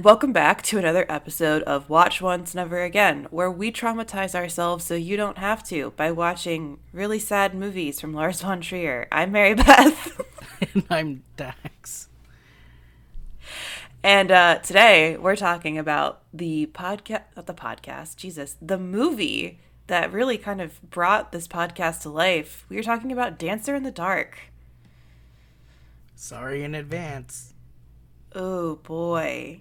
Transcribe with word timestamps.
and 0.00 0.04
welcome 0.06 0.32
back 0.32 0.62
to 0.62 0.78
another 0.78 1.04
episode 1.10 1.62
of 1.64 1.90
Watch 1.90 2.22
Once 2.22 2.54
Never 2.54 2.82
Again, 2.82 3.26
where 3.30 3.50
we 3.50 3.70
traumatize 3.70 4.34
ourselves 4.34 4.82
so 4.82 4.94
you 4.94 5.14
don't 5.14 5.36
have 5.36 5.62
to 5.64 5.92
by 5.94 6.10
watching 6.10 6.78
really 6.90 7.18
sad 7.18 7.54
movies 7.54 8.00
from 8.00 8.14
Lars 8.14 8.40
von 8.40 8.62
Trier. 8.62 9.08
I'm 9.12 9.30
Mary 9.30 9.52
Beth. 9.56 10.18
and 10.72 10.84
I'm 10.88 11.22
Dax. 11.36 12.08
And 14.02 14.30
uh, 14.30 14.60
today 14.60 15.18
we're 15.18 15.36
talking 15.36 15.76
about 15.76 16.22
the 16.32 16.70
podcast, 16.72 17.24
not 17.36 17.44
the 17.44 17.52
podcast, 17.52 18.16
Jesus, 18.16 18.56
the 18.62 18.78
movie 18.78 19.60
that 19.88 20.10
really 20.10 20.38
kind 20.38 20.62
of 20.62 20.80
brought 20.88 21.30
this 21.30 21.46
podcast 21.46 22.00
to 22.02 22.08
life. 22.08 22.64
We 22.70 22.78
are 22.78 22.82
talking 22.82 23.12
about 23.12 23.38
Dancer 23.38 23.74
in 23.74 23.82
the 23.82 23.90
Dark. 23.90 24.38
Sorry 26.14 26.64
in 26.64 26.74
advance. 26.74 27.52
Oh 28.34 28.76
boy. 28.76 29.60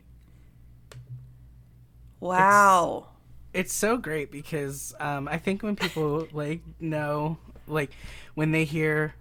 Wow. 2.20 3.08
It's, 3.54 3.72
it's 3.72 3.74
so 3.74 3.98
great 3.98 4.32
because 4.32 4.94
um, 5.00 5.28
I 5.28 5.38
think 5.38 5.64
when 5.64 5.76
people 5.76 6.28
like 6.32 6.62
know, 6.80 7.38
like 7.68 7.92
when 8.36 8.52
they 8.52 8.66
hear 8.66 9.14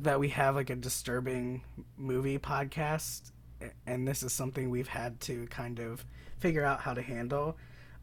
that 0.00 0.20
we 0.20 0.28
have 0.30 0.54
like 0.54 0.70
a 0.70 0.76
disturbing 0.76 1.62
movie 1.96 2.38
podcast, 2.38 3.32
and 3.86 4.06
this 4.06 4.22
is 4.22 4.32
something 4.32 4.70
we've 4.70 4.88
had 4.88 5.20
to 5.20 5.46
kind 5.48 5.80
of 5.80 6.04
figure 6.38 6.64
out 6.64 6.80
how 6.80 6.94
to 6.94 7.02
handle. 7.02 7.56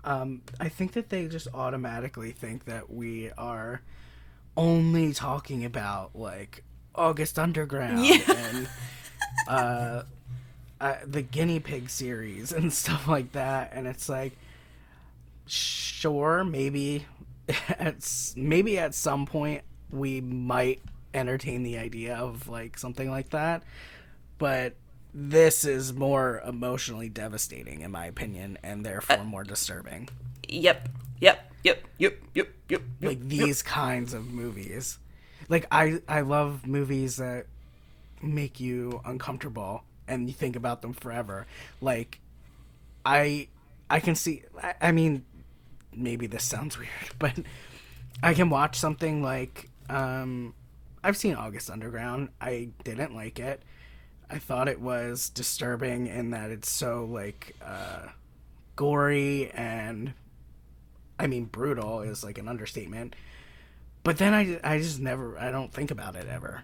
Um, 0.04 0.42
I 0.60 0.70
think 0.70 0.94
that 0.94 1.10
they 1.10 1.28
just 1.28 1.48
automatically 1.54 2.32
think 2.32 2.66
that 2.66 2.92
we 2.92 3.32
are 3.38 3.82
only 4.56 5.14
talking 5.14 5.66
about 5.66 6.16
like 6.16 6.64
August 6.94 7.40
Underground 7.40 8.06
yeah. 8.06 8.20
and 8.28 8.70
uh, 9.48 10.04
uh, 10.86 10.98
the 11.06 11.24
guinea 11.24 11.60
pig 11.60 11.90
series 11.90 12.52
and 12.52 12.72
stuff 12.82 13.08
like 13.08 13.32
that, 13.32 13.72
and 13.74 13.88
it's 13.88 14.08
like, 14.08 14.34
sure, 15.48 16.44
maybe 16.44 17.06
at 17.80 18.34
maybe 18.36 18.78
at 18.78 18.94
some 18.94 19.26
point 19.26 19.64
we 19.90 20.22
might 20.22 20.82
entertain 21.14 21.64
the 21.64 21.78
idea 21.78 22.16
of 22.16 22.48
like 22.48 22.78
something 22.78 23.10
like 23.10 23.30
that, 23.32 23.64
but 24.38 24.76
this 25.14 25.64
is 25.64 25.94
more 25.94 26.42
emotionally 26.46 27.08
devastating 27.08 27.80
in 27.80 27.90
my 27.90 28.06
opinion 28.06 28.58
and 28.62 28.86
therefore 28.86 29.20
uh, 29.20 29.24
more 29.24 29.44
disturbing. 29.44 30.10
Yep. 30.48 30.90
Yep. 31.22 31.52
Yep. 31.64 31.84
Yep. 31.98 32.18
Yep. 32.36 32.50
Yep. 32.70 32.82
Like 33.02 33.28
these 33.28 33.64
yep. 33.64 33.66
kinds 33.66 34.14
of 34.14 34.28
movies. 34.28 35.00
Like 35.50 35.66
I 35.72 36.02
I 36.08 36.22
love 36.22 36.68
movies 36.68 37.16
that 37.18 37.48
make 38.22 38.60
you 38.60 39.02
uncomfortable 39.06 39.84
and 40.08 40.28
you 40.28 40.34
think 40.34 40.56
about 40.56 40.82
them 40.82 40.94
forever. 40.94 41.46
Like 41.82 42.20
I 43.06 43.48
I 43.90 44.00
can 44.00 44.16
see 44.16 44.44
I, 44.62 44.74
I 44.82 44.92
mean 44.92 45.26
maybe 45.94 46.28
this 46.28 46.44
sounds 46.44 46.78
weird, 46.80 46.90
but 47.20 47.40
I 48.24 48.34
can 48.34 48.50
watch 48.50 48.78
something 48.78 49.22
like 49.22 49.70
um 49.90 50.54
I've 51.04 51.18
seen 51.18 51.36
August 51.36 51.70
Underground. 51.70 52.30
I 52.42 52.70
didn't 52.84 53.14
like 53.16 53.40
it. 53.40 53.62
I 54.28 54.40
thought 54.40 54.68
it 54.68 54.82
was 54.82 55.30
disturbing 55.30 56.08
in 56.08 56.32
that 56.32 56.50
it's 56.50 56.70
so 56.70 57.06
like 57.06 57.56
uh, 57.64 58.08
gory 58.76 59.52
and 59.52 60.14
I 61.20 61.28
mean 61.28 61.46
brutal 61.46 62.02
is 62.02 62.24
like 62.24 62.40
an 62.40 62.48
understatement. 62.48 63.16
But 64.04 64.18
then 64.18 64.34
I, 64.34 64.60
I 64.64 64.80
just 64.80 65.00
never 65.00 65.38
I 65.38 65.52
don't 65.52 65.72
think 65.72 65.92
about 65.92 66.16
it 66.16 66.28
ever, 66.28 66.64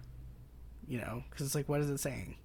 you 0.88 0.98
know, 1.00 1.24
because 1.30 1.46
it's 1.46 1.56
like 1.56 1.70
what 1.70 1.82
is 1.82 1.90
it 1.90 2.00
saying? 2.00 2.36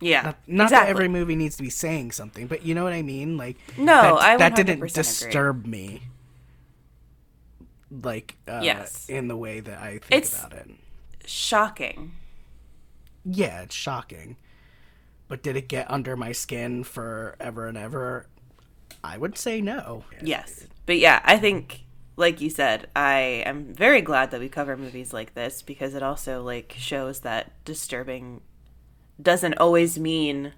Yeah, 0.00 0.22
not, 0.22 0.36
not 0.46 0.64
exactly. 0.64 0.86
that 0.86 0.90
every 0.90 1.08
movie 1.08 1.36
needs 1.36 1.56
to 1.56 1.62
be 1.62 1.70
saying 1.70 2.12
something, 2.12 2.46
but 2.46 2.64
you 2.64 2.74
know 2.74 2.84
what 2.84 2.92
I 2.92 3.02
mean. 3.02 3.36
Like 3.36 3.56
no, 3.76 4.16
that, 4.16 4.20
I 4.20 4.36
that 4.36 4.56
didn't 4.56 4.92
disturb 4.92 5.60
agree. 5.60 5.70
me. 5.70 6.02
Like 7.90 8.36
uh, 8.46 8.60
yes, 8.62 9.08
in 9.08 9.28
the 9.28 9.36
way 9.36 9.60
that 9.60 9.78
I 9.78 9.98
think 9.98 10.04
it's 10.10 10.38
about 10.38 10.52
it. 10.52 10.70
Shocking 11.26 12.12
yeah, 13.30 13.62
it's 13.62 13.74
shocking. 13.74 14.36
But 15.26 15.42
did 15.42 15.56
it 15.56 15.68
get 15.68 15.90
under 15.90 16.16
my 16.16 16.32
skin 16.32 16.84
forever 16.84 17.66
and 17.66 17.76
ever? 17.76 18.26
I 19.04 19.18
would 19.18 19.36
say 19.36 19.60
no. 19.60 20.04
Yes. 20.22 20.66
But 20.86 20.98
yeah, 20.98 21.20
I 21.24 21.36
think 21.36 21.84
like 22.16 22.40
you 22.40 22.50
said, 22.50 22.88
I 22.96 23.42
am 23.46 23.72
very 23.74 24.00
glad 24.00 24.30
that 24.30 24.40
we 24.40 24.48
cover 24.48 24.76
movies 24.76 25.12
like 25.12 25.34
this 25.34 25.62
because 25.62 25.94
it 25.94 26.02
also 26.02 26.42
like 26.42 26.74
shows 26.78 27.20
that 27.20 27.52
disturbing 27.64 28.40
doesn't 29.20 29.54
always 29.58 29.98
mean 29.98 30.52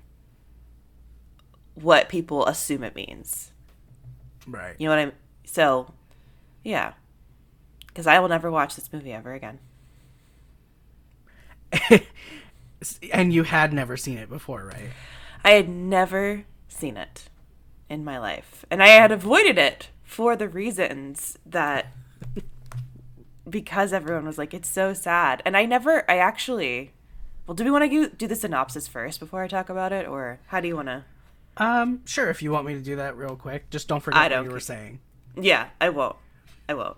what 1.74 2.08
people 2.08 2.46
assume 2.46 2.82
it 2.82 2.94
means. 2.94 3.52
Right. 4.46 4.74
You 4.78 4.86
know 4.86 4.96
what 4.96 5.00
I'm 5.00 5.12
so 5.44 5.92
yeah. 6.62 6.94
Cuz 7.94 8.06
I 8.06 8.18
will 8.18 8.28
never 8.28 8.50
watch 8.50 8.76
this 8.76 8.92
movie 8.92 9.12
ever 9.12 9.32
again. 9.32 9.58
And 13.12 13.32
you 13.32 13.42
had 13.42 13.72
never 13.72 13.96
seen 13.96 14.16
it 14.16 14.30
before, 14.30 14.64
right? 14.64 14.90
I 15.44 15.50
had 15.50 15.68
never 15.68 16.44
seen 16.68 16.96
it 16.96 17.28
in 17.88 18.04
my 18.04 18.18
life. 18.18 18.64
And 18.70 18.82
I 18.82 18.88
had 18.88 19.12
avoided 19.12 19.58
it 19.58 19.90
for 20.02 20.34
the 20.36 20.48
reasons 20.48 21.38
that 21.44 21.92
because 23.50 23.92
everyone 23.92 24.24
was 24.24 24.38
like, 24.38 24.54
it's 24.54 24.68
so 24.68 24.94
sad. 24.94 25.42
And 25.44 25.56
I 25.56 25.66
never, 25.66 26.10
I 26.10 26.16
actually, 26.16 26.92
well, 27.46 27.54
do 27.54 27.64
we 27.64 27.70
want 27.70 27.90
to 27.90 28.08
do 28.10 28.26
the 28.26 28.36
synopsis 28.36 28.86
first 28.88 29.20
before 29.20 29.42
I 29.42 29.48
talk 29.48 29.68
about 29.68 29.92
it? 29.92 30.06
Or 30.06 30.40
how 30.46 30.60
do 30.60 30.68
you 30.68 30.76
want 30.76 30.88
to? 30.88 31.04
Um, 31.56 32.00
sure, 32.04 32.30
if 32.30 32.42
you 32.42 32.52
want 32.52 32.66
me 32.66 32.74
to 32.74 32.80
do 32.80 32.96
that 32.96 33.16
real 33.16 33.36
quick. 33.36 33.70
Just 33.70 33.88
don't 33.88 34.00
forget 34.00 34.20
I 34.20 34.28
don't 34.28 34.40
what 34.40 34.44
you 34.46 34.52
were 34.52 34.60
saying. 34.60 35.00
Yeah, 35.36 35.68
I 35.80 35.90
won't. 35.90 36.16
I 36.68 36.74
won't. 36.74 36.96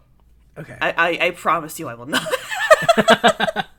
Okay. 0.58 0.76
I, 0.80 0.92
I, 0.92 1.26
I 1.26 1.30
promise 1.30 1.78
you 1.78 1.88
I 1.88 1.94
will 1.94 2.06
not. 2.06 2.26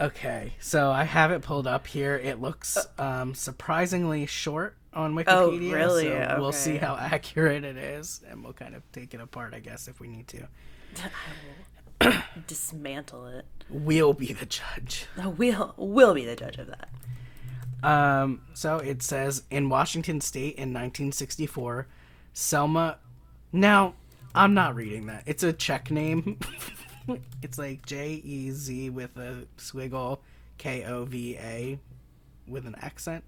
Okay, 0.00 0.54
so 0.60 0.90
I 0.90 1.04
have 1.04 1.30
it 1.30 1.42
pulled 1.42 1.66
up 1.66 1.86
here. 1.86 2.16
It 2.16 2.40
looks 2.40 2.78
um, 2.98 3.34
surprisingly 3.34 4.24
short 4.24 4.74
on 4.94 5.14
Wikipedia. 5.14 5.26
Oh, 5.28 5.50
really? 5.50 6.04
So 6.04 6.12
okay. 6.12 6.36
we'll 6.38 6.52
see 6.52 6.78
how 6.78 6.96
accurate 7.00 7.64
it 7.64 7.76
is, 7.76 8.22
and 8.30 8.42
we'll 8.42 8.54
kind 8.54 8.74
of 8.74 8.82
take 8.92 9.12
it 9.12 9.20
apart, 9.20 9.52
I 9.52 9.60
guess, 9.60 9.88
if 9.88 10.00
we 10.00 10.08
need 10.08 10.26
to. 10.28 10.48
Dismantle 12.46 13.26
it. 13.26 13.44
We'll 13.68 14.12
be 14.14 14.32
the 14.32 14.46
judge. 14.46 15.06
We'll 15.36 15.74
we'll 15.76 16.14
be 16.14 16.24
the 16.24 16.36
judge 16.36 16.58
of 16.58 16.68
that. 16.68 16.88
Um. 17.82 18.42
So 18.54 18.78
it 18.78 19.02
says 19.02 19.42
in 19.50 19.68
Washington 19.68 20.20
State 20.20 20.56
in 20.56 20.72
1964, 20.72 21.86
Selma. 22.32 22.98
Now, 23.52 23.94
I'm 24.34 24.54
not 24.54 24.76
reading 24.76 25.06
that. 25.06 25.24
It's 25.26 25.42
a 25.42 25.52
Czech 25.52 25.90
name. 25.90 26.38
it's 27.42 27.58
like 27.58 27.84
J 27.86 28.20
E 28.24 28.50
Z 28.50 28.90
with 28.90 29.16
a 29.16 29.46
swiggle, 29.58 30.18
K 30.58 30.84
O 30.84 31.04
V 31.04 31.36
A, 31.36 31.78
with 32.46 32.66
an 32.66 32.76
accent. 32.80 33.24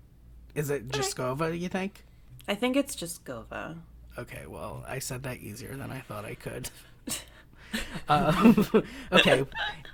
Is 0.55 0.71
it 0.71 0.89
Jaskova? 0.89 1.59
You 1.59 1.69
think? 1.69 2.05
I 2.47 2.55
think 2.55 2.77
it's 2.77 2.95
Jaskova. 2.95 3.79
Okay, 4.19 4.47
well, 4.47 4.85
I 4.87 4.99
said 4.99 5.23
that 5.23 5.39
easier 5.39 5.75
than 5.75 5.91
I 5.91 6.01
thought 6.01 6.25
I 6.25 6.35
could. 6.35 6.71
um, 8.09 8.67
okay, 9.13 9.45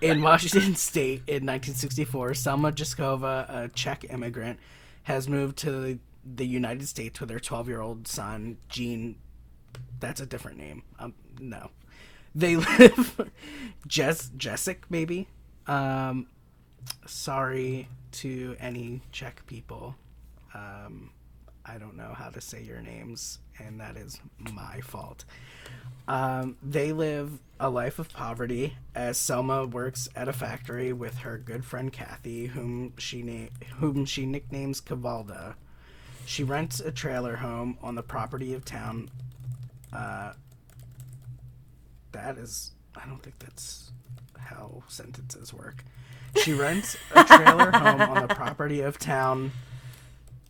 in 0.01 0.23
Washington 0.23 0.75
State 0.77 1.23
in 1.27 1.45
1964, 1.47 2.35
Selma 2.35 2.73
Jaskova, 2.73 3.49
a 3.49 3.69
Czech 3.69 4.05
immigrant, 4.11 4.59
has 5.05 5.29
moved 5.29 5.57
to 5.59 5.99
the, 6.25 6.47
United 6.47 6.87
States 6.87 7.21
with 7.21 7.31
her 7.31 7.41
12 7.41 7.69
year 7.69 7.81
old 7.81 8.07
son, 8.07 8.59
Gene. 8.69 9.17
That's 10.01 10.21
a 10.21 10.27
different 10.27 10.59
name. 10.59 10.83
Um, 10.99 11.15
no. 11.41 11.71
They 12.35 12.57
live 12.79 13.31
Jess 13.87 14.31
Jessic 14.37 14.79
maybe. 14.89 15.29
Um 15.67 16.27
sorry 17.07 17.89
to 18.13 18.57
any 18.61 19.03
Czech 19.13 19.45
people. 19.47 19.97
Um 20.55 21.11
I 21.65 21.79
don't 21.79 21.97
know 21.97 22.15
how 22.15 22.31
to 22.31 22.41
say 22.41 22.63
your 22.63 22.81
names 22.81 23.41
and 23.59 23.81
that 23.81 23.97
is 23.97 24.21
my 24.53 24.81
fault. 24.81 25.25
Um, 26.07 26.57
they 26.63 26.93
live 26.93 27.39
a 27.61 27.69
life 27.69 27.99
of 27.99 28.13
poverty 28.13 28.77
as 28.95 29.19
Selma 29.19 29.67
works 29.67 30.09
at 30.15 30.29
a 30.29 30.33
factory 30.33 30.93
with 30.93 31.19
her 31.19 31.37
good 31.37 31.65
friend 31.65 31.93
Kathy, 31.93 32.47
whom 32.47 32.95
she 32.97 33.23
na- 33.23 33.49
whom 33.77 34.05
she 34.05 34.25
nicknames 34.27 34.81
Cavalda. 34.81 35.57
She 36.25 36.45
rents 36.45 36.81
a 36.81 36.93
trailer 36.93 37.37
home 37.37 37.79
on 37.83 37.95
the 37.95 38.03
property 38.03 38.55
of 38.55 38.65
town 38.65 39.11
uh, 39.93 40.33
that 42.13 42.39
is 42.39 42.73
I 42.97 43.07
don't 43.07 43.23
think 43.23 43.39
that's 43.39 43.91
how 44.39 44.83
sentences 44.89 45.53
work. 45.53 45.85
She 46.43 46.53
rents 46.53 46.97
a 47.15 47.25
trailer 47.25 47.71
home 47.71 48.01
on 48.01 48.27
the 48.27 48.35
property 48.35 48.81
of 48.81 48.99
town 48.99 49.53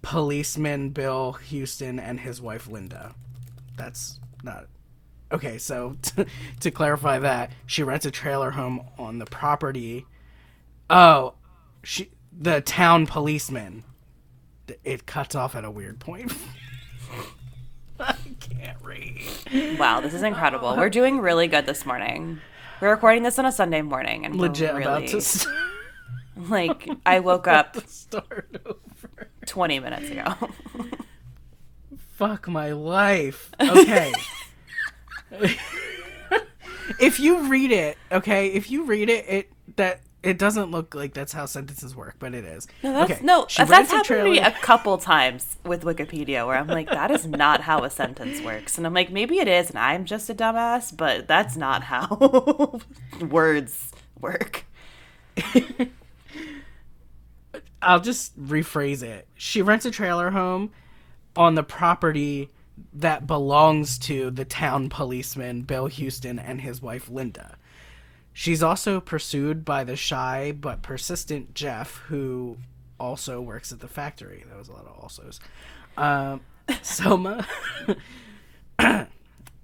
policeman 0.02 0.90
Bill 0.90 1.32
Houston 1.32 1.98
and 1.98 2.20
his 2.20 2.40
wife 2.40 2.68
Linda. 2.68 3.14
That's 3.76 4.18
not 4.42 4.66
Okay, 5.30 5.58
so 5.58 5.96
to, 6.02 6.26
to 6.60 6.70
clarify 6.70 7.18
that, 7.18 7.50
she 7.66 7.82
rents 7.82 8.06
a 8.06 8.10
trailer 8.10 8.52
home 8.52 8.82
on 8.98 9.18
the 9.18 9.26
property 9.26 10.06
Oh, 10.90 11.34
she 11.82 12.10
the 12.32 12.60
town 12.62 13.06
policeman. 13.06 13.84
it 14.84 15.04
cuts 15.06 15.34
off 15.34 15.54
at 15.54 15.64
a 15.64 15.70
weird 15.70 15.98
point. 15.98 16.32
I 18.00 18.14
can't 18.40 18.78
read. 18.82 19.78
Wow, 19.78 20.00
this 20.00 20.14
is 20.14 20.22
incredible. 20.22 20.76
We're 20.76 20.88
doing 20.88 21.18
really 21.18 21.48
good 21.48 21.66
this 21.66 21.84
morning. 21.84 22.40
We're 22.80 22.90
recording 22.90 23.22
this 23.24 23.38
on 23.38 23.44
a 23.44 23.50
Sunday 23.52 23.82
morning, 23.82 24.24
and 24.24 24.34
we're 24.38 24.46
Legit 24.48 24.70
really, 24.70 24.82
about 24.82 25.06
to 25.08 25.20
st- 25.20 25.54
like 26.48 26.88
I 27.04 27.18
woke 27.20 27.48
up 27.48 27.76
start 27.88 28.56
over. 28.64 29.28
20 29.46 29.80
minutes 29.80 30.10
ago. 30.10 30.34
Fuck 32.12 32.46
my 32.48 32.72
life. 32.72 33.50
Okay. 33.60 34.12
if 37.00 37.20
you 37.20 37.48
read 37.48 37.70
it, 37.70 37.98
okay, 38.10 38.48
if 38.48 38.70
you 38.70 38.84
read 38.84 39.08
it, 39.08 39.24
it 39.28 39.52
that 39.76 40.00
it 40.22 40.38
doesn't 40.38 40.70
look 40.70 40.94
like 40.94 41.14
that's 41.14 41.32
how 41.32 41.46
sentences 41.46 41.94
work, 41.94 42.16
but 42.18 42.34
it 42.34 42.44
is. 42.44 42.66
No, 42.82 42.92
that's, 42.92 43.12
okay. 43.12 43.24
no, 43.24 43.46
she 43.48 43.64
that's 43.64 43.90
happened 43.90 44.24
to 44.24 44.24
me 44.24 44.40
a 44.40 44.50
couple 44.50 44.98
times 44.98 45.56
with 45.64 45.84
Wikipedia 45.84 46.46
where 46.46 46.56
I'm 46.56 46.66
like, 46.66 46.88
that 46.88 47.10
is 47.10 47.26
not 47.26 47.60
how 47.62 47.84
a 47.84 47.90
sentence 47.90 48.40
works. 48.40 48.76
And 48.76 48.86
I'm 48.86 48.94
like, 48.94 49.10
maybe 49.10 49.38
it 49.38 49.46
is, 49.46 49.70
and 49.70 49.78
I'm 49.78 50.04
just 50.04 50.28
a 50.28 50.34
dumbass, 50.34 50.96
but 50.96 51.28
that's 51.28 51.56
not 51.56 51.84
how 51.84 52.80
words 53.20 53.92
work. 54.20 54.64
I'll 57.80 58.00
just 58.00 58.36
rephrase 58.40 59.04
it. 59.04 59.28
She 59.36 59.62
rents 59.62 59.86
a 59.86 59.90
trailer 59.92 60.30
home 60.30 60.72
on 61.36 61.54
the 61.54 61.62
property 61.62 62.50
that 62.92 63.26
belongs 63.26 63.98
to 63.98 64.30
the 64.30 64.44
town 64.44 64.88
policeman 64.88 65.62
Bill 65.62 65.86
Houston 65.86 66.38
and 66.38 66.60
his 66.60 66.82
wife 66.82 67.08
Linda. 67.08 67.56
She's 68.32 68.62
also 68.62 69.00
pursued 69.00 69.64
by 69.64 69.84
the 69.84 69.96
shy 69.96 70.52
but 70.52 70.82
persistent 70.82 71.54
Jeff, 71.54 71.96
who 72.06 72.58
also 73.00 73.40
works 73.40 73.72
at 73.72 73.80
the 73.80 73.88
factory. 73.88 74.44
That 74.48 74.56
was 74.56 74.68
a 74.68 74.72
lot 74.72 74.86
of 74.86 75.02
alsos. 75.02 75.40
Um, 75.96 76.40
Selma. 76.82 77.46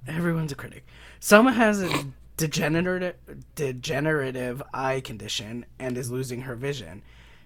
Everyone's 0.06 0.52
a 0.52 0.56
critic. 0.56 0.86
Selma 1.20 1.52
has 1.52 1.82
a 1.82 2.06
degenerative, 2.36 3.16
degenerative 3.54 4.62
eye 4.72 5.00
condition 5.00 5.64
and 5.78 5.96
is 5.96 6.10
losing 6.10 6.42
her 6.42 6.54
vision. 6.54 7.02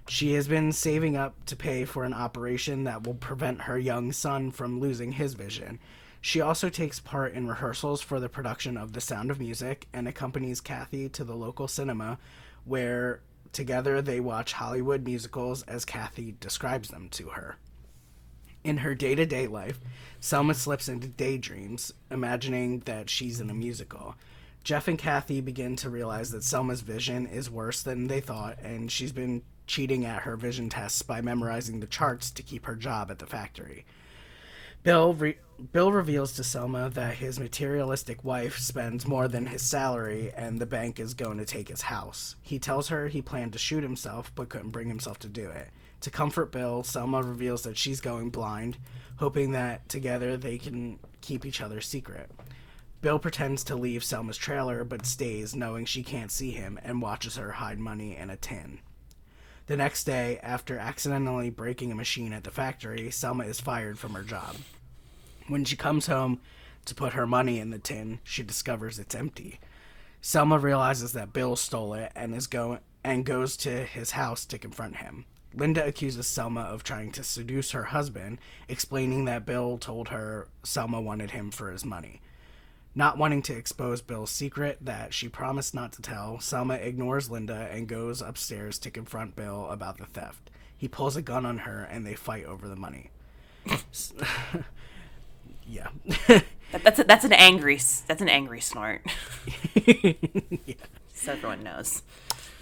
She 0.09 0.33
has 0.33 0.49
been 0.49 0.73
saving 0.73 1.17
up 1.17 1.45
to 1.47 1.55
pay 1.55 1.85
for 1.85 2.05
an 2.05 2.15
operation 2.15 2.85
that 2.85 3.07
will 3.07 3.15
prevent 3.15 3.63
her 3.63 3.79
young 3.79 4.11
son 4.13 4.51
from 4.51 4.81
losing 4.81 5.13
his 5.13 5.35
vision. 5.35 5.79
She 6.23 6.41
also 6.41 6.71
takes 6.71 6.99
part 6.99 7.35
in 7.35 7.47
rehearsals 7.47 8.01
for 8.01 8.19
the 8.19 8.29
production 8.31 8.79
of 8.79 8.95
The 8.95 9.03
Sound 9.03 9.31
of 9.31 9.39
Music 9.39 9.87
and 9.93 10.09
accompanies 10.09 10.63
Kathy 10.63 11.11
to 11.11 11.25
the 11.25 11.37
local 11.37 11.69
cinema 11.69 12.19
where 12.65 13.21
together 13.53 14.01
they 14.01 14.19
watch 14.19 14.55
Hollywood 14.55 15.05
musicals 15.05 15.63
as 15.65 15.85
Kathy 15.85 16.35
describes 16.41 16.89
them 16.89 17.11
to 17.11 17.29
her. 17.29 17.57
In 18.65 18.79
her 18.79 18.95
day 18.95 19.15
to 19.15 19.27
day 19.27 19.47
life, 19.47 19.79
Selma 20.21 20.55
slips 20.55 20.89
into 20.89 21.07
daydreams, 21.07 21.93
imagining 22.11 22.81
that 22.81 23.11
she's 23.11 23.41
in 23.41 23.51
a 23.51 23.55
musical. 23.55 24.17
Jeff 24.65 24.89
and 24.89 24.99
Kathy 24.99 25.43
begin 25.43 25.77
to 25.77 25.91
realize 25.91 26.31
that 26.31 26.43
Selma's 26.43 26.81
vision 26.81 27.27
is 27.27 27.51
worse 27.51 27.83
than 27.83 28.07
they 28.07 28.21
thought, 28.21 28.59
and 28.63 28.91
she's 28.91 29.13
been 29.13 29.43
cheating 29.69 30.05
at 30.05 30.23
her 30.23 30.37
vision 30.37 30.69
tests 30.69 31.03
by 31.03 31.21
memorizing 31.21 31.79
the 31.79 31.87
charts 31.87 32.31
to 32.33 32.43
keep 32.43 32.67
her 32.67 32.75
job 32.75 33.11
at 33.11 33.21
the 33.21 33.27
factory. 33.27 33.85
Bill 34.83 35.15
re- 35.15 35.39
Bill 35.73 35.93
reveals 35.93 36.35
to 36.35 36.45
Selma 36.45 36.89
that 36.91 37.17
his 37.17 37.41
materialistic 37.41 38.25
wife 38.25 38.59
spends 38.59 39.07
more 39.07 39.29
than 39.29 39.47
his 39.47 39.63
salary 39.63 40.33
and 40.37 40.59
the 40.59 40.67
bank 40.67 41.01
is 41.01 41.15
going 41.15 41.39
to 41.39 41.45
take 41.45 41.69
his 41.69 41.83
house. 41.83 42.37
He 42.43 42.59
tells 42.59 42.89
her 42.89 43.09
he 43.09 43.21
planned 43.21 43.53
to 43.53 43.59
shoot 43.59 43.83
himself 43.83 44.33
but 44.35 44.49
couldn't 44.49 44.71
bring 44.71 44.89
himself 44.89 45.19
to 45.21 45.29
do 45.29 45.51
it. 45.51 45.69
To 46.03 46.11
comfort 46.11 46.53
Bill, 46.53 46.85
Selma 46.85 47.23
reveals 47.23 47.63
that 47.63 47.77
she's 47.77 48.01
going 48.01 48.31
blind, 48.31 48.79
hoping 49.17 49.51
that 49.53 49.89
together 49.89 50.37
they 50.37 50.59
can 50.59 51.01
keep 51.21 51.45
each 51.45 51.61
other 51.61 51.81
secret. 51.81 52.31
Bill 53.01 53.19
pretends 53.19 53.65
to 53.65 53.77
leave 53.77 54.05
Selma's 54.05 54.37
trailer 54.37 54.85
but 54.85 55.07
stays, 55.07 55.57
knowing 55.57 55.85
she 55.85 56.03
can't 56.03 56.31
see 56.31 56.51
him, 56.51 56.79
and 56.83 57.03
watches 57.03 57.37
her 57.37 57.53
hide 57.53 57.79
money 57.79 58.17
in 58.17 58.31
a 58.31 58.37
tin. 58.37 58.79
The 59.69 59.77
next 59.77 60.05
day, 60.05 60.39
after 60.43 60.79
accidentally 60.79 61.51
breaking 61.51 61.93
a 61.93 61.95
machine 61.95 62.33
at 62.33 62.43
the 62.43 62.51
factory, 62.51 63.11
Selma 63.11 63.45
is 63.45 63.61
fired 63.61 63.99
from 63.99 64.15
her 64.15 64.23
job. 64.23 64.57
When 65.47 65.67
she 65.67 65.77
comes 65.77 66.07
home 66.07 66.41
to 66.87 66.95
put 66.95 67.13
her 67.13 67.27
money 67.27 67.59
in 67.59 67.69
the 67.69 67.79
tin, 67.79 68.21
she 68.25 68.43
discovers 68.43 68.99
it's 68.99 69.15
empty. 69.15 69.61
Selma 70.23 70.59
realizes 70.59 71.13
that 71.13 71.35
Bill 71.35 71.55
stole 71.55 71.93
it 71.93 72.13
and 72.17 72.35
is 72.35 72.47
going 72.47 72.79
and 73.05 73.27
goes 73.27 73.59
to 73.59 73.85
his 73.85 74.13
house 74.13 74.47
to 74.47 74.59
confront 74.59 74.97
him. 74.97 75.27
Linda 75.53 75.85
accuses 75.85 76.27
Selma 76.27 76.63
of 76.63 76.83
trying 76.83 77.13
to 77.13 77.23
seduce 77.23 77.73
her 77.73 77.85
husband, 77.85 78.39
explaining 78.69 79.27
that 79.27 79.45
Bill 79.45 79.77
told 79.77 80.09
her 80.09 80.49
Selma 80.63 80.99
wanted 80.99 81.33
him 81.33 81.51
for 81.51 81.71
his 81.71 81.85
money. 81.85 82.23
Not 82.95 83.19
wanting 83.19 83.43
to 83.43 83.57
expose 83.57 84.03
Bill's 84.03 84.31
secret 84.31 84.79
that 84.81 85.15
she 85.15 85.29
promised 85.29 85.75
not 85.75 85.93
to 85.93 86.03
tell, 86.03 86.41
Selma 86.41 86.75
ignores 86.75 87.31
Linda 87.31 87.69
and 87.71 87.87
goes 87.87 88.21
upstairs 88.21 88.79
to 88.81 88.91
confront 88.91 89.37
Bill 89.37 89.69
about 89.71 89.99
the 89.99 90.07
theft. 90.07 90.51
He 90.77 90.89
pulls 90.89 91.17
a 91.17 91.23
gun 91.23 91.47
on 91.47 91.59
her 91.59 91.83
and 91.83 92.07
they 92.07 92.15
fight 92.15 92.45
over 92.45 92.67
the 92.69 92.77
money. 92.77 93.11
yeah. 95.67 95.89
That, 96.71 96.85
that's 96.85 96.99
a, 96.99 97.05
that's 97.05 97.25
an 97.25 97.33
angry 97.33 97.81
that's 98.07 98.21
an 98.21 98.29
angry 98.29 98.61
snort. 98.61 99.01
yeah. 99.87 100.75
So 101.15 101.33
everyone 101.33 101.63
knows. 101.63 102.03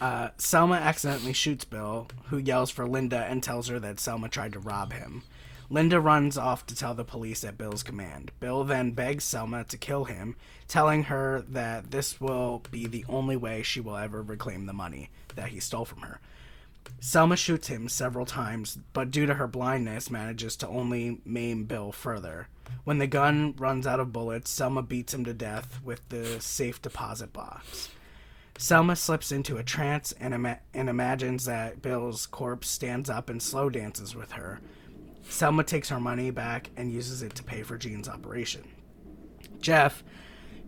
Uh, 0.01 0.29
Selma 0.37 0.77
accidentally 0.77 1.33
shoots 1.33 1.65
Bill, 1.65 2.07
who 2.27 2.39
yells 2.39 2.71
for 2.71 2.87
Linda 2.87 3.25
and 3.25 3.43
tells 3.43 3.67
her 3.67 3.81
that 3.81 3.99
Selma 3.99 4.29
tried 4.29 4.53
to 4.53 4.61
rob 4.61 4.93
him. 4.93 5.25
Linda 5.69 6.01
runs 6.01 6.39
off 6.39 6.65
to 6.67 6.77
tell 6.77 6.95
the 6.95 7.05
police 7.05 7.45
at 7.45 7.59
Bill's 7.59 7.83
command. 7.83 8.31
Bill 8.39 8.63
then 8.65 8.93
begs 8.93 9.25
Selma 9.25 9.65
to 9.65 9.77
kill 9.77 10.05
him, 10.05 10.37
telling 10.69 11.05
her 11.05 11.45
that 11.49 11.91
this 11.91 12.21
will 12.21 12.63
be 12.71 12.87
the 12.87 13.05
only 13.09 13.37
way 13.37 13.63
she 13.63 13.81
will 13.81 13.97
ever 13.97 14.23
reclaim 14.23 14.67
the 14.67 14.73
money 14.73 15.11
that 15.35 15.49
he 15.49 15.61
stole 15.61 15.85
from 15.85 16.03
her. 16.03 16.21
Selma 17.01 17.37
shoots 17.37 17.69
him 17.69 17.89
several 17.89 18.25
times, 18.25 18.79
but 18.93 19.11
due 19.11 19.27
to 19.27 19.35
her 19.35 19.49
blindness, 19.49 20.11
manages 20.11 20.57
to 20.57 20.69
only 20.69 21.21
maim 21.25 21.65
Bill 21.65 21.91
further. 21.93 22.49
When 22.85 22.99
the 22.99 23.07
gun 23.07 23.55
runs 23.59 23.87
out 23.87 24.01
of 24.01 24.13
bullets, 24.13 24.51
Selma 24.51 24.83
beats 24.83 25.13
him 25.13 25.25
to 25.25 25.35
death 25.35 25.81
with 25.85 26.09
the 26.09 26.41
safe 26.41 26.81
deposit 26.81 27.33
box. 27.33 27.91
Selma 28.59 28.97
slips 28.97 29.33
into 29.33 29.59
a 29.59 29.63
trance 29.63 30.13
and, 30.13 30.33
ima- 30.33 30.61
and 30.73 30.89
imagines 30.89 31.45
that 31.45 31.83
Bill's 31.83 32.27
corpse 32.27 32.69
stands 32.69 33.11
up 33.11 33.29
and 33.29 33.43
slow 33.43 33.69
dances 33.69 34.15
with 34.15 34.33
her. 34.33 34.61
Selma 35.29 35.65
takes 35.65 35.89
her 35.89 36.01
money 36.01 36.31
back 36.31 36.71
and 36.77 36.93
uses 36.93 37.23
it 37.23 37.35
to 37.35 37.43
pay 37.43 37.63
for 37.63 37.77
Gene's 37.77 38.09
operation. 38.09 38.65
Jeff, 39.61 40.03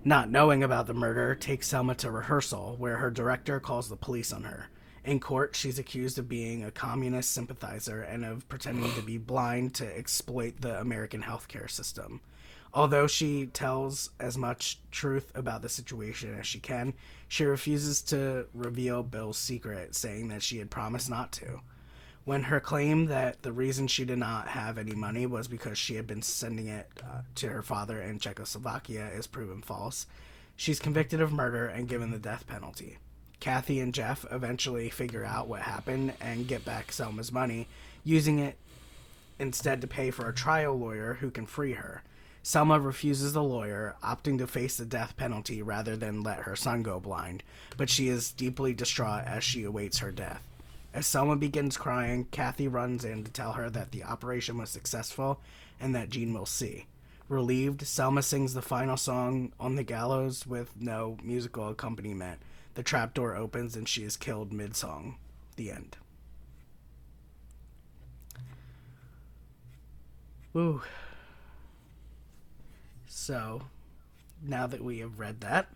not 0.05 0.31
knowing 0.31 0.63
about 0.63 0.87
the 0.87 0.95
murder, 0.95 1.35
takes 1.35 1.69
Selma 1.69 1.95
to 1.97 2.11
rehearsal, 2.11 2.77
where 2.79 2.97
her 2.99 3.11
director 3.11 3.61
calls 3.61 3.89
the 3.89 3.97
police 3.97 4.33
on 4.33 4.45
her. 4.45 4.69
In 5.05 5.21
court, 5.21 5.57
she's 5.57 5.79
accused 5.79 6.19
of 6.19 6.29
being 6.29 6.65
a 6.65 6.71
communist 6.71 7.33
sympathizer 7.33 8.03
and 8.03 8.25
of 8.25 8.49
pretending 8.49 8.93
to 8.93 9.03
be 9.03 9.17
blind 9.17 9.75
to 9.77 9.97
exploit 9.97 10.61
the 10.61 10.79
American 10.81 11.23
healthcare 11.23 11.71
system. 11.71 12.21
Although 12.75 13.07
she 13.07 13.47
tells 13.47 14.11
as 14.21 14.37
much 14.37 14.79
truth 14.91 15.33
about 15.35 15.63
the 15.63 15.69
situation 15.71 16.39
as 16.39 16.47
she 16.47 16.59
can, 16.59 16.93
she 17.27 17.45
refuses 17.45 18.03
to 18.03 18.47
reveal 18.53 19.03
Bill's 19.03 19.39
secret, 19.39 19.95
saying 19.95 20.29
that 20.29 20.43
she 20.43 20.59
had 20.59 20.71
promised 20.71 21.09
not 21.09 21.33
to. 21.33 21.61
When 22.29 22.43
her 22.43 22.61
claim 22.61 23.07
that 23.07 23.41
the 23.41 23.53
reason 23.53 23.87
she 23.87 24.05
did 24.05 24.19
not 24.19 24.49
have 24.49 24.77
any 24.77 24.93
money 24.93 25.25
was 25.25 25.49
because 25.49 25.79
she 25.79 25.95
had 25.95 26.07
been 26.07 26.21
sending 26.21 26.67
it 26.67 26.87
uh, 27.03 27.23
to 27.37 27.49
her 27.49 27.63
father 27.63 28.03
in 28.03 28.19
Czechoslovakia 28.19 29.09
is 29.17 29.27
proven 29.27 29.63
false, 29.63 30.07
she's 30.55 30.79
convicted 30.79 31.23
of 31.23 31.33
murder 31.33 31.67
and 31.67 31.89
given 31.89 32.11
the 32.11 32.19
death 32.19 32.47
penalty. 32.47 32.99
Kathy 33.41 33.81
and 33.81 33.95
Jeff 33.95 34.27
eventually 34.31 34.91
figure 34.91 35.25
out 35.25 35.49
what 35.49 35.63
happened 35.63 36.13
and 36.21 36.47
get 36.47 36.67
back 36.67 36.93
Selma's 36.93 37.33
money, 37.33 37.67
using 38.05 38.39
it 38.39 38.59
instead 39.39 39.81
to 39.81 39.87
pay 39.87 40.11
for 40.11 40.29
a 40.29 40.35
trial 40.35 40.79
lawyer 40.79 41.15
who 41.21 41.31
can 41.31 41.47
free 41.47 41.73
her. 41.73 42.03
Selma 42.43 42.79
refuses 42.79 43.33
the 43.33 43.43
lawyer, 43.43 43.97
opting 44.05 44.37
to 44.37 44.47
face 44.47 44.77
the 44.77 44.85
death 44.85 45.17
penalty 45.17 45.63
rather 45.63 45.97
than 45.97 46.23
let 46.23 46.41
her 46.41 46.57
son 46.57 46.83
go 46.83 47.01
blind, 47.01 47.43
but 47.79 47.89
she 47.89 48.09
is 48.09 48.33
deeply 48.33 48.75
distraught 48.75 49.25
as 49.25 49.43
she 49.43 49.65
awaits 49.65 50.01
her 50.01 50.13
death. 50.13 50.43
As 50.95 51.07
Selma 51.07 51.37
begins 51.37 51.77
crying, 51.77 52.27
Kathy 52.31 52.67
runs 52.67 53.05
in 53.05 53.23
to 53.25 53.31
tell 53.31 53.53
her 53.53 53.69
that 53.71 53.93
the 53.93 54.05
operation 54.05 54.57
was 54.59 54.71
successful 54.71 55.41
and 55.79 55.95
that 55.95 56.11
Gene 56.11 56.33
will 56.33 56.47
see. 56.47 56.87
Relieved, 57.29 57.87
Selma 57.87 58.23
sings 58.23 58.55
the 58.55 58.63
final 58.63 58.97
song 58.97 59.53
on 59.61 59.77
the 59.77 59.83
gallows 59.83 60.47
with 60.47 60.73
no 60.81 61.19
musical 61.23 61.69
accompaniment. 61.69 62.41
The 62.75 62.83
trapdoor 62.83 63.37
opens 63.37 63.77
and 63.77 63.87
she 63.87 64.03
is 64.03 64.17
killed 64.17 64.53
mid 64.53 64.75
song. 64.75 65.17
The 65.57 65.71
end. 65.71 65.97
Woo. 70.55 70.83
So, 73.07 73.63
now 74.43 74.67
that 74.67 74.83
we 74.83 75.01
have 75.01 75.19
read 75.19 75.43
that, 75.43 75.69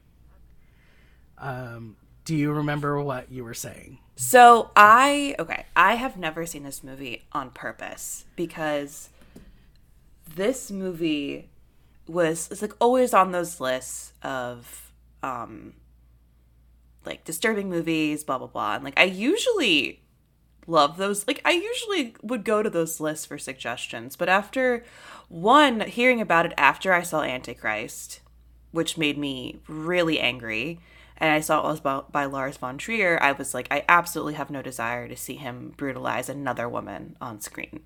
um, 1.36 1.96
Do 2.24 2.36
you 2.36 2.52
remember 2.52 3.00
what 3.02 3.30
you 3.30 3.44
were 3.44 3.54
saying? 3.54 3.98
So 4.16 4.70
I 4.76 5.34
okay, 5.38 5.66
I 5.74 5.94
have 5.94 6.16
never 6.16 6.46
seen 6.46 6.62
this 6.62 6.84
movie 6.84 7.24
on 7.32 7.50
purpose 7.50 8.24
because 8.36 9.08
this 10.34 10.70
movie 10.70 11.50
was 12.06 12.48
it's 12.50 12.62
like 12.62 12.74
always 12.80 13.14
on 13.14 13.32
those 13.32 13.60
lists 13.60 14.12
of 14.22 14.92
um 15.22 15.74
like 17.04 17.24
disturbing 17.24 17.68
movies, 17.68 18.22
blah 18.22 18.38
blah 18.38 18.46
blah. 18.46 18.76
And 18.76 18.84
like 18.84 18.98
I 18.98 19.04
usually 19.04 20.00
love 20.66 20.96
those 20.96 21.26
like 21.26 21.40
I 21.44 21.52
usually 21.52 22.14
would 22.22 22.44
go 22.44 22.62
to 22.62 22.70
those 22.70 23.00
lists 23.00 23.26
for 23.26 23.38
suggestions, 23.38 24.14
but 24.14 24.28
after 24.28 24.84
one 25.28 25.80
hearing 25.80 26.20
about 26.20 26.46
it 26.46 26.52
after 26.56 26.92
I 26.92 27.02
saw 27.02 27.22
Antichrist, 27.22 28.20
which 28.70 28.98
made 28.98 29.18
me 29.18 29.58
really 29.66 30.20
angry, 30.20 30.78
and 31.22 31.30
I 31.30 31.38
saw 31.38 31.60
it 31.60 31.70
was 31.70 31.80
by, 31.80 32.02
by 32.10 32.24
Lars 32.24 32.56
von 32.56 32.78
Trier, 32.78 33.16
I 33.22 33.30
was 33.30 33.54
like, 33.54 33.68
I 33.70 33.84
absolutely 33.88 34.34
have 34.34 34.50
no 34.50 34.60
desire 34.60 35.06
to 35.06 35.16
see 35.16 35.36
him 35.36 35.72
brutalize 35.76 36.28
another 36.28 36.68
woman 36.68 37.16
on 37.20 37.40
screen. 37.40 37.80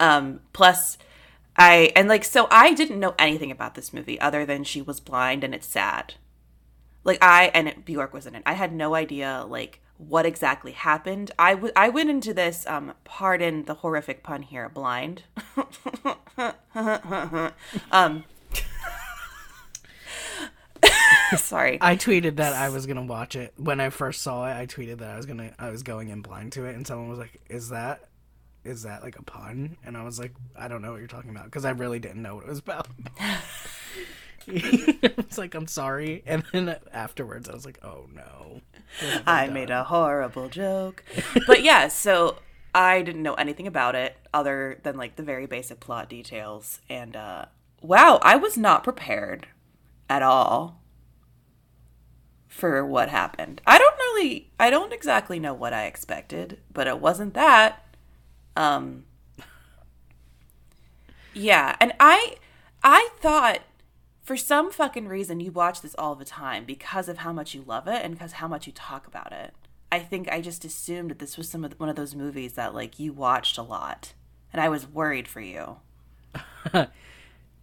Um, 0.00 0.40
plus, 0.54 0.96
I 1.54 1.92
and 1.94 2.08
like 2.08 2.24
so 2.24 2.48
I 2.50 2.72
didn't 2.72 2.98
know 2.98 3.14
anything 3.18 3.50
about 3.50 3.74
this 3.74 3.92
movie 3.92 4.18
other 4.20 4.46
than 4.46 4.64
she 4.64 4.80
was 4.80 5.00
blind 5.00 5.44
and 5.44 5.54
it's 5.54 5.66
sad. 5.66 6.14
Like 7.04 7.18
I 7.22 7.50
and 7.52 7.68
it, 7.68 7.84
Bjork 7.84 8.14
was 8.14 8.26
in 8.26 8.34
it. 8.34 8.42
I 8.46 8.54
had 8.54 8.72
no 8.72 8.94
idea 8.94 9.44
like 9.46 9.80
what 9.98 10.24
exactly 10.26 10.72
happened. 10.72 11.30
I, 11.38 11.54
w- 11.54 11.72
I 11.76 11.88
went 11.88 12.10
into 12.10 12.34
this, 12.34 12.66
um, 12.66 12.92
pardon 13.04 13.64
the 13.64 13.74
horrific 13.74 14.22
pun 14.22 14.42
here, 14.42 14.68
blind. 14.68 15.22
um, 17.90 18.24
sorry. 21.36 21.78
I 21.80 21.96
tweeted 21.96 22.36
that 22.36 22.52
I 22.52 22.68
was 22.68 22.86
gonna 22.86 23.04
watch 23.04 23.36
it 23.36 23.54
when 23.56 23.80
I 23.80 23.90
first 23.90 24.22
saw 24.22 24.46
it. 24.46 24.54
I 24.54 24.66
tweeted 24.66 24.98
that 24.98 25.10
I 25.10 25.16
was 25.16 25.26
gonna 25.26 25.52
I 25.58 25.70
was 25.70 25.82
going 25.82 26.08
in 26.08 26.22
blind 26.22 26.52
to 26.52 26.64
it, 26.64 26.74
and 26.74 26.86
someone 26.86 27.08
was 27.08 27.18
like, 27.18 27.40
"Is 27.48 27.70
that 27.70 28.08
is 28.64 28.82
that 28.82 29.02
like 29.02 29.18
a 29.18 29.22
pun?" 29.22 29.76
And 29.84 29.96
I 29.96 30.04
was 30.04 30.18
like, 30.18 30.32
"I 30.56 30.68
don't 30.68 30.82
know 30.82 30.92
what 30.92 30.98
you're 30.98 31.08
talking 31.08 31.30
about," 31.30 31.46
because 31.46 31.64
I 31.64 31.70
really 31.70 31.98
didn't 31.98 32.22
know 32.22 32.36
what 32.36 32.44
it 32.44 32.50
was 32.50 32.58
about. 32.58 32.88
it's 34.48 35.38
like 35.38 35.54
I'm 35.54 35.66
sorry, 35.66 36.22
and 36.24 36.44
then 36.52 36.76
afterwards 36.92 37.48
I 37.48 37.54
was 37.54 37.64
like, 37.64 37.84
"Oh 37.84 38.06
no." 38.12 38.60
I 39.26 39.48
made 39.48 39.70
a 39.70 39.84
horrible 39.84 40.48
joke. 40.48 41.02
but 41.46 41.62
yeah, 41.64 41.88
so 41.88 42.36
I 42.74 43.02
didn't 43.02 43.22
know 43.22 43.34
anything 43.34 43.66
about 43.66 43.94
it 43.94 44.16
other 44.32 44.78
than 44.84 44.96
like 44.96 45.16
the 45.16 45.22
very 45.22 45.46
basic 45.46 45.80
plot 45.80 46.08
details. 46.08 46.80
And 46.88 47.16
uh, 47.16 47.46
wow, 47.82 48.20
I 48.22 48.36
was 48.36 48.56
not 48.56 48.84
prepared 48.84 49.48
at 50.08 50.22
all 50.22 50.80
for 52.56 52.84
what 52.84 53.10
happened. 53.10 53.60
I 53.66 53.76
don't 53.76 53.96
really, 53.98 54.50
I 54.58 54.70
don't 54.70 54.92
exactly 54.92 55.38
know 55.38 55.52
what 55.52 55.74
I 55.74 55.84
expected, 55.84 56.58
but 56.72 56.86
it 56.86 57.00
wasn't 57.00 57.34
that. 57.34 57.84
Um, 58.56 59.04
yeah, 61.34 61.76
and 61.80 61.92
I, 62.00 62.36
I 62.82 63.10
thought 63.20 63.60
for 64.22 64.38
some 64.38 64.72
fucking 64.72 65.06
reason 65.06 65.38
you 65.38 65.52
watch 65.52 65.82
this 65.82 65.94
all 65.98 66.14
the 66.14 66.24
time 66.24 66.64
because 66.64 67.10
of 67.10 67.18
how 67.18 67.32
much 67.32 67.54
you 67.54 67.62
love 67.62 67.86
it 67.86 68.02
and 68.02 68.14
because 68.14 68.32
how 68.32 68.48
much 68.48 68.66
you 68.66 68.72
talk 68.72 69.06
about 69.06 69.32
it. 69.32 69.54
I 69.92 69.98
think 69.98 70.32
I 70.32 70.40
just 70.40 70.64
assumed 70.64 71.10
that 71.10 71.18
this 71.18 71.36
was 71.36 71.48
some 71.48 71.62
of 71.62 71.70
the, 71.70 71.76
one 71.76 71.90
of 71.90 71.96
those 71.96 72.14
movies 72.14 72.54
that 72.54 72.74
like 72.74 72.98
you 72.98 73.12
watched 73.12 73.58
a 73.58 73.62
lot, 73.62 74.14
and 74.52 74.62
I 74.62 74.70
was 74.70 74.88
worried 74.88 75.28
for 75.28 75.40
you. 75.40 75.76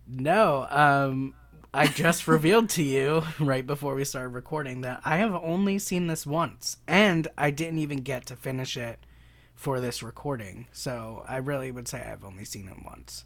no, 0.07 0.67
um, 0.69 1.33
I 1.73 1.87
just 1.87 2.27
revealed 2.27 2.69
to 2.71 2.83
you 2.83 3.23
right 3.39 3.65
before 3.65 3.95
we 3.95 4.05
started 4.05 4.29
recording 4.29 4.81
that 4.81 5.01
I 5.03 5.17
have 5.17 5.33
only 5.33 5.79
seen 5.79 6.07
this 6.07 6.25
once, 6.25 6.77
and 6.87 7.27
I 7.37 7.51
didn't 7.51 7.79
even 7.79 7.99
get 7.99 8.25
to 8.27 8.35
finish 8.35 8.77
it 8.77 8.99
for 9.55 9.79
this 9.79 10.03
recording. 10.03 10.67
So 10.71 11.25
I 11.27 11.37
really 11.37 11.71
would 11.71 11.87
say 11.87 12.01
I've 12.01 12.23
only 12.23 12.45
seen 12.45 12.67
it 12.67 12.85
once. 12.85 13.25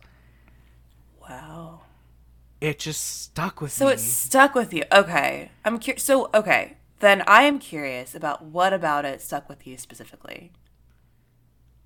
Wow 1.22 1.82
it 2.62 2.80
just 2.80 3.24
stuck 3.24 3.62
with 3.62 3.72
so 3.72 3.86
me. 3.86 3.92
So 3.92 3.94
it 3.94 4.00
stuck 4.00 4.56
with 4.56 4.74
you. 4.74 4.84
Okay. 4.92 5.52
I'm 5.64 5.80
curious. 5.80 6.04
So, 6.04 6.30
okay. 6.34 6.78
Then 7.00 7.24
I 7.28 7.44
am 7.44 7.60
curious 7.60 8.16
about 8.16 8.44
what 8.44 8.74
about 8.74 9.06
it 9.06 9.22
stuck 9.22 9.48
with 9.48 9.68
you 9.68 9.78
specifically. 9.78 10.52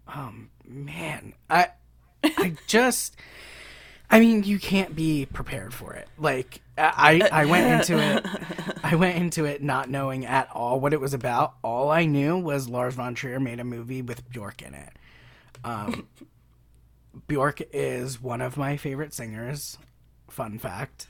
Um, 0.08 0.50
man. 0.66 1.34
I 1.50 1.70
I 2.24 2.56
just 2.68 3.18
I 4.12 4.20
mean, 4.20 4.44
you 4.44 4.60
can't 4.60 4.96
be 4.96 5.26
prepared 5.26 5.74
for 5.74 5.94
it. 5.94 6.08
Like 6.18 6.62
I 6.78 7.28
I 7.32 7.46
went 7.46 7.90
into 7.90 7.98
it 7.98 8.26
I 8.84 8.96
went 8.96 9.18
into 9.18 9.46
it 9.46 9.64
not 9.64 9.90
knowing 9.90 10.26
at 10.26 10.50
all 10.54 10.80
what 10.80 10.94
it 10.94 11.00
was 11.00 11.14
about. 11.14 11.56
All 11.64 11.90
I 11.90 12.06
knew 12.06 12.38
was 12.38 12.68
Lars 12.68 12.96
von 12.96 13.16
Trier 13.16 13.40
made 13.40 13.60
a 13.60 13.64
movie 13.64 14.02
with 14.02 14.30
Bjork 14.30 14.62
in 14.62 14.74
it. 14.74 14.94
Um 15.64 16.08
Bjork 17.28 17.62
is 17.74 18.22
one 18.22 18.42
of 18.42 18.58
my 18.58 18.78
favorite 18.78 19.14
singers 19.14 19.78
fun 20.32 20.58
fact. 20.58 21.08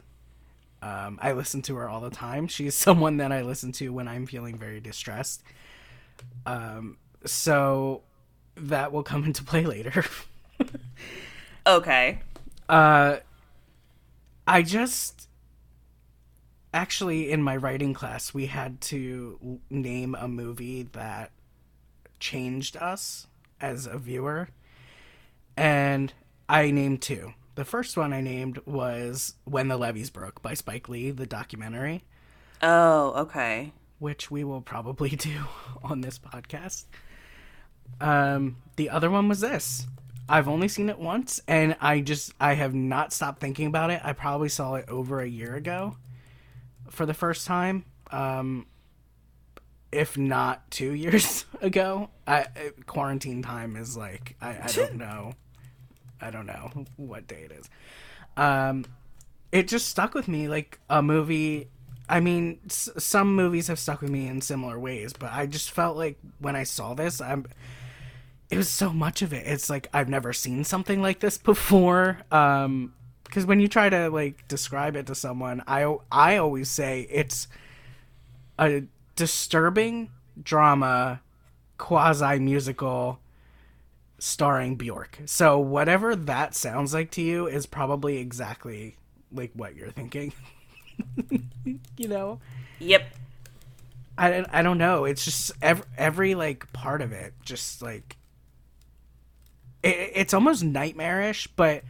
Um, 0.82 1.20
I 1.22 1.34
listen 1.34 1.62
to 1.64 1.76
her 1.76 1.88
all 1.88 2.02
the 2.02 2.10
time. 2.10 2.48
She's 2.48 2.76
someone 2.88 3.18
that 3.18 3.32
I 3.32 3.44
listen 3.44 3.72
to 3.74 3.94
when 3.94 4.08
I'm 4.08 4.26
feeling 4.26 4.58
very 4.58 4.82
distressed. 4.82 5.44
Um, 6.46 6.98
so 7.26 8.02
that 8.56 8.92
will 8.92 9.04
come 9.04 9.24
into 9.24 9.44
play 9.44 9.66
later. 9.66 10.04
okay. 11.68 12.20
Uh, 12.72 13.20
I 14.48 14.62
just 14.62 15.28
actually 16.74 17.30
in 17.30 17.44
my 17.44 17.58
writing 17.58 17.94
class 17.94 18.34
we 18.34 18.46
had 18.46 18.80
to 18.80 19.60
name 19.70 20.16
a 20.18 20.26
movie 20.26 20.84
that 20.94 21.32
changed 22.18 22.78
us 22.78 23.28
as 23.60 23.86
a 23.86 23.98
viewer, 23.98 24.48
and 25.58 26.14
I 26.48 26.72
named 26.72 27.02
two. 27.02 27.34
The 27.56 27.66
first 27.66 27.98
one 27.98 28.14
I 28.14 28.22
named 28.22 28.60
was 28.66 29.36
When 29.44 29.68
the 29.68 29.78
Levees 29.78 30.10
Broke 30.10 30.42
by 30.42 30.54
Spike 30.54 30.88
Lee, 30.88 31.12
the 31.12 31.26
documentary. 31.26 32.06
Oh, 32.62 33.12
okay. 33.18 33.74
Which 34.00 34.32
we 34.32 34.46
will 34.46 34.62
probably 34.62 35.10
do 35.10 35.44
on 35.84 36.00
this 36.00 36.18
podcast. 36.18 36.86
Um, 38.00 38.58
the 38.78 38.90
other 38.90 39.12
one 39.12 39.28
was 39.28 39.42
this. 39.42 39.88
I've 40.32 40.48
only 40.48 40.68
seen 40.68 40.90
it 40.90 40.98
once, 40.98 41.42
and 41.48 41.76
I 41.82 42.00
just 42.00 42.34
I 42.40 42.54
have 42.54 42.74
not 42.74 43.12
stopped 43.14 43.40
thinking 43.42 43.68
about 43.68 43.90
it. 43.92 44.02
I 44.04 44.14
probably 44.14 44.50
saw 44.50 44.76
it 44.76 44.86
over 44.88 45.20
a 45.22 45.28
year 45.28 45.56
ago 45.56 45.98
for 46.90 47.06
the 47.06 47.14
first 47.14 47.46
time, 47.46 47.86
um, 48.12 48.66
if 49.92 50.18
not 50.18 50.70
two 50.72 50.92
years 50.94 51.46
ago. 51.62 52.10
I 52.26 52.48
quarantine 52.86 53.42
time 53.42 53.76
is 53.76 53.98
like 53.98 54.36
I, 54.42 54.58
I 54.64 54.68
don't 54.74 54.96
know. 54.96 55.34
I 56.22 56.30
don't 56.32 56.46
know 56.46 56.86
what 56.98 57.28
day 57.28 57.44
it 57.46 57.52
is. 57.52 57.70
Um, 58.38 58.86
it 59.52 59.68
just 59.68 59.90
stuck 59.90 60.14
with 60.14 60.28
me 60.28 60.48
like 60.48 60.80
a 60.90 61.02
movie. 61.02 61.68
I 62.08 62.20
mean, 62.20 62.60
s- 62.66 62.90
some 62.98 63.36
movies 63.36 63.68
have 63.68 63.80
stuck 63.80 64.02
with 64.02 64.12
me 64.12 64.28
in 64.28 64.40
similar 64.42 64.80
ways, 64.80 65.14
but 65.14 65.32
I 65.34 65.46
just 65.46 65.72
felt 65.72 65.98
like 65.98 66.18
when 66.40 66.56
I 66.56 66.64
saw 66.64 66.94
this, 66.94 67.20
I'm. 67.22 67.46
It 68.52 68.58
was 68.58 68.70
so 68.70 68.92
much 68.92 69.22
of 69.22 69.32
it. 69.32 69.48
It's 69.48 69.70
like 69.70 69.88
I've 69.94 70.10
never 70.10 70.34
seen 70.34 70.66
something 70.66 71.02
like 71.02 71.22
this 71.22 71.38
before. 71.38 72.20
Um, 72.32 72.94
because 73.24 73.46
when 73.46 73.62
you 73.62 73.70
try 73.70 73.90
to 73.90 74.10
like 74.10 74.46
describe 74.50 74.98
it 74.98 75.08
to 75.08 75.16
someone, 75.16 75.64
I 75.66 75.96
I 76.12 76.36
always 76.36 76.70
say 76.70 77.08
it's 77.10 77.48
a 78.60 78.84
disturbing 79.16 80.10
drama, 80.44 81.22
quasi 81.78 82.40
musical 82.40 83.20
starring 84.20 84.76
Bjork. 84.76 85.20
So 85.26 85.58
whatever 85.58 86.14
that 86.14 86.54
sounds 86.54 86.94
like 86.94 87.10
to 87.12 87.22
you 87.22 87.48
is 87.48 87.66
probably 87.66 88.18
exactly 88.18 88.98
like 89.32 89.52
what 89.54 89.76
you're 89.78 89.92
thinking. 89.92 90.34
you 91.98 92.08
know? 92.10 92.42
Yep. 92.80 93.04
I, 94.18 94.46
I 94.52 94.62
don't 94.62 94.78
know. 94.78 95.06
It's 95.06 95.24
just 95.24 95.54
every, 95.62 95.86
every 95.98 96.36
like 96.36 96.72
part 96.74 97.02
of 97.02 97.14
it 97.14 97.34
just 97.46 97.82
like 97.82 98.18
it, 99.84 100.12
it's 100.16 100.34
almost 100.34 100.64
nightmarish, 100.64 101.48
but 101.56 101.84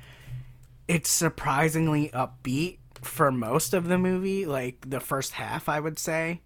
it's 0.87 1.09
surprisingly 1.09 2.09
upbeat 2.09 2.77
for 3.01 3.31
most 3.31 3.73
of 3.73 3.87
the 3.87 3.97
movie, 3.97 4.45
like 4.45 4.89
the 4.89 4.99
first 4.99 5.33
half, 5.33 5.67
I 5.69 5.79
would 5.79 5.97
say. 5.99 6.41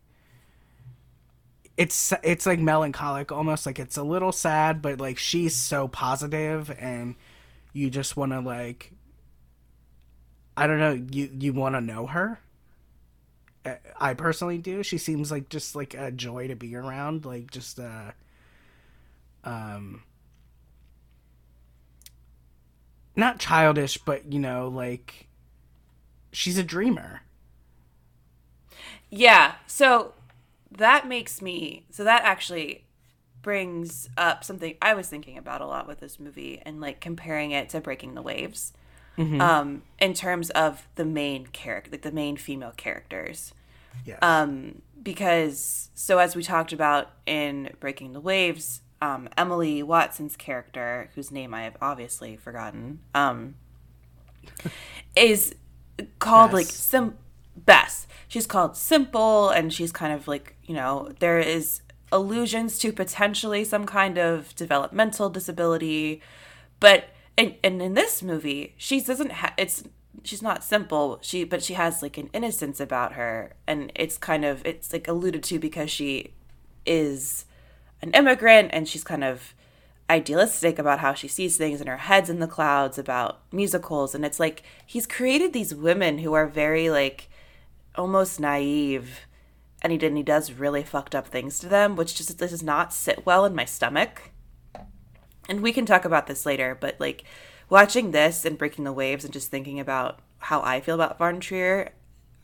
It's 1.78 2.14
it's 2.24 2.46
like 2.46 2.60
melancholic 2.60 3.34
almost 3.34 3.66
like 3.66 3.80
it's 3.80 3.98
a 3.98 4.04
little 4.04 4.32
sad 4.32 4.82
but 4.82 5.02
like 5.02 5.18
she's 5.18 5.54
so 5.58 5.90
positive 5.90 6.74
and 6.80 7.16
you 7.74 7.90
just 7.90 8.16
want 8.16 8.32
to 8.32 8.40
like 8.40 8.94
i 10.56 10.68
don't 10.68 10.80
know 10.80 10.94
you 11.12 11.30
you 11.38 11.52
want 11.52 11.76
to 11.76 11.82
know 11.82 12.06
her? 12.08 12.40
I 14.00 14.14
personally 14.14 14.58
do. 14.58 14.84
She 14.84 14.98
seems 14.98 15.32
like 15.32 15.50
just 15.50 15.76
like 15.76 15.94
a 15.96 16.12
joy 16.12 16.48
to 16.48 16.56
be 16.56 16.76
around 16.76 17.26
like 17.26 17.52
just 17.52 17.80
uh 17.80 18.12
um 19.44 20.04
not 23.16 23.40
childish 23.40 23.98
but 23.98 24.32
you 24.32 24.40
know 24.40 24.68
like 24.68 25.28
she's 26.32 26.58
a 26.58 26.64
dreamer 26.64 27.22
yeah 29.10 29.54
so 29.68 30.14
that 30.72 31.08
makes 31.08 31.42
me 31.42 31.86
so 31.90 32.04
that 32.04 32.24
actually 32.24 32.86
brings 33.46 34.10
up 34.18 34.44
something 34.44 34.76
I 34.82 34.96
was 34.96 35.08
thinking 35.08 35.38
about 35.38 35.62
a 35.62 35.68
lot 35.68 35.88
with 35.88 36.00
this 36.00 36.20
movie 36.20 36.60
and 36.66 36.82
like 36.82 37.00
comparing 37.00 37.52
it 37.52 37.70
to 37.70 37.80
Breaking 37.80 38.16
the 38.16 38.24
Waves. 38.24 38.74
Um, 39.40 39.84
in 40.00 40.14
terms 40.14 40.50
of 40.50 40.88
the 40.96 41.06
main 41.06 41.46
character, 41.46 41.92
like 41.92 42.02
the 42.02 42.12
main 42.12 42.38
female 42.38 42.74
characters. 42.76 43.54
Yes. 44.04 44.18
Um, 44.22 44.82
because 45.02 45.90
so 45.94 46.18
as 46.18 46.36
we 46.36 46.42
talked 46.44 46.74
about 46.74 47.12
in 47.28 47.70
Breaking 47.80 48.14
the 48.14 48.20
Waves, 48.20 48.82
um, 49.02 49.30
Emily 49.38 49.84
Watson's 49.84 50.36
character, 50.36 51.10
whose 51.16 51.32
name 51.32 51.54
I 51.54 51.64
have 51.64 51.78
obviously 51.82 52.36
forgotten, 52.36 53.00
um, 53.14 53.56
is 55.16 55.56
called 56.20 56.54
like 56.54 56.68
Bess. 56.68 56.76
sim 56.76 57.18
Bess. 57.56 58.08
She's 58.28 58.48
called 58.48 58.76
simple, 58.76 59.50
and 59.50 59.74
she's 59.74 59.92
kind 59.92 60.14
of 60.14 60.28
like 60.28 60.56
you 60.64 60.76
know 60.76 61.12
there 61.20 61.40
is 61.40 61.82
allusions 62.12 62.78
to 62.80 62.94
potentially 62.94 63.64
some 63.64 63.86
kind 63.86 64.18
of 64.18 64.56
developmental 64.56 65.30
disability, 65.30 66.22
but 66.80 67.10
and, 67.38 67.56
and 67.64 67.82
in 67.82 67.94
this 67.94 68.24
movie 68.24 68.74
she 68.78 69.02
doesn't 69.02 69.32
have 69.32 69.54
it's 69.58 69.84
she's 70.24 70.42
not 70.42 70.64
simple 70.64 71.20
she 71.22 71.44
but 71.44 71.62
she 71.62 71.74
has 71.74 72.02
like 72.02 72.18
an 72.18 72.30
innocence 72.34 72.80
about 72.80 73.14
her 73.14 73.54
and 73.68 73.92
it's 73.96 74.18
kind 74.18 74.46
of 74.46 74.66
it's 74.66 74.94
like 74.94 75.08
alluded 75.08 75.44
to 75.44 75.60
because 75.60 75.90
she 75.90 76.34
is 76.86 77.46
an 78.02 78.12
immigrant 78.12 78.70
and 78.74 78.88
she's 78.88 79.04
kind 79.04 79.24
of 79.24 79.54
idealistic 80.10 80.78
about 80.78 81.00
how 81.00 81.14
she 81.14 81.28
sees 81.28 81.58
things 81.58 81.80
and 81.80 81.90
her 81.90 81.98
head's 81.98 82.30
in 82.30 82.40
the 82.40 82.48
clouds 82.48 82.98
about 82.98 83.42
musicals 83.52 84.14
and 84.14 84.24
it's 84.24 84.40
like 84.40 84.62
he's 84.86 85.08
created 85.08 85.52
these 85.52 85.74
women 85.74 86.20
who 86.20 86.34
are 86.34 86.46
very 86.46 86.90
like 86.92 87.28
almost 87.96 88.40
naive 88.40 89.22
and 89.82 89.92
he 89.92 89.98
did 89.98 90.08
and 90.08 90.18
he 90.18 90.24
does 90.24 90.52
really 90.52 90.84
fucked 90.84 91.16
up 91.16 91.28
things 91.28 91.58
to 91.58 91.68
them 91.68 91.96
which 91.96 92.16
just 92.16 92.38
does 92.38 92.62
not 92.62 92.94
sit 92.94 93.26
well 93.26 93.46
in 93.46 93.56
my 93.56 93.66
stomach 93.66 94.32
and 95.48 95.62
we 95.62 95.74
can 95.74 95.86
talk 95.86 96.06
about 96.06 96.28
this 96.28 96.46
later, 96.46 96.78
but 96.80 96.96
like 97.00 97.24
watching 97.70 98.12
this 98.12 98.46
and 98.46 98.58
breaking 98.58 98.84
the 98.84 98.94
waves 98.94 99.24
and 99.24 99.34
just 99.34 99.50
thinking 99.50 99.80
about 99.80 100.20
how 100.40 100.62
I 100.62 100.82
feel 100.82 100.96
about 100.96 101.18
Von 101.18 101.40
Trier, 101.40 101.92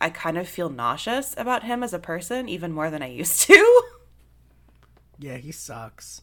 I 0.00 0.10
kind 0.10 0.38
of 0.38 0.48
feel 0.48 0.68
nauseous 0.68 1.34
about 1.36 1.64
him 1.64 1.82
as 1.82 1.94
a 1.94 1.98
person, 1.98 2.48
even 2.48 2.72
more 2.72 2.90
than 2.90 3.02
I 3.02 3.08
used 3.08 3.42
to. 3.42 3.82
yeah, 5.22 5.36
he 5.36 5.52
sucks. 5.52 6.22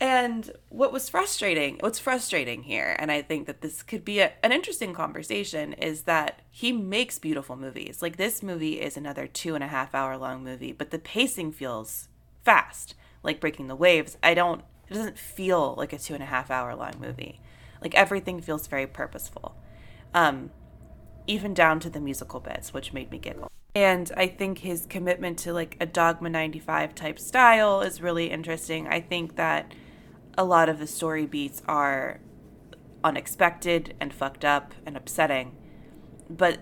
and 0.00 0.50
what 0.70 0.92
was 0.92 1.08
frustrating, 1.08 1.76
what's 1.80 1.98
frustrating 1.98 2.64
here, 2.64 2.96
and 2.98 3.12
I 3.12 3.22
think 3.22 3.46
that 3.46 3.60
this 3.60 3.82
could 3.82 4.04
be 4.04 4.20
a, 4.20 4.32
an 4.42 4.52
interesting 4.52 4.94
conversation, 4.94 5.72
is 5.74 6.02
that 6.02 6.40
he 6.50 6.72
makes 6.72 7.18
beautiful 7.18 7.56
movies. 7.56 8.02
Like 8.02 8.16
this 8.16 8.42
movie 8.42 8.80
is 8.80 8.96
another 8.96 9.26
two 9.26 9.54
and 9.54 9.62
a 9.62 9.68
half 9.68 9.94
hour 9.94 10.16
long 10.16 10.42
movie, 10.42 10.72
but 10.72 10.90
the 10.90 10.98
pacing 10.98 11.52
feels 11.52 12.08
fast, 12.42 12.94
like 13.22 13.40
Breaking 13.40 13.68
the 13.68 13.76
Waves. 13.76 14.16
I 14.22 14.34
don't, 14.34 14.62
it 14.88 14.94
doesn't 14.94 15.18
feel 15.18 15.74
like 15.76 15.92
a 15.92 15.98
two 15.98 16.14
and 16.14 16.22
a 16.22 16.26
half 16.26 16.50
hour 16.50 16.74
long 16.74 16.94
movie. 17.00 17.40
Like 17.80 17.94
everything 17.94 18.40
feels 18.40 18.66
very 18.66 18.86
purposeful. 18.86 19.56
Um, 20.14 20.50
even 21.26 21.54
down 21.54 21.80
to 21.80 21.90
the 21.90 22.00
musical 22.00 22.40
bits, 22.40 22.72
which 22.72 22.92
made 22.92 23.10
me 23.10 23.18
giggle. 23.18 23.50
And 23.74 24.12
I 24.16 24.28
think 24.28 24.58
his 24.58 24.86
commitment 24.86 25.38
to 25.40 25.52
like 25.52 25.76
a 25.80 25.86
Dogma 25.86 26.30
95 26.30 26.94
type 26.94 27.18
style 27.18 27.80
is 27.80 28.00
really 28.00 28.30
interesting. 28.30 28.86
I 28.86 29.00
think 29.00 29.34
that 29.36 29.74
a 30.38 30.44
lot 30.44 30.68
of 30.68 30.78
the 30.78 30.86
story 30.86 31.26
beats 31.26 31.60
are 31.66 32.20
unexpected 33.02 33.94
and 34.00 34.14
fucked 34.14 34.44
up 34.44 34.74
and 34.86 34.96
upsetting. 34.96 35.56
But 36.30 36.60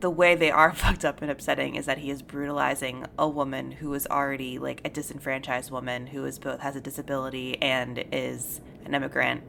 the 0.00 0.10
way 0.10 0.34
they 0.34 0.50
are 0.50 0.72
fucked 0.74 1.04
up 1.04 1.22
and 1.22 1.30
upsetting 1.30 1.76
is 1.76 1.86
that 1.86 1.98
he 1.98 2.10
is 2.10 2.22
brutalizing 2.22 3.06
a 3.16 3.28
woman 3.28 3.72
who 3.72 3.94
is 3.94 4.06
already 4.08 4.58
like 4.58 4.80
a 4.84 4.90
disenfranchised 4.90 5.70
woman 5.70 6.08
who 6.08 6.24
is 6.24 6.38
both 6.40 6.60
has 6.60 6.74
a 6.74 6.80
disability 6.80 7.60
and 7.62 8.04
is 8.10 8.60
an 8.84 8.94
immigrant 8.94 9.42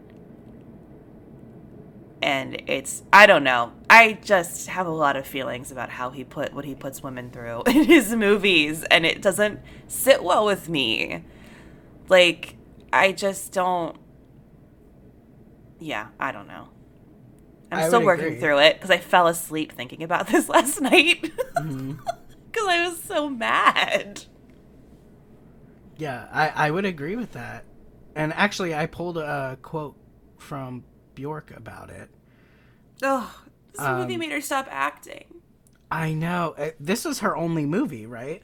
and 2.22 2.62
it's 2.68 3.04
I 3.14 3.26
don't 3.26 3.44
know. 3.44 3.72
I 3.90 4.14
just 4.24 4.68
have 4.68 4.88
a 4.88 4.92
lot 4.92 5.16
of 5.16 5.26
feelings 5.28 5.72
about 5.72 5.90
how 5.90 6.10
he 6.12 6.24
put 6.24 6.54
what 6.54 6.66
he 6.66 6.76
puts 6.76 7.02
women 7.04 7.32
through 7.32 7.64
in 7.68 7.84
his 7.86 8.14
movies 8.16 8.84
and 8.86 9.06
it 9.06 9.22
doesn't 9.22 9.60
sit 9.88 10.24
well 10.24 10.46
with 10.46 10.70
me. 10.70 11.24
Like 12.10 12.56
I 12.92 13.12
just 13.12 13.54
don't 13.54 13.98
Yeah, 15.80 16.08
I 16.20 16.32
don't 16.32 16.48
know. 16.48 16.70
I'm 17.72 17.80
I 17.80 17.88
still 17.88 18.04
working 18.04 18.26
agree. 18.28 18.40
through 18.40 18.60
it 18.60 18.82
cuz 18.82 18.90
I 18.90 18.98
fell 18.98 19.28
asleep 19.28 19.72
thinking 19.72 20.04
about 20.04 20.28
this 20.32 20.50
last 20.50 20.82
night. 20.82 21.32
Mm-hmm. 21.58 21.94
Cuz 22.52 22.68
I 22.68 22.88
was 22.88 23.02
so 23.04 23.30
mad. 23.30 24.26
Yeah, 25.98 26.28
I, 26.32 26.68
I 26.68 26.72
would 26.72 26.86
agree 26.86 27.16
with 27.16 27.34
that. 27.34 27.66
And 28.16 28.34
actually, 28.34 28.74
I 28.74 28.86
pulled 28.86 29.18
a 29.18 29.58
quote 29.62 29.96
from 30.38 30.84
Bjork 31.20 31.52
about 31.52 31.90
it. 31.90 32.10
Oh, 33.04 33.42
this 33.74 33.82
movie 33.82 34.14
Um, 34.14 34.20
made 34.22 34.32
her 34.32 34.40
stop 34.40 34.68
acting. 34.72 35.26
I 35.92 36.14
know. 36.14 36.56
Uh, 36.58 36.70
This 36.80 37.06
is 37.06 37.20
her 37.20 37.36
only 37.36 37.66
movie, 37.66 38.06
right? 38.06 38.42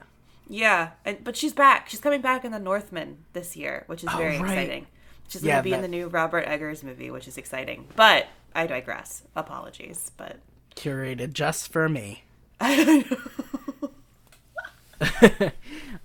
Yeah, 0.49 0.89
and, 1.05 1.23
but 1.23 1.38
she's 1.38 1.53
back. 1.53 1.88
She's 1.89 2.01
coming 2.01 2.19
back 2.21 2.43
in 2.43 2.51
The 2.51 2.59
Northman 2.59 3.19
this 3.31 3.55
year, 3.55 3.85
which 3.88 4.03
is 4.03 4.09
Oh, 4.11 4.17
very 4.17 4.38
right. 4.39 4.41
exciting. 4.41 4.88
She's 5.29 5.41
Yeah, 5.41 5.53
going 5.53 5.63
to 5.63 5.69
be 5.69 5.73
in 5.73 5.81
the 5.81 5.88
new 5.88 6.07
Robert 6.09 6.43
Eggers 6.47 6.83
movie, 6.83 7.09
which 7.09 7.29
is 7.29 7.38
exciting. 7.38 7.88
But 7.95 8.27
I 8.53 8.67
digress. 8.67 9.23
Apologies, 9.38 10.11
but 10.17 10.39
Curated 10.75 11.31
just 11.33 11.71
for 11.71 11.88
me. 11.88 12.23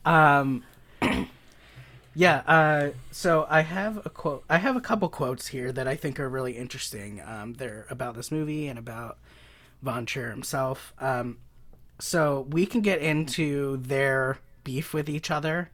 um, 0.04 0.62
yeah. 2.14 2.42
Uh, 2.46 2.90
so 3.10 3.46
I 3.48 3.62
have 3.62 4.04
a 4.04 4.10
quote. 4.10 4.44
I 4.48 4.58
have 4.58 4.76
a 4.76 4.80
couple 4.80 5.08
quotes 5.08 5.48
here 5.48 5.72
that 5.72 5.86
I 5.86 5.96
think 5.96 6.18
are 6.20 6.28
really 6.28 6.56
interesting. 6.56 7.22
Um, 7.24 7.54
they're 7.54 7.86
about 7.90 8.14
this 8.14 8.30
movie 8.30 8.68
and 8.68 8.78
about 8.78 9.18
Von 9.82 10.06
Trier 10.06 10.30
himself. 10.30 10.92
Um, 10.98 11.38
so 11.98 12.46
we 12.50 12.66
can 12.66 12.80
get 12.80 13.00
into 13.00 13.76
their 13.78 14.38
beef 14.64 14.94
with 14.94 15.08
each 15.08 15.30
other. 15.30 15.70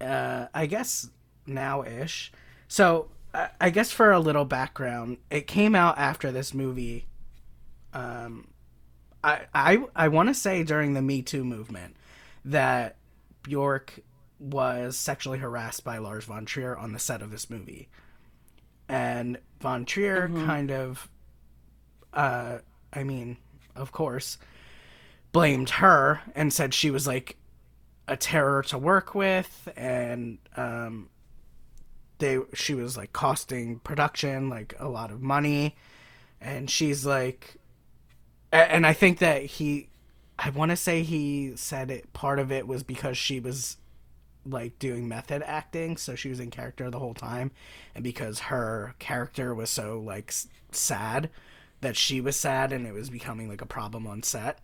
Uh, 0.00 0.46
I 0.54 0.66
guess 0.66 1.08
now 1.46 1.82
ish. 1.82 2.30
So 2.68 3.08
I, 3.60 3.70
guess 3.70 3.90
for 3.90 4.10
a 4.10 4.20
little 4.20 4.44
background, 4.44 5.18
it 5.30 5.46
came 5.46 5.74
out 5.74 5.98
after 5.98 6.30
this 6.30 6.54
movie 6.54 7.06
um, 7.92 8.48
I 9.22 9.40
I 9.54 9.78
I 9.94 10.08
want 10.08 10.28
to 10.28 10.34
say 10.34 10.62
during 10.62 10.94
the 10.94 11.02
Me 11.02 11.22
Too 11.22 11.44
movement 11.44 11.96
that 12.44 12.96
Bjork 13.42 14.00
was 14.38 14.96
sexually 14.96 15.38
harassed 15.38 15.84
by 15.84 15.98
Lars 15.98 16.24
von 16.24 16.44
Trier 16.44 16.76
on 16.76 16.92
the 16.92 16.98
set 16.98 17.22
of 17.22 17.30
this 17.30 17.50
movie, 17.50 17.88
and 18.88 19.38
von 19.60 19.84
Trier 19.84 20.28
kind 20.28 20.70
of, 20.70 21.08
uh, 22.12 22.58
I 22.92 23.02
mean, 23.04 23.36
of 23.74 23.92
course, 23.92 24.38
blamed 25.32 25.70
her 25.70 26.20
and 26.34 26.52
said 26.52 26.74
she 26.74 26.90
was 26.90 27.06
like 27.06 27.36
a 28.06 28.16
terror 28.16 28.62
to 28.64 28.78
work 28.78 29.14
with, 29.14 29.68
and 29.76 30.38
um, 30.56 31.10
they 32.18 32.38
she 32.54 32.74
was 32.74 32.96
like 32.96 33.12
costing 33.12 33.78
production 33.80 34.48
like 34.48 34.74
a 34.78 34.88
lot 34.88 35.10
of 35.10 35.20
money, 35.20 35.76
and 36.40 36.70
she's 36.70 37.04
like 37.04 37.58
and 38.52 38.86
I 38.86 38.92
think 38.92 39.18
that 39.18 39.42
he, 39.42 39.88
I 40.38 40.50
want 40.50 40.70
to 40.70 40.76
say 40.76 41.02
he 41.02 41.52
said 41.56 41.90
it. 41.90 42.12
Part 42.12 42.38
of 42.38 42.50
it 42.50 42.66
was 42.66 42.82
because 42.82 43.18
she 43.18 43.40
was 43.40 43.76
like 44.48 44.78
doing 44.78 45.08
method 45.08 45.42
acting, 45.44 45.96
so 45.96 46.14
she 46.14 46.28
was 46.28 46.40
in 46.40 46.50
character 46.50 46.90
the 46.90 46.98
whole 46.98 47.14
time, 47.14 47.50
and 47.94 48.02
because 48.04 48.38
her 48.40 48.94
character 48.98 49.54
was 49.54 49.70
so 49.70 50.00
like 50.00 50.28
s- 50.28 50.48
sad, 50.72 51.30
that 51.80 51.96
she 51.96 52.20
was 52.20 52.36
sad, 52.36 52.72
and 52.72 52.86
it 52.86 52.92
was 52.94 53.10
becoming 53.10 53.48
like 53.48 53.62
a 53.62 53.66
problem 53.66 54.06
on 54.06 54.22
set. 54.22 54.58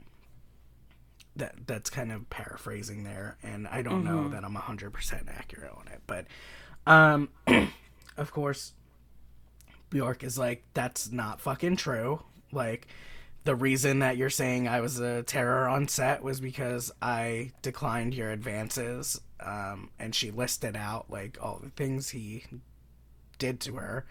That 1.36 1.66
that's 1.66 1.90
kind 1.90 2.12
of 2.12 2.30
paraphrasing 2.30 3.02
there, 3.04 3.36
and 3.42 3.66
I 3.66 3.82
don't 3.82 4.04
know 4.04 4.28
that 4.28 4.44
I'm 4.44 4.54
hundred 4.54 4.92
percent 4.92 5.28
accurate 5.28 5.72
on 5.76 5.88
it, 5.88 6.00
but, 6.06 6.26
um, 6.86 7.28
of 8.16 8.30
course, 8.30 8.72
Bjork 9.90 10.22
is 10.22 10.38
like, 10.38 10.62
that's 10.74 11.10
not 11.10 11.40
fucking 11.40 11.76
true. 11.76 12.22
Like, 12.52 12.86
the 13.44 13.54
reason 13.54 13.98
that 13.98 14.16
you're 14.16 14.30
saying 14.30 14.68
I 14.68 14.80
was 14.80 15.00
a 15.00 15.22
terror 15.22 15.68
on 15.68 15.86
set 15.88 16.22
was 16.22 16.40
because 16.40 16.90
I 17.02 17.52
declined 17.62 18.14
your 18.14 18.30
advances. 18.30 19.20
Um, 19.44 19.90
and 19.98 20.14
she 20.14 20.30
listed 20.30 20.76
out 20.76 21.10
like 21.10 21.38
all 21.40 21.60
the 21.62 21.70
things 21.70 22.10
he 22.10 22.44
did 23.38 23.60
to 23.60 23.74
her. 23.74 24.06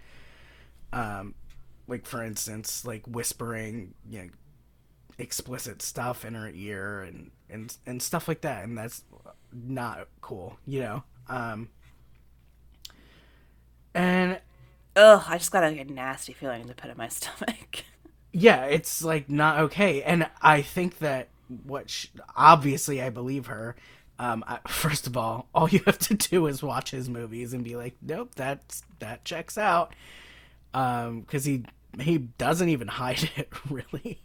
Um, 0.91 1.33
like 1.87 2.05
for 2.05 2.23
instance, 2.23 2.85
like 2.85 3.05
whispering, 3.07 3.93
you 4.09 4.19
know, 4.19 4.29
explicit 5.17 5.81
stuff 5.81 6.25
in 6.25 6.35
her 6.35 6.49
ear 6.53 7.01
and, 7.01 7.31
and, 7.49 7.75
and 7.85 8.01
stuff 8.01 8.27
like 8.27 8.41
that. 8.41 8.63
And 8.63 8.77
that's 8.77 9.03
not 9.51 10.07
cool, 10.21 10.57
you 10.65 10.81
know? 10.81 11.03
Um, 11.27 11.69
and 13.93 14.39
ugh, 14.95 15.23
I 15.27 15.37
just 15.37 15.51
got 15.51 15.63
like, 15.63 15.79
a 15.79 15.91
nasty 15.91 16.33
feeling 16.33 16.61
in 16.61 16.67
the 16.67 16.73
pit 16.73 16.91
of 16.91 16.97
my 16.97 17.07
stomach. 17.09 17.83
yeah, 18.31 18.65
it's 18.65 19.03
like 19.03 19.29
not 19.29 19.59
okay. 19.59 20.01
And 20.03 20.27
I 20.41 20.61
think 20.61 20.99
that 20.99 21.29
what 21.65 21.89
she, 21.89 22.09
obviously 22.35 23.01
I 23.01 23.09
believe 23.09 23.47
her. 23.47 23.75
Um, 24.23 24.43
I, 24.47 24.59
first 24.67 25.05
of 25.05 25.17
all, 25.17 25.47
all 25.53 25.67
you 25.69 25.81
have 25.85 25.99
to 25.99 26.13
do 26.13 26.47
is 26.47 26.63
watch 26.63 26.91
his 26.91 27.09
movies 27.09 27.53
and 27.53 27.63
be 27.63 27.75
like, 27.75 27.95
nope, 28.01 28.31
that's 28.35 28.83
that 28.99 29.25
checks 29.25 29.57
out. 29.57 29.93
Um, 30.73 31.21
because 31.21 31.45
he 31.45 31.63
he 31.99 32.17
doesn't 32.17 32.69
even 32.69 32.87
hide 33.03 33.29
it 33.35 33.49
really. 33.69 34.21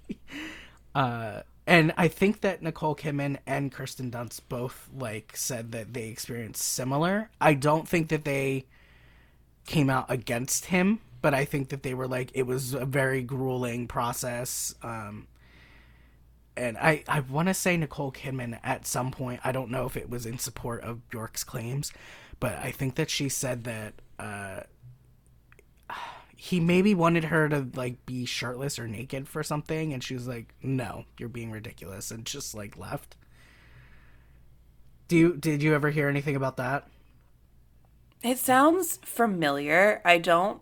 Uh, 0.94 1.42
and 1.66 1.92
I 1.98 2.08
think 2.08 2.40
that 2.40 2.62
Nicole 2.62 2.94
Kidman 2.94 3.38
and 3.46 3.70
Kirsten 3.70 4.10
Dunst 4.10 4.40
both 4.48 4.88
like 4.96 5.36
said 5.36 5.72
that 5.72 5.92
they 5.92 6.08
experienced 6.08 6.62
similar. 6.62 7.28
I 7.40 7.54
don't 7.54 7.86
think 7.86 8.08
that 8.08 8.24
they 8.24 8.64
came 9.66 9.90
out 9.90 10.06
against 10.10 10.66
him, 10.66 11.00
but 11.20 11.34
I 11.34 11.44
think 11.44 11.68
that 11.68 11.82
they 11.82 11.92
were 11.92 12.08
like 12.08 12.30
it 12.34 12.44
was 12.44 12.72
a 12.72 12.86
very 12.86 13.22
grueling 13.22 13.88
process. 13.88 14.74
Um, 14.82 15.26
and 16.58 16.76
I 16.78 17.04
I 17.08 17.20
want 17.20 17.48
to 17.48 17.54
say 17.54 17.76
Nicole 17.76 18.12
Kidman 18.12 18.58
at 18.62 18.86
some 18.86 19.10
point. 19.10 19.40
I 19.44 19.52
don't 19.52 19.70
know 19.70 19.86
if 19.86 19.96
it 19.96 20.10
was 20.10 20.26
in 20.26 20.38
support 20.38 20.82
of 20.82 21.08
Bjork's 21.10 21.44
claims, 21.44 21.92
but 22.40 22.56
I 22.58 22.70
think 22.70 22.96
that 22.96 23.10
she 23.10 23.28
said 23.28 23.64
that. 23.64 23.94
Uh, 24.18 24.60
he 26.40 26.60
maybe 26.60 26.94
wanted 26.94 27.24
her 27.24 27.48
to 27.48 27.66
like 27.74 28.04
be 28.06 28.24
shirtless 28.24 28.78
or 28.78 28.86
naked 28.86 29.28
for 29.28 29.42
something 29.42 29.92
and 29.92 30.04
she 30.04 30.14
was 30.14 30.28
like 30.28 30.54
no 30.62 31.04
you're 31.18 31.28
being 31.28 31.50
ridiculous 31.50 32.10
and 32.12 32.24
just 32.24 32.54
like 32.54 32.76
left 32.78 33.16
do 35.08 35.16
you 35.16 35.36
did 35.36 35.62
you 35.62 35.74
ever 35.74 35.90
hear 35.90 36.08
anything 36.08 36.36
about 36.36 36.56
that 36.56 36.86
It 38.22 38.38
sounds 38.38 38.98
familiar. 39.04 40.00
I 40.04 40.18
don't 40.18 40.60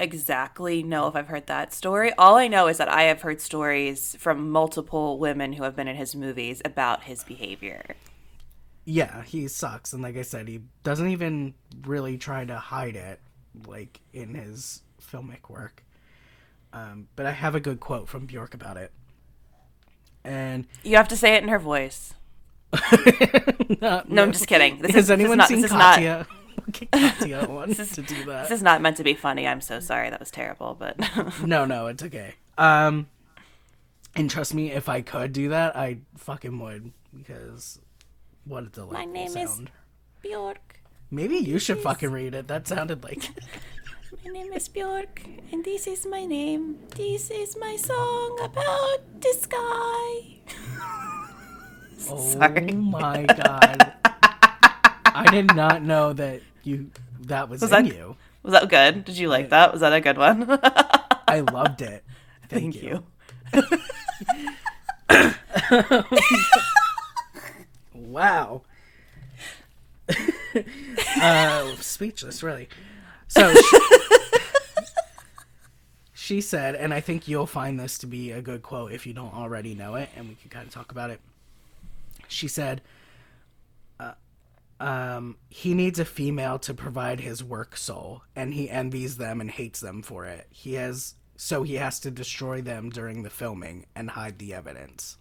exactly 0.00 0.82
know 0.82 1.06
if 1.08 1.16
I've 1.16 1.28
heard 1.28 1.46
that 1.46 1.72
story. 1.72 2.12
All 2.14 2.36
I 2.36 2.48
know 2.48 2.68
is 2.68 2.78
that 2.78 2.88
I 2.88 3.02
have 3.04 3.22
heard 3.22 3.40
stories 3.40 4.16
from 4.18 4.50
multiple 4.50 5.18
women 5.18 5.54
who 5.54 5.64
have 5.64 5.76
been 5.76 5.88
in 5.88 5.96
his 5.96 6.14
movies 6.14 6.62
about 6.64 7.04
his 7.04 7.24
behavior. 7.24 7.96
yeah 8.84 9.22
he 9.22 9.46
sucks 9.48 9.92
and 9.92 10.02
like 10.02 10.16
i 10.16 10.22
said 10.22 10.48
he 10.48 10.60
doesn't 10.82 11.08
even 11.08 11.52
really 11.82 12.16
try 12.16 12.42
to 12.44 12.56
hide 12.56 12.96
it 12.96 13.20
like 13.66 14.00
in 14.14 14.34
his 14.34 14.80
filmic 15.12 15.50
work 15.50 15.84
um, 16.72 17.06
but 17.14 17.26
i 17.26 17.30
have 17.32 17.54
a 17.54 17.60
good 17.60 17.80
quote 17.80 18.08
from 18.08 18.24
bjork 18.24 18.54
about 18.54 18.76
it 18.78 18.90
and 20.24 20.66
You 20.84 20.96
have 20.96 21.08
to 21.08 21.16
say 21.16 21.34
it 21.36 21.42
in 21.42 21.48
her 21.48 21.58
voice. 21.58 22.14
no, 23.80 24.02
No, 24.08 24.22
I'm 24.22 24.32
just 24.32 24.46
kidding. 24.46 24.78
This 24.80 24.92
has 24.94 25.04
is, 25.04 25.10
anyone 25.10 25.38
this 25.38 25.48
seen 25.48 25.64
is 25.64 25.70
not, 25.72 25.94
katya 25.94 26.26
okay, 26.68 26.86
katya 26.92 27.38
on 27.40 27.74
to 27.74 28.02
do 28.02 28.24
that 28.26 28.48
This 28.48 28.58
is 28.58 28.62
not 28.62 28.80
meant 28.82 28.96
to 28.98 29.04
be 29.04 29.14
funny. 29.14 29.46
I'm 29.46 29.60
so 29.60 29.80
sorry. 29.80 30.10
That 30.10 30.20
was 30.20 30.30
terrible. 30.30 30.76
But 30.78 30.96
No, 31.44 31.64
no, 31.64 31.86
it's 31.86 32.02
okay. 32.02 32.34
Um, 32.56 33.08
and 34.14 34.30
trust 34.30 34.54
me, 34.54 34.72
if 34.72 34.88
I 34.88 35.00
could 35.00 35.32
do 35.32 35.48
that, 35.50 35.76
I 35.76 35.98
fucking 36.16 36.58
would 36.60 36.92
because 37.16 37.78
what 38.44 38.64
a 38.64 38.66
delightful 38.66 38.98
My 38.98 39.04
name 39.04 39.28
sound. 39.30 39.44
is 39.48 39.60
Bjork. 40.22 40.80
Maybe 41.10 41.36
you 41.36 41.58
should 41.58 41.78
fucking 41.78 42.10
read 42.10 42.34
it. 42.34 42.48
That 42.48 42.66
sounded 42.68 43.02
like 43.04 43.22
My 44.24 44.30
name 44.32 44.52
is 44.54 44.68
Bjork, 44.68 45.22
and 45.52 45.64
this 45.64 45.86
is 45.86 46.06
my 46.06 46.24
name. 46.24 46.78
This 46.96 47.30
is 47.30 47.56
my 47.60 47.76
song 47.76 48.38
about 48.42 49.20
the 49.20 49.34
sky. 49.38 50.38
oh 52.10 52.30
Sorry. 52.32 52.72
my 52.72 53.24
god. 53.24 53.92
I 54.04 55.26
did 55.30 55.54
not 55.54 55.82
know 55.82 56.12
that 56.12 56.40
you 56.68 56.90
that 57.22 57.48
was, 57.48 57.60
Was 57.62 57.72
in 57.72 57.86
that- 57.86 57.94
you. 57.94 58.16
Was 58.42 58.52
that 58.52 58.68
good? 58.68 59.04
Did 59.04 59.18
you 59.18 59.28
like 59.28 59.50
that? 59.50 59.72
Was 59.72 59.80
that 59.80 59.92
a 59.92 60.00
good 60.00 60.16
one? 60.16 60.46
I 61.26 61.40
loved 61.40 61.82
it. 61.82 62.04
Thank, 62.48 62.74
Thank 62.74 62.82
you. 62.82 63.04
you. 63.52 63.62
Wow. 67.94 68.62
uh, 71.20 71.74
speechless, 71.76 72.42
really. 72.42 72.68
So 73.28 73.52
she, 73.54 73.78
she 76.14 76.40
said, 76.40 76.74
and 76.74 76.94
I 76.94 77.00
think 77.00 77.28
you'll 77.28 77.46
find 77.46 77.78
this 77.78 77.98
to 77.98 78.06
be 78.06 78.30
a 78.30 78.40
good 78.40 78.62
quote 78.62 78.92
if 78.92 79.06
you 79.06 79.12
don't 79.12 79.34
already 79.34 79.74
know 79.74 79.96
it, 79.96 80.08
and 80.16 80.28
we 80.28 80.36
can 80.36 80.48
kind 80.50 80.66
of 80.66 80.72
talk 80.72 80.90
about 80.90 81.10
it. 81.10 81.20
She 82.28 82.48
said, 82.48 82.80
um, 84.80 85.36
he 85.48 85.74
needs 85.74 85.98
a 85.98 86.04
female 86.04 86.58
to 86.60 86.74
provide 86.74 87.20
his 87.20 87.42
work 87.42 87.76
soul, 87.76 88.22
and 88.36 88.54
he 88.54 88.70
envies 88.70 89.16
them 89.16 89.40
and 89.40 89.50
hates 89.50 89.80
them 89.80 90.02
for 90.02 90.24
it. 90.24 90.46
He 90.50 90.74
has 90.74 91.14
so 91.36 91.62
he 91.62 91.74
has 91.74 92.00
to 92.00 92.10
destroy 92.10 92.60
them 92.60 92.90
during 92.90 93.22
the 93.22 93.30
filming 93.30 93.86
and 93.94 94.10
hide 94.10 94.38
the 94.38 94.52
evidence. 94.52 95.18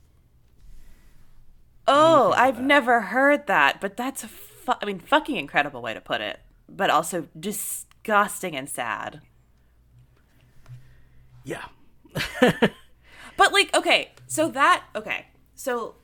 Oh, 1.88 2.34
I've 2.36 2.60
never 2.62 3.02
heard 3.02 3.48
that, 3.48 3.80
but 3.80 3.96
that's 3.96 4.24
a 4.24 4.28
fu- 4.28 4.74
I 4.82 4.86
mean, 4.86 5.00
fucking 5.00 5.36
incredible 5.38 5.82
way 5.82 5.94
to 5.94 6.02
put 6.02 6.22
it, 6.22 6.40
but 6.68 6.90
also 6.90 7.28
disgusting 7.40 8.56
and 8.56 8.68
sad. 8.68 9.22
Yeah. 11.44 11.66
But 13.38 13.54
like, 13.54 13.74
okay, 13.76 14.12
so 14.26 14.50
that 14.50 14.84
okay, 14.96 15.28
so 15.56 15.96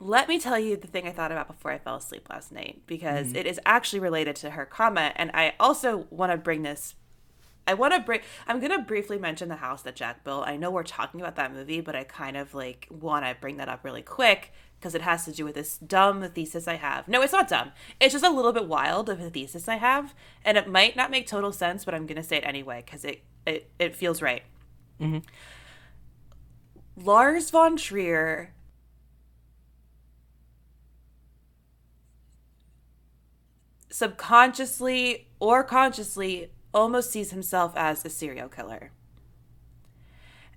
let 0.00 0.28
me 0.28 0.40
tell 0.40 0.58
you 0.58 0.76
the 0.76 0.86
thing 0.86 1.06
I 1.06 1.12
thought 1.12 1.30
about 1.30 1.46
before 1.46 1.70
I 1.70 1.78
fell 1.78 1.96
asleep 1.96 2.28
last 2.30 2.50
night 2.50 2.82
because 2.86 3.34
it 3.34 3.46
is 3.46 3.60
actually 3.66 4.00
related 4.00 4.34
to 4.36 4.50
her 4.50 4.64
comment, 4.64 5.12
and 5.16 5.30
I 5.34 5.54
also 5.60 6.06
want 6.10 6.32
to 6.32 6.38
bring 6.38 6.62
this. 6.62 6.94
I 7.66 7.74
want 7.74 7.92
to 7.92 8.00
bring. 8.00 8.20
I'm 8.48 8.60
gonna 8.60 8.82
briefly 8.82 9.18
mention 9.18 9.50
the 9.50 9.56
house 9.56 9.82
that 9.82 9.94
Jack 9.94 10.24
built. 10.24 10.48
I 10.48 10.56
know 10.56 10.70
we're 10.70 10.82
talking 10.82 11.20
about 11.20 11.36
that 11.36 11.52
movie, 11.52 11.82
but 11.82 11.94
I 11.94 12.04
kind 12.04 12.38
of 12.38 12.54
like 12.54 12.88
want 12.90 13.26
to 13.26 13.36
bring 13.38 13.58
that 13.58 13.68
up 13.68 13.84
really 13.84 14.00
quick 14.00 14.52
because 14.80 14.94
it 14.94 15.02
has 15.02 15.26
to 15.26 15.32
do 15.32 15.44
with 15.44 15.54
this 15.54 15.76
dumb 15.76 16.26
thesis 16.30 16.66
I 16.66 16.76
have. 16.76 17.06
No, 17.06 17.20
it's 17.20 17.34
not 17.34 17.48
dumb. 17.48 17.72
It's 18.00 18.14
just 18.14 18.24
a 18.24 18.30
little 18.30 18.52
bit 18.52 18.66
wild 18.66 19.10
of 19.10 19.20
a 19.20 19.28
thesis 19.28 19.68
I 19.68 19.76
have, 19.76 20.14
and 20.42 20.56
it 20.56 20.66
might 20.66 20.96
not 20.96 21.10
make 21.10 21.26
total 21.26 21.52
sense, 21.52 21.84
but 21.84 21.94
I'm 21.94 22.06
gonna 22.06 22.22
say 22.22 22.38
it 22.38 22.46
anyway 22.46 22.82
because 22.84 23.04
it 23.04 23.22
it 23.46 23.70
it 23.78 23.94
feels 23.94 24.22
right. 24.22 24.42
Mm-hmm. 24.98 25.18
Lars 26.96 27.50
von 27.50 27.76
Trier 27.76 28.54
subconsciously 33.90 35.28
or 35.38 35.64
consciously 35.64 36.50
almost 36.72 37.10
sees 37.10 37.30
himself 37.30 37.72
as 37.76 38.04
a 38.04 38.10
serial 38.10 38.48
killer. 38.48 38.92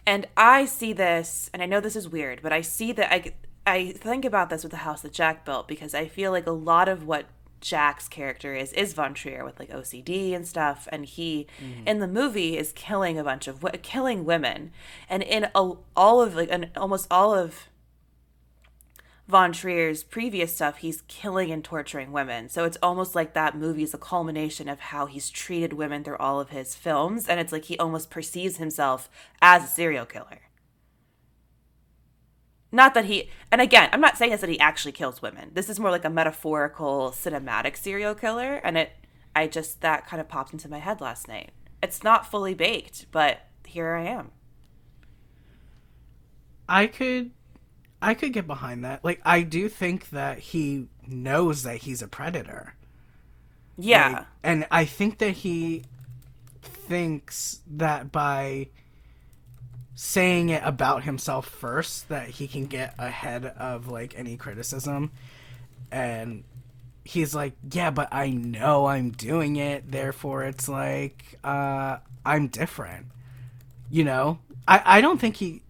And 0.06 0.28
I 0.36 0.66
see 0.66 0.94
this, 0.94 1.50
and 1.54 1.62
I 1.62 1.66
know 1.66 1.80
this 1.80 1.96
is 1.96 2.10
weird, 2.10 2.42
but 2.42 2.52
I 2.52 2.62
see 2.62 2.92
that 2.94 3.12
I 3.12 3.34
I 3.66 3.92
think 3.92 4.26
about 4.26 4.50
this 4.50 4.64
with 4.64 4.72
the 4.72 4.78
house 4.80 5.02
that 5.02 5.14
Jack 5.14 5.46
built 5.46 5.68
because 5.70 5.96
I 5.96 6.08
feel 6.08 6.32
like 6.32 6.46
a 6.46 6.52
lot 6.52 6.90
of 6.90 7.08
what 7.08 7.28
Jack's 7.62 8.10
character 8.10 8.54
is 8.54 8.74
is 8.74 8.92
Von 8.92 9.14
Trier 9.14 9.46
with 9.46 9.58
like 9.58 9.70
OCD 9.70 10.36
and 10.36 10.46
stuff, 10.46 10.88
and 10.92 11.06
he 11.06 11.48
mm-hmm. 11.62 11.88
in 11.88 12.00
the 12.00 12.08
movie 12.08 12.58
is 12.58 12.74
killing 12.74 13.18
a 13.18 13.24
bunch 13.24 13.48
of 13.48 13.66
killing 13.82 14.26
women, 14.26 14.72
and 15.10 15.24
in 15.24 15.46
a, 15.56 15.72
all 15.96 16.22
of 16.22 16.36
like 16.36 16.52
an, 16.52 16.72
almost 16.76 17.08
all 17.10 17.34
of 17.34 17.70
Von 19.34 19.52
Trier's 19.52 20.04
previous 20.04 20.54
stuff, 20.54 20.78
he's 20.78 21.02
killing 21.08 21.50
and 21.50 21.64
torturing 21.64 22.12
women. 22.12 22.50
So 22.50 22.66
it's 22.66 22.78
almost 22.84 23.16
like 23.16 23.34
that 23.34 23.58
movie 23.58 23.82
is 23.82 23.96
a 23.96 23.98
culmination 23.98 24.70
of 24.70 24.80
how 24.80 25.08
he's 25.08 25.32
treated 25.32 25.74
women 25.74 26.04
through 26.04 26.18
all 26.18 26.40
of 26.40 26.50
his 26.52 26.76
films, 26.76 27.28
and 27.28 27.40
it's 27.40 27.52
like 27.52 27.66
he 27.66 27.76
almost 27.80 28.12
perceives 28.12 28.58
himself 28.58 29.10
as 29.42 29.64
a 29.64 29.68
serial 29.68 30.06
killer. 30.06 30.42
Not 32.72 32.94
that 32.94 33.06
he, 33.06 33.32
and 33.52 33.60
again, 33.60 33.90
I'm 33.92 34.02
not 34.02 34.18
saying 34.18 34.30
this 34.30 34.42
that 34.42 34.52
he 34.52 34.60
actually 34.60 34.92
kills 34.92 35.24
women. 35.24 35.50
This 35.54 35.68
is 35.68 35.80
more 35.80 35.90
like 35.90 36.06
a 36.06 36.12
metaphorical 36.12 37.10
cinematic 37.10 37.76
serial 37.76 38.14
killer, 38.14 38.62
and 38.64 38.78
it, 38.78 38.92
I 39.36 39.48
just 39.48 39.82
that 39.82 40.06
kind 40.06 40.22
of 40.22 40.30
popped 40.30 40.54
into 40.54 40.70
my 40.70 40.78
head 40.78 41.02
last 41.02 41.28
night. 41.28 41.54
It's 41.82 42.04
not 42.04 42.30
fully 42.30 42.54
baked, 42.54 43.08
but 43.12 43.48
here 43.66 43.96
I 43.96 44.04
am. 44.04 44.30
I 46.70 46.86
could 46.86 47.32
I 48.04 48.14
could 48.14 48.34
get 48.34 48.46
behind 48.46 48.84
that. 48.84 49.04
Like 49.04 49.22
I 49.24 49.42
do 49.42 49.70
think 49.70 50.10
that 50.10 50.40
he 50.40 50.88
knows 51.08 51.64
that 51.64 51.78
he's 51.78 52.02
a 52.02 52.08
predator. 52.08 52.76
Yeah. 53.78 54.10
Like, 54.10 54.26
and 54.44 54.68
I 54.70 54.86
think 54.86 55.20
that 55.20 55.32
he 55.32 55.84
thinks 56.62 57.62
that 57.66 58.12
by 58.12 58.68
saying 59.96 60.50
it 60.50 60.62
about 60.66 61.04
himself 61.04 61.48
first 61.48 62.10
that 62.10 62.28
he 62.28 62.48
can 62.48 62.66
get 62.66 62.94
ahead 62.98 63.46
of 63.46 63.88
like 63.88 64.18
any 64.18 64.36
criticism 64.36 65.12
and 65.92 66.44
he's 67.06 67.36
like 67.36 67.54
yeah 67.72 67.92
but 67.92 68.08
i 68.12 68.30
know 68.30 68.88
i'm 68.88 69.12
doing 69.12 69.56
it 69.56 69.92
therefore 69.92 70.44
it's 70.44 70.68
like 70.68 71.38
uh 71.44 71.98
i'm 72.26 72.48
different 72.48 73.06
you 73.92 74.04
know 74.04 74.40
i 74.68 74.82
i 74.98 75.02
don't 75.02 75.22
think 75.22 75.36
he 75.36 75.62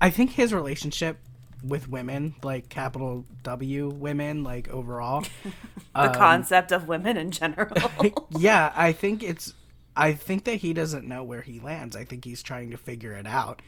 i 0.00 0.08
think 0.08 0.30
his 0.30 0.54
relationship 0.54 1.18
with 1.62 1.88
women 1.88 2.34
like 2.42 2.68
capital 2.68 3.24
w 3.42 3.88
women 3.88 4.44
like 4.44 4.68
overall 4.68 5.24
the 5.94 6.12
concept 6.14 6.72
of 6.72 6.88
women 6.88 7.16
in 7.16 7.30
general. 7.30 7.90
yeah, 8.30 8.72
I 8.76 8.92
think 8.92 9.22
it's. 9.22 9.54
I 9.96 10.12
think 10.12 10.44
that 10.44 10.56
he 10.56 10.72
doesn't 10.72 11.08
know 11.08 11.24
where 11.24 11.42
he 11.42 11.58
lands. 11.58 11.96
I 11.96 12.04
think 12.04 12.24
he's 12.24 12.40
trying 12.40 12.70
to 12.70 12.76
figure 12.76 13.14
it 13.14 13.26
out 13.26 13.60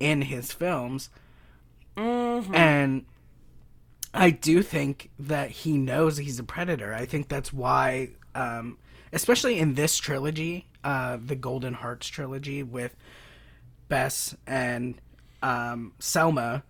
in 0.00 0.22
his 0.22 0.50
films. 0.50 1.10
And 1.96 3.04
I 4.14 4.30
do 4.30 4.62
think 4.62 5.10
that 5.18 5.50
he 5.50 5.76
knows 5.76 6.16
he's 6.16 6.38
a 6.38 6.44
predator. 6.44 6.94
I 6.94 7.04
think 7.04 7.28
that's 7.28 7.52
why, 7.52 8.10
um, 8.34 8.78
especially 9.12 9.58
in 9.58 9.74
this 9.74 9.98
trilogy, 9.98 10.66
uh, 10.84 11.18
the 11.24 11.36
Golden 11.36 11.74
Hearts 11.74 12.06
trilogy 12.06 12.62
with 12.62 12.96
Bess 13.88 14.36
and 14.46 14.94
um, 15.42 15.92
Selma, 15.98 16.62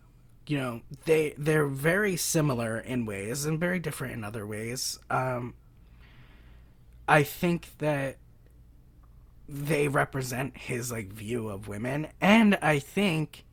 you 0.46 0.58
know, 0.58 0.82
they 1.04 1.34
they're 1.38 1.66
very 1.66 2.16
similar 2.16 2.78
in 2.78 3.06
ways 3.06 3.44
and 3.44 3.58
very 3.58 3.78
different 3.78 4.14
in 4.14 4.24
other 4.24 4.46
ways. 4.46 4.98
Um, 5.10 5.54
I 7.08 7.22
think 7.22 7.68
that 7.78 8.16
they 9.48 9.88
represent 9.88 10.56
his 10.56 10.90
like 10.90 11.12
view 11.12 11.48
of 11.48 11.68
women, 11.68 12.08
and 12.20 12.56
I 12.62 12.78
think 12.78 13.44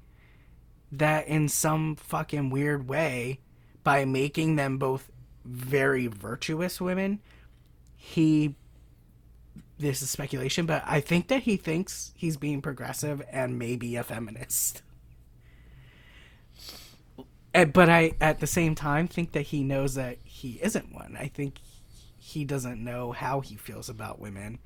that 0.92 1.28
in 1.28 1.48
some 1.48 1.96
fucking 1.96 2.50
weird 2.50 2.88
way, 2.88 3.40
by 3.84 4.06
making 4.06 4.56
them 4.56 4.78
both 4.78 5.10
very 5.46 6.08
virtuous 6.08 6.80
women, 6.82 7.20
he 7.96 8.56
this 9.82 10.02
is 10.02 10.10
speculation, 10.10 10.66
but 10.66 10.84
I 10.86 11.00
think 11.00 11.28
that 11.30 11.44
he 11.44 11.58
thinks 11.58 12.14
he's 12.16 12.38
being 12.38 12.62
progressive 12.62 13.22
and 13.32 13.58
maybe 13.58 13.96
a 13.96 14.04
feminist. 14.04 14.84
And, 17.54 17.74
but 17.74 17.90
I, 17.90 18.14
at 18.22 18.40
the 18.40 18.48
same 18.48 18.76
time, 18.76 19.08
think 19.08 19.34
that 19.34 19.42
he 19.42 19.64
knows 19.64 19.96
that 19.96 20.18
he 20.24 20.60
isn't 20.62 20.94
one. 20.94 21.18
I 21.20 21.28
think 21.28 21.56
he 22.18 22.46
doesn't 22.46 22.84
know 22.84 23.12
how 23.12 23.42
he 23.42 23.56
feels 23.56 23.90
about 23.90 24.20
women. 24.20 24.60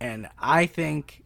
And 0.00 0.28
I 0.38 0.66
think, 0.66 1.24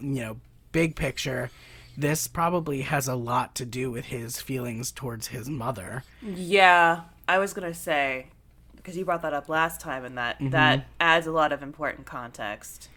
you 0.00 0.22
know, 0.22 0.36
big 0.72 0.96
picture, 0.96 1.50
this 1.96 2.28
probably 2.28 2.82
has 2.82 3.08
a 3.08 3.14
lot 3.14 3.54
to 3.56 3.64
do 3.64 3.90
with 3.90 4.06
his 4.06 4.40
feelings 4.40 4.92
towards 4.92 5.28
his 5.28 5.48
mother. 5.48 6.04
Yeah, 6.22 7.02
I 7.28 7.38
was 7.38 7.52
gonna 7.52 7.74
say 7.74 8.28
because 8.76 8.96
you 8.96 9.04
brought 9.04 9.22
that 9.22 9.34
up 9.34 9.48
last 9.48 9.80
time, 9.80 10.04
and 10.04 10.16
that 10.16 10.36
mm-hmm. 10.36 10.50
that 10.50 10.86
adds 11.00 11.26
a 11.26 11.32
lot 11.32 11.52
of 11.52 11.62
important 11.62 12.06
context. 12.06 12.88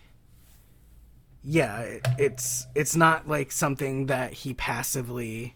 Yeah 1.43 1.79
it, 1.79 2.07
it's 2.17 2.67
it's 2.75 2.95
not 2.95 3.27
like 3.27 3.51
something 3.51 4.05
that 4.07 4.33
he 4.33 4.53
passively 4.53 5.55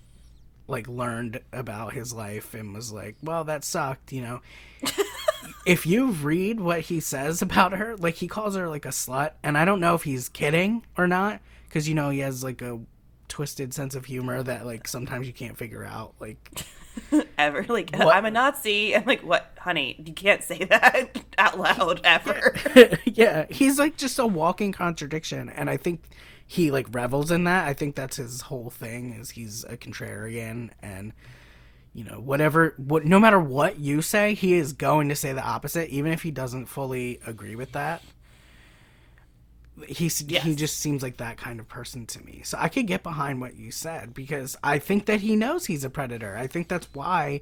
like 0.68 0.88
learned 0.88 1.40
about 1.54 1.94
his 1.94 2.12
life 2.12 2.54
and 2.54 2.74
was 2.74 2.92
like 2.92 3.16
well 3.22 3.44
that 3.44 3.64
sucked 3.64 4.12
you 4.12 4.22
know? 4.22 4.42
If 5.64 5.86
you 5.86 6.08
read 6.08 6.60
what 6.60 6.82
he 6.82 7.00
says 7.00 7.42
about 7.42 7.74
her 7.74 7.96
like 7.98 8.16
he 8.16 8.28
calls 8.28 8.56
her 8.56 8.68
like 8.68 8.86
a 8.86 8.90
slut 8.90 9.32
and 9.44 9.58
i 9.58 9.66
don't 9.66 9.80
know 9.80 9.94
if 9.96 10.04
he's 10.04 10.30
kidding 10.30 10.84
or 10.98 11.08
not 11.08 11.40
because 11.68 11.88
you 11.88 11.94
know 11.96 12.10
he 12.10 12.20
has 12.20 12.44
like 12.44 12.62
a 12.62 12.80
twisted 13.28 13.74
sense 13.74 13.96
of 13.96 14.06
humor 14.06 14.42
that 14.44 14.66
like 14.66 14.88
sometimes 14.88 15.28
you 15.28 15.34
can't 15.34 15.58
figure 15.58 15.84
out 15.86 16.14
like 16.20 16.66
Ever 17.38 17.66
like 17.68 17.94
What- 17.96 18.16
I'm 18.16 18.26
a 18.26 18.32
Nazi. 18.32 18.96
I'm 18.96 19.06
like, 19.06 19.22
what, 19.22 19.52
honey? 19.60 20.02
You 20.06 20.14
can't 20.14 20.42
say 20.44 20.60
that 20.70 21.18
out 21.38 21.60
loud 21.60 22.02
ever. 22.04 22.56
yeah, 23.06 23.46
he's 23.50 23.78
like 23.78 23.98
just 23.98 24.18
a 24.18 24.26
walking 24.26 24.72
contradiction, 24.72 25.50
and 25.50 25.70
I 25.70 25.76
think 25.78 26.04
he 26.48 26.72
like 26.72 26.88
revels 26.92 27.32
in 27.32 27.44
that. 27.46 27.68
I 27.68 27.74
think 27.74 27.96
that's 27.96 28.16
his 28.18 28.42
whole 28.42 28.70
thing 28.70 29.14
is 29.14 29.32
he's 29.32 29.66
a 29.66 29.76
contrarian, 29.76 30.70
and 30.82 31.12
you 31.94 32.06
know 32.06 32.20
whatever 32.22 32.74
what 32.78 33.04
no 33.06 33.20
matter 33.20 33.40
what 33.40 33.78
you 33.80 34.02
say, 34.02 34.34
he 34.34 34.54
is 34.54 34.72
going 34.72 35.10
to 35.10 35.16
say 35.16 35.34
the 35.34 35.44
opposite, 35.44 35.90
even 35.90 36.14
if 36.14 36.22
he 36.22 36.32
doesn't 36.32 36.68
fully 36.68 37.20
agree 37.28 37.56
with 37.58 37.74
that. 37.74 38.02
He's 39.88 40.20
he 40.20 40.26
Yes. 40.28 40.46
just 40.54 40.78
seems 40.78 41.04
like 41.04 41.18
that 41.18 41.38
kind 41.38 41.60
of 41.60 41.68
person 41.68 42.06
to 42.08 42.24
me. 42.26 42.42
So 42.46 42.58
I 42.60 42.70
could 42.70 42.88
get 42.88 43.04
behind 43.04 43.42
what 43.42 43.56
you 43.58 43.72
said 43.72 44.14
because 44.14 44.56
I 44.64 44.80
think 44.80 45.06
that 45.08 45.22
he 45.22 45.36
knows 45.36 45.66
he's 45.66 45.84
a 45.84 45.90
predator. 45.90 46.38
I 46.38 46.48
think 46.48 46.70
that's 46.70 46.88
why 46.94 47.42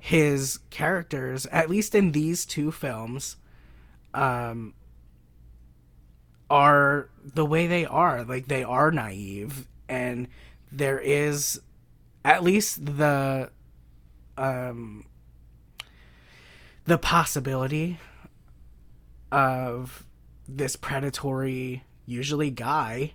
his 0.00 0.58
characters, 0.70 1.46
at 1.46 1.68
least 1.70 1.94
in 1.94 2.12
these 2.12 2.46
two 2.46 2.72
films, 2.72 3.36
um 4.14 4.74
are 6.48 7.08
the 7.34 7.44
way 7.44 7.66
they 7.66 7.84
are 7.84 8.24
like 8.24 8.46
they 8.46 8.62
are 8.62 8.90
naive 8.92 9.66
and 9.88 10.28
there 10.70 10.98
is 10.98 11.60
at 12.24 12.42
least 12.42 12.84
the 12.98 13.50
um 14.38 15.04
the 16.84 16.98
possibility 16.98 17.98
of 19.32 20.05
this 20.48 20.76
predatory 20.76 21.84
usually 22.04 22.50
guy 22.50 23.12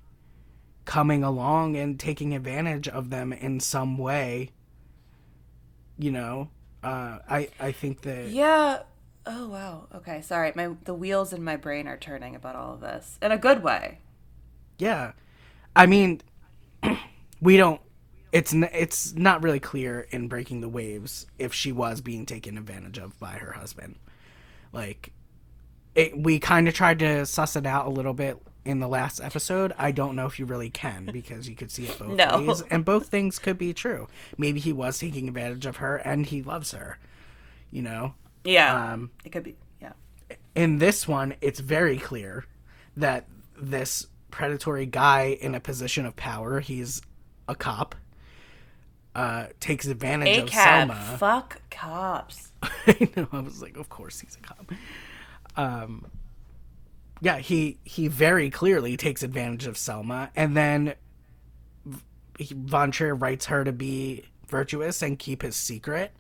coming 0.86 1.24
along 1.24 1.76
and 1.78 2.00
taking 2.00 2.34
advantage 2.34 2.88
of 2.88 3.10
them 3.10 3.32
in 3.32 3.60
some 3.60 3.98
way 3.98 4.50
you 5.98 6.12
know 6.12 6.50
uh 6.84 7.20
i 7.30 7.48
i 7.60 7.72
think 7.72 8.02
that 8.02 8.28
yeah. 8.28 8.82
Oh 9.26 9.48
wow. 9.50 9.88
Okay, 9.94 10.22
sorry. 10.22 10.52
My 10.56 10.72
the 10.86 10.94
wheels 10.94 11.32
in 11.32 11.44
my 11.44 11.56
brain 11.56 11.88
are 11.88 11.98
turning 11.98 12.36
about 12.36 12.56
all 12.56 12.74
of 12.74 12.82
this 12.82 13.20
in 13.22 13.32
a 13.32 13.38
good 13.38 13.62
way. 13.64 14.00
Yeah, 14.80 15.12
I 15.76 15.86
mean, 15.86 16.22
we 17.42 17.58
don't. 17.58 17.80
It's 18.32 18.54
n- 18.54 18.70
it's 18.74 19.14
not 19.14 19.44
really 19.44 19.60
clear 19.60 20.08
in 20.10 20.28
Breaking 20.28 20.62
the 20.62 20.70
Waves 20.70 21.28
if 21.38 21.54
she 21.54 21.72
was 21.72 22.02
being 22.02 22.26
taken 22.26 22.58
advantage 22.58 22.98
of 22.98 23.20
by 23.20 23.34
her 23.34 23.52
husband. 23.52 23.96
Like, 24.74 25.12
it, 25.96 26.18
we 26.18 26.40
kind 26.40 26.68
of 26.68 26.74
tried 26.74 27.00
to 27.00 27.26
suss 27.26 27.56
it 27.56 27.66
out 27.66 27.86
a 27.88 27.90
little 27.90 28.14
bit 28.14 28.38
in 28.64 28.80
the 28.80 28.88
last 28.88 29.20
episode. 29.20 29.74
I 29.78 29.92
don't 29.92 30.16
know 30.16 30.26
if 30.28 30.40
you 30.40 30.46
really 30.46 30.70
can 30.70 31.06
because 31.12 31.50
you 31.50 31.56
could 31.56 31.72
see 31.72 31.86
it 31.86 31.98
both 32.00 32.10
No. 32.16 32.42
ways, 32.46 32.62
and 32.70 32.86
both 32.86 33.08
things 33.08 33.40
could 33.40 33.58
be 33.58 33.74
true. 33.74 34.08
Maybe 34.38 34.60
he 34.60 34.72
was 34.74 35.00
taking 35.00 35.28
advantage 35.28 35.66
of 35.66 35.78
her, 35.78 35.98
and 35.98 36.26
he 36.26 36.42
loves 36.44 36.72
her. 36.72 36.98
You 37.72 37.82
know, 37.82 38.14
Yeah. 38.44 38.94
Um, 38.94 39.12
it 39.26 39.32
could 39.32 39.44
be. 39.44 39.56
Yeah. 39.82 39.94
in 40.56 40.78
this 40.78 41.08
one, 41.08 41.36
it's 41.42 41.60
very 41.60 41.98
clear 41.98 42.46
that 42.98 43.26
this 43.60 44.08
predatory 44.30 44.86
guy 44.86 45.38
in 45.42 45.56
a 45.56 45.60
position 45.60 46.06
of 46.06 46.16
power, 46.16 46.60
he's 46.60 47.02
a 47.48 47.56
cop, 47.56 47.96
uh, 49.16 49.48
takes 49.60 49.88
advantage 49.88 50.38
A 50.38 50.44
of. 50.44 50.50
Selma. 50.50 51.16
Fuck 51.18 51.62
cops. 51.70 52.52
I 52.88 53.10
know. 53.16 53.28
I 53.32 53.40
was 53.40 53.62
like, 53.62 53.76
of 53.78 53.90
course 53.90 54.20
he's 54.20 54.38
a 54.42 54.46
cop. 54.46 54.72
Um, 55.56 56.08
yeah, 57.22 57.38
he 57.38 57.78
he 57.84 58.08
very 58.08 58.50
clearly 58.50 58.98
takes 58.98 59.24
advantage 59.24 59.68
of 59.68 59.78
Selma, 59.78 60.32
and 60.36 60.58
then 60.58 60.96
he, 62.38 62.54
Von 62.56 62.92
Trier 62.92 63.16
writes 63.16 63.46
her 63.46 63.64
to 63.64 63.72
be 63.72 64.26
virtuous 64.48 65.02
and 65.02 65.18
keep 65.18 65.44
his 65.44 65.56
secret 65.56 66.12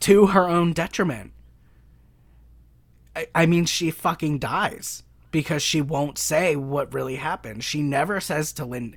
to 0.00 0.26
her 0.28 0.48
own 0.48 0.72
detriment. 0.72 1.32
I, 3.16 3.26
I 3.34 3.46
mean, 3.46 3.64
she 3.64 3.90
fucking 3.90 4.38
dies 4.38 5.02
because 5.30 5.62
she 5.62 5.80
won't 5.80 6.18
say 6.18 6.56
what 6.56 6.92
really 6.92 7.16
happened. 7.16 7.64
She 7.64 7.82
never 7.82 8.20
says 8.20 8.52
to 8.54 8.64
Lynn 8.64 8.96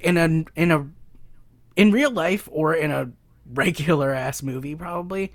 in 0.00 0.16
a 0.16 0.44
in 0.58 0.70
a 0.70 0.86
in 1.76 1.92
real 1.92 2.10
life 2.10 2.48
or 2.50 2.74
in 2.74 2.90
a 2.90 3.10
regular 3.52 4.12
ass 4.12 4.42
movie 4.42 4.74
probably 4.74 5.32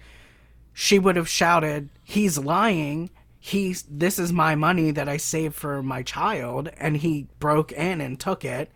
she 0.79 0.99
would 0.99 1.15
have 1.15 1.27
shouted 1.27 1.89
he's 2.03 2.37
lying. 2.37 3.09
He, 3.39 3.75
this 3.89 4.19
is 4.19 4.31
my 4.31 4.53
money 4.53 4.91
that 4.91 5.09
i 5.09 5.17
saved 5.17 5.55
for 5.55 5.81
my 5.81 6.03
child 6.03 6.69
and 6.77 6.97
he 6.97 7.25
broke 7.39 7.71
in 7.71 7.99
and 7.99 8.19
took 8.19 8.45
it. 8.45 8.69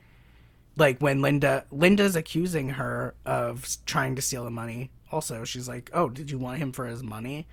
Like 0.75 0.97
when 0.99 1.21
linda 1.21 1.65
linda's 1.69 2.15
accusing 2.15 2.69
her 2.69 3.13
of 3.23 3.67
trying 3.85 4.15
to 4.15 4.21
steal 4.23 4.45
the 4.45 4.49
money. 4.49 4.89
Also 5.11 5.43
she's 5.43 5.67
like 5.67 5.91
oh 5.93 6.09
did 6.09 6.31
you 6.31 6.39
want 6.39 6.57
him 6.57 6.71
for 6.71 6.87
his 6.87 7.03
money? 7.03 7.45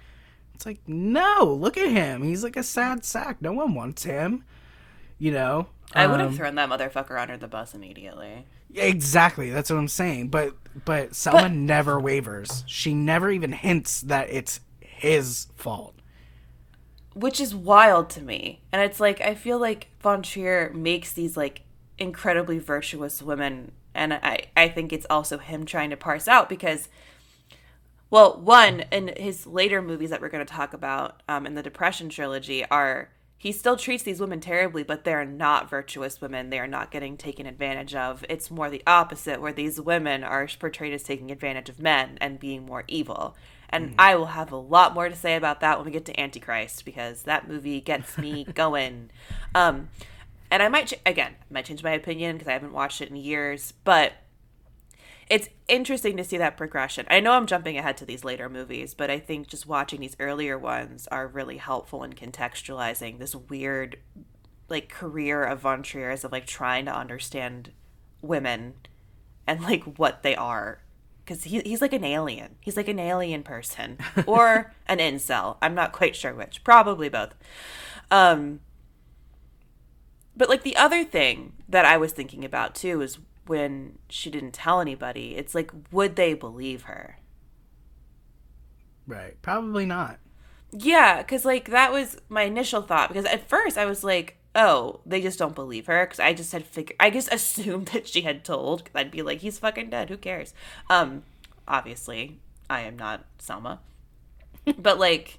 It's 0.55 0.65
like 0.65 0.81
no 0.87 1.45
look 1.45 1.77
at 1.77 1.91
him. 1.91 2.23
He's 2.23 2.43
like 2.43 2.57
a 2.57 2.63
sad 2.63 3.05
sack. 3.05 3.43
No 3.43 3.53
one 3.53 3.75
wants 3.75 4.05
him. 4.05 4.45
You 5.19 5.33
know? 5.33 5.67
I 5.95 6.07
would 6.07 6.21
have 6.21 6.31
Um, 6.31 6.37
thrown 6.39 6.55
that 6.55 6.71
motherfucker 6.71 7.21
under 7.21 7.37
the 7.37 7.49
bus 7.49 7.75
immediately. 7.75 8.47
Exactly, 8.75 9.51
that's 9.51 9.71
what 9.71 9.79
I'm 9.79 9.89
saying. 9.89 10.29
But 10.29 10.57
but 10.85 11.15
Selma 11.15 11.49
never 11.49 11.99
wavers. 12.01 12.65
She 12.67 12.95
never 12.95 13.31
even 13.31 13.53
hints 13.53 14.01
that 14.03 14.29
it's 14.31 14.61
his 14.81 15.49
fault. 15.57 15.95
which 17.15 17.41
is 17.41 17.55
wild 17.55 18.11
to 18.11 18.23
me. 18.23 18.63
And 18.73 18.83
it's 18.83 19.01
like 19.01 19.21
I 19.21 19.35
feel 19.35 19.59
like 19.59 19.89
Von 20.01 20.23
Trier 20.23 20.73
makes 20.73 21.13
these 21.13 21.37
like 21.37 21.63
incredibly 21.99 22.59
virtuous 22.59 23.23
women, 23.23 23.73
and 23.95 24.15
I 24.15 24.47
I 24.57 24.69
think 24.69 24.93
it's 24.93 25.07
also 25.11 25.39
him 25.39 25.65
trying 25.67 25.91
to 25.91 25.97
parse 25.97 26.29
out 26.29 26.49
because, 26.49 26.89
well, 28.11 28.41
one 28.41 28.85
in 28.93 29.13
his 29.17 29.47
later 29.47 29.83
movies 29.83 30.11
that 30.11 30.21
we're 30.21 30.29
going 30.29 30.45
to 30.45 30.53
talk 30.53 30.73
about 30.73 31.23
um, 31.29 31.47
in 31.47 31.55
the 31.55 31.63
Depression 31.63 32.09
trilogy 32.09 32.65
are 32.67 33.11
he 33.41 33.53
still 33.53 33.77
treats 33.77 34.03
these 34.03 34.21
women 34.21 34.41
terribly, 34.41 34.83
but 34.83 35.05
they're 35.05 35.25
not 35.25 35.71
virtuous 35.71 36.21
women. 36.21 36.51
They 36.51 36.59
are 36.59 36.67
not 36.67 36.91
getting 36.91 37.17
taken 37.17 37.47
advantage 37.47 37.95
of. 37.95 38.25
It's 38.29 38.51
more 38.51 38.69
the 38.69 38.83
opposite, 38.85 39.41
where 39.41 39.53
these 39.53 39.81
women 39.81 40.25
are 40.25 40.49
portrayed 40.59 40.93
as 40.93 41.05
taking 41.05 41.31
advantage 41.31 41.69
of 41.69 41.79
men 41.79 42.19
and 42.21 42.41
being 42.41 42.67
more 42.67 42.83
evil. 42.89 43.37
And 43.71 43.95
I 43.99 44.17
will 44.17 44.27
have 44.27 44.51
a 44.51 44.57
lot 44.57 44.95
more 44.95 45.09
to 45.09 45.15
say 45.15 45.37
about 45.37 45.61
that 45.61 45.79
when 45.79 45.85
we 45.85 45.93
get 45.93 46.07
to 46.07 46.21
Antichrist 46.21 46.85
because 46.85 47.23
that 47.23 47.49
movie 47.49 47.81
gets 47.81 48.19
me 48.19 48.45
going. 48.55 49.11
Um, 49.55 49.91
and 50.51 50.63
I 50.63 50.69
might 50.69 50.89
ch- 50.89 51.01
again 51.05 51.35
I 51.39 51.55
might 51.55 51.67
change 51.67 51.83
my 51.83 51.93
opinion 51.93 52.37
because 52.37 52.49
I 52.49 52.53
haven't 52.53 52.73
watched 52.73 53.03
it 53.03 53.11
in 53.11 53.17
years, 53.17 53.75
but 53.85 54.15
it's 55.31 55.49
interesting 55.69 56.17
to 56.17 56.25
see 56.25 56.39
that 56.39 56.57
progression. 56.57 57.07
I 57.11 57.21
know 57.21 57.33
I'm 57.33 57.47
jumping 57.47 57.77
ahead 57.77 57.97
to 57.99 58.07
these 58.07 58.25
later 58.25 58.49
movies, 58.49 58.95
but 58.95 59.11
I 59.11 59.19
think 59.19 59.49
just 59.49 59.67
watching 59.67 60.01
these 60.01 60.17
earlier 60.19 60.59
ones 60.59 61.07
are 61.09 61.27
really 61.27 61.59
helpful 61.59 62.03
in 62.03 62.15
contextualizing 62.15 63.19
this 63.19 63.35
weird 63.35 63.99
like 64.69 64.89
career 64.89 65.45
of 65.45 65.61
Von 65.61 65.83
Trier's 65.83 66.25
of 66.25 66.33
like 66.33 66.47
trying 66.47 66.85
to 66.87 66.95
understand 66.95 67.73
women 68.21 68.75
and 69.47 69.63
like 69.63 69.85
what 69.99 70.23
they 70.23 70.37
are 70.37 70.81
because 71.25 71.45
he, 71.45 71.61
he's 71.61 71.83
like 71.83 71.93
an 71.93 72.05
alien. 72.05 72.57
He's 72.61 72.77
like 72.77 72.89
an 72.89 72.99
alien 72.99 73.43
person 73.43 73.99
or 74.27 74.73
an 74.87 74.99
incel. 74.99 75.59
I'm 75.61 75.75
not 75.75 75.93
quite 75.93 76.17
sure 76.17 76.35
which. 76.35 76.65
Probably 76.65 77.11
both. 77.11 77.35
Um, 78.11 78.61
but 80.35 80.49
like 80.49 80.63
the 80.63 80.77
other 80.77 81.05
thing 81.05 81.53
that 81.69 81.85
I 81.85 81.99
was 81.99 82.13
thinking 82.13 82.45
about 82.45 82.75
too 82.75 83.03
is 83.03 83.19
when 83.49 83.99
she 84.09 84.31
didn't 84.31 84.53
tell 84.53 84.81
anybody. 84.81 85.37
It's 85.37 85.55
like, 85.55 85.71
would 85.91 86.17
they 86.17 86.35
believe 86.35 86.83
her? 86.83 87.19
Right. 89.07 89.41
Probably 89.43 89.87
not. 89.87 90.19
Yeah, 90.71 91.23
because 91.23 91.45
like 91.45 91.71
that 91.71 91.93
was 91.93 92.19
my 92.29 92.43
initial 92.43 92.83
thought. 92.83 93.09
Because 93.09 93.25
at 93.25 93.49
first 93.49 93.79
I 93.79 93.87
was 93.87 94.05
like, 94.05 94.37
oh, 94.55 95.01
they 95.07 95.21
just 95.21 95.39
don't 95.39 95.55
believe 95.55 95.87
her. 95.87 96.05
Because 96.05 96.21
I 96.21 96.35
just 96.35 96.53
had 96.53 96.65
figured, 96.65 96.97
I 97.01 97.11
just 97.11 97.33
assumed 97.33 97.89
that 97.89 98.07
she 98.07 98.23
had 98.23 98.45
told. 98.45 98.85
Because 98.85 98.99
I'd 99.01 99.11
be 99.11 99.23
like, 99.23 99.41
he's 99.41 99.59
fucking 99.59 99.91
dead. 99.91 100.11
Who 100.11 100.17
cares? 100.17 100.53
Um, 100.91 101.23
obviously, 101.67 102.41
I 102.69 102.81
am 102.83 102.97
not 102.97 103.25
Selma, 103.39 103.81
but 104.79 104.99
like, 104.99 105.39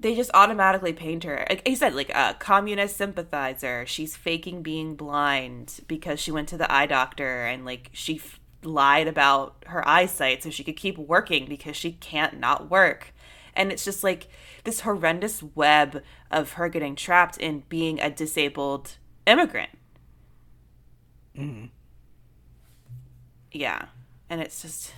they 0.00 0.14
just 0.14 0.30
automatically 0.34 0.92
paint 0.92 1.24
her. 1.24 1.46
Like 1.48 1.68
I 1.68 1.74
said, 1.74 1.94
like 1.94 2.10
a 2.10 2.34
communist 2.38 2.96
sympathizer. 2.96 3.84
She's 3.86 4.16
faking 4.16 4.62
being 4.62 4.96
blind 4.96 5.80
because 5.86 6.18
she 6.18 6.32
went 6.32 6.48
to 6.48 6.56
the 6.56 6.70
eye 6.72 6.86
doctor 6.86 7.44
and 7.46 7.64
like 7.64 7.90
she 7.92 8.16
f- 8.16 8.40
lied 8.62 9.08
about 9.08 9.64
her 9.66 9.86
eyesight 9.86 10.42
so 10.42 10.50
she 10.50 10.64
could 10.64 10.76
keep 10.76 10.98
working 10.98 11.46
because 11.46 11.76
she 11.76 11.92
can't 11.92 12.38
not 12.38 12.70
work 12.70 13.12
and 13.54 13.72
it's 13.72 13.84
just 13.84 14.02
like 14.02 14.28
this 14.64 14.80
horrendous 14.80 15.42
web 15.42 16.02
of 16.30 16.52
her 16.52 16.68
getting 16.68 16.94
trapped 16.94 17.36
in 17.38 17.62
being 17.68 18.00
a 18.00 18.10
disabled 18.10 18.96
immigrant. 19.26 19.70
Mm. 21.36 21.70
Yeah, 23.52 23.86
and 24.28 24.40
it's 24.40 24.62
just. 24.62 24.94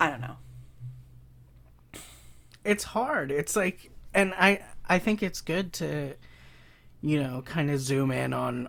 I 0.00 0.10
don't 0.10 0.20
know. 0.20 0.36
It's 2.64 2.84
hard. 2.84 3.30
It's 3.30 3.56
like, 3.56 3.90
and 4.14 4.34
I 4.34 4.60
I 4.88 4.98
think 4.98 5.22
it's 5.22 5.40
good 5.40 5.72
to, 5.74 6.14
you 7.00 7.22
know, 7.22 7.42
kind 7.42 7.70
of 7.70 7.80
zoom 7.80 8.10
in 8.10 8.32
on 8.32 8.68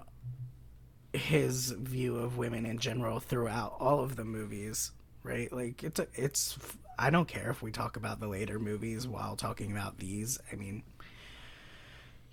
his 1.13 1.71
view 1.71 2.17
of 2.17 2.37
women 2.37 2.65
in 2.65 2.77
general 2.77 3.19
throughout 3.19 3.75
all 3.79 3.99
of 4.01 4.15
the 4.15 4.23
movies, 4.23 4.91
right? 5.23 5.51
Like 5.51 5.83
it's 5.83 5.99
a, 5.99 6.07
it's 6.13 6.57
I 6.97 7.09
don't 7.09 7.27
care 7.27 7.49
if 7.49 7.61
we 7.61 7.71
talk 7.71 7.97
about 7.97 8.19
the 8.19 8.27
later 8.27 8.59
movies 8.59 9.07
while 9.07 9.35
talking 9.35 9.71
about 9.71 9.97
these. 9.97 10.39
I 10.51 10.55
mean, 10.55 10.83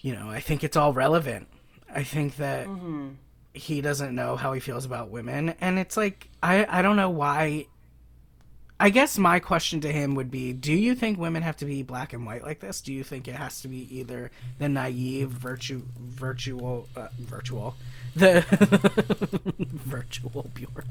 you 0.01 0.15
know, 0.15 0.29
I 0.29 0.41
think 0.41 0.63
it's 0.63 0.77
all 0.77 0.93
relevant. 0.93 1.49
I 1.93 2.03
think 2.03 2.37
that 2.37 2.67
Mm-hmm. 2.67 3.11
he 3.55 3.81
doesn't 3.81 4.15
know 4.15 4.37
how 4.37 4.53
he 4.53 4.61
feels 4.61 4.85
about 4.85 5.09
women 5.11 5.51
and 5.61 5.79
it's 5.79 5.97
like 5.97 6.29
I 6.43 6.67
I 6.69 6.83
don't 6.83 6.97
know 6.97 7.11
why 7.11 7.67
I 8.79 8.91
guess 8.91 9.17
my 9.17 9.39
question 9.39 9.81
to 9.81 9.91
him 9.93 10.15
would 10.17 10.31
be 10.31 10.53
do 10.53 10.75
you 10.75 10.95
think 10.95 11.19
women 11.19 11.43
have 11.43 11.57
to 11.59 11.65
be 11.65 11.83
black 11.83 12.13
and 12.13 12.27
white 12.27 12.43
like 12.43 12.61
this? 12.61 12.83
Do 12.83 12.93
you 12.93 13.03
think 13.03 13.27
it 13.27 13.35
has 13.35 13.63
to 13.63 13.69
be 13.69 13.99
either 13.99 14.31
the 14.59 14.69
naive 14.69 15.31
virtue 15.31 15.83
virtual 15.99 16.87
uh, 16.95 17.09
virtual 17.19 17.75
the 18.15 18.45
virtual 19.59 20.51
Bjork 20.55 20.85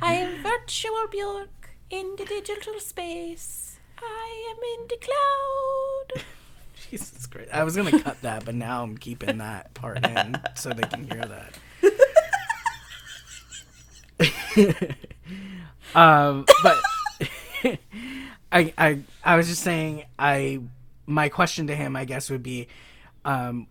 I 0.00 0.14
am 0.14 0.42
virtual 0.42 1.06
Bjork 1.10 1.70
in 1.90 2.14
the 2.16 2.24
digital 2.24 2.80
space. 2.80 3.78
I 3.98 4.50
am 4.50 4.56
in 4.80 4.86
the 4.88 4.96
cloud. 4.96 6.24
Jesus 6.90 7.26
Christ. 7.26 7.50
I 7.52 7.62
was 7.62 7.76
going 7.76 7.90
to 7.90 8.00
cut 8.02 8.22
that 8.22 8.46
but 8.46 8.54
now 8.54 8.82
I'm 8.82 8.96
keeping 8.96 9.36
that 9.38 9.74
part 9.74 10.04
in 10.06 10.40
so 10.54 10.70
they 10.70 10.84
can 10.84 11.10
hear 11.10 11.26
that. 11.26 11.58
um 15.94 16.44
but 16.62 16.82
I 18.52 18.72
I 18.76 18.98
I 19.24 19.36
was 19.36 19.48
just 19.48 19.62
saying 19.62 20.04
I 20.18 20.60
my 21.06 21.28
question 21.28 21.66
to 21.68 21.74
him 21.76 21.96
I 21.96 22.04
guess 22.04 22.30
would 22.30 22.42
be 22.42 22.68
um 23.24 23.66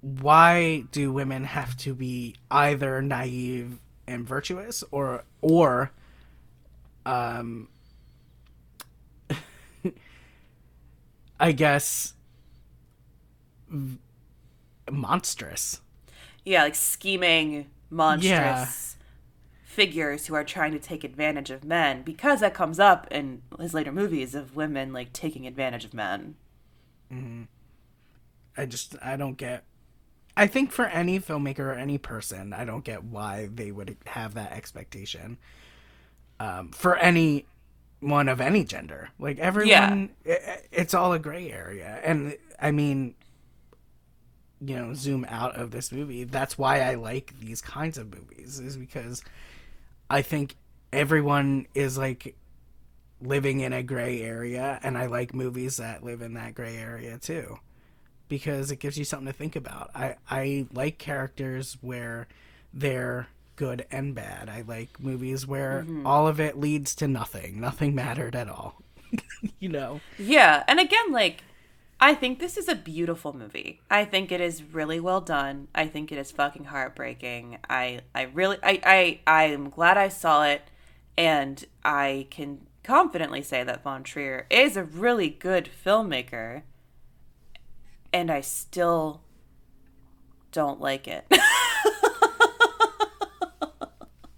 why 0.00 0.84
do 0.92 1.12
women 1.12 1.44
have 1.44 1.76
to 1.78 1.94
be 1.94 2.36
either 2.50 3.02
naive 3.02 3.78
and 4.06 4.26
virtuous 4.26 4.84
or 4.90 5.24
or 5.40 5.90
um 7.04 7.68
I 11.40 11.52
guess 11.52 12.14
v- 13.68 13.98
monstrous. 14.90 15.80
Yeah, 16.44 16.62
like 16.62 16.74
scheming, 16.74 17.66
monstrous 17.90 18.30
Yeah. 18.30 18.66
Figures 19.76 20.26
who 20.26 20.34
are 20.34 20.42
trying 20.42 20.72
to 20.72 20.78
take 20.78 21.04
advantage 21.04 21.50
of 21.50 21.62
men 21.62 22.00
because 22.00 22.40
that 22.40 22.54
comes 22.54 22.80
up 22.80 23.06
in 23.10 23.42
his 23.60 23.74
later 23.74 23.92
movies 23.92 24.34
of 24.34 24.56
women 24.56 24.90
like 24.90 25.12
taking 25.12 25.46
advantage 25.46 25.84
of 25.84 25.92
men. 25.92 26.34
I 28.56 28.64
just 28.64 28.96
I 29.02 29.16
don't 29.16 29.36
get 29.36 29.64
I 30.34 30.46
think 30.46 30.72
for 30.72 30.86
any 30.86 31.20
filmmaker 31.20 31.60
or 31.60 31.74
any 31.74 31.98
person, 31.98 32.54
I 32.54 32.64
don't 32.64 32.84
get 32.84 33.04
why 33.04 33.50
they 33.52 33.70
would 33.70 33.98
have 34.06 34.32
that 34.34 34.52
expectation. 34.52 35.36
Um, 36.40 36.70
for 36.72 36.96
any 36.96 37.44
one 38.00 38.30
of 38.30 38.40
any 38.40 38.64
gender, 38.64 39.10
like 39.18 39.38
everyone, 39.38 40.10
i 40.26 40.58
it's 40.72 40.94
all 40.94 41.12
a 41.12 41.18
gray 41.18 41.50
area, 41.50 42.00
and 42.02 42.36
I 42.60 42.70
mean, 42.70 43.14
you 44.60 44.76
know, 44.76 44.94
zoom 44.94 45.26
out 45.28 45.56
of 45.56 45.70
this 45.70 45.92
movie. 45.92 46.24
That's 46.24 46.56
why 46.56 46.80
I 46.80 46.94
like 46.94 47.38
these 47.40 47.60
kinds 47.60 47.98
of 47.98 48.14
movies, 48.14 48.58
is 48.58 48.76
because 48.76 49.22
I 50.08 50.22
think 50.22 50.56
everyone 50.92 51.66
is 51.74 51.98
like 51.98 52.36
living 53.20 53.60
in 53.60 53.72
a 53.72 53.82
gray 53.82 54.22
area, 54.22 54.78
and 54.82 54.96
I 54.96 55.06
like 55.06 55.34
movies 55.34 55.78
that 55.78 56.04
live 56.04 56.22
in 56.22 56.34
that 56.34 56.54
gray 56.54 56.76
area 56.76 57.18
too 57.18 57.58
because 58.28 58.70
it 58.70 58.76
gives 58.76 58.98
you 58.98 59.04
something 59.04 59.26
to 59.26 59.32
think 59.32 59.56
about. 59.56 59.90
I, 59.94 60.16
I 60.30 60.66
like 60.72 60.98
characters 60.98 61.76
where 61.80 62.26
they're 62.72 63.28
good 63.56 63.86
and 63.90 64.14
bad. 64.14 64.48
I 64.48 64.62
like 64.66 65.00
movies 65.00 65.46
where 65.46 65.82
mm-hmm. 65.82 66.06
all 66.06 66.26
of 66.26 66.40
it 66.40 66.58
leads 66.58 66.94
to 66.96 67.08
nothing. 67.08 67.60
Nothing 67.60 67.94
mattered 67.94 68.34
at 68.34 68.48
all. 68.48 68.82
you 69.58 69.68
know? 69.68 70.00
Yeah, 70.18 70.64
and 70.68 70.80
again, 70.80 71.12
like 71.12 71.42
I 71.98 72.14
think 72.14 72.38
this 72.38 72.58
is 72.58 72.68
a 72.68 72.74
beautiful 72.74 73.32
movie. 73.32 73.80
I 73.90 74.04
think 74.04 74.30
it 74.30 74.40
is 74.40 74.62
really 74.62 75.00
well 75.00 75.22
done. 75.22 75.68
I 75.74 75.86
think 75.86 76.12
it 76.12 76.18
is 76.18 76.30
fucking 76.30 76.64
heartbreaking. 76.64 77.58
I 77.70 78.00
I 78.14 78.22
really 78.24 78.58
I 78.62 78.80
I 78.84 79.20
I 79.26 79.44
am 79.44 79.70
glad 79.70 79.96
I 79.96 80.08
saw 80.08 80.44
it 80.44 80.62
and 81.16 81.64
I 81.84 82.26
can 82.30 82.66
confidently 82.84 83.42
say 83.42 83.64
that 83.64 83.82
Von 83.82 84.02
Trier 84.04 84.46
is 84.50 84.76
a 84.76 84.84
really 84.84 85.30
good 85.30 85.70
filmmaker 85.84 86.62
and 88.12 88.30
I 88.30 88.42
still 88.42 89.22
don't 90.52 90.80
like 90.80 91.08
it. 91.08 91.24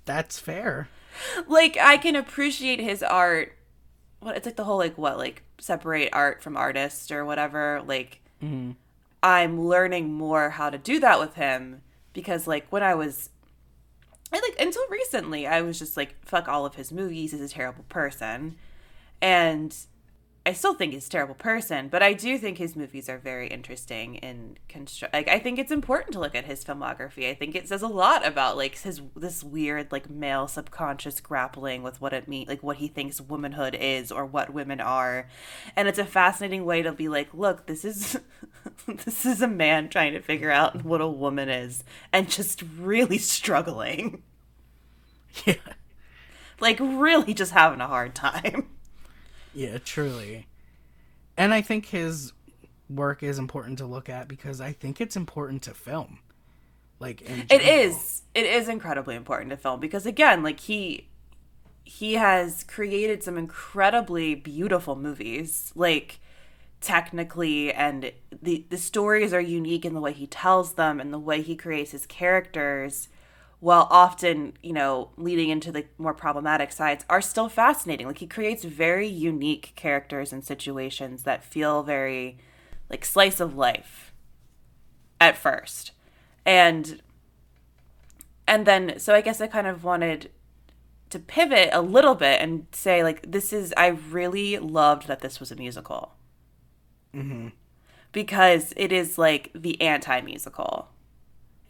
That's 0.05 0.39
fair. 0.39 0.89
like 1.49 1.77
I 1.77 1.97
can 1.97 2.15
appreciate 2.17 2.81
his 2.81 3.03
art. 3.03 3.58
What 4.21 4.37
it's 4.37 4.47
like 4.47 4.57
the 4.57 4.65
whole 4.65 4.79
like 4.79 4.99
what 4.99 5.19
like 5.19 5.43
separate 5.59 6.11
art 6.13 6.43
from 6.43 6.57
artist 6.57 7.13
or 7.13 7.25
whatever. 7.25 7.83
Like 7.87 8.21
mm-hmm. 8.43 8.73
I'm 9.23 9.61
learning 9.67 10.13
more 10.13 10.51
how 10.51 10.71
to 10.71 10.79
do 10.79 11.01
that 11.01 11.19
with 11.21 11.35
him 11.35 11.83
because 12.13 12.47
like 12.47 12.67
when 12.71 12.83
I 12.83 12.95
was 12.95 13.31
I 14.33 14.41
like 14.41 14.57
until 14.61 14.87
recently 14.89 15.47
I 15.47 15.63
was 15.63 15.79
just 15.79 15.97
like 15.97 16.17
fuck 16.25 16.49
all 16.49 16.67
of 16.67 16.75
his 16.75 16.93
movies. 16.93 17.33
He's 17.33 17.41
a 17.41 17.49
terrible 17.49 17.85
person, 17.89 18.57
and 19.21 19.75
I 20.49 20.55
still 20.55 20.73
think 20.73 20.95
he's 20.95 21.07
a 21.07 21.11
terrible 21.11 21.35
person. 21.35 21.89
But 21.89 22.03
I 22.03 22.15
do 22.15 22.39
think 22.39 22.57
his 22.57 22.75
movies 22.75 23.11
are 23.11 23.19
very 23.19 23.49
interesting 23.49 24.15
in 24.15 24.57
construct. 24.67 25.13
Like 25.13 25.29
I 25.29 25.39
think 25.39 25.59
it's 25.59 25.71
important 25.71 26.15
to 26.15 26.21
look 26.21 26.35
at 26.35 26.47
his 26.47 26.65
filmography. 26.65 27.29
I 27.29 27.35
think 27.35 27.55
it 27.55 27.69
says 27.69 27.83
a 27.83 27.87
lot 27.87 28.27
about 28.27 28.57
like 28.57 28.79
his 28.79 29.03
this 29.15 29.45
weird 29.45 29.93
like 29.93 30.09
male 30.09 30.49
subconscious 30.49 31.21
grappling 31.21 31.83
with 31.83 32.01
what 32.01 32.15
it 32.15 32.29
means, 32.29 32.49
like 32.49 32.63
what 32.63 32.79
he 32.79 32.89
thinks 32.89 33.21
womanhood 33.21 33.77
is 33.79 34.11
or 34.11 34.25
what 34.25 34.55
women 34.55 34.81
are, 34.81 35.29
and 35.77 35.87
it's 35.87 35.99
a 35.99 36.07
fascinating 36.07 36.65
way 36.65 36.81
to 36.81 36.93
be 36.93 37.11
like, 37.11 37.35
look, 37.35 37.67
this 37.67 37.85
is 37.85 38.19
this 38.87 39.27
is 39.27 39.43
a 39.43 39.49
man 39.49 39.91
trying 39.91 40.15
to 40.15 40.23
figure 40.23 40.51
out 40.51 40.83
what 40.83 41.03
a 41.03 41.09
woman 41.09 41.51
is 41.51 41.85
and 42.11 42.31
just 42.31 42.63
really 42.79 43.19
struggling. 43.19 44.23
Yeah. 45.45 45.55
Like 46.59 46.81
really 46.81 47.33
just 47.35 47.53
having 47.53 47.81
a 47.81 47.87
hard 47.87 48.15
time. 48.15 48.78
Yeah, 49.59 49.79
truly. 49.79 50.47
and 51.37 51.53
I 51.53 51.63
think 51.63 51.87
his 51.87 52.33
work 52.89 53.25
is 53.25 53.41
important 53.41 53.79
to 53.79 53.87
look 53.87 54.09
at 54.09 54.29
because 54.29 54.61
I 54.61 54.73
think 54.73 55.01
it's 55.01 55.17
important 55.17 55.63
to 55.63 55.75
film. 55.75 56.21
Like 57.01 57.23
it 57.23 57.61
is, 57.61 58.23
it 58.37 58.47
is 58.47 58.69
incredibly 58.69 59.17
important 59.17 59.51
to 59.51 59.57
film 59.57 59.81
because 59.81 60.07
again, 60.07 60.45
like 60.45 60.61
he 60.61 61.09
he 61.83 62.15
has 62.15 62.63
created 62.63 63.25
some 63.25 63.37
incredibly 63.37 64.37
beautiful 64.37 64.95
movies, 64.95 65.73
like 65.75 66.21
technically, 66.81 67.73
and 67.73 68.13
the 68.41 68.65
the 68.69 68.79
stories 68.79 69.33
are 69.33 69.41
unique 69.41 69.85
in 69.85 69.93
the 69.93 70.01
way 70.01 70.13
he 70.13 70.29
tells 70.29 70.75
them 70.75 71.01
and 71.01 71.13
the 71.13 71.19
way 71.19 71.43
he 71.43 71.57
creates 71.57 71.91
his 71.91 72.07
characters 72.07 73.09
while 73.61 73.89
often, 73.91 74.53
you 74.63 74.73
know, 74.73 75.11
leading 75.17 75.49
into 75.49 75.73
the 75.73 75.85
more 75.99 76.15
problematic 76.15 76.71
sides, 76.73 77.05
are 77.11 77.21
still 77.21 77.49
fascinating. 77.49 78.07
Like 78.07 78.19
he 78.19 78.27
creates 78.27 78.65
very 78.65 79.09
unique 79.09 79.73
characters 79.75 80.33
and 80.33 80.45
situations 80.45 81.25
that 81.25 81.45
feel 81.45 81.83
very 81.83 82.39
like 82.89 83.05
slice 83.05 83.41
of 83.41 83.57
life 83.57 84.13
at 85.21 85.37
first. 85.37 85.93
And 86.47 87.03
and 88.47 88.67
then 88.67 88.99
so 88.99 89.15
I 89.15 89.21
guess 89.21 89.41
I 89.41 89.47
kind 89.47 89.67
of 89.67 89.85
wanted 89.85 90.31
to 91.11 91.19
pivot 91.19 91.71
a 91.73 91.83
little 91.83 92.15
bit 92.15 92.41
and 92.41 92.67
say 92.73 93.03
like 93.03 93.31
this 93.31 93.53
is 93.53 93.75
I 93.77 93.89
really 93.89 94.59
loved 94.59 95.09
that 95.09 95.21
this 95.21 95.41
was 95.41 95.51
a 95.51 95.57
musical. 95.57 96.15
hmm 97.13 97.49
Because 98.13 98.73
it 98.77 98.93
is 98.93 99.19
like 99.19 99.51
the 99.55 99.81
anti-musical 99.81 100.89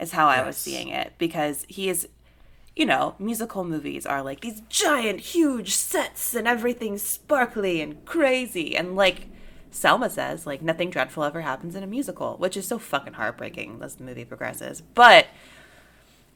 is 0.00 0.12
how 0.12 0.30
yes. 0.30 0.38
I 0.38 0.46
was 0.46 0.56
seeing 0.56 0.88
it 0.88 1.14
because 1.18 1.66
he 1.68 1.88
is 1.88 2.08
you 2.78 2.86
know, 2.86 3.16
musical 3.18 3.64
movies 3.64 4.06
are 4.06 4.22
like 4.22 4.40
these 4.40 4.62
giant, 4.68 5.18
huge 5.18 5.74
sets 5.74 6.32
and 6.32 6.46
everything's 6.46 7.02
sparkly 7.02 7.80
and 7.80 8.04
crazy. 8.04 8.76
And 8.76 8.94
like 8.94 9.26
Selma 9.72 10.08
says, 10.08 10.46
like 10.46 10.62
nothing 10.62 10.88
dreadful 10.88 11.24
ever 11.24 11.40
happens 11.40 11.74
in 11.74 11.82
a 11.82 11.88
musical, 11.88 12.36
which 12.36 12.56
is 12.56 12.68
so 12.68 12.78
fucking 12.78 13.14
heartbreaking 13.14 13.80
as 13.82 13.96
the 13.96 14.04
movie 14.04 14.24
progresses. 14.24 14.80
But 14.80 15.26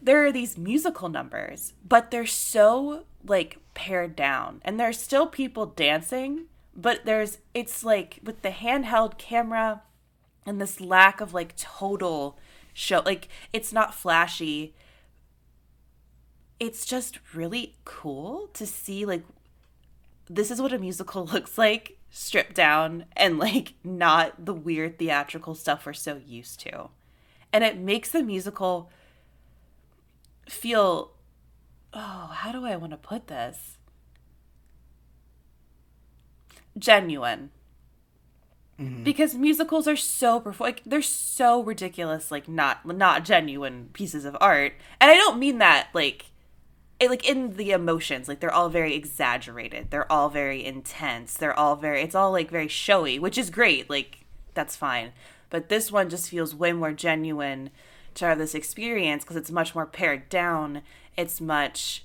there 0.03 0.27
are 0.27 0.33
these 0.33 0.59
musical 0.59 1.09
numbers, 1.09 1.75
but 1.87 2.11
they're 2.11 2.27
so 2.27 3.05
like 3.25 3.59
pared 3.75 4.17
down. 4.17 4.61
And 4.65 4.81
there's 4.81 4.99
still 4.99 5.29
people 5.29 5.67
dancing, 5.67 6.47
but 6.75 7.05
there's, 7.05 7.39
it's 7.55 7.85
like 7.85 8.19
with 8.25 8.43
the 8.43 8.51
handheld 8.51 9.17
camera 9.17 9.83
and 10.45 10.61
this 10.61 10.81
lack 10.81 11.21
of 11.21 11.33
like 11.33 11.57
total 11.57 12.37
show. 12.73 13.03
Like 13.05 13.29
it's 13.53 13.73
not 13.73 13.95
flashy. 13.95 14.75
It's 16.59 16.85
just 16.85 17.19
really 17.35 17.75
cool 17.85 18.49
to 18.55 18.67
see 18.67 19.05
like 19.05 19.25
this 20.29 20.51
is 20.51 20.61
what 20.61 20.73
a 20.73 20.79
musical 20.79 21.25
looks 21.33 21.59
like 21.59 21.99
stripped 22.11 22.55
down 22.55 23.07
and 23.17 23.39
like 23.39 23.75
not 23.83 24.45
the 24.45 24.55
weird 24.55 24.99
theatrical 24.99 25.55
stuff 25.55 25.87
we're 25.87 25.93
so 25.93 26.21
used 26.27 26.61
to. 26.61 26.89
And 27.53 27.65
it 27.65 27.79
makes 27.79 28.11
the 28.11 28.23
musical 28.23 28.91
feel 30.49 31.13
oh, 31.95 32.31
how 32.33 32.53
do 32.53 32.65
I 32.65 32.77
want 32.77 32.93
to 32.93 32.97
put 32.97 33.27
this? 33.27 33.79
Genuine 36.79 37.51
Mm-hmm. 38.83 39.05
Because 39.05 39.35
musicals 39.35 39.87
are 39.87 39.97
so 39.97 40.41
perf- 40.41 40.61
like 40.61 40.83
they're 40.85 41.03
so 41.03 41.63
ridiculous, 41.63 42.31
like 42.31 42.49
not 42.49 42.85
not 42.85 43.25
genuine 43.25 43.91
pieces 43.93 44.25
of 44.25 44.37
art. 44.41 44.75
And 45.01 45.11
I 45.11 45.15
don't 45.15 45.39
mean 45.39 45.59
that 45.59 45.89
like 45.95 46.27
it, 46.99 47.11
like 47.11 47.29
in 47.29 47.57
the 47.57 47.71
emotions, 47.71 48.29
like 48.29 48.41
they're 48.41 48.53
all 48.53 48.69
very 48.69 48.95
exaggerated. 48.95 49.91
They're 49.91 50.11
all 50.11 50.29
very 50.29 50.65
intense. 50.65 51.35
They're 51.35 51.59
all 51.59 51.77
very 51.77 52.03
it's 52.03 52.15
all 52.15 52.33
like 52.33 52.51
very 52.51 52.69
showy, 52.69 53.19
which 53.19 53.39
is 53.39 53.51
great. 53.51 53.89
Like 53.89 54.25
that's 54.55 54.77
fine. 54.77 55.13
But 55.51 55.69
this 55.69 55.93
one 55.93 56.09
just 56.09 56.31
feels 56.31 56.55
way 56.55 56.73
more 56.73 56.93
genuine 56.93 57.71
to 58.15 58.25
have 58.25 58.39
this 58.39 58.55
experience 58.55 59.23
because 59.23 59.37
it's 59.37 59.51
much 59.51 59.75
more 59.75 59.87
pared 59.87 60.29
down. 60.29 60.83
It's 61.17 61.41
much 61.41 62.05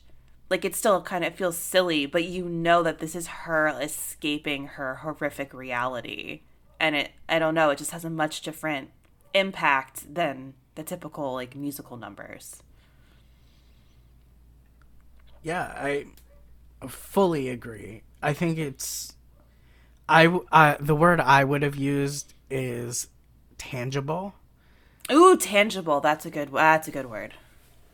like 0.50 0.64
it 0.64 0.76
still 0.76 1.02
kind 1.02 1.26
of 1.26 1.36
feels 1.36 1.58
silly, 1.58 2.06
but 2.06 2.26
you 2.26 2.46
know 2.46 2.84
that 2.84 3.00
this 3.00 3.16
is 3.16 3.28
her 3.28 3.68
escaping 3.68 4.68
her 4.68 4.96
horrific 4.96 5.54
reality 5.54 6.42
and 6.80 6.96
it 6.96 7.12
I 7.28 7.40
don't 7.40 7.56
know, 7.56 7.70
it 7.70 7.78
just 7.78 7.92
has 7.92 8.06
a 8.06 8.10
much 8.10 8.42
different 8.42 8.90
impact 9.34 10.14
than 10.14 10.54
the 10.76 10.84
typical 10.84 11.34
like 11.34 11.56
musical 11.56 11.98
numbers. 11.98 12.64
Yeah, 15.44 15.74
I 15.76 16.06
fully 16.88 17.50
agree. 17.50 18.04
I 18.22 18.34
think 18.34 18.58
it's 18.58 19.14
I 20.10 20.28
uh, 20.52 20.76
the 20.80 20.96
word 20.96 21.20
I 21.20 21.44
would 21.44 21.62
have 21.62 21.76
used 21.76 22.34
is 22.50 23.08
tangible. 23.58 24.34
Ooh, 25.12 25.38
tangible. 25.38 26.00
That's 26.02 26.26
a 26.26 26.30
good. 26.30 26.52
That's 26.52 26.88
a 26.88 26.92
good 26.92 27.10
word. 27.10 27.34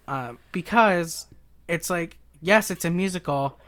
Uh, 0.08 0.34
because 0.52 1.28
it's 1.68 1.90
like 1.90 2.18
yes, 2.42 2.70
it's 2.70 2.86
a 2.86 2.90
musical, 2.90 3.60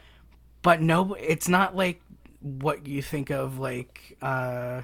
but 0.62 0.82
no, 0.82 1.14
it's 1.16 1.48
not 1.48 1.76
like 1.76 2.02
what 2.42 2.86
you 2.86 3.02
think 3.02 3.32
of 3.32 3.58
like 3.58 4.18
uh 4.22 4.82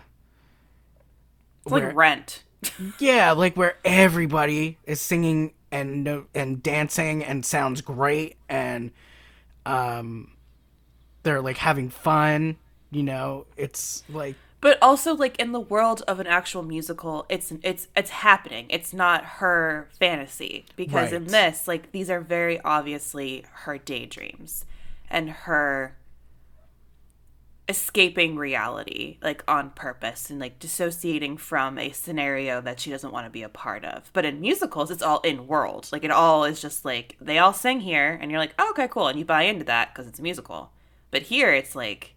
it's 1.64 1.72
where, 1.72 1.88
like 1.88 1.96
Rent. 1.96 2.44
yeah, 3.00 3.32
like 3.32 3.56
where 3.56 3.76
everybody 3.84 4.78
is 4.86 5.02
singing 5.02 5.54
and 5.72 6.26
and 6.36 6.62
dancing 6.62 7.24
and 7.24 7.46
sounds 7.46 7.82
great 7.82 8.36
and 8.50 8.92
um 9.66 10.32
they're 11.24 11.42
like 11.42 11.58
having 11.58 11.90
fun, 11.90 12.58
you 12.90 13.04
know. 13.04 13.46
It's 13.56 14.04
like 14.10 14.36
but 14.62 14.78
also 14.82 15.16
like 15.16 15.38
in 15.40 15.52
the 15.52 15.60
world 15.60 16.04
of 16.08 16.20
an 16.20 16.28
actual 16.28 16.62
musical 16.62 17.26
it's 17.28 17.52
it's 17.64 17.88
it's 17.96 18.12
happening 18.12 18.68
it's 18.70 18.94
not 18.94 19.26
her 19.26 19.90
fantasy 20.00 20.66
because 20.76 21.12
right. 21.12 21.14
in 21.14 21.26
this 21.26 21.68
like 21.68 21.92
these 21.92 22.10
are 22.10 22.22
very 22.22 22.62
obviously 22.62 23.44
her 23.52 23.78
daydreams 23.78 24.66
and 25.10 25.30
her 25.32 25.96
escaping 27.70 28.36
reality 28.36 29.18
like 29.22 29.44
on 29.48 29.70
purpose 29.70 30.30
and 30.30 30.40
like 30.40 30.60
dissociating 30.60 31.38
from 31.38 31.78
a 31.78 31.92
scenario 31.92 32.60
that 32.60 32.80
she 32.80 32.90
doesn't 32.90 33.14
want 33.14 33.26
to 33.26 33.30
be 33.30 33.44
a 33.44 33.50
part 33.50 33.86
of. 33.86 34.10
But 34.14 34.26
in 34.26 34.42
musicals 34.42 34.92
it's 34.92 35.04
all 35.04 35.20
in 35.22 35.48
world. 35.48 35.88
Like 35.92 36.04
it 36.04 36.12
all 36.12 36.44
is 36.44 36.62
just 36.62 36.84
like 36.86 37.16
they 37.22 37.38
all 37.38 37.54
sing 37.54 37.82
here 37.82 38.18
and 38.22 38.32
you're 38.32 38.40
like 38.40 38.56
oh, 38.60 38.72
okay 38.72 38.88
cool 38.88 39.08
and 39.08 39.18
you 39.18 39.26
buy 39.26 39.44
into 39.44 39.66
that 39.66 39.94
because 39.94 40.08
it's 40.08 40.20
a 40.20 40.24
musical. 40.24 40.72
But 41.12 41.24
here 41.24 41.54
it's 41.54 41.76
like 41.76 42.16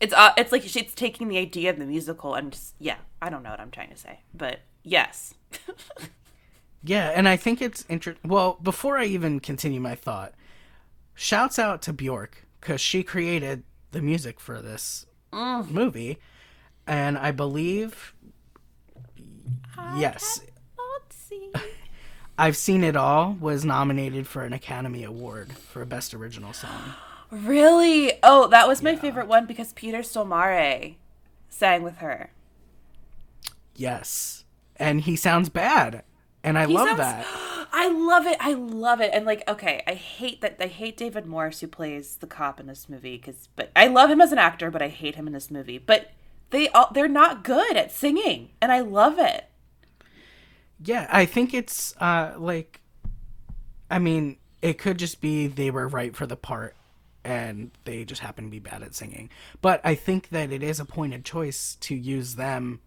it's 0.00 0.14
uh, 0.14 0.32
it's 0.36 0.50
like 0.50 0.64
it's 0.76 0.94
taking 0.94 1.28
the 1.28 1.38
idea 1.38 1.70
of 1.70 1.78
the 1.78 1.84
musical 1.84 2.34
and 2.34 2.52
just 2.52 2.74
yeah 2.78 2.96
i 3.20 3.28
don't 3.28 3.42
know 3.42 3.50
what 3.50 3.60
i'm 3.60 3.70
trying 3.70 3.90
to 3.90 3.96
say 3.96 4.20
but 4.34 4.60
yes. 4.82 5.34
Yeah 6.82 7.08
and 7.14 7.28
i 7.28 7.36
think 7.36 7.60
it's 7.60 7.84
interesting 7.90 8.30
well 8.30 8.58
before 8.62 8.96
i 8.96 9.04
even 9.04 9.38
continue 9.38 9.80
my 9.80 9.94
thought 9.94 10.32
shouts 11.14 11.58
out 11.58 11.82
to 11.82 11.92
bjork 11.92 12.46
because 12.60 12.80
she 12.80 13.02
created 13.02 13.62
the 13.92 14.02
music 14.02 14.38
for 14.38 14.60
this 14.60 15.06
mm. 15.32 15.68
movie, 15.70 16.18
and 16.86 17.18
I 17.18 17.30
believe, 17.30 18.14
I 19.76 19.98
yes, 19.98 20.40
I've 22.38 22.56
seen 22.56 22.84
it 22.84 22.96
all. 22.96 23.36
Was 23.40 23.64
nominated 23.64 24.26
for 24.26 24.44
an 24.44 24.52
Academy 24.52 25.04
Award 25.04 25.52
for 25.52 25.84
Best 25.84 26.14
Original 26.14 26.52
Song. 26.52 26.94
Really? 27.32 28.14
Oh, 28.24 28.48
that 28.48 28.66
was 28.66 28.82
my 28.82 28.90
yeah. 28.90 28.98
favorite 28.98 29.28
one 29.28 29.46
because 29.46 29.72
Peter 29.72 29.98
Stormare 29.98 30.96
sang 31.48 31.84
with 31.84 31.98
her. 31.98 32.32
Yes, 33.76 34.44
and 34.74 35.02
he 35.02 35.14
sounds 35.14 35.48
bad, 35.48 36.02
and 36.42 36.58
I 36.58 36.66
he 36.66 36.74
love 36.74 36.88
sounds... 36.88 36.98
that. 36.98 37.26
I 37.72 37.88
love 37.88 38.26
it. 38.26 38.36
I 38.40 38.54
love 38.54 39.00
it. 39.00 39.10
And 39.12 39.24
like, 39.24 39.48
okay, 39.48 39.82
I 39.86 39.94
hate 39.94 40.40
that. 40.40 40.56
I 40.60 40.66
hate 40.66 40.96
David 40.96 41.24
Morse 41.26 41.60
who 41.60 41.68
plays 41.68 42.16
the 42.16 42.26
cop 42.26 42.58
in 42.58 42.66
this 42.66 42.88
movie 42.88 43.16
because, 43.16 43.48
but 43.54 43.70
I 43.76 43.86
love 43.86 44.10
him 44.10 44.20
as 44.20 44.32
an 44.32 44.38
actor, 44.38 44.70
but 44.70 44.82
I 44.82 44.88
hate 44.88 45.14
him 45.14 45.26
in 45.26 45.32
this 45.32 45.50
movie. 45.50 45.78
But 45.78 46.10
they 46.50 46.68
all 46.70 46.90
they're 46.92 47.08
not 47.08 47.44
good 47.44 47.76
at 47.76 47.92
singing, 47.92 48.50
and 48.60 48.72
I 48.72 48.80
love 48.80 49.18
it. 49.18 49.46
Yeah, 50.82 51.06
I 51.10 51.26
think 51.26 51.54
it's 51.54 51.94
uh 52.00 52.34
like, 52.38 52.80
I 53.90 53.98
mean, 53.98 54.38
it 54.62 54.78
could 54.78 54.98
just 54.98 55.20
be 55.20 55.46
they 55.46 55.70
were 55.70 55.88
right 55.88 56.14
for 56.14 56.26
the 56.26 56.36
part 56.36 56.74
and 57.24 57.70
they 57.84 58.04
just 58.04 58.22
happen 58.22 58.44
to 58.44 58.50
be 58.50 58.58
bad 58.58 58.82
at 58.82 58.94
singing. 58.94 59.30
But 59.60 59.80
I 59.84 59.94
think 59.94 60.30
that 60.30 60.50
it 60.50 60.62
is 60.62 60.80
a 60.80 60.84
pointed 60.84 61.24
choice 61.24 61.76
to 61.80 61.94
use 61.94 62.36
them 62.36 62.80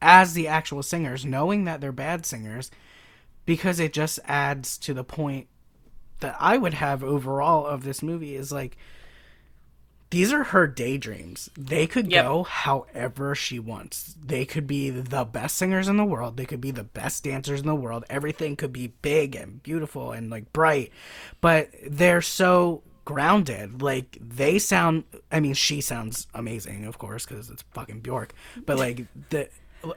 as 0.00 0.32
the 0.32 0.48
actual 0.48 0.82
singers, 0.82 1.24
knowing 1.24 1.64
that 1.64 1.80
they're 1.80 1.92
bad 1.92 2.24
singers 2.24 2.70
because 3.46 3.80
it 3.80 3.92
just 3.92 4.18
adds 4.26 4.78
to 4.78 4.94
the 4.94 5.04
point 5.04 5.48
that 6.20 6.36
I 6.38 6.58
would 6.58 6.74
have 6.74 7.02
overall 7.02 7.66
of 7.66 7.84
this 7.84 8.02
movie 8.02 8.36
is 8.36 8.52
like 8.52 8.76
these 10.10 10.32
are 10.32 10.42
her 10.42 10.66
daydreams. 10.66 11.50
They 11.56 11.86
could 11.86 12.10
yep. 12.10 12.24
go 12.24 12.42
however 12.42 13.36
she 13.36 13.60
wants. 13.60 14.16
They 14.20 14.44
could 14.44 14.66
be 14.66 14.90
the 14.90 15.24
best 15.24 15.56
singers 15.56 15.86
in 15.86 15.96
the 15.96 16.04
world. 16.04 16.36
They 16.36 16.46
could 16.46 16.60
be 16.60 16.72
the 16.72 16.84
best 16.84 17.22
dancers 17.22 17.60
in 17.60 17.66
the 17.66 17.76
world. 17.76 18.04
Everything 18.10 18.56
could 18.56 18.72
be 18.72 18.88
big 19.02 19.36
and 19.36 19.62
beautiful 19.62 20.10
and 20.10 20.28
like 20.28 20.52
bright. 20.52 20.90
But 21.40 21.70
they're 21.86 22.22
so 22.22 22.82
grounded. 23.04 23.82
Like 23.82 24.18
they 24.20 24.58
sound. 24.58 25.04
I 25.30 25.38
mean, 25.38 25.54
she 25.54 25.80
sounds 25.80 26.26
amazing, 26.34 26.86
of 26.86 26.98
course, 26.98 27.24
because 27.24 27.48
it's 27.48 27.64
fucking 27.72 28.00
Bjork. 28.00 28.34
But 28.66 28.78
like 28.78 29.06
the 29.30 29.48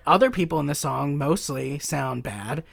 other 0.06 0.30
people 0.30 0.60
in 0.60 0.68
the 0.68 0.76
song 0.76 1.18
mostly 1.18 1.80
sound 1.80 2.22
bad. 2.22 2.64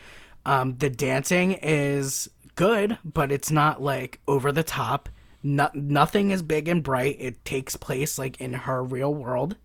Um, 0.46 0.76
the 0.78 0.90
dancing 0.90 1.52
is 1.52 2.28
good, 2.54 2.98
but 3.04 3.30
it's 3.30 3.50
not 3.50 3.82
like 3.82 4.20
over 4.26 4.52
the 4.52 4.62
top. 4.62 5.08
No, 5.42 5.70
nothing 5.74 6.30
is 6.30 6.42
big 6.42 6.68
and 6.68 6.82
bright. 6.82 7.16
It 7.18 7.44
takes 7.44 7.76
place 7.76 8.18
like 8.18 8.40
in 8.40 8.52
her 8.52 8.82
real 8.82 9.12
world, 9.14 9.56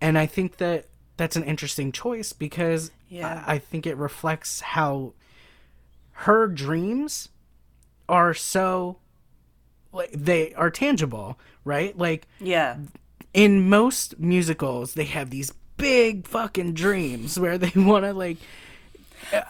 and 0.00 0.18
I 0.18 0.26
think 0.26 0.58
that 0.58 0.86
that's 1.16 1.36
an 1.36 1.44
interesting 1.44 1.92
choice 1.92 2.32
because 2.32 2.90
Yeah. 3.08 3.44
I, 3.46 3.54
I 3.54 3.58
think 3.58 3.86
it 3.86 3.96
reflects 3.96 4.60
how 4.60 5.12
her 6.12 6.46
dreams 6.48 7.28
are 8.08 8.34
so 8.34 8.98
like 9.92 10.10
they 10.12 10.54
are 10.54 10.70
tangible, 10.70 11.38
right? 11.64 11.96
Like 11.96 12.26
Yeah. 12.40 12.76
in 13.34 13.68
most 13.68 14.18
musicals, 14.18 14.94
they 14.94 15.04
have 15.04 15.30
these 15.30 15.52
big 15.76 16.26
fucking 16.26 16.74
dreams 16.74 17.38
where 17.38 17.58
they 17.58 17.72
want 17.80 18.04
to 18.04 18.12
like. 18.12 18.38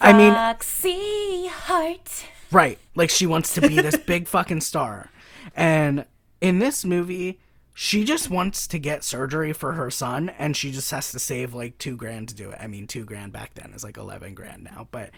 I 0.01 0.13
mean, 0.13 0.33
Roxie 0.33 1.49
Hart. 1.49 2.27
Right. 2.53 2.79
Like 2.95 3.11
she 3.11 3.27
wants 3.27 3.55
to 3.55 3.61
be 3.61 3.77
this 3.77 3.97
big 4.07 4.27
fucking 4.29 4.61
star. 4.61 5.11
And 5.55 6.05
in 6.41 6.59
this 6.59 6.85
movie, 6.85 7.39
she 7.75 8.05
just 8.05 8.29
wants 8.31 8.67
to 8.67 8.79
get 8.79 9.05
surgery 9.05 9.53
for 9.53 9.73
her 9.73 9.91
son 9.91 10.29
and 10.31 10.57
she 10.57 10.71
just 10.71 10.91
has 10.91 11.13
to 11.13 11.19
save 11.19 11.55
like 11.55 11.79
2 11.79 11.97
grand 11.97 12.29
to 12.29 12.35
do 12.35 12.51
it. 12.51 12.59
I 12.61 12.67
mean, 12.67 12.87
2 12.87 13.05
grand 13.05 13.33
back 13.33 13.55
then 13.55 13.73
is 13.75 13.85
like 13.85 13.97
11 13.97 14.35
grand 14.35 14.65
now, 14.65 14.89
but 14.91 15.11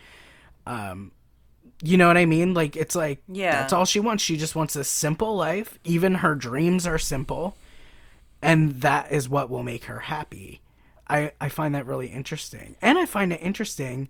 um 0.66 1.12
you 1.82 1.96
know 1.96 2.06
what 2.06 2.16
I 2.16 2.26
mean? 2.26 2.54
Like 2.54 2.76
it's 2.76 2.94
like 2.94 3.22
Yeah. 3.26 3.52
that's 3.52 3.72
all 3.72 3.84
she 3.84 3.98
wants. 3.98 4.22
She 4.22 4.36
just 4.36 4.54
wants 4.54 4.76
a 4.76 4.84
simple 4.84 5.34
life. 5.34 5.78
Even 5.84 6.16
her 6.16 6.34
dreams 6.34 6.86
are 6.86 6.98
simple. 6.98 7.56
And 8.40 8.80
that 8.82 9.10
is 9.10 9.28
what 9.28 9.50
will 9.50 9.62
make 9.62 9.84
her 9.84 10.00
happy. 10.00 10.60
I 11.08 11.32
I 11.40 11.48
find 11.48 11.74
that 11.74 11.86
really 11.86 12.08
interesting. 12.08 12.76
And 12.82 12.98
I 12.98 13.06
find 13.06 13.32
it 13.32 13.40
interesting 13.42 14.08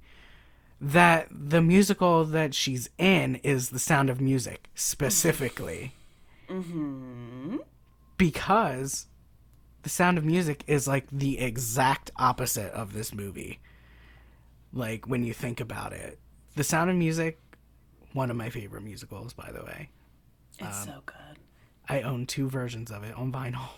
that 0.85 1.29
the 1.31 1.63
musical 1.63 2.25
that 2.25 2.55
she's 2.55 2.91
in 2.99 3.37
is 3.37 3.71
The 3.71 3.79
Sound 3.79 4.11
of 4.11 4.21
Music 4.21 4.69
specifically. 4.75 5.95
Because 8.17 9.07
The 9.83 9.89
Sound 9.89 10.19
of 10.19 10.25
Music 10.25 10.65
is 10.67 10.87
like 10.89 11.07
the 11.11 11.39
exact 11.39 12.11
opposite 12.17 12.73
of 12.73 12.93
this 12.93 13.15
movie. 13.15 13.61
Like 14.73 15.07
when 15.07 15.25
you 15.25 15.33
think 15.33 15.61
about 15.61 15.93
it. 15.93 16.19
The 16.57 16.65
Sound 16.65 16.91
of 16.91 16.97
Music, 16.97 17.39
one 18.13 18.31
of 18.31 18.37
my 18.37 18.51
favorite 18.51 18.83
musicals, 18.83 19.33
by 19.33 19.51
the 19.53 19.63
way. 19.65 19.89
It's 20.59 20.83
Um, 20.83 20.87
so 20.89 21.03
good. 21.07 21.39
I 21.89 22.03
own 22.03 22.27
two 22.27 22.49
versions 22.49 22.91
of 22.91 23.03
it 23.05 23.15
on 23.15 23.33
vinyl. 23.33 23.69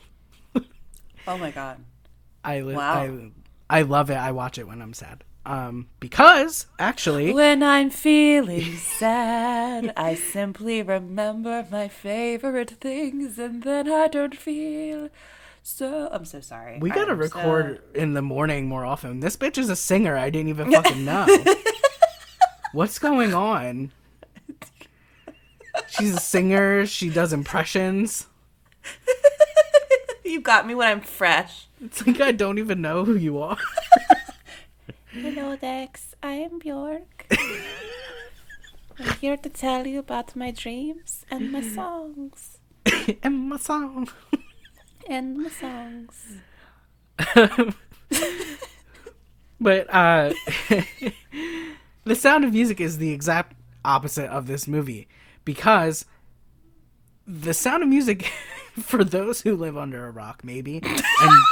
Oh 1.26 1.38
my 1.38 1.50
god. 1.50 1.84
I 2.44 2.60
li- 2.60 2.74
Wow. 2.74 3.02
I 3.70 3.78
I 3.78 3.82
love 3.82 4.10
it. 4.10 4.16
I 4.16 4.32
watch 4.32 4.58
it 4.58 4.66
when 4.66 4.82
I'm 4.82 4.92
sad. 4.92 5.24
Um, 5.46 5.88
because 6.00 6.66
actually, 6.78 7.32
When 7.34 7.62
I'm 7.62 7.90
feeling 7.90 8.76
sad, 8.76 9.92
I 9.94 10.14
simply 10.14 10.82
remember 10.82 11.66
my 11.70 11.86
favorite 11.88 12.70
things, 12.80 13.38
and 13.38 13.62
then 13.62 13.90
I 13.90 14.08
don't 14.08 14.34
feel 14.36 15.10
so. 15.62 16.08
I'm 16.10 16.24
so 16.24 16.40
sorry. 16.40 16.78
we 16.78 16.88
gotta 16.88 17.14
record 17.14 17.82
in 17.94 18.14
the 18.14 18.22
morning 18.22 18.68
more 18.68 18.86
often. 18.86 19.20
This 19.20 19.36
bitch 19.36 19.58
is 19.58 19.68
a 19.68 19.76
singer. 19.76 20.16
I 20.16 20.30
didn't 20.30 20.48
even 20.48 20.72
fucking 20.72 21.04
know. 21.04 21.26
What's 22.72 22.98
going 22.98 23.34
on? 23.34 23.92
She's 25.88 26.14
a 26.14 26.20
singer. 26.20 26.86
She 26.86 27.10
does 27.10 27.32
impressions. 27.34 28.28
you 30.24 30.40
got 30.40 30.66
me 30.66 30.74
when 30.74 30.88
I'm 30.88 31.00
fresh. 31.02 31.66
It's 31.84 32.06
like 32.06 32.20
I 32.20 32.32
don't 32.32 32.58
even 32.58 32.80
know 32.80 33.04
who 33.04 33.14
you 33.14 33.38
are. 33.40 33.58
Hello, 35.14 35.56
Dex. 35.56 36.14
I 36.22 36.32
am 36.32 36.58
Bjork. 36.58 37.26
I'm 38.98 39.06
here 39.20 39.36
to 39.36 39.48
tell 39.48 39.86
you 39.86 40.00
about 40.00 40.34
my 40.34 40.50
dreams 40.50 41.24
and 41.30 41.52
my 41.52 41.62
songs. 41.62 42.58
and 43.22 43.48
my 43.48 43.56
song. 43.56 44.08
And 45.08 45.38
my 45.38 45.48
songs. 45.50 46.38
But 49.60 49.86
uh 49.94 50.32
The 52.04 52.14
Sound 52.14 52.44
of 52.44 52.52
Music 52.52 52.80
is 52.80 52.98
the 52.98 53.12
exact 53.12 53.56
opposite 53.82 54.28
of 54.30 54.46
this 54.46 54.68
movie 54.68 55.08
because 55.44 56.04
The 57.26 57.54
Sound 57.54 57.82
of 57.82 57.88
Music 57.88 58.30
for 58.82 59.04
those 59.04 59.40
who 59.40 59.56
live 59.56 59.76
under 59.78 60.06
a 60.06 60.10
rock 60.10 60.42
maybe 60.44 60.80
and 60.84 61.42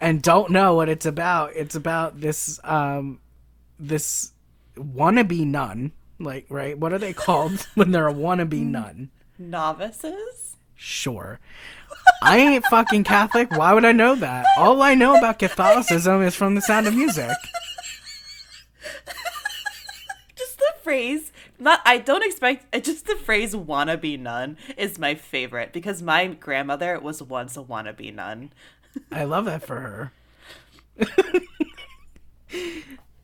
and 0.00 0.22
don't 0.22 0.50
know 0.50 0.74
what 0.74 0.88
it's 0.88 1.06
about, 1.06 1.54
it's 1.54 1.74
about 1.74 2.20
this 2.20 2.60
um 2.64 3.20
this 3.78 4.32
wannabe 4.76 5.46
nun, 5.46 5.92
like 6.18 6.46
right? 6.48 6.78
What 6.78 6.92
are 6.92 6.98
they 6.98 7.12
called 7.12 7.66
when 7.74 7.90
they're 7.90 8.08
a 8.08 8.14
wannabe 8.14 8.64
nun? 8.64 9.10
Novices? 9.38 10.56
Sure. 10.74 11.40
I 12.22 12.38
ain't 12.38 12.64
fucking 12.66 13.04
Catholic. 13.04 13.50
Why 13.50 13.72
would 13.72 13.84
I 13.84 13.92
know 13.92 14.14
that? 14.16 14.46
All 14.56 14.80
I 14.82 14.94
know 14.94 15.16
about 15.16 15.38
Catholicism 15.38 16.22
is 16.22 16.34
from 16.34 16.54
The 16.54 16.60
Sound 16.60 16.86
of 16.86 16.94
Music. 16.94 17.36
Just 20.36 20.58
the 20.58 20.72
phrase, 20.82 21.32
not, 21.58 21.80
I 21.84 21.98
don't 21.98 22.24
expect, 22.24 22.72
just 22.84 23.06
the 23.06 23.16
phrase 23.16 23.54
wannabe 23.54 24.18
nun 24.18 24.56
is 24.76 24.98
my 24.98 25.14
favorite 25.14 25.72
because 25.72 26.00
my 26.02 26.26
grandmother 26.26 26.98
was 26.98 27.22
once 27.22 27.56
a 27.56 27.62
wannabe 27.62 28.14
nun. 28.14 28.52
I 29.12 29.24
love 29.24 29.44
that 29.46 29.62
for 29.62 29.80
her. 29.80 30.12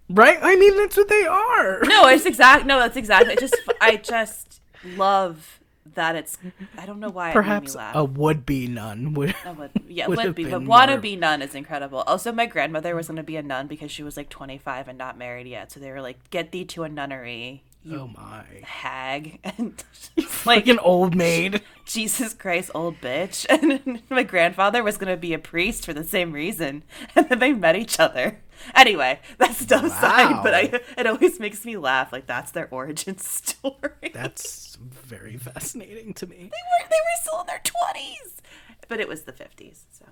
right? 0.08 0.38
I 0.40 0.56
mean, 0.56 0.76
that's 0.76 0.96
what 0.96 1.08
they 1.08 1.24
are. 1.24 1.80
No, 1.84 2.06
it's 2.06 2.26
exact. 2.26 2.66
No, 2.66 2.78
that's 2.78 2.96
exactly. 2.96 3.32
I 3.32 3.36
just, 3.36 3.56
I 3.80 3.96
just 3.96 4.60
love 4.96 5.60
that 5.94 6.16
it's. 6.16 6.38
I 6.78 6.86
don't 6.86 7.00
know 7.00 7.10
why 7.10 7.32
Perhaps 7.32 7.74
it 7.74 7.78
made 7.78 7.82
me 7.82 7.86
laugh. 7.86 7.96
a 7.96 8.04
would-be 8.04 8.66
nun 8.68 9.14
would. 9.14 9.34
Would- 9.56 9.70
yeah, 9.88 10.06
would 10.06 10.18
would, 10.18 10.34
be, 10.34 10.44
but 10.44 10.62
wannabe 10.62 11.18
nun 11.18 11.42
is 11.42 11.54
incredible. 11.54 12.00
Also, 12.00 12.32
my 12.32 12.46
grandmother 12.46 12.94
was 12.94 13.08
going 13.08 13.16
to 13.16 13.22
be 13.22 13.36
a 13.36 13.42
nun 13.42 13.66
because 13.66 13.90
she 13.90 14.02
was 14.02 14.16
like 14.16 14.28
25 14.28 14.88
and 14.88 14.98
not 14.98 15.18
married 15.18 15.46
yet. 15.46 15.72
So 15.72 15.80
they 15.80 15.90
were 15.90 16.00
like, 16.00 16.30
"Get 16.30 16.52
thee 16.52 16.64
to 16.66 16.84
a 16.84 16.88
nunnery, 16.88 17.62
you 17.84 17.98
Oh 17.98 18.06
my! 18.08 18.44
hag," 18.62 19.38
and 19.44 19.82
she's 19.92 20.46
Like 20.46 20.66
an 20.66 20.78
old 20.78 21.14
maid. 21.14 21.62
Jesus 21.84 22.34
Christ, 22.34 22.70
old 22.74 23.00
bitch. 23.00 23.46
And 23.54 24.02
my 24.10 24.22
grandfather 24.22 24.82
was 24.82 24.96
going 24.96 25.10
to 25.10 25.16
be 25.16 25.32
a 25.34 25.38
priest 25.38 25.84
for 25.84 25.92
the 25.92 26.04
same 26.04 26.32
reason. 26.32 26.82
And 27.14 27.28
then 27.28 27.38
they 27.38 27.52
met 27.52 27.76
each 27.76 28.00
other. 28.00 28.40
Anyway, 28.74 29.20
that's 29.38 29.64
dumb 29.66 29.88
side, 29.88 30.42
but 30.42 30.54
I, 30.54 30.80
it 30.96 31.06
always 31.06 31.38
makes 31.40 31.64
me 31.64 31.76
laugh. 31.76 32.12
Like, 32.12 32.26
that's 32.26 32.52
their 32.52 32.68
origin 32.70 33.18
story. 33.18 34.10
That's 34.12 34.76
very 34.80 35.36
fascinating 35.36 36.14
to 36.14 36.26
me. 36.26 36.36
they, 36.36 36.44
were, 36.44 36.88
they 36.88 36.96
were 36.96 37.22
still 37.22 37.40
in 37.40 37.46
their 37.46 37.60
20s. 37.60 38.40
But 38.88 39.00
it 39.00 39.08
was 39.08 39.22
the 39.22 39.32
50s, 39.32 39.84
so. 39.90 40.06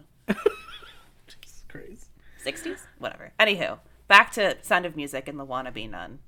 Jesus 1.26 1.64
Christ. 1.68 2.08
60s? 2.44 2.80
Whatever. 2.98 3.32
Anywho, 3.38 3.78
back 4.08 4.32
to 4.32 4.56
Sound 4.62 4.86
of 4.86 4.96
Music 4.96 5.28
and 5.28 5.38
the 5.38 5.46
Wannabe 5.46 5.88
Nun. 5.90 6.18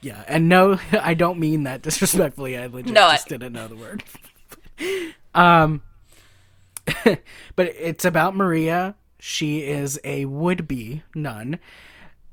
Yeah, 0.00 0.22
and 0.28 0.48
no, 0.48 0.78
I 0.92 1.14
don't 1.14 1.38
mean 1.38 1.64
that 1.64 1.82
disrespectfully. 1.82 2.56
I 2.56 2.66
legit 2.66 2.92
No, 2.92 3.06
I- 3.06 3.14
just 3.16 3.28
didn't 3.28 3.52
know 3.52 3.68
the 3.68 3.76
word. 3.76 4.04
um, 5.34 5.82
but 7.04 7.66
it's 7.66 8.04
about 8.04 8.34
Maria. 8.36 8.94
She 9.20 9.62
is 9.64 9.98
a 10.04 10.24
would-be 10.26 11.02
nun, 11.14 11.58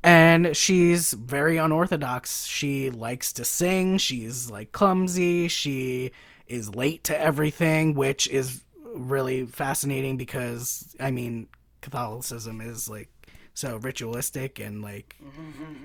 and 0.04 0.56
she's 0.56 1.14
very 1.14 1.58
unorthodox. 1.58 2.46
She 2.46 2.92
likes 2.92 3.34
to 3.34 3.44
sing. 3.46 3.98
She's 3.98 4.52
like 4.52 4.72
clumsy. 4.72 5.48
She 5.48 6.12
is 6.48 6.76
late 6.76 7.04
to 7.06 7.20
everything, 7.20 7.96
which 7.96 8.28
is 8.28 8.62
really 8.94 9.46
fascinating 9.48 10.16
because 10.16 10.96
I 11.00 11.10
mean, 11.10 11.48
Catholicism 11.82 12.62
is 12.62 12.88
like 12.88 13.10
so 13.56 13.78
ritualistic 13.78 14.60
and 14.60 14.84
like 14.84 15.16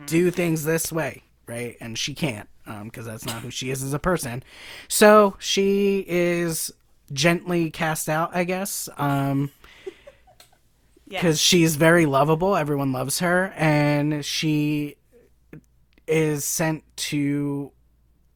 do 0.07 0.31
things 0.31 0.65
this 0.65 0.93
way, 0.93 1.23
right? 1.51 1.77
And 1.81 1.99
she 1.99 2.15
can't 2.15 2.49
because 2.85 3.05
that's 3.05 3.27
not 3.27 3.43
who 3.43 3.51
she 3.51 3.71
is 3.71 3.83
as 3.83 3.93
a 3.93 3.99
person. 3.99 4.43
So 4.89 5.37
she 5.41 6.05
is 6.09 6.73
gently 7.13 7.71
cast 7.71 8.09
out, 8.09 8.31
I 8.35 8.45
guess. 8.45 8.89
Um, 8.97 9.51
because 11.09 11.41
she's 11.41 11.75
very 11.75 12.07
lovable. 12.07 12.55
Everyone 12.57 12.93
loves 12.93 13.19
her, 13.19 13.53
and 13.57 14.25
she 14.25 14.95
is 16.07 16.45
sent 16.45 16.85
to, 16.97 17.73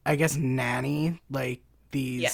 I 0.05 0.17
guess, 0.17 0.35
nanny 0.35 1.21
like 1.31 1.61
these 1.91 2.21
Yeah. 2.21 2.29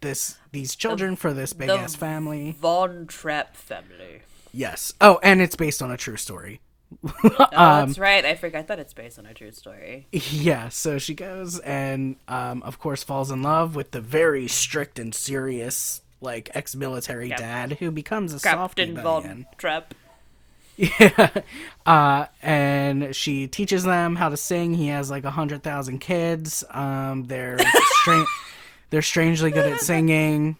this 0.00 0.38
these 0.52 0.74
children 0.74 1.16
for 1.16 1.34
this 1.34 1.52
big 1.52 1.68
the 1.68 1.74
ass 1.74 1.94
family. 1.94 2.56
Von 2.58 3.06
Trapp 3.06 3.56
family. 3.56 4.22
Yes. 4.52 4.94
Oh, 5.02 5.18
and 5.22 5.42
it's 5.42 5.56
based 5.56 5.82
on 5.82 5.90
a 5.90 5.96
true 5.98 6.16
story. 6.16 6.60
Oh, 7.02 7.46
that's 7.50 7.98
right. 7.98 8.24
I 8.24 8.34
forgot 8.34 8.66
that 8.68 8.78
it's 8.78 8.92
based 8.92 9.18
on 9.18 9.26
a 9.26 9.34
true 9.34 9.52
story. 9.52 10.06
Yeah, 10.12 10.68
so 10.68 10.98
she 10.98 11.14
goes 11.14 11.58
and, 11.60 12.16
um, 12.28 12.62
of 12.62 12.78
course, 12.78 13.02
falls 13.02 13.30
in 13.30 13.42
love 13.42 13.74
with 13.74 13.90
the 13.92 14.00
very 14.00 14.48
strict 14.48 14.98
and 14.98 15.14
serious, 15.14 16.00
like, 16.20 16.50
ex 16.54 16.74
military 16.74 17.28
Yep. 17.28 17.38
dad 17.38 17.72
who 17.80 17.90
becomes 17.90 18.34
a 18.34 18.40
Captain 18.40 18.94
Von. 19.00 19.46
Trapp. 19.58 19.94
Yeah. 20.76 21.30
Uh, 21.86 22.26
and 22.42 23.14
she 23.14 23.46
teaches 23.46 23.84
them 23.84 24.16
how 24.16 24.28
to 24.28 24.36
sing. 24.36 24.74
He 24.74 24.88
has 24.88 25.08
like 25.08 25.22
a 25.24 25.30
hundred 25.30 25.62
thousand 25.62 26.00
kids. 26.00 26.64
Um, 26.68 27.26
they're 27.26 27.58
stra- 28.00 28.26
they're 28.90 29.00
strangely 29.00 29.52
good 29.52 29.72
at 29.72 29.80
singing. 29.82 30.56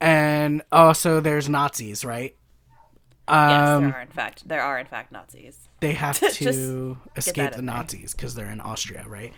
And 0.00 0.62
also, 0.72 1.20
there's 1.20 1.48
Nazis, 1.48 2.04
right? 2.04 2.34
Yes, 3.28 3.68
Um, 3.68 3.84
there 3.84 3.94
are 3.96 4.00
in 4.02 4.08
fact 4.08 4.48
there 4.48 4.62
are 4.62 4.78
in 4.78 4.86
fact 4.86 5.12
Nazis. 5.12 5.68
they 5.80 5.92
have 5.92 6.18
to 6.32 6.98
escape 7.16 7.52
the. 7.52 7.62
Nazis 7.62 8.14
because 8.14 8.34
they're 8.34 8.50
in 8.50 8.60
Austria, 8.60 9.04
right? 9.06 9.32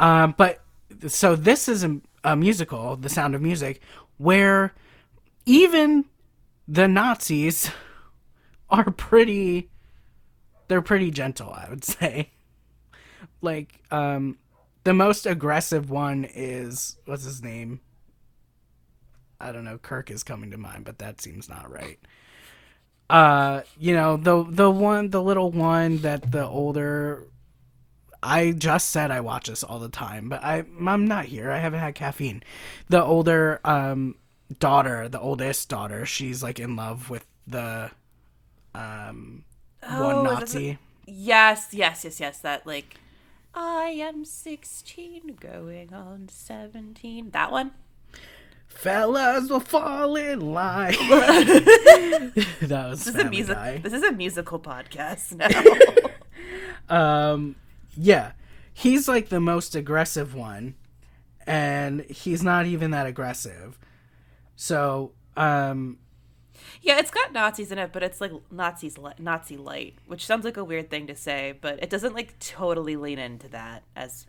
Um, 0.00 0.34
but 0.36 0.62
so 1.08 1.36
this 1.36 1.68
is 1.68 1.84
a, 1.84 2.00
a 2.24 2.36
musical, 2.36 2.96
The 2.96 3.08
Sound 3.08 3.34
of 3.34 3.42
Music, 3.42 3.80
where 4.16 4.74
even 5.46 6.04
the 6.66 6.88
Nazis 6.88 7.70
are 8.70 8.90
pretty. 8.90 9.70
They're 10.68 10.82
pretty 10.82 11.10
gentle, 11.10 11.50
I 11.50 11.66
would 11.70 11.84
say. 11.96 12.30
Like, 13.40 13.80
um, 13.90 14.36
the 14.84 14.92
most 14.94 15.26
aggressive 15.26 15.90
one 15.90 16.24
is 16.34 16.96
what's 17.06 17.24
his 17.24 17.42
name? 17.42 17.80
I 19.40 19.52
don't 19.52 19.64
know. 19.64 19.78
Kirk 19.78 20.10
is 20.10 20.22
coming 20.24 20.50
to 20.50 20.58
mind, 20.58 20.84
but 20.84 20.98
that 20.98 21.20
seems 21.20 21.48
not 21.48 21.70
right 21.70 21.98
uh 23.10 23.62
you 23.78 23.94
know 23.94 24.16
the 24.16 24.44
the 24.48 24.70
one 24.70 25.10
the 25.10 25.22
little 25.22 25.50
one 25.50 25.98
that 25.98 26.30
the 26.30 26.44
older 26.46 27.24
i 28.22 28.50
just 28.52 28.90
said 28.90 29.10
i 29.10 29.20
watch 29.20 29.46
this 29.48 29.62
all 29.62 29.78
the 29.78 29.88
time 29.88 30.28
but 30.28 30.42
i 30.44 30.64
i'm 30.86 31.06
not 31.06 31.24
here 31.24 31.50
i 31.50 31.58
haven't 31.58 31.80
had 31.80 31.94
caffeine 31.94 32.42
the 32.88 33.02
older 33.02 33.60
um 33.64 34.14
daughter 34.58 35.08
the 35.08 35.20
oldest 35.20 35.68
daughter 35.68 36.04
she's 36.04 36.42
like 36.42 36.58
in 36.58 36.76
love 36.76 37.08
with 37.10 37.24
the 37.46 37.90
um 38.74 39.44
Oh, 39.82 40.04
one 40.04 40.22
nazi 40.24 40.78
Yes, 41.06 41.68
yes, 41.72 42.04
yes, 42.04 42.20
yes. 42.20 42.38
That 42.40 42.66
like 42.66 42.96
I 43.54 43.84
am 43.98 44.24
sixteen 44.24 45.36
going 45.40 45.92
on 45.94 46.28
seventeen. 46.28 47.30
That 47.30 47.50
one? 47.50 47.72
Fellas 48.78 49.50
will 49.50 49.58
fall 49.58 50.14
in 50.14 50.40
line 50.40 50.92
that 50.92 52.86
was 52.90 53.04
This 53.04 53.14
is 53.14 53.20
a 53.20 53.28
music 53.28 53.82
this 53.82 53.92
is 53.92 54.04
a 54.04 54.12
musical 54.12 54.60
podcast 54.60 55.34
now. 55.34 55.48
um 57.34 57.56
yeah 57.96 58.32
he's 58.72 59.08
like 59.08 59.30
the 59.30 59.40
most 59.40 59.74
aggressive 59.74 60.32
one 60.32 60.76
and 61.44 62.02
he's 62.02 62.44
not 62.44 62.66
even 62.66 62.92
that 62.92 63.06
aggressive 63.06 63.76
so 64.54 65.10
um 65.36 65.98
yeah, 66.80 66.98
it's 66.98 67.10
got 67.10 67.32
Nazis 67.32 67.72
in 67.72 67.78
it, 67.78 67.92
but 67.92 68.02
it's 68.02 68.20
like 68.20 68.32
Nazis 68.50 68.98
li- 68.98 69.12
Nazi 69.18 69.56
light, 69.56 69.94
which 70.06 70.24
sounds 70.24 70.44
like 70.44 70.56
a 70.56 70.64
weird 70.64 70.90
thing 70.90 71.06
to 71.08 71.14
say, 71.14 71.54
but 71.60 71.82
it 71.82 71.90
doesn't 71.90 72.14
like 72.14 72.38
totally 72.38 72.94
lean 72.96 73.18
into 73.18 73.48
that 73.48 73.82
as 73.96 74.26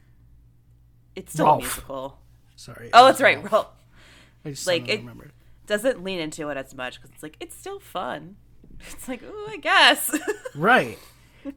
it's 1.16 1.34
still 1.34 1.46
Rolf. 1.46 1.60
musical. 1.62 2.20
sorry 2.56 2.90
Oh, 2.94 3.06
that's 3.06 3.22
right. 3.22 3.52
Well, 3.52 3.74
I 4.46 4.52
just 4.52 4.68
like, 4.68 4.88
it- 4.88 5.00
remembered. 5.00 5.32
doesn't 5.68 6.04
lean 6.04 6.20
into 6.20 6.50
it 6.50 6.58
as 6.58 6.74
much 6.76 6.96
because 7.00 7.12
it's 7.14 7.24
like 7.24 7.38
it's 7.40 7.56
still 7.56 7.80
fun. 7.80 8.36
It's 8.94 9.10
like, 9.10 9.22
oh, 9.28 9.48
I 9.50 9.58
guess. 9.58 10.18
right 10.56 10.98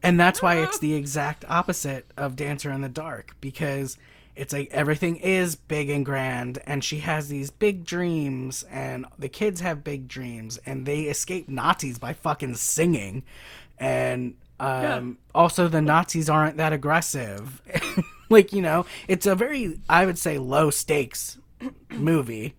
and 0.01 0.19
that's 0.19 0.41
why 0.41 0.55
it's 0.57 0.79
the 0.85 0.93
exact 0.93 1.45
opposite 1.49 2.05
of 2.17 2.35
dancer 2.35 2.69
in 2.71 2.81
the 2.81 2.89
dark 2.89 3.35
because 3.41 3.97
it's 4.35 4.51
like 4.53 4.69
everything 4.71 5.17
is 5.17 5.55
big 5.55 5.89
and 5.89 6.05
grand 6.05 6.59
and 6.65 6.83
she 6.83 6.99
has 6.99 7.29
these 7.29 7.49
big 7.51 7.85
dreams 7.85 8.63
and 8.69 9.05
the 9.19 9.29
kids 9.29 9.61
have 9.61 9.83
big 9.83 10.07
dreams 10.07 10.57
and 10.65 10.85
they 10.85 11.03
escape 11.03 11.47
nazis 11.47 11.97
by 11.97 12.11
fucking 12.13 12.55
singing 12.55 13.23
and 13.77 14.35
um 14.59 15.17
also 15.35 15.67
the 15.67 15.81
nazis 15.81 16.29
aren't 16.29 16.57
that 16.57 16.73
aggressive 16.73 17.61
like 18.29 18.51
you 18.53 18.61
know 18.61 18.85
it's 19.07 19.25
a 19.25 19.35
very 19.35 19.79
i 19.89 20.05
would 20.05 20.17
say 20.17 20.37
low 20.37 20.69
stakes 20.69 21.37
movie 21.89 22.53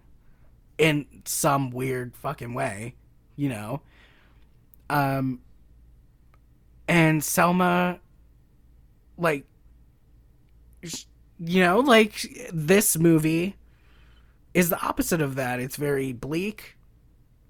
in 0.79 1.07
some 1.25 1.71
weird 1.71 2.17
fucking 2.17 2.55
way 2.55 2.95
you 3.37 3.49
know? 3.49 3.81
Um 4.91 5.41
and 6.87 7.23
Selma 7.25 7.99
like 9.17 9.45
you 11.39 11.61
know 11.63 11.81
like 11.81 12.51
this 12.53 12.99
movie 12.99 13.57
is 14.53 14.69
the 14.69 14.81
opposite 14.81 15.21
of 15.21 15.37
that. 15.37 15.61
It's 15.61 15.77
very 15.77 16.13
bleak. 16.13 16.77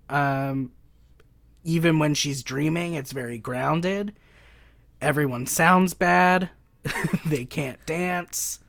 Um 0.09 0.72
even 1.64 1.99
when 1.99 2.14
she's 2.14 2.43
dreaming 2.43 2.95
it's 2.95 3.12
very 3.12 3.39
grounded. 3.39 4.14
Everyone 5.01 5.47
sounds 5.47 5.95
bad. 5.95 6.51
They 7.27 7.47
can't 7.47 7.85
dance 7.87 8.61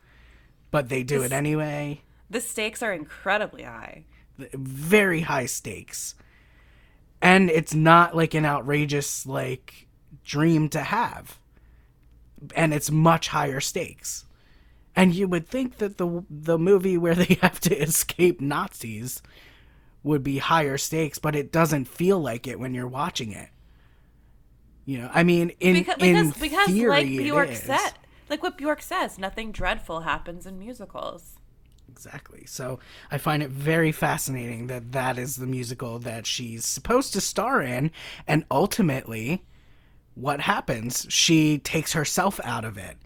but 0.71 0.89
they 0.89 1.03
do 1.03 1.23
it 1.23 1.31
anyway. 1.31 2.01
The 2.29 2.41
stakes 2.41 2.81
are 2.83 2.91
incredibly 2.91 3.63
high. 3.63 4.05
Very 4.37 5.21
high 5.21 5.45
stakes. 5.45 6.15
And 7.21 7.49
it's 7.49 7.73
not 7.73 8.15
like 8.15 8.33
an 8.33 8.45
outrageous 8.45 9.25
like 9.25 9.87
dream 10.23 10.69
to 10.69 10.81
have. 10.81 11.39
And 12.55 12.73
it's 12.73 12.91
much 12.91 13.29
higher 13.29 13.59
stakes. 13.59 14.25
And 14.95 15.13
you 15.13 15.27
would 15.27 15.47
think 15.47 15.77
that 15.77 15.97
the 15.97 16.23
the 16.29 16.57
movie 16.57 16.97
where 16.97 17.15
they 17.15 17.35
have 17.41 17.59
to 17.61 17.75
escape 17.75 18.41
nazis 18.41 19.21
would 20.03 20.23
be 20.23 20.37
higher 20.37 20.77
stakes 20.77 21.17
but 21.17 21.35
it 21.35 21.51
doesn't 21.51 21.85
feel 21.85 22.19
like 22.19 22.45
it 22.47 22.59
when 22.59 22.73
you're 22.73 22.87
watching 22.87 23.31
it. 23.31 23.49
You 24.85 24.99
know 24.99 25.09
i 25.11 25.23
mean 25.23 25.51
in 25.59 25.73
because 25.73 25.95
in 25.97 26.13
because, 26.13 26.37
because 26.37 26.67
theory 26.67 26.89
like 26.89 27.07
Bjork 27.07 27.55
said, 27.55 27.93
like 28.29 28.43
what 28.43 28.57
Bjork 28.57 28.81
says, 28.81 29.17
nothing 29.17 29.51
dreadful 29.51 30.01
happens 30.01 30.45
in 30.45 30.59
musicals. 30.59 31.39
Exactly. 31.95 32.43
So 32.45 32.79
I 33.09 33.17
find 33.17 33.41
it 33.41 33.49
very 33.49 33.93
fascinating 33.93 34.67
that 34.67 34.91
that 34.91 35.17
is 35.17 35.37
the 35.37 35.47
musical 35.47 35.97
that 35.99 36.27
she's 36.27 36.65
supposed 36.65 37.13
to 37.13 37.21
star 37.21 37.61
in, 37.61 37.89
and 38.27 38.43
ultimately, 38.51 39.43
what 40.13 40.41
happens? 40.41 41.05
She 41.07 41.57
takes 41.57 41.93
herself 41.93 42.41
out 42.43 42.65
of 42.65 42.77
it 42.77 42.97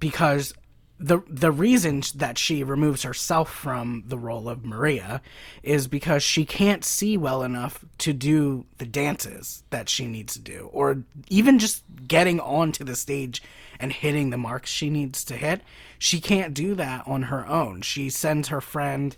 because 0.00 0.52
the 0.98 1.22
the 1.28 1.50
reason 1.50 2.02
that 2.14 2.36
she 2.36 2.62
removes 2.62 3.02
herself 3.04 3.50
from 3.50 4.04
the 4.06 4.18
role 4.18 4.50
of 4.50 4.64
Maria 4.66 5.22
is 5.62 5.88
because 5.88 6.22
she 6.22 6.44
can't 6.44 6.84
see 6.84 7.16
well 7.16 7.42
enough 7.42 7.84
to 7.98 8.12
do 8.12 8.66
the 8.76 8.86
dances 8.86 9.62
that 9.70 9.88
she 9.88 10.06
needs 10.06 10.34
to 10.34 10.40
do, 10.40 10.68
or 10.72 11.04
even 11.28 11.58
just 11.58 11.84
getting 12.06 12.38
onto 12.38 12.84
the 12.84 12.96
stage 12.96 13.42
and 13.80 13.92
hitting 13.92 14.30
the 14.30 14.36
marks 14.36 14.70
she 14.70 14.90
needs 14.90 15.24
to 15.24 15.36
hit. 15.36 15.62
She 15.98 16.20
can't 16.20 16.54
do 16.54 16.74
that 16.74 17.06
on 17.06 17.24
her 17.24 17.46
own. 17.46 17.82
She 17.82 18.10
sends 18.10 18.48
her 18.48 18.60
friend, 18.60 19.16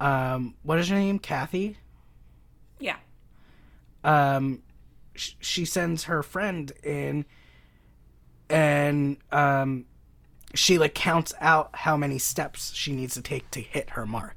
um, 0.00 0.54
what 0.62 0.78
is 0.78 0.88
her 0.88 0.96
name, 0.96 1.18
Kathy? 1.18 1.78
Yeah. 2.78 2.96
um 4.04 4.62
sh- 5.14 5.32
she 5.40 5.64
sends 5.64 6.04
her 6.04 6.22
friend 6.22 6.70
in 6.82 7.24
and 8.50 9.16
um 9.32 9.86
she 10.54 10.78
like 10.78 10.94
counts 10.94 11.32
out 11.40 11.70
how 11.72 11.96
many 11.96 12.18
steps 12.18 12.72
she 12.74 12.92
needs 12.92 13.14
to 13.14 13.22
take 13.22 13.50
to 13.50 13.60
hit 13.60 13.90
her 13.90 14.04
mark 14.06 14.35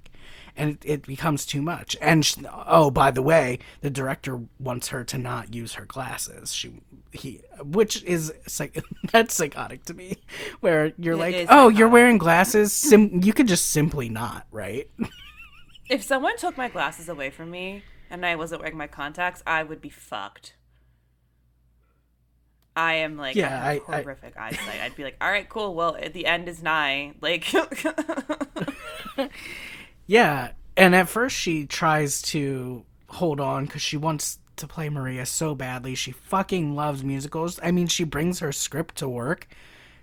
and 0.56 0.72
it, 0.72 0.84
it 0.86 1.02
becomes 1.08 1.46
too 1.46 1.62
much 1.62 1.96
and 2.02 2.26
sh- 2.26 2.36
oh 2.68 2.90
by 2.92 3.12
the 3.12 3.22
way 3.22 3.60
the 3.82 3.90
director 3.90 4.40
wants 4.60 4.90
her 4.90 5.04
to 5.04 5.18
not 5.18 5.54
use 5.54 5.74
her 5.74 5.86
glasses 5.86 6.54
she 6.54 6.74
he 7.12 7.42
which 7.64 8.04
is 8.04 8.34
psych- 8.48 8.84
that's 9.12 9.34
psychotic 9.34 9.84
to 9.86 9.94
me 9.94 10.18
where 10.60 10.94
you're 10.98 11.14
It 11.16 11.18
like 11.18 11.48
oh 11.50 11.70
you're 11.70 11.90
wearing 11.90 12.18
glasses 12.18 12.72
Sim- 12.74 13.22
you 13.24 13.34
could 13.34 13.48
just 13.48 13.68
simply 13.68 14.10
not 14.10 14.46
right 14.52 14.90
If 15.90 16.04
someone 16.04 16.38
took 16.38 16.56
my 16.56 16.70
glasses 16.70 17.10
away 17.10 17.32
from 17.32 17.50
me 17.50 17.82
and 18.12 18.24
I 18.24 18.36
wasn't 18.36 18.62
wearing 18.62 18.78
my 18.78 18.86
contacts, 18.86 19.42
I 19.48 19.64
would 19.64 19.82
be 19.82 19.90
fucked. 19.90 20.54
I 22.76 22.94
am 22.94 23.18
like 23.18 23.36
Yeah, 23.36 23.48
I 23.66 23.74
have 23.74 23.84
I- 23.90 23.98
I- 23.98 24.02
horrific 24.04 24.38
eyesight. 24.38 24.82
I'd 24.84 24.96
be 24.96 25.04
like, 25.04 25.18
all 25.20 25.32
right, 25.32 25.50
cool. 25.50 25.74
Well, 25.74 25.98
the 26.14 26.28
end 26.28 26.48
is 26.48 26.62
nigh. 26.62 27.14
Like, 27.22 27.52
Yeah, 30.10 30.54
and 30.76 30.96
at 30.96 31.08
first 31.08 31.36
she 31.36 31.68
tries 31.68 32.24
to 32.24 32.84
hold 33.10 33.40
on 33.40 33.66
because 33.66 33.84
she 33.84 33.96
wants 33.96 34.40
to 34.56 34.66
play 34.66 34.90
Maria 34.90 35.24
so 35.28 35.54
badly. 35.54 35.94
She 35.94 36.14
fucking 36.14 36.74
loves 36.74 37.04
musicals. 37.04 37.60
I 37.62 37.70
mean, 37.70 37.86
she 37.86 38.06
brings 38.06 38.40
her 38.40 38.52
script 38.52 38.96
to 38.96 39.08
work. 39.08 39.46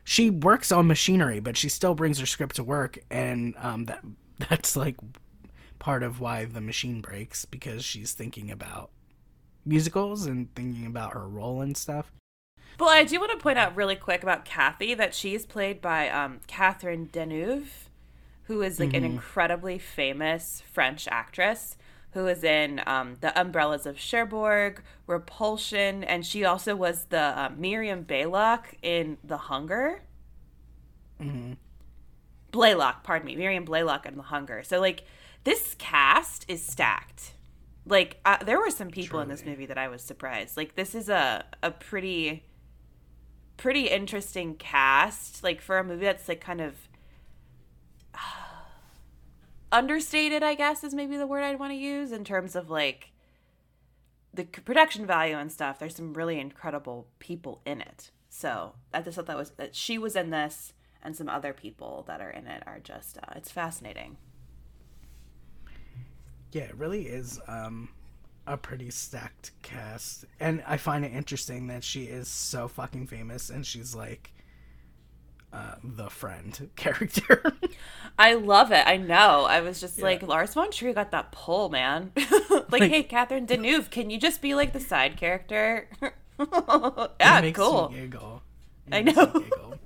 She 0.04 0.30
works 0.30 0.70
on 0.70 0.86
machinery, 0.86 1.40
but 1.40 1.56
she 1.56 1.68
still 1.68 1.96
brings 1.96 2.20
her 2.20 2.26
script 2.26 2.54
to 2.54 2.62
work, 2.62 3.00
and 3.10 3.56
um, 3.58 3.86
that 3.86 4.04
that's 4.48 4.76
like 4.76 4.94
part 5.80 6.04
of 6.04 6.20
why 6.20 6.44
the 6.44 6.60
machine 6.60 7.00
breaks 7.00 7.44
because 7.44 7.84
she's 7.84 8.12
thinking 8.12 8.48
about 8.48 8.90
musicals 9.64 10.24
and 10.24 10.54
thinking 10.54 10.86
about 10.86 11.14
her 11.14 11.26
role 11.26 11.60
and 11.60 11.76
stuff. 11.76 12.12
But 12.78 12.90
I 12.90 13.02
do 13.02 13.18
want 13.18 13.32
to 13.32 13.38
point 13.38 13.58
out 13.58 13.74
really 13.74 13.96
quick 13.96 14.22
about 14.22 14.44
Kathy 14.44 14.94
that 14.94 15.16
she's 15.16 15.44
played 15.44 15.80
by 15.80 16.08
um, 16.10 16.42
Catherine 16.46 17.08
Deneuve, 17.12 17.85
who 18.46 18.62
is 18.62 18.78
like 18.80 18.94
an 18.94 19.04
incredibly 19.04 19.78
famous 19.78 20.62
French 20.72 21.08
actress 21.10 21.76
who 22.12 22.26
is 22.28 22.42
in 22.42 22.80
um, 22.86 23.16
The 23.20 23.38
Umbrellas 23.38 23.84
of 23.84 23.98
Cherbourg, 23.98 24.82
Repulsion, 25.06 26.02
and 26.02 26.24
she 26.24 26.46
also 26.46 26.74
was 26.74 27.04
the 27.06 27.18
uh, 27.20 27.50
Miriam 27.56 28.04
Baylock 28.04 28.68
in 28.82 29.18
The 29.22 29.36
Hunger. 29.36 30.00
Blaylock, 32.52 33.04
pardon 33.04 33.26
me, 33.26 33.36
Miriam 33.36 33.64
Blaylock 33.66 34.06
in 34.06 34.16
The 34.16 34.22
Hunger. 34.22 34.62
So 34.62 34.80
like 34.80 35.04
this 35.44 35.76
cast 35.78 36.46
is 36.48 36.64
stacked. 36.64 37.34
Like 37.84 38.18
uh, 38.24 38.38
there 38.44 38.58
were 38.58 38.70
some 38.70 38.90
people 38.90 39.20
in 39.20 39.28
this 39.28 39.44
movie 39.44 39.66
that 39.66 39.76
I 39.76 39.88
was 39.88 40.00
surprised. 40.00 40.56
Like 40.56 40.74
this 40.74 40.94
is 40.94 41.08
a 41.08 41.44
a 41.62 41.70
pretty 41.70 42.44
pretty 43.58 43.88
interesting 43.88 44.54
cast 44.54 45.42
like 45.42 45.60
for 45.60 45.78
a 45.78 45.84
movie 45.84 46.04
that's 46.04 46.28
like 46.28 46.40
kind 46.40 46.60
of 46.60 46.85
understated, 49.72 50.42
I 50.42 50.54
guess 50.54 50.84
is 50.84 50.94
maybe 50.94 51.16
the 51.16 51.26
word 51.26 51.42
I'd 51.42 51.58
want 51.58 51.72
to 51.72 51.76
use 51.76 52.12
in 52.12 52.24
terms 52.24 52.54
of 52.56 52.70
like 52.70 53.10
the 54.32 54.44
production 54.44 55.06
value 55.06 55.36
and 55.36 55.50
stuff. 55.50 55.78
There's 55.78 55.96
some 55.96 56.14
really 56.14 56.38
incredible 56.38 57.08
people 57.18 57.60
in 57.64 57.80
it. 57.80 58.10
So 58.28 58.74
I 58.92 59.00
just 59.00 59.16
thought 59.16 59.26
that 59.26 59.36
was 59.36 59.50
that 59.52 59.74
she 59.74 59.98
was 59.98 60.14
in 60.14 60.30
this, 60.30 60.74
and 61.02 61.16
some 61.16 61.28
other 61.28 61.52
people 61.52 62.04
that 62.06 62.20
are 62.20 62.30
in 62.30 62.46
it 62.46 62.62
are 62.66 62.78
just 62.78 63.18
uh, 63.18 63.32
it's 63.34 63.50
fascinating. 63.50 64.18
Yeah, 66.52 66.64
it 66.64 66.76
really 66.76 67.06
is 67.06 67.40
um, 67.48 67.88
a 68.46 68.56
pretty 68.56 68.90
stacked 68.90 69.52
cast, 69.62 70.26
and 70.38 70.62
I 70.66 70.76
find 70.76 71.04
it 71.04 71.12
interesting 71.12 71.66
that 71.68 71.82
she 71.82 72.04
is 72.04 72.28
so 72.28 72.68
fucking 72.68 73.06
famous, 73.06 73.50
and 73.50 73.64
she's 73.64 73.94
like 73.94 74.32
uh, 75.56 75.74
the 75.82 76.10
friend 76.10 76.68
character. 76.76 77.52
I 78.18 78.34
love 78.34 78.72
it. 78.72 78.84
I 78.86 78.96
know. 78.96 79.44
I 79.48 79.60
was 79.60 79.80
just 79.80 79.98
Yeah. 79.98 80.04
like 80.04 80.22
Lars 80.22 80.54
von 80.54 80.70
Trier 80.70 80.92
got 80.94 81.10
that 81.12 81.32
pull, 81.32 81.68
man. 81.70 82.12
like, 82.50 82.70
Like- 82.72 82.90
hey, 82.90 83.02
Catherine 83.02 83.46
Deneuve, 83.46 83.90
can 83.90 84.10
you 84.10 84.18
just 84.18 84.40
be 84.42 84.54
like 84.54 84.72
the 84.72 84.80
side 84.80 85.16
character? 85.16 85.88
It 86.38 87.10
yeah, 87.18 87.40
makes 87.40 87.58
cool. 87.58 87.88
me 87.88 88.00
giggle. 88.00 88.42
It 88.88 88.94
I 88.94 89.00
know. 89.02 89.26
giggle. 89.26 89.78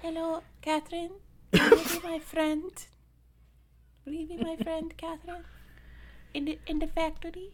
Hello, 0.00 0.42
Catherine. 0.62 1.10
Will 1.52 1.68
you 1.78 2.00
be 2.00 2.08
my 2.08 2.18
friend? 2.18 2.72
Will 4.06 4.14
you 4.14 4.26
be 4.26 4.38
my 4.38 4.56
friend, 4.56 4.94
Catherine? 4.96 5.44
In 6.32 6.46
the 6.46 6.58
in 6.66 6.78
the 6.78 6.86
factory? 6.86 7.50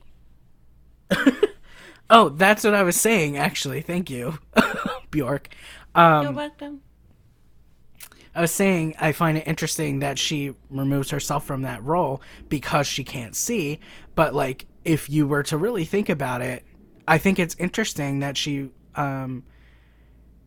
Oh, 2.08 2.28
that's 2.28 2.62
what 2.62 2.74
I 2.74 2.84
was 2.84 2.94
saying. 2.94 3.36
Actually, 3.36 3.80
thank 3.82 4.08
you, 4.08 4.38
Bjork. 5.10 5.48
You're 5.96 6.04
Um, 6.04 6.34
welcome. 6.36 6.82
I 8.36 8.42
was 8.42 8.52
saying 8.52 8.94
I 9.00 9.12
find 9.12 9.38
it 9.38 9.46
interesting 9.46 10.00
that 10.00 10.18
she 10.18 10.54
removes 10.70 11.10
herself 11.10 11.46
from 11.46 11.62
that 11.62 11.82
role 11.82 12.20
because 12.48 12.86
she 12.86 13.02
can't 13.02 13.34
see. 13.34 13.80
But 14.14 14.34
like, 14.34 14.66
if 14.84 15.08
you 15.08 15.26
were 15.26 15.42
to 15.44 15.56
really 15.56 15.84
think 15.86 16.08
about 16.08 16.42
it, 16.42 16.64
I 17.08 17.18
think 17.18 17.38
it's 17.38 17.56
interesting 17.58 18.20
that 18.20 18.36
she 18.36 18.70
um 18.94 19.42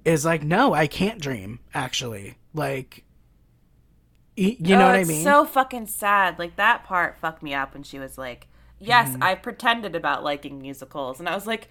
is 0.05 0.23
like, 0.25 0.43
no, 0.43 0.73
I 0.73 0.87
can't 0.87 1.19
dream. 1.19 1.59
Actually, 1.73 2.37
like, 2.53 3.03
you 4.35 4.77
know 4.77 4.85
Oh, 4.85 4.87
what 4.87 4.95
I 4.95 4.99
it's 4.99 5.09
mean? 5.09 5.23
So 5.23 5.45
fucking 5.45 5.87
sad. 5.87 6.39
Like 6.39 6.55
that 6.57 6.83
part 6.83 7.17
fucked 7.17 7.43
me 7.43 7.53
up 7.53 7.73
when 7.73 7.83
she 7.83 7.99
was 7.99 8.17
like, 8.17 8.47
"Yes, 8.79 9.17
I 9.21 9.35
pretended 9.35 9.95
about 9.95 10.23
liking 10.23 10.61
musicals," 10.61 11.19
and 11.19 11.27
I 11.27 11.35
was 11.35 11.47
like, 11.47 11.67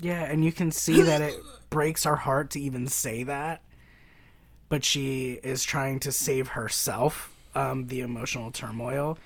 Yeah, 0.00 0.24
and 0.24 0.44
you 0.44 0.52
can 0.52 0.70
see 0.70 1.02
that 1.02 1.20
it 1.22 1.34
breaks 1.70 2.04
her 2.04 2.16
heart 2.16 2.50
to 2.50 2.60
even 2.60 2.86
say 2.86 3.22
that. 3.24 3.62
But 4.68 4.84
she 4.84 5.32
is 5.42 5.62
trying 5.62 6.00
to 6.00 6.12
save 6.12 6.48
herself, 6.48 7.32
um, 7.54 7.86
the 7.86 8.00
emotional 8.00 8.50
turmoil, 8.50 9.18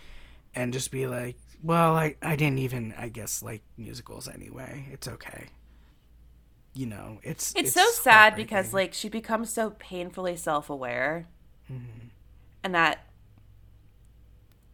and 0.55 0.73
just 0.73 0.91
be 0.91 1.07
like, 1.07 1.37
well, 1.63 1.97
I, 1.97 2.17
I 2.23 2.37
didn't 2.37 2.59
even, 2.59 2.95
I 2.99 3.09
guess, 3.09 3.43
like 3.43 3.63
musicals 3.77 4.29
anyway. 4.29 4.87
It's 4.93 5.09
okay. 5.09 5.49
You 6.75 6.87
know, 6.87 7.19
it's 7.23 7.53
it's, 7.57 7.73
so 7.73 7.85
sad 7.91 8.37
because 8.37 8.73
like 8.73 8.95
she 8.95 9.09
becomes 9.09 9.51
so 9.53 9.71
painfully 9.79 10.37
self-aware, 10.37 11.27
Mm-hmm. 11.71 12.09
and 12.65 12.75
that. 12.75 13.05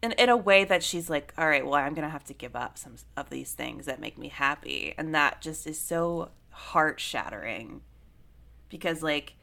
In, 0.03 0.11
in 0.11 0.29
a 0.29 0.37
way 0.37 0.63
that 0.63 0.83
she's 0.83 1.09
like, 1.09 1.33
all 1.39 1.47
right, 1.47 1.65
well, 1.65 1.73
I'm 1.73 1.95
gonna 1.95 2.09
have 2.09 2.23
to 2.25 2.33
give 2.33 2.55
up 2.55 2.77
some 2.77 2.95
of 3.15 3.31
these 3.31 3.53
things 3.53 3.87
that 3.87 3.99
make 3.99 4.15
me 4.17 4.27
happy, 4.27 4.93
and 4.95 5.13
that 5.15 5.41
just 5.41 5.65
is 5.65 5.79
so 5.79 6.29
heart 6.51 6.99
shattering. 6.99 7.81
Because 8.69 9.01
like, 9.01 9.33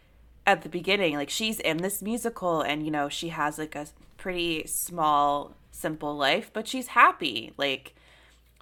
at 0.47 0.63
the 0.63 0.69
beginning, 0.69 1.17
like 1.17 1.31
she's 1.31 1.61
in 1.61 1.79
this 1.79 2.03
musical, 2.03 2.61
and 2.61 2.85
you 2.85 2.91
know 2.91 3.09
she 3.09 3.29
has 3.29 3.59
like 3.59 3.75
a 3.75 3.87
pretty 4.17 4.67
small, 4.67 5.55
simple 5.71 6.17
life, 6.17 6.51
but 6.53 6.67
she's 6.69 6.89
happy. 6.89 7.53
Like, 7.57 7.95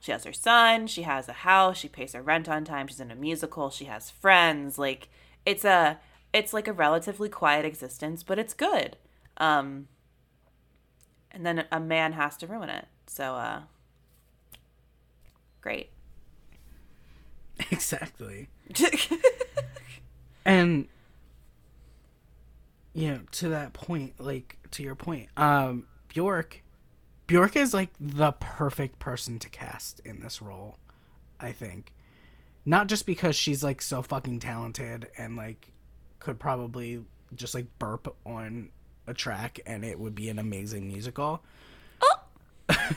she 0.00 0.12
has 0.12 0.24
her 0.24 0.32
son, 0.32 0.86
she 0.86 1.02
has 1.02 1.28
a 1.28 1.32
house, 1.32 1.78
she 1.78 1.88
pays 1.88 2.14
her 2.14 2.22
rent 2.22 2.48
on 2.48 2.64
time, 2.64 2.88
she's 2.88 3.00
in 3.00 3.10
a 3.10 3.14
musical, 3.14 3.70
she 3.70 3.84
has 3.84 4.10
friends. 4.10 4.78
Like, 4.78 5.08
it's 5.46 5.64
a, 5.64 6.00
it's 6.32 6.52
like 6.52 6.66
a 6.66 6.72
relatively 6.72 7.28
quiet 7.28 7.64
existence, 7.64 8.22
but 8.22 8.38
it's 8.38 8.54
good. 8.54 8.96
Um, 9.36 9.88
and 11.30 11.46
then 11.46 11.64
a 11.70 11.78
man 11.80 12.14
has 12.14 12.36
to 12.38 12.46
ruin 12.46 12.68
it. 12.68 12.86
So, 13.06 13.34
uh, 13.34 13.60
great. 15.60 15.90
exactly. 17.70 18.48
And 20.44 20.88
you 22.94 23.08
know, 23.12 23.20
to 23.32 23.48
that 23.50 23.72
point, 23.72 24.14
like 24.20 24.58
to 24.72 24.82
your 24.82 24.94
point, 24.94 25.28
um, 25.36 25.86
Bjork, 26.08 26.62
Bjork 27.26 27.56
is 27.56 27.72
like 27.72 27.90
the 28.00 28.32
perfect 28.32 28.98
person 28.98 29.38
to 29.38 29.48
cast 29.48 30.00
in 30.04 30.20
this 30.20 30.42
role. 30.42 30.78
I 31.40 31.52
think, 31.52 31.92
not 32.64 32.86
just 32.86 33.04
because 33.06 33.34
she's 33.34 33.64
like 33.64 33.82
so 33.82 34.02
fucking 34.02 34.38
talented 34.40 35.08
and 35.18 35.36
like 35.36 35.72
could 36.20 36.38
probably 36.38 37.04
just 37.34 37.54
like 37.54 37.66
burp 37.78 38.14
on 38.24 38.68
a 39.06 39.14
track 39.14 39.58
and 39.66 39.84
it 39.84 39.98
would 39.98 40.14
be 40.14 40.28
an 40.28 40.38
amazing 40.38 40.86
musical. 40.88 41.42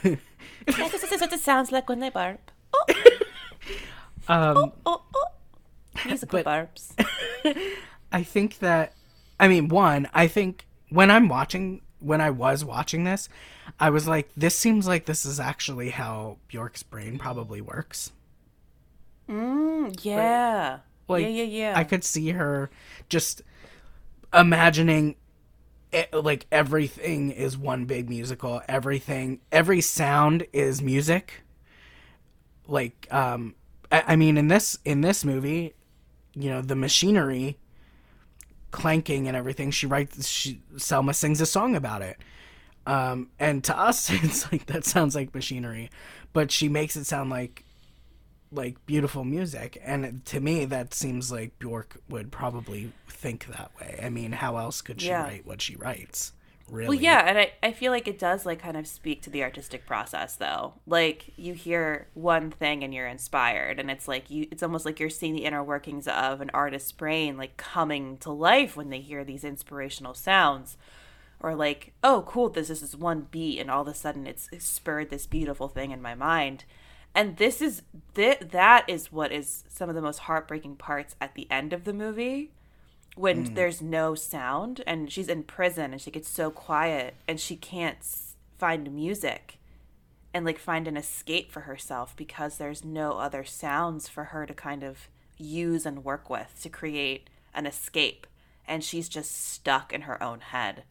Yes, 0.04 0.92
this 0.92 1.12
is 1.12 1.22
what 1.22 1.32
it 1.34 1.40
sounds 1.40 1.72
like 1.72 1.90
when 1.90 2.00
they 2.00 2.10
barb. 2.10 2.40
Um, 4.28 4.72
Oh, 4.88 5.04
oh. 5.14 5.28
Musical 6.06 6.40
But- 6.40 6.46
barbs. 6.46 6.94
I 8.12 8.24
think 8.24 8.60
that 8.60 8.94
I 9.40 9.48
mean 9.48 9.68
one, 9.68 10.08
I 10.14 10.28
think 10.28 10.66
when 10.90 11.12
I'm 11.12 11.28
watching 11.28 11.82
when 12.00 12.22
I 12.22 12.30
was 12.30 12.64
watching 12.64 13.04
this, 13.04 13.30
I 13.80 13.90
was 13.90 14.08
like 14.08 14.30
this 14.36 14.56
seems 14.56 14.88
like 14.88 15.06
this 15.06 15.26
is 15.26 15.40
actually 15.40 15.90
how 15.90 16.38
Bjork's 16.48 16.84
brain 16.84 17.18
probably 17.18 17.62
works. 17.62 18.12
Mm, 19.30 19.98
yeah. 20.04 20.80
Like 21.08 21.24
yeah, 21.24 21.30
yeah, 21.30 21.44
yeah. 21.44 21.74
I 21.76 21.84
could 21.84 22.04
see 22.04 22.30
her 22.30 22.70
just 23.10 23.42
imagining 24.34 25.16
it, 25.92 26.14
like 26.14 26.46
everything 26.52 27.32
is 27.32 27.58
one 27.58 27.86
big 27.86 28.10
musical, 28.10 28.62
everything 28.68 29.40
every 29.52 29.82
sound 29.82 30.46
is 30.54 30.82
music. 30.82 31.44
Like 32.68 33.08
um 33.12 33.56
I, 33.92 34.04
I 34.10 34.16
mean 34.16 34.38
in 34.38 34.48
this 34.48 34.78
in 34.86 35.02
this 35.02 35.26
movie, 35.26 35.74
you 36.34 36.50
know, 36.50 36.62
the 36.62 36.76
machinery 36.76 37.58
clanking 38.76 39.28
and 39.28 39.36
everything, 39.38 39.72
she 39.72 39.88
writes 39.88 40.28
she 40.28 40.62
Selma 40.78 41.14
sings 41.14 41.42
a 41.42 41.46
song 41.46 41.76
about 41.76 42.02
it. 42.02 42.18
Um 42.86 43.30
and 43.40 43.64
to 43.64 43.78
us 43.78 44.10
it's 44.12 44.52
like 44.52 44.66
that 44.68 44.86
sounds 44.86 45.16
like 45.16 45.34
machinery, 45.34 45.90
but 46.34 46.52
she 46.52 46.70
makes 46.70 46.96
it 46.96 47.06
sound 47.06 47.30
like 47.30 47.64
like 48.52 48.86
beautiful 48.86 49.24
music 49.24 49.82
and 49.84 50.24
to 50.26 50.40
me 50.40 50.66
that 50.66 50.94
seems 50.94 51.32
like 51.32 51.58
Bjork 51.60 51.98
would 52.10 52.32
probably 52.32 52.92
think 53.08 53.48
that 53.48 53.72
way. 53.80 54.00
I 54.04 54.10
mean, 54.10 54.34
how 54.34 54.58
else 54.58 54.82
could 54.82 55.02
she 55.02 55.08
Yeah. 55.08 55.24
write 55.24 55.46
what 55.46 55.62
she 55.62 55.76
writes? 55.76 56.32
Really? 56.70 56.88
Well, 56.88 57.04
yeah, 57.04 57.20
and 57.28 57.38
I, 57.38 57.52
I 57.62 57.72
feel 57.74 57.92
like 57.92 58.08
it 58.08 58.18
does 58.18 58.46
like 58.46 58.60
kind 58.60 58.76
of 58.76 58.88
speak 58.88 59.22
to 59.24 59.30
the 59.30 59.44
artistic 59.44 59.86
process 59.86 60.36
though. 60.36 60.74
Like 60.88 61.32
you 61.38 61.54
hear 61.54 62.08
one 62.16 62.50
thing 62.50 62.84
and 62.84 62.94
you're 62.94 63.08
inspired 63.08 63.80
and 63.80 63.92
it's 63.92 64.08
like 64.08 64.32
you 64.32 64.48
it's 64.52 64.64
almost 64.64 64.86
like 64.86 65.00
you're 65.00 65.10
seeing 65.10 65.36
the 65.36 65.46
inner 65.46 65.64
workings 65.64 66.08
of 66.08 66.42
an 66.42 66.50
artist's 66.54 66.92
brain 66.92 67.38
like 67.38 67.58
coming 67.58 68.18
to 68.18 68.32
life 68.32 68.76
when 68.76 68.90
they 68.90 69.00
hear 69.00 69.24
these 69.24 69.44
inspirational 69.44 70.16
sounds. 70.16 70.76
Or 71.40 71.54
like, 71.54 71.94
oh 72.04 72.24
cool, 72.28 72.50
this, 72.50 72.70
this 72.70 72.82
is 72.82 72.98
one 72.98 73.28
beat 73.30 73.60
and 73.60 73.70
all 73.70 73.84
of 73.84 73.88
a 73.88 73.94
sudden 73.94 74.26
it's, 74.26 74.50
it's 74.52 74.66
spurred 74.66 75.12
this 75.12 75.28
beautiful 75.28 75.68
thing 75.68 75.92
in 75.92 76.02
my 76.02 76.16
mind. 76.16 76.66
And 77.14 77.38
this 77.38 77.62
is 77.62 77.84
th- 78.16 78.40
that 78.40 78.90
is 78.90 79.12
what 79.12 79.32
is 79.32 79.66
some 79.70 79.88
of 79.88 79.96
the 79.96 80.02
most 80.02 80.20
heartbreaking 80.20 80.78
parts 80.78 81.16
at 81.22 81.36
the 81.36 81.50
end 81.52 81.74
of 81.74 81.84
the 81.84 81.94
movie 81.94 82.52
when 83.16 83.46
mm. 83.50 83.56
there's 83.56 83.82
no 83.82 84.14
sound 84.16 84.82
and 84.86 85.12
she's 85.12 85.28
in 85.30 85.44
prison 85.44 85.92
and 85.94 86.02
she 86.02 86.12
gets 86.12 86.30
so 86.30 86.52
quiet 86.52 87.16
and 87.28 87.40
she 87.40 87.56
can't 87.56 87.98
s- 88.00 88.36
find 88.58 88.92
music 88.94 89.58
and 90.34 90.46
like 90.46 90.60
find 90.60 90.88
an 90.88 90.98
escape 90.98 91.52
for 91.52 91.62
herself 91.62 92.14
because 92.18 92.58
there's 92.58 92.84
no 92.84 93.14
other 93.14 93.44
sounds 93.46 94.08
for 94.10 94.26
her 94.26 94.46
to 94.46 94.54
kind 94.54 94.84
of 94.84 95.08
use 95.38 95.86
and 95.86 96.04
work 96.04 96.30
with 96.30 96.60
to 96.62 96.70
create 96.70 97.30
an 97.54 97.66
escape 97.66 98.28
and 98.68 98.84
she's 98.84 99.08
just 99.08 99.32
stuck 99.52 99.94
in 99.94 100.02
her 100.02 100.22
own 100.22 100.40
head 100.42 100.84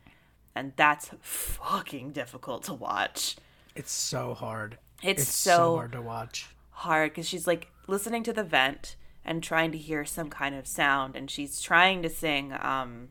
and 0.55 0.73
that's 0.77 1.11
fucking 1.21 2.13
difficult 2.13 2.63
to 2.65 2.73
watch 2.73 3.37
It's 3.75 3.93
so 3.93 4.35
hard. 4.35 4.79
It's 5.03 5.29
so- 5.29 5.77
hard 5.77 5.93
to 5.93 6.01
watch. 6.01 6.47
hard 6.71 7.11
because 7.11 7.29
she's 7.29 7.47
like 7.47 7.69
listening 7.87 8.23
to 8.23 8.33
the 8.33 8.45
vent 8.45 8.97
and 9.25 9.43
trying 9.43 9.73
to 9.73 9.79
hear 9.79 10.05
some 10.05 10.31
kind 10.31 10.55
of 10.55 10.67
sound 10.67 11.17
and 11.17 11.31
she's 11.31 11.61
trying 11.61 12.03
to 12.03 12.09
sing 12.09 12.53
um 12.61 13.09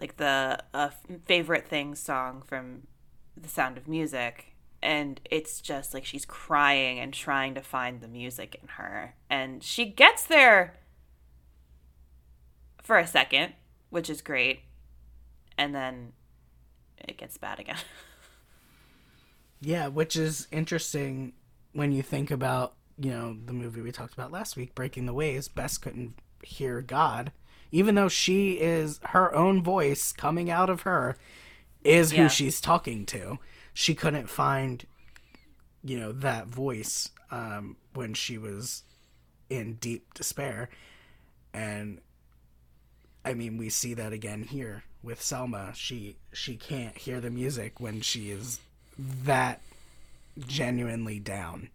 like 0.00 0.16
the 0.16 0.58
uh, 0.72 0.90
favorite 1.26 1.66
thing 1.66 1.94
song 1.94 2.42
from 2.46 2.86
the 3.36 3.48
sound 3.48 3.76
of 3.76 3.88
music 3.88 4.54
and 4.80 5.20
it's 5.28 5.60
just 5.60 5.92
like 5.92 6.04
she's 6.04 6.24
crying 6.24 7.00
and 7.00 7.12
trying 7.12 7.54
to 7.54 7.60
find 7.60 8.00
the 8.00 8.08
music 8.08 8.56
in 8.62 8.68
her 8.68 9.14
and 9.28 9.62
she 9.62 9.84
gets 9.84 10.24
there 10.24 10.74
for 12.82 12.96
a 12.96 13.06
second 13.06 13.52
which 13.90 14.08
is 14.08 14.22
great 14.22 14.60
and 15.56 15.74
then 15.74 16.12
it 17.06 17.16
gets 17.18 17.36
bad 17.36 17.58
again. 17.58 17.76
Yeah, 19.60 19.88
which 19.88 20.14
is 20.14 20.46
interesting 20.52 21.32
when 21.72 21.90
you 21.90 22.00
think 22.00 22.30
about, 22.30 22.74
you 23.00 23.10
know, 23.10 23.36
the 23.46 23.52
movie 23.52 23.80
we 23.80 23.92
talked 23.92 24.14
about 24.14 24.32
last 24.32 24.56
week, 24.56 24.74
Breaking 24.74 25.06
the 25.06 25.14
Waves. 25.14 25.48
Bess 25.48 25.78
couldn't 25.78 26.14
hear 26.42 26.80
God, 26.80 27.32
even 27.70 27.94
though 27.94 28.08
she 28.08 28.52
is 28.54 29.00
her 29.08 29.34
own 29.34 29.62
voice 29.62 30.12
coming 30.12 30.50
out 30.50 30.70
of 30.70 30.82
her 30.82 31.16
is 31.84 32.10
who 32.12 32.22
Yeah. 32.22 32.28
she's 32.28 32.60
talking 32.60 33.06
to. 33.06 33.38
She 33.72 33.94
couldn't 33.94 34.28
find, 34.28 34.84
you 35.84 35.98
know, 35.98 36.12
that 36.12 36.48
voice 36.48 37.10
um, 37.30 37.76
when 37.94 38.14
she 38.14 38.36
was 38.38 38.82
in 39.48 39.74
deep 39.74 40.12
despair. 40.14 40.68
And 41.54 42.00
I 43.24 43.34
mean, 43.34 43.58
we 43.58 43.68
see 43.68 43.94
that 43.94 44.12
again 44.12 44.42
here 44.44 44.84
with 45.02 45.22
Selma. 45.22 45.72
She 45.74 46.16
she 46.32 46.56
can't 46.56 46.96
hear 46.96 47.20
the 47.20 47.30
music 47.30 47.78
when 47.80 48.00
she 48.00 48.30
is 48.30 48.60
that 48.96 49.60
genuinely 50.38 51.18
down. 51.20 51.68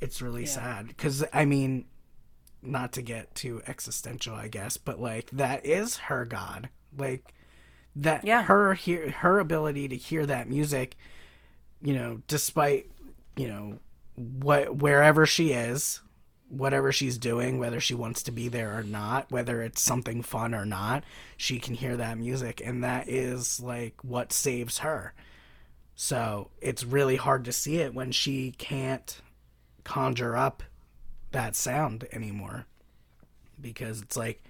It's 0.00 0.20
really 0.22 0.42
Yeah. 0.42 0.48
sad 0.48 0.88
because 0.88 1.24
I 1.32 1.44
mean, 1.44 1.86
not 2.62 2.92
to 2.92 3.02
get 3.02 3.34
too 3.34 3.62
existential, 3.66 4.34
I 4.34 4.48
guess, 4.48 4.76
but 4.76 5.00
like 5.00 5.30
that 5.30 5.64
is 5.64 5.96
her 5.96 6.24
god. 6.24 6.68
Like 6.96 7.34
that 7.94 8.24
Yeah. 8.24 8.42
her 8.44 8.74
hear 8.74 9.10
her 9.10 9.38
ability 9.38 9.88
to 9.88 9.96
hear 9.96 10.26
that 10.26 10.48
music, 10.48 10.96
you 11.82 11.94
know, 11.94 12.22
despite 12.28 12.90
you 13.36 13.48
know 13.48 13.78
what 14.14 14.76
wherever 14.76 15.26
she 15.26 15.52
is, 15.52 16.00
whatever 16.48 16.92
she's 16.92 17.18
doing, 17.18 17.58
whether 17.58 17.80
she 17.80 17.94
wants 17.94 18.22
to 18.24 18.32
be 18.32 18.48
there 18.48 18.76
or 18.78 18.82
not, 18.82 19.30
whether 19.30 19.62
it's 19.62 19.80
something 19.82 20.22
fun 20.22 20.54
or 20.54 20.64
not, 20.64 21.04
she 21.36 21.58
can 21.58 21.74
hear 21.74 21.96
that 21.96 22.18
music 22.18 22.60
and 22.64 22.82
that 22.84 23.08
is 23.08 23.60
like 23.60 23.94
what 24.04 24.32
saves 24.32 24.78
her. 24.78 25.12
So, 25.94 26.50
it's 26.60 26.84
really 26.84 27.16
hard 27.16 27.44
to 27.46 27.52
see 27.52 27.78
it 27.78 27.94
when 27.94 28.12
she 28.12 28.52
can't 28.52 29.20
conjure 29.86 30.36
up 30.36 30.62
that 31.32 31.56
sound 31.56 32.06
anymore. 32.12 32.66
Because 33.60 34.02
it's 34.02 34.16
like 34.16 34.42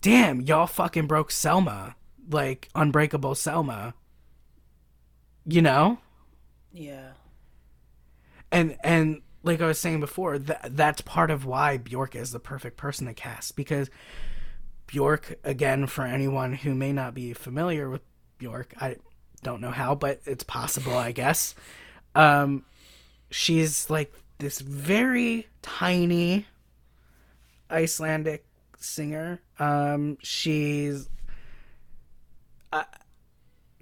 damn, 0.00 0.40
y'all 0.40 0.66
fucking 0.66 1.06
broke 1.06 1.30
Selma, 1.30 1.94
like 2.30 2.68
unbreakable 2.74 3.34
Selma. 3.34 3.94
You 5.44 5.62
know? 5.62 5.98
yeah 6.72 7.10
and 8.52 8.76
and 8.82 9.22
like 9.42 9.60
I 9.62 9.66
was 9.66 9.78
saying 9.78 10.00
before, 10.00 10.38
that 10.38 10.76
that's 10.76 11.00
part 11.00 11.30
of 11.30 11.46
why 11.46 11.78
Bjork 11.78 12.14
is 12.14 12.30
the 12.30 12.40
perfect 12.40 12.76
person 12.76 13.06
to 13.06 13.14
cast 13.14 13.56
because 13.56 13.88
Bjork, 14.86 15.38
again, 15.44 15.86
for 15.86 16.04
anyone 16.04 16.52
who 16.52 16.74
may 16.74 16.92
not 16.92 17.14
be 17.14 17.32
familiar 17.32 17.88
with 17.88 18.02
Bjork, 18.38 18.74
I 18.80 18.96
don't 19.42 19.60
know 19.60 19.70
how, 19.70 19.94
but 19.94 20.20
it's 20.26 20.44
possible, 20.44 20.96
I 20.96 21.12
guess. 21.12 21.54
Um, 22.14 22.64
she's 23.30 23.88
like 23.90 24.12
this 24.38 24.60
very 24.60 25.48
tiny 25.62 26.46
Icelandic 27.70 28.44
singer. 28.78 29.40
Um, 29.58 30.18
she's 30.22 31.08
uh, 32.72 32.84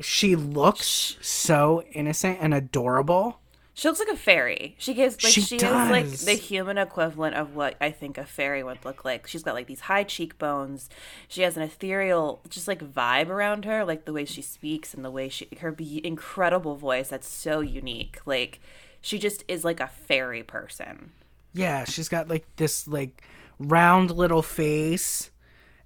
she 0.01 0.37
looks 0.37 1.17
so 1.21 1.83
innocent 1.93 2.39
and 2.41 2.55
adorable. 2.55 3.41
She 3.75 3.87
looks 3.87 4.01
like 4.01 4.09
a 4.09 4.17
fairy. 4.17 4.75
She 4.79 4.93
gives 4.93 5.23
like 5.23 5.33
She 5.33 5.41
she, 5.41 5.55
is 5.55 5.63
like 5.63 6.11
the 6.11 6.33
human 6.33 6.79
equivalent 6.79 7.37
of 7.37 7.55
what 7.55 7.77
I 7.81 7.93
think 7.93 8.19
a 8.19 8.25
fairy 8.25 8.65
would 8.65 8.85
look 8.85 9.05
like. 9.05 9.29
She's 9.29 9.45
got 9.45 9.55
like 9.55 9.69
these 9.69 9.83
high 9.83 10.03
cheekbones. 10.03 10.91
She 11.29 11.43
has 11.43 11.57
an 11.57 11.63
ethereal 11.63 12.41
just 12.49 12.67
like 12.67 12.81
vibe 12.81 13.29
around 13.29 13.65
her, 13.67 13.85
like 13.85 14.05
the 14.05 14.13
way 14.13 14.25
she 14.25 14.43
speaks 14.43 14.95
and 14.95 15.05
the 15.05 15.13
way 15.13 15.29
she 15.29 15.47
her 15.61 15.71
be- 15.71 16.05
incredible 16.05 16.75
voice 16.75 17.11
that's 17.11 17.29
so 17.29 17.61
unique. 17.61 18.19
Like 18.27 18.61
she 19.01 19.19
just 19.19 19.45
is 19.49 19.65
like 19.65 19.81
a 19.81 19.87
fairy 19.89 20.43
person. 20.43 21.13
Yeah, 21.53 21.85
she's 21.85 22.09
got 22.09 22.29
like 22.29 22.45
this 22.57 22.87
like 22.87 23.23
round 23.59 24.11
little 24.11 24.43
face 24.43 25.31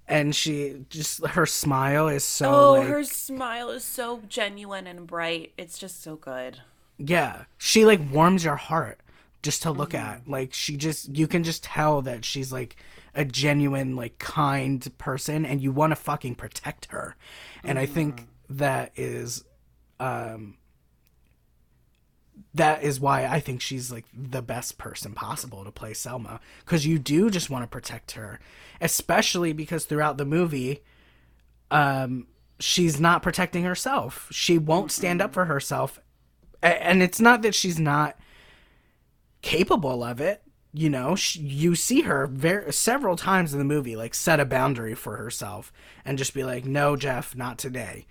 and 0.07 0.35
she 0.35 0.85
just 0.89 1.25
her 1.25 1.45
smile 1.45 2.07
is 2.09 2.23
so 2.23 2.49
Oh, 2.51 2.71
like 2.73 2.87
her 2.87 3.03
smile 3.03 3.69
is 3.69 3.83
so 3.83 4.21
genuine 4.27 4.85
and 4.87 5.07
bright. 5.07 5.53
It's 5.57 5.77
just 5.79 6.03
so 6.03 6.15
good. 6.15 6.59
yeah, 6.97 7.45
she 7.57 7.85
like 7.85 8.01
warms 8.11 8.43
your 8.43 8.55
heart 8.57 8.99
just 9.41 9.61
to 9.63 9.71
look 9.71 9.93
at. 9.93 10.27
Like 10.27 10.53
she 10.53 10.77
just 10.77 11.15
you 11.15 11.27
can 11.27 11.43
just 11.43 11.63
tell 11.63 12.01
that 12.03 12.25
she's 12.25 12.51
like 12.51 12.75
a 13.15 13.23
genuine 13.25 13.95
like 13.95 14.19
kind 14.19 14.85
person 14.97 15.45
and 15.45 15.61
you 15.61 15.71
want 15.71 15.91
to 15.91 15.95
fucking 15.95 16.35
protect 16.35 16.87
her. 16.87 17.15
And 17.63 17.79
I 17.79 17.85
think 17.85 18.27
that 18.49 18.91
is 18.95 19.43
um 19.99 20.57
that 22.53 22.83
is 22.83 22.99
why 22.99 23.25
I 23.25 23.39
think 23.39 23.61
she's 23.61 23.91
like 23.91 24.05
the 24.13 24.41
best 24.41 24.77
person 24.77 25.13
possible 25.13 25.63
to 25.63 25.71
play 25.71 25.93
Selma 25.93 26.39
because 26.59 26.85
you 26.85 26.99
do 26.99 27.29
just 27.29 27.49
want 27.49 27.63
to 27.63 27.67
protect 27.67 28.11
her, 28.11 28.39
especially 28.79 29.53
because 29.53 29.85
throughout 29.85 30.17
the 30.17 30.25
movie, 30.25 30.83
um, 31.71 32.27
she's 32.59 32.99
not 32.99 33.23
protecting 33.23 33.63
herself. 33.63 34.27
She 34.31 34.57
won't 34.57 34.91
stand 34.91 35.21
up 35.21 35.33
for 35.33 35.45
herself, 35.45 35.99
and 36.61 37.01
it's 37.01 37.19
not 37.19 37.41
that 37.41 37.55
she's 37.55 37.79
not 37.79 38.17
capable 39.41 40.03
of 40.03 40.21
it. 40.21 40.41
You 40.75 40.89
know, 40.89 41.15
sh 41.15 41.35
you 41.35 41.75
see 41.75 42.01
her 42.01 42.25
very 42.27 42.71
several 42.73 43.15
times 43.15 43.53
in 43.53 43.59
the 43.59 43.65
movie, 43.65 43.95
like 43.95 44.15
set 44.15 44.39
a 44.39 44.45
boundary 44.45 44.95
for 44.95 45.17
herself 45.17 45.71
and 46.05 46.17
just 46.17 46.33
be 46.33 46.43
like, 46.43 46.65
"No, 46.65 46.95
Jeff, 46.95 47.35
not 47.35 47.57
today." 47.57 48.05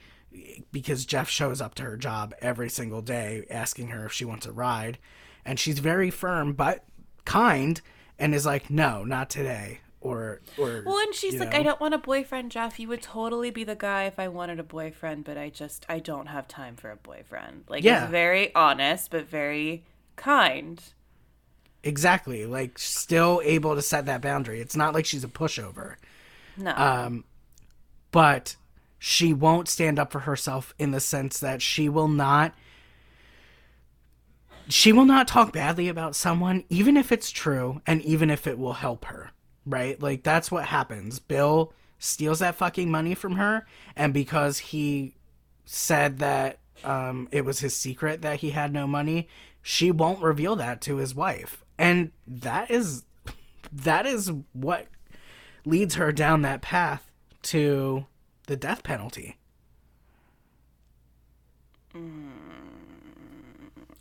Because 0.72 1.04
Jeff 1.04 1.28
shows 1.28 1.60
up 1.60 1.74
to 1.76 1.82
her 1.82 1.96
job 1.96 2.34
every 2.40 2.68
single 2.70 3.02
day 3.02 3.44
asking 3.50 3.88
her 3.88 4.06
if 4.06 4.12
she 4.12 4.24
wants 4.24 4.46
a 4.46 4.52
ride. 4.52 4.98
And 5.44 5.58
she's 5.58 5.78
very 5.78 6.10
firm 6.10 6.52
but 6.52 6.84
kind 7.24 7.80
and 8.18 8.34
is 8.34 8.46
like, 8.46 8.70
no, 8.70 9.04
not 9.04 9.28
today. 9.30 9.80
Or, 10.00 10.40
or 10.58 10.82
Well, 10.84 10.98
and 10.98 11.14
she's 11.14 11.38
like, 11.38 11.52
know. 11.52 11.58
I 11.58 11.62
don't 11.62 11.80
want 11.80 11.94
a 11.94 11.98
boyfriend, 11.98 12.50
Jeff. 12.50 12.80
You 12.80 12.88
would 12.88 13.02
totally 13.02 13.50
be 13.50 13.62
the 13.62 13.76
guy 13.76 14.04
if 14.04 14.18
I 14.18 14.26
wanted 14.28 14.58
a 14.58 14.64
boyfriend, 14.64 15.24
but 15.24 15.38
I 15.38 15.48
just, 15.48 15.86
I 15.88 16.00
don't 16.00 16.26
have 16.26 16.48
time 16.48 16.74
for 16.74 16.90
a 16.90 16.96
boyfriend. 16.96 17.64
Like, 17.68 17.84
Yeah. 17.84 18.08
very 18.08 18.52
honest, 18.54 19.10
but 19.12 19.28
very 19.28 19.84
kind. 20.16 20.82
exactly 21.84 22.46
like 22.46 22.78
still 22.78 23.40
able 23.44 23.74
to 23.74 23.82
set 23.82 24.06
that 24.06 24.20
boundary. 24.22 24.60
It's 24.60 24.76
not 24.76 24.94
like 24.94 25.04
she's 25.04 25.24
a 25.24 25.28
pushover, 25.28 25.96
No. 26.56 26.70
um, 26.76 27.24
but 28.12 28.56
she 29.04 29.34
won't 29.34 29.66
stand 29.66 29.98
up 29.98 30.12
for 30.12 30.20
herself 30.20 30.72
in 30.78 30.92
the 30.92 31.00
sense 31.00 31.40
that 31.40 31.60
she 31.60 31.88
will 31.88 32.06
not 32.06 32.54
she 34.68 34.92
will 34.92 35.04
not 35.04 35.26
talk 35.26 35.52
badly 35.52 35.88
about 35.88 36.14
someone 36.14 36.62
even 36.68 36.96
if 36.96 37.10
it's 37.10 37.32
true 37.32 37.82
and 37.84 38.00
even 38.02 38.30
if 38.30 38.46
it 38.46 38.56
will 38.56 38.74
help 38.74 39.06
her 39.06 39.32
right? 39.66 40.00
Like 40.00 40.22
that's 40.22 40.50
what 40.50 40.66
happens. 40.66 41.18
Bill 41.18 41.72
steals 41.98 42.38
that 42.38 42.54
fucking 42.54 42.92
money 42.92 43.16
from 43.16 43.32
her 43.32 43.66
and 43.96 44.14
because 44.14 44.58
he 44.58 45.16
said 45.64 46.18
that 46.18 46.60
um, 46.84 47.28
it 47.32 47.44
was 47.44 47.58
his 47.58 47.76
secret 47.76 48.22
that 48.22 48.38
he 48.38 48.50
had 48.50 48.72
no 48.72 48.86
money 48.86 49.28
she 49.62 49.90
won't 49.90 50.22
reveal 50.22 50.54
that 50.56 50.80
to 50.82 50.98
his 50.98 51.12
wife. 51.12 51.64
And 51.76 52.12
that 52.28 52.70
is 52.70 53.02
that 53.72 54.06
is 54.06 54.30
what 54.52 54.86
leads 55.64 55.96
her 55.96 56.12
down 56.12 56.42
that 56.42 56.62
path 56.62 57.10
to 57.42 58.06
the 58.46 58.56
death 58.56 58.82
penalty 58.82 59.36
mm, 61.94 62.30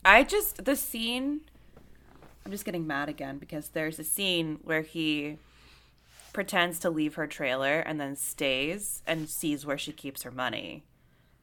I 0.03 0.23
just 0.23 0.65
the 0.65 0.75
scene. 0.75 1.41
I'm 2.45 2.51
just 2.51 2.65
getting 2.65 2.87
mad 2.87 3.07
again 3.07 3.37
because 3.37 3.69
there's 3.69 3.99
a 3.99 4.03
scene 4.03 4.59
where 4.63 4.81
he 4.81 5.37
pretends 6.33 6.79
to 6.79 6.89
leave 6.89 7.15
her 7.15 7.27
trailer 7.27 7.79
and 7.79 7.99
then 7.99 8.15
stays 8.15 9.03
and 9.05 9.29
sees 9.29 9.65
where 9.65 9.77
she 9.77 9.91
keeps 9.91 10.23
her 10.23 10.31
money. 10.31 10.83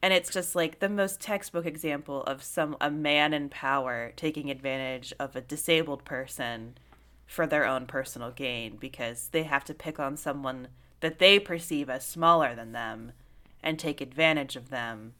And 0.01 0.13
it's 0.13 0.29
just 0.29 0.55
like 0.55 0.79
the 0.79 0.89
most 0.89 1.21
textbook 1.21 1.65
example 1.65 2.23
of 2.23 2.43
some 2.43 2.75
a 2.81 2.89
man 2.91 3.33
in 3.33 3.49
power 3.49 4.11
taking 4.15 4.49
advantage 4.49 5.13
of 5.19 5.35
a 5.35 5.41
disabled 5.41 6.03
person 6.03 6.77
for 7.25 7.45
their 7.45 7.65
own 7.65 7.85
personal 7.85 8.31
gain 8.31 8.77
because 8.77 9.29
they 9.31 9.43
have 9.43 9.63
to 9.65 9.73
pick 9.73 9.99
on 9.99 10.17
someone 10.17 10.67
that 11.01 11.19
they 11.19 11.39
perceive 11.39 11.89
as 11.89 12.05
smaller 12.05 12.55
than 12.55 12.71
them 12.71 13.13
and 13.61 13.77
take 13.77 14.01
advantage 14.01 14.55
of 14.55 14.69
them 14.69 15.13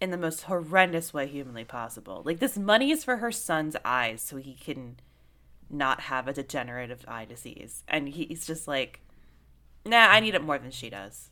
in 0.00 0.10
the 0.10 0.18
most 0.18 0.42
horrendous 0.42 1.14
way 1.14 1.26
humanly 1.26 1.64
possible. 1.64 2.22
Like 2.24 2.40
this 2.40 2.58
money 2.58 2.90
is 2.90 3.04
for 3.04 3.18
her 3.18 3.30
son's 3.30 3.76
eyes 3.84 4.20
so 4.20 4.36
he 4.36 4.54
can 4.54 4.96
not 5.70 6.02
have 6.02 6.28
a 6.28 6.32
degenerative 6.32 7.04
eye 7.06 7.24
disease. 7.24 7.84
And 7.88 8.08
he's 8.08 8.46
just 8.46 8.66
like, 8.66 9.00
nah, 9.86 10.08
I 10.08 10.20
need 10.20 10.34
it 10.34 10.42
more 10.42 10.58
than 10.58 10.70
she 10.70 10.90
does. 10.90 11.30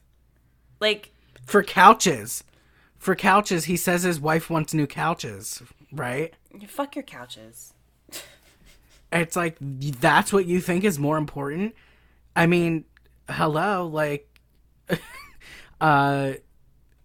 Like 0.81 1.13
for 1.45 1.63
couches. 1.63 2.45
For 2.97 3.15
couches, 3.15 3.65
he 3.65 3.77
says 3.77 4.03
his 4.03 4.21
wife 4.21 4.51
wants 4.51 4.75
new 4.75 4.87
couches, 4.87 5.63
right? 5.91 6.35
Fuck 6.69 6.95
your 6.97 7.03
couches. 7.03 7.73
it's 9.13 9.35
like 9.35 9.57
that's 9.59 10.33
what 10.33 10.47
you 10.47 10.61
think 10.61 10.85
is 10.85 10.99
more 10.99 11.17
important. 11.17 11.75
I 12.37 12.47
mean, 12.47 12.85
hello, 13.31 13.87
like 13.87 14.29
uh 15.81 16.33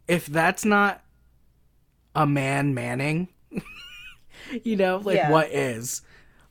if 0.08 0.26
that's 0.28 0.66
not 0.66 1.04
a 2.16 2.26
man 2.26 2.74
manning 2.74 3.28
you 4.64 4.76
know 4.76 5.02
like 5.04 5.18
yeah. 5.18 5.32
what 5.32 5.50
is 5.50 6.02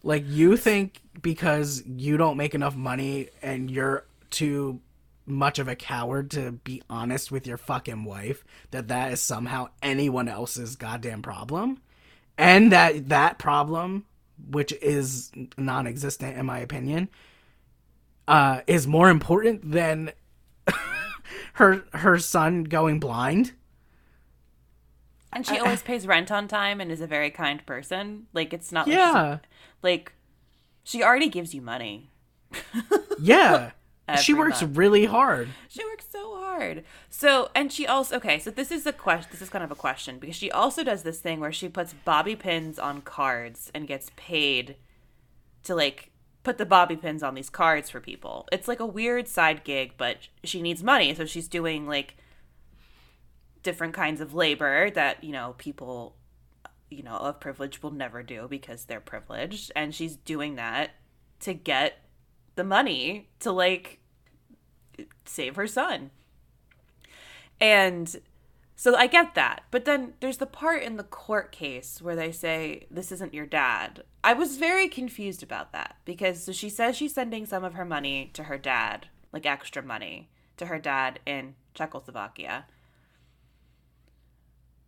like 0.02 0.24
you 0.26 0.56
think 0.56 1.00
because 1.22 1.82
you 1.86 2.16
don't 2.16 2.36
make 2.36 2.54
enough 2.54 2.76
money 2.76 3.28
and 3.42 3.70
you're 3.70 4.06
too 4.30 4.80
much 5.26 5.58
of 5.58 5.68
a 5.68 5.76
coward 5.76 6.30
to 6.30 6.52
be 6.52 6.82
honest 6.90 7.32
with 7.32 7.46
your 7.46 7.56
fucking 7.56 8.04
wife 8.04 8.44
that 8.72 8.88
that 8.88 9.12
is 9.12 9.20
somehow 9.20 9.66
anyone 9.82 10.28
else's 10.28 10.76
goddamn 10.76 11.22
problem 11.22 11.80
and 12.36 12.72
that 12.72 13.08
that 13.08 13.38
problem 13.38 14.04
which 14.50 14.72
is 14.82 15.32
non-existent 15.56 16.36
in 16.36 16.44
my 16.44 16.58
opinion 16.58 17.08
uh 18.28 18.60
is 18.66 18.86
more 18.86 19.08
important 19.08 19.70
than 19.70 20.12
her 21.54 21.84
her 21.92 22.18
son 22.18 22.64
going 22.64 23.00
blind 23.00 23.52
and 25.34 25.46
she 25.46 25.56
I, 25.56 25.58
always 25.58 25.82
pays 25.82 26.06
rent 26.06 26.30
on 26.30 26.46
time 26.46 26.80
and 26.80 26.90
is 26.90 27.00
a 27.00 27.06
very 27.06 27.30
kind 27.30 27.64
person. 27.66 28.26
Like 28.32 28.52
it's 28.52 28.70
not 28.70 28.86
like 28.86 28.96
yeah. 28.96 29.38
like 29.82 30.12
she 30.84 31.02
already 31.02 31.28
gives 31.28 31.52
you 31.54 31.60
money. 31.60 32.10
yeah. 33.20 33.72
she 34.20 34.32
works 34.32 34.62
month. 34.62 34.76
really 34.76 35.06
hard. 35.06 35.48
She 35.68 35.84
works 35.84 36.06
so 36.08 36.36
hard. 36.36 36.84
So, 37.10 37.50
and 37.54 37.72
she 37.72 37.86
also 37.86 38.16
okay. 38.16 38.38
So 38.38 38.50
this 38.50 38.70
is 38.70 38.86
a 38.86 38.92
question. 38.92 39.28
This 39.32 39.42
is 39.42 39.50
kind 39.50 39.64
of 39.64 39.72
a 39.72 39.76
question 39.76 40.18
because 40.18 40.36
she 40.36 40.52
also 40.52 40.84
does 40.84 41.02
this 41.02 41.18
thing 41.18 41.40
where 41.40 41.52
she 41.52 41.68
puts 41.68 41.92
bobby 42.04 42.36
pins 42.36 42.78
on 42.78 43.02
cards 43.02 43.72
and 43.74 43.88
gets 43.88 44.10
paid 44.14 44.76
to 45.64 45.74
like 45.74 46.12
put 46.44 46.58
the 46.58 46.66
bobby 46.66 46.94
pins 46.94 47.22
on 47.22 47.34
these 47.34 47.50
cards 47.50 47.90
for 47.90 48.00
people. 48.00 48.46
It's 48.52 48.68
like 48.68 48.78
a 48.78 48.86
weird 48.86 49.26
side 49.26 49.64
gig, 49.64 49.94
but 49.96 50.28
she 50.44 50.62
needs 50.62 50.82
money, 50.82 51.14
so 51.14 51.24
she's 51.24 51.48
doing 51.48 51.88
like 51.88 52.16
different 53.62 53.94
kinds 53.94 54.20
of 54.20 54.34
labor 54.34 54.90
that 54.90 55.24
you 55.24 55.32
know 55.32 55.54
people 55.56 56.14
you 56.90 57.02
know 57.02 57.16
of 57.16 57.40
privilege 57.40 57.82
will 57.82 57.90
never 57.90 58.22
do 58.22 58.46
because 58.46 58.84
they're 58.84 59.00
privileged 59.00 59.72
and 59.74 59.94
she's 59.94 60.16
doing 60.16 60.54
that 60.56 60.90
to 61.40 61.54
get 61.54 61.98
the 62.56 62.62
money 62.62 63.26
to 63.40 63.50
like 63.50 64.00
save 65.24 65.56
her 65.56 65.66
son 65.66 66.10
and 67.58 68.20
so 68.76 68.94
i 68.96 69.06
get 69.06 69.34
that 69.34 69.62
but 69.70 69.84
then 69.84 70.14
there's 70.20 70.38
the 70.38 70.46
part 70.46 70.82
in 70.82 70.96
the 70.96 71.04
court 71.04 71.52
case 71.52 72.00
where 72.02 72.16
they 72.16 72.32
say 72.32 72.86
this 72.90 73.12
isn't 73.12 73.34
your 73.34 73.46
dad 73.46 74.02
i 74.22 74.32
was 74.32 74.56
very 74.56 74.88
confused 74.88 75.42
about 75.42 75.72
that 75.72 75.96
because 76.04 76.44
so 76.44 76.52
she 76.52 76.68
says 76.68 76.96
she's 76.96 77.14
sending 77.14 77.46
some 77.46 77.64
of 77.64 77.74
her 77.74 77.84
money 77.84 78.30
to 78.32 78.44
her 78.44 78.58
dad 78.58 79.08
like 79.32 79.46
extra 79.46 79.82
money 79.82 80.28
to 80.56 80.66
her 80.66 80.78
dad 80.78 81.18
in 81.26 81.54
czechoslovakia 81.74 82.64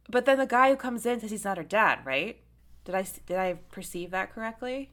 but 0.09 0.25
then 0.25 0.39
the 0.39 0.47
guy 0.47 0.71
who 0.71 0.77
comes 0.77 1.05
in 1.05 1.21
says 1.21 1.31
he's 1.31 1.45
not 1.45 1.57
her 1.57 1.65
dad, 1.65 2.01
right? 2.05 2.39
Did 2.85 2.95
I 2.95 3.07
did 3.27 3.37
I 3.39 3.55
perceive 3.71 4.11
that 4.13 4.33
correctly? 4.33 4.91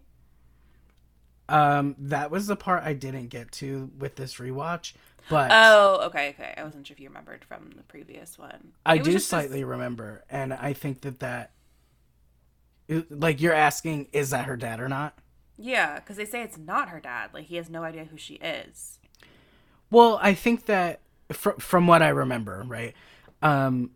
Um, 1.49 1.95
that 1.99 2.31
was 2.31 2.47
the 2.47 2.55
part 2.55 2.83
I 2.83 2.93
didn't 2.93 3.27
get 3.27 3.51
to 3.53 3.91
with 3.97 4.15
this 4.15 4.35
rewatch. 4.35 4.93
But 5.29 5.51
oh, 5.53 6.01
okay, 6.07 6.29
okay. 6.29 6.53
I 6.57 6.63
wasn't 6.63 6.87
sure 6.87 6.95
if 6.95 6.99
you 6.99 7.07
remembered 7.07 7.45
from 7.45 7.71
the 7.75 7.83
previous 7.83 8.37
one. 8.37 8.73
I 8.85 8.97
do 8.97 9.19
slightly 9.19 9.59
this... 9.59 9.67
remember, 9.67 10.23
and 10.29 10.53
I 10.53 10.73
think 10.73 11.01
that 11.01 11.19
that, 11.19 11.51
like, 13.09 13.41
you're 13.41 13.53
asking, 13.53 14.07
is 14.11 14.31
that 14.31 14.45
her 14.45 14.57
dad 14.57 14.79
or 14.79 14.89
not? 14.89 15.17
Yeah, 15.57 15.99
because 15.99 16.17
they 16.17 16.25
say 16.25 16.41
it's 16.41 16.57
not 16.57 16.89
her 16.89 16.99
dad. 16.99 17.29
Like, 17.33 17.45
he 17.45 17.55
has 17.55 17.69
no 17.69 17.83
idea 17.83 18.05
who 18.05 18.17
she 18.17 18.35
is. 18.35 18.99
Well, 19.89 20.19
I 20.21 20.33
think 20.33 20.65
that 20.65 20.99
fr- 21.31 21.51
from 21.59 21.87
what 21.87 22.01
I 22.01 22.09
remember, 22.09 22.63
right? 22.67 22.93
Um, 23.41 23.91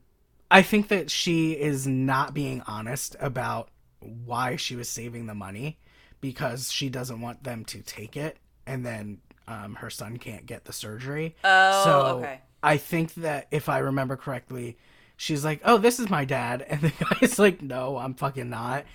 I 0.49 0.61
think 0.61 0.88
that 0.89 1.11
she 1.11 1.53
is 1.53 1.88
not 1.88 2.34
being 2.34 2.61
honest 2.67 3.15
about 3.19 3.69
why 3.99 4.55
she 4.55 4.75
was 4.75 4.88
saving 4.88 5.25
the 5.25 5.36
money 5.36 5.78
because 6.21 6.71
she 6.71 6.89
doesn't 6.89 7.19
want 7.19 7.43
them 7.43 7.65
to 7.65 7.82
take 7.82 8.15
it 8.15 8.38
and 8.65 8.86
then 8.86 9.19
um, 9.47 9.75
her 9.75 9.89
son 9.89 10.17
can't 10.17 10.45
get 10.45 10.65
the 10.65 10.73
surgery. 10.73 11.35
Oh, 11.43 11.83
so 11.83 12.01
okay. 12.19 12.41
I 12.61 12.77
think 12.77 13.13
that 13.15 13.47
if 13.51 13.69
I 13.69 13.79
remember 13.79 14.17
correctly, 14.17 14.77
she's 15.15 15.45
like, 15.45 15.61
"Oh, 15.63 15.77
this 15.77 15.99
is 15.99 16.09
my 16.09 16.25
dad," 16.25 16.61
and 16.67 16.81
the 16.81 16.91
guy's 16.91 17.39
like, 17.39 17.61
"No, 17.61 17.97
I'm 17.97 18.13
fucking 18.13 18.49
not," 18.49 18.85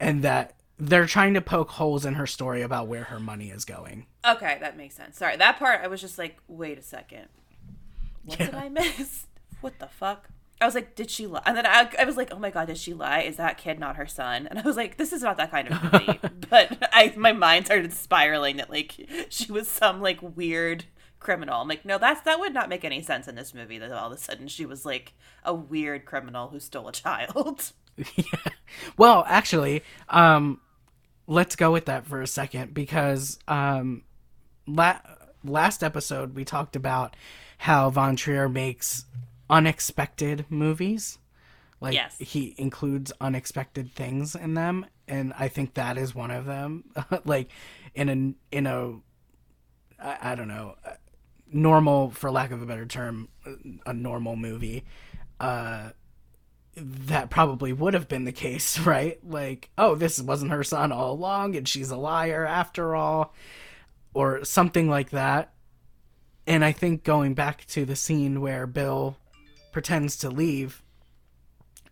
and 0.00 0.22
that 0.22 0.56
they're 0.78 1.06
trying 1.06 1.34
to 1.34 1.40
poke 1.40 1.70
holes 1.70 2.04
in 2.04 2.14
her 2.14 2.26
story 2.26 2.62
about 2.62 2.88
where 2.88 3.04
her 3.04 3.20
money 3.20 3.50
is 3.50 3.64
going. 3.64 4.06
Okay, 4.26 4.58
that 4.60 4.76
makes 4.76 4.94
sense. 4.94 5.18
Sorry, 5.18 5.36
that 5.36 5.58
part 5.58 5.80
I 5.82 5.86
was 5.88 6.00
just 6.00 6.18
like, 6.18 6.38
"Wait 6.48 6.78
a 6.78 6.82
second, 6.82 7.28
what 8.24 8.40
yeah. 8.40 8.46
did 8.46 8.54
I 8.54 8.68
miss? 8.68 9.26
What 9.60 9.78
the 9.78 9.88
fuck?" 9.88 10.28
I 10.62 10.66
was 10.66 10.74
like, 10.74 10.94
did 10.94 11.10
she 11.10 11.26
lie? 11.26 11.42
And 11.44 11.56
then 11.56 11.66
I, 11.66 11.90
I 11.98 12.04
was 12.04 12.16
like, 12.16 12.32
oh 12.32 12.38
my 12.38 12.50
god, 12.50 12.68
did 12.68 12.78
she 12.78 12.94
lie? 12.94 13.20
Is 13.20 13.36
that 13.36 13.58
kid 13.58 13.78
not 13.78 13.96
her 13.96 14.06
son? 14.06 14.46
And 14.46 14.58
I 14.58 14.62
was 14.62 14.76
like, 14.76 14.96
this 14.96 15.12
is 15.12 15.22
not 15.22 15.36
that 15.36 15.50
kind 15.50 15.68
of 15.68 15.92
movie. 15.92 16.20
but 16.50 16.88
I, 16.92 17.12
my 17.16 17.32
mind 17.32 17.66
started 17.66 17.92
spiraling 17.92 18.56
that 18.56 18.70
like 18.70 18.94
she 19.28 19.50
was 19.50 19.68
some 19.68 20.00
like 20.00 20.20
weird 20.22 20.84
criminal. 21.18 21.60
I'm 21.60 21.68
like, 21.68 21.84
no, 21.84 21.98
that's 21.98 22.20
that 22.22 22.40
would 22.40 22.54
not 22.54 22.68
make 22.68 22.84
any 22.84 23.02
sense 23.02 23.28
in 23.28 23.34
this 23.34 23.54
movie. 23.54 23.78
That 23.78 23.92
all 23.92 24.06
of 24.06 24.12
a 24.12 24.18
sudden 24.18 24.48
she 24.48 24.66
was 24.66 24.84
like 24.84 25.14
a 25.44 25.54
weird 25.54 26.04
criminal 26.04 26.48
who 26.48 26.60
stole 26.60 26.88
a 26.88 26.92
child. 26.92 27.72
yeah. 27.96 28.24
Well, 28.96 29.24
actually, 29.26 29.82
um, 30.08 30.60
let's 31.26 31.56
go 31.56 31.72
with 31.72 31.86
that 31.86 32.06
for 32.06 32.22
a 32.22 32.26
second 32.26 32.72
because 32.72 33.38
um, 33.46 34.02
la- 34.66 35.00
last 35.44 35.82
episode 35.82 36.34
we 36.34 36.44
talked 36.44 36.74
about 36.74 37.16
how 37.58 37.90
Von 37.90 38.16
Trier 38.16 38.48
makes 38.48 39.04
unexpected 39.52 40.46
movies. 40.48 41.18
Like 41.80 41.94
yes. 41.94 42.16
he 42.18 42.54
includes 42.58 43.12
unexpected 43.20 43.92
things 43.92 44.34
in 44.34 44.54
them, 44.54 44.86
and 45.06 45.32
I 45.38 45.48
think 45.48 45.74
that 45.74 45.98
is 45.98 46.14
one 46.14 46.30
of 46.30 46.46
them. 46.46 46.84
like 47.24 47.50
in 47.94 48.08
a 48.08 48.56
in 48.56 48.66
a 48.66 48.94
I, 50.00 50.32
I 50.32 50.34
don't 50.34 50.48
know 50.48 50.76
normal 51.52 52.10
for 52.10 52.30
lack 52.30 52.50
of 52.50 52.62
a 52.62 52.66
better 52.66 52.86
term 52.86 53.28
a 53.84 53.92
normal 53.92 54.36
movie 54.36 54.84
uh 55.38 55.90
that 56.74 57.28
probably 57.28 57.74
would 57.74 57.92
have 57.92 58.08
been 58.08 58.24
the 58.24 58.32
case 58.32 58.78
right 58.86 59.18
like 59.28 59.68
oh 59.76 59.94
this 59.94 60.20
wasn't 60.20 60.50
her 60.50 60.64
son 60.64 60.90
all 60.90 61.12
along 61.12 61.54
and 61.54 61.68
she's 61.68 61.90
a 61.90 61.96
liar 61.96 62.46
after 62.46 62.96
all 62.96 63.34
or 64.14 64.42
something 64.44 64.88
like 64.88 65.10
that 65.10 65.52
and 66.46 66.64
i 66.64 66.72
think 66.72 67.04
going 67.04 67.34
back 67.34 67.66
to 67.66 67.84
the 67.84 67.96
scene 67.96 68.40
where 68.40 68.66
bill 68.66 69.18
pretends 69.72 70.16
to 70.18 70.30
leave 70.30 70.82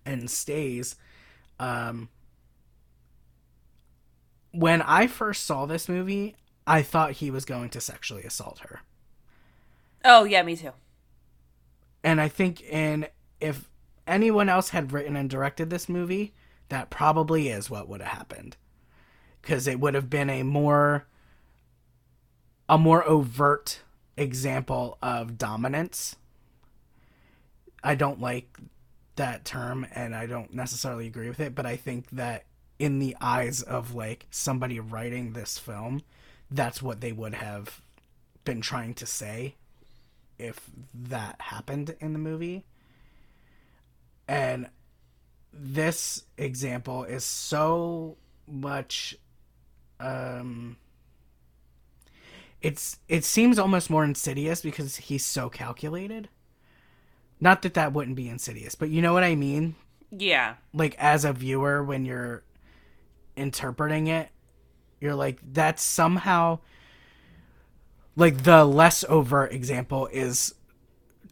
and 0.05 0.31
stays. 0.31 0.97
Um, 1.59 2.09
when 4.53 4.83
I 4.83 5.07
first 5.07 5.45
saw 5.45 5.67
this 5.67 5.89
movie, 5.89 6.37
I 6.67 6.83
thought 6.83 7.13
he 7.13 7.31
was 7.31 7.45
going 7.45 7.71
to 7.71 7.81
sexually 7.81 8.23
assault 8.23 8.61
her. 8.61 8.81
Oh 10.05 10.25
yeah, 10.25 10.43
me 10.43 10.57
too. 10.57 10.73
And 12.03 12.21
I 12.21 12.29
think 12.29 12.63
in 12.63 13.07
if 13.41 13.69
anyone 14.07 14.49
else 14.49 14.71
had 14.71 14.93
written 14.93 15.17
and 15.17 15.29
directed 15.29 15.71
this 15.71 15.89
movie, 15.89 16.35
that 16.69 16.91
probably 16.91 17.49
is 17.49 17.71
what 17.71 17.89
would 17.89 18.01
have 18.01 18.17
happened. 18.17 18.57
Cuz 19.43 19.67
it 19.67 19.81
would 19.81 19.95
have 19.95 20.11
been 20.11 20.31
a 20.31 20.43
more 20.43 21.07
a 22.69 22.79
more 22.79 23.05
overt 23.05 23.81
example 24.17 24.99
of 25.03 25.39
dominance 25.39 26.17
I 27.83 27.95
don't 27.95 28.21
like 28.21 28.59
that 29.17 29.45
term 29.45 29.87
and 29.95 30.15
I 30.15 30.27
don't 30.27 30.53
necessarily 30.55 31.07
agree 31.07 31.29
with 31.29 31.41
it, 31.41 31.55
but 31.55 31.67
I 31.67 31.77
think 31.77 32.11
that 32.11 32.45
in 32.79 32.99
the 32.99 33.17
eyes 33.21 33.63
of 33.63 33.95
like 33.95 34.27
somebody 34.31 34.81
writing 34.81 35.33
this 35.33 35.59
film, 35.59 36.03
that's 36.51 36.83
what 36.83 37.01
they 37.01 37.13
would 37.13 37.35
have 37.35 37.81
been 38.45 38.61
trying 38.61 38.95
to 38.95 39.07
say 39.07 39.57
if 40.39 40.71
that 40.95 41.37
happened 41.41 41.95
in 42.01 42.13
the 42.13 42.19
movie. 42.19 42.65
And 44.27 44.69
this 45.53 46.25
example 46.39 47.05
is 47.05 47.25
so 47.25 48.17
much 48.47 49.17
um 49.99 50.77
it's 52.63 52.99
it 53.09 53.25
seems 53.25 53.59
almost 53.59 53.91
more 53.91 54.05
insidious 54.05 54.61
because 54.61 54.97
he's 54.97 55.25
so 55.25 55.49
calculated. 55.49 56.29
Not 57.41 57.63
that 57.63 57.75
that 57.75 57.93
wouldn't 57.93 58.17
be 58.17 58.29
insidious, 58.29 58.75
but 58.75 58.91
you 58.91 59.01
know 59.01 59.13
what 59.13 59.25
I 59.25 59.35
mean? 59.35 59.75
Yeah. 60.11 60.55
Like 60.75 60.95
as 60.99 61.25
a 61.25 61.33
viewer 61.33 61.83
when 61.83 62.05
you're 62.05 62.43
interpreting 63.37 64.09
it, 64.09 64.29
you're 65.01 65.15
like 65.15 65.39
that's 65.53 65.83
somehow 65.83 66.59
like 68.17 68.43
the 68.43 68.65
less 68.65 69.05
overt 69.09 69.53
example 69.53 70.07
is 70.13 70.55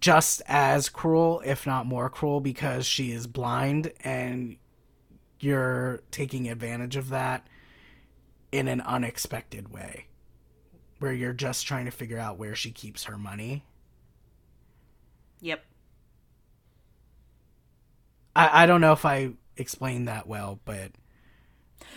just 0.00 0.40
as 0.46 0.88
cruel, 0.88 1.42
if 1.44 1.66
not 1.66 1.86
more 1.86 2.08
cruel, 2.08 2.40
because 2.40 2.86
she 2.86 3.12
is 3.12 3.26
blind 3.26 3.92
and 4.02 4.56
you're 5.40 6.00
taking 6.10 6.48
advantage 6.48 6.96
of 6.96 7.10
that 7.10 7.46
in 8.52 8.68
an 8.68 8.80
unexpected 8.80 9.72
way. 9.72 10.06
Where 10.98 11.12
you're 11.12 11.32
just 11.32 11.66
trying 11.66 11.84
to 11.84 11.90
figure 11.90 12.18
out 12.18 12.38
where 12.38 12.54
she 12.54 12.70
keeps 12.70 13.04
her 13.04 13.18
money. 13.18 13.64
Yep. 15.40 15.64
I, 18.38 18.64
I 18.64 18.66
don't 18.66 18.80
know 18.80 18.92
if 18.92 19.04
I 19.04 19.32
explained 19.56 20.08
that 20.08 20.26
well, 20.28 20.60
but 20.64 20.92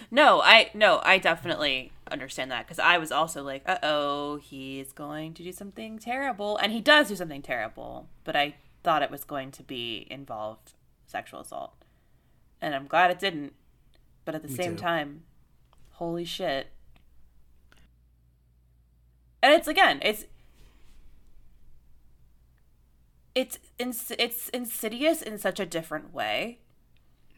No, 0.09 0.41
I 0.41 0.69
no, 0.73 1.01
I 1.03 1.17
definitely 1.17 1.91
understand 2.11 2.51
that 2.51 2.65
because 2.65 2.79
I 2.79 2.97
was 2.97 3.11
also 3.11 3.43
like, 3.43 3.63
uh 3.67 3.77
oh, 3.83 4.37
he's 4.37 4.91
going 4.93 5.33
to 5.35 5.43
do 5.43 5.51
something 5.51 5.99
terrible, 5.99 6.57
and 6.57 6.71
he 6.71 6.81
does 6.81 7.09
do 7.09 7.15
something 7.15 7.41
terrible. 7.41 8.09
But 8.23 8.35
I 8.35 8.55
thought 8.83 9.01
it 9.03 9.11
was 9.11 9.23
going 9.23 9.51
to 9.51 9.63
be 9.63 10.07
involved 10.09 10.73
sexual 11.07 11.41
assault, 11.41 11.73
and 12.61 12.75
I'm 12.75 12.87
glad 12.87 13.11
it 13.11 13.19
didn't. 13.19 13.53
But 14.25 14.35
at 14.35 14.43
the 14.43 14.47
Me 14.47 14.55
same 14.55 14.75
too. 14.75 14.77
time, 14.77 15.23
holy 15.93 16.25
shit! 16.25 16.67
And 19.43 19.53
it's 19.53 19.67
again, 19.67 19.99
it's 20.03 20.25
it's 23.35 23.59
ins- 23.81 24.11
it's 24.17 24.49
insidious 24.49 25.21
in 25.21 25.37
such 25.37 25.59
a 25.59 25.65
different 25.65 26.13
way 26.13 26.59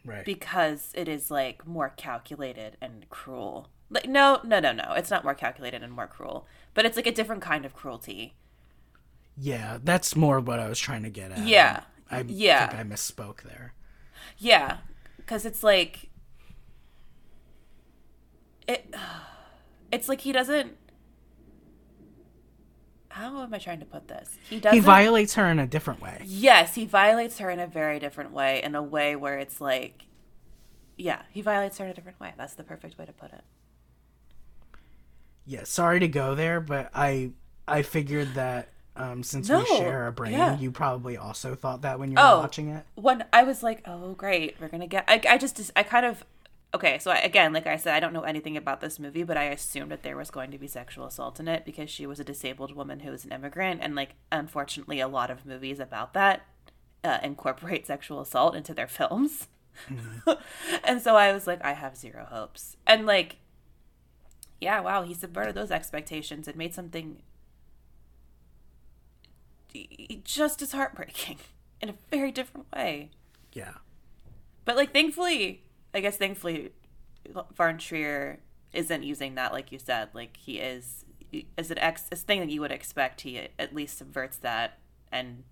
right. 0.04 0.24
because 0.24 0.90
it 0.94 1.08
is 1.08 1.30
like 1.30 1.66
more 1.66 1.90
calculated 1.96 2.76
and 2.80 3.08
cruel. 3.10 3.68
Like 3.90 4.08
no, 4.08 4.40
no, 4.44 4.60
no, 4.60 4.72
no. 4.72 4.92
It's 4.96 5.10
not 5.10 5.24
more 5.24 5.34
calculated 5.34 5.82
and 5.82 5.92
more 5.92 6.06
cruel, 6.06 6.46
but 6.74 6.84
it's 6.86 6.96
like 6.96 7.06
a 7.06 7.12
different 7.12 7.42
kind 7.42 7.64
of 7.64 7.74
cruelty. 7.74 8.34
yeah, 9.36 9.78
that's 9.82 10.14
more 10.16 10.38
what 10.40 10.60
I 10.60 10.68
was 10.68 10.78
trying 10.78 11.02
to 11.02 11.10
get 11.10 11.32
at. 11.32 11.46
Yeah. 11.46 11.80
I 12.10 12.24
Yeah. 12.26 12.68
think 12.68 12.80
I 12.80 12.84
misspoke 12.84 13.42
there. 13.42 13.74
Yeah, 14.38 14.78
because 15.16 15.44
it's 15.46 15.62
like 15.62 16.10
it. 18.68 18.94
It's 19.92 20.08
like 20.08 20.22
he 20.22 20.32
doesn't. 20.32 20.76
How 23.14 23.42
am 23.42 23.54
I 23.54 23.58
trying 23.58 23.78
to 23.78 23.84
put 23.86 24.08
this? 24.08 24.36
He 24.50 24.58
doesn't. 24.58 24.74
He 24.76 24.80
violates 24.80 25.34
her 25.34 25.46
in 25.48 25.60
a 25.60 25.66
different 25.68 26.02
way. 26.02 26.20
yes, 26.24 26.74
he 26.74 26.84
violates 26.84 27.38
her 27.38 27.48
in 27.48 27.60
a 27.60 27.66
very 27.66 28.00
different 28.00 28.32
way, 28.32 28.60
in 28.62 28.74
a 28.74 28.82
way 28.82 29.14
where 29.14 29.38
it's 29.38 29.60
like, 29.60 30.06
yeah, 30.96 31.22
he 31.30 31.40
violates 31.40 31.78
her 31.78 31.84
in 31.84 31.92
a 31.92 31.94
different 31.94 32.18
way. 32.18 32.32
That's 32.36 32.54
the 32.54 32.64
perfect 32.64 32.98
way 32.98 33.06
to 33.06 33.12
put 33.12 33.32
it. 33.32 33.42
Yeah, 35.46 35.62
sorry 35.64 36.00
to 36.00 36.08
go 36.08 36.34
there, 36.34 36.60
but 36.60 36.90
I 36.94 37.30
I 37.68 37.82
figured 37.82 38.34
that 38.34 38.68
um, 38.96 39.22
since 39.22 39.48
No, 39.48 39.58
we 39.60 39.66
share 39.66 40.06
a 40.08 40.12
brain, 40.12 40.32
yeah. 40.32 40.58
you 40.58 40.70
probably 40.72 41.16
also 41.16 41.54
thought 41.54 41.82
that 41.82 41.98
when 41.98 42.10
you 42.10 42.16
were 42.16 42.22
Oh. 42.22 42.38
watching 42.40 42.68
it. 42.70 42.84
when 42.94 43.24
I 43.32 43.42
was 43.44 43.62
like, 43.62 43.82
oh 43.86 44.14
great, 44.14 44.56
we're 44.60 44.68
gonna 44.68 44.86
get. 44.86 45.04
I, 45.06 45.20
I 45.28 45.38
just 45.38 45.70
I 45.76 45.82
kind 45.84 46.06
of 46.06 46.24
okay. 46.74 46.98
So 46.98 47.10
I, 47.10 47.18
again, 47.18 47.52
like 47.52 47.66
I 47.66 47.76
said, 47.76 47.94
I 47.94 48.00
don't 48.00 48.12
know 48.12 48.22
anything 48.22 48.56
about 48.56 48.80
this 48.80 48.98
movie, 48.98 49.22
but 49.22 49.36
I 49.36 49.44
assumed 49.44 49.90
that 49.92 50.02
there 50.02 50.16
was 50.16 50.30
going 50.30 50.50
to 50.50 50.58
be 50.58 50.66
sexual 50.66 51.06
assault 51.06 51.40
in 51.40 51.48
it 51.48 51.64
because 51.64 51.88
she 51.88 52.06
was 52.06 52.20
a 52.20 52.24
disabled 52.24 52.74
woman 52.74 53.00
who 53.00 53.10
was 53.10 53.24
an 53.24 53.32
immigrant, 53.32 53.80
and 53.82 53.94
like 53.94 54.16
unfortunately, 54.30 55.00
a 55.00 55.08
lot 55.08 55.30
of 55.30 55.46
movies 55.46 55.80
about 55.80 56.12
that 56.14 56.46
uh, 57.02 57.18
incorporate 57.22 57.86
sexual 57.86 58.20
assault 58.20 58.54
into 58.54 58.74
their 58.74 58.88
films. 58.88 59.48
and 60.84 61.00
so 61.00 61.16
I 61.16 61.32
was 61.32 61.46
like, 61.46 61.64
I 61.64 61.72
have 61.72 61.96
zero 61.96 62.26
hopes, 62.28 62.76
and 62.86 63.06
like. 63.06 63.36
Yeah, 64.60 64.80
wow, 64.80 65.02
he 65.02 65.12
subverted 65.12 65.54
those 65.56 65.72
expectations 65.72 66.48
and 66.48 66.56
made 66.56 66.74
something 66.74 67.18
just 70.24 70.62
as 70.62 70.72
heartbreaking 70.72 71.38
in 71.80 71.88
a 71.88 71.94
very 72.10 72.30
different 72.30 72.66
way. 72.74 73.10
Yeah. 73.52 73.74
But 74.64 74.76
like, 74.76 74.92
thankfully, 74.92 75.63
I 75.94 76.00
guess 76.00 76.16
thankfully, 76.16 76.72
Von 77.56 77.78
Trier 77.78 78.40
isn't 78.72 79.02
using 79.04 79.36
that 79.36 79.52
like 79.52 79.70
you 79.72 79.78
said. 79.78 80.08
Like 80.12 80.36
he 80.36 80.58
is 80.58 81.04
as 81.56 81.70
an 81.70 81.78
ex, 81.78 82.04
as 82.10 82.22
thing 82.22 82.40
that 82.40 82.50
you 82.50 82.60
would 82.60 82.72
expect. 82.72 83.22
He 83.22 83.48
at 83.58 83.74
least 83.74 83.98
subverts 83.98 84.36
that 84.38 84.78
and 85.10 85.44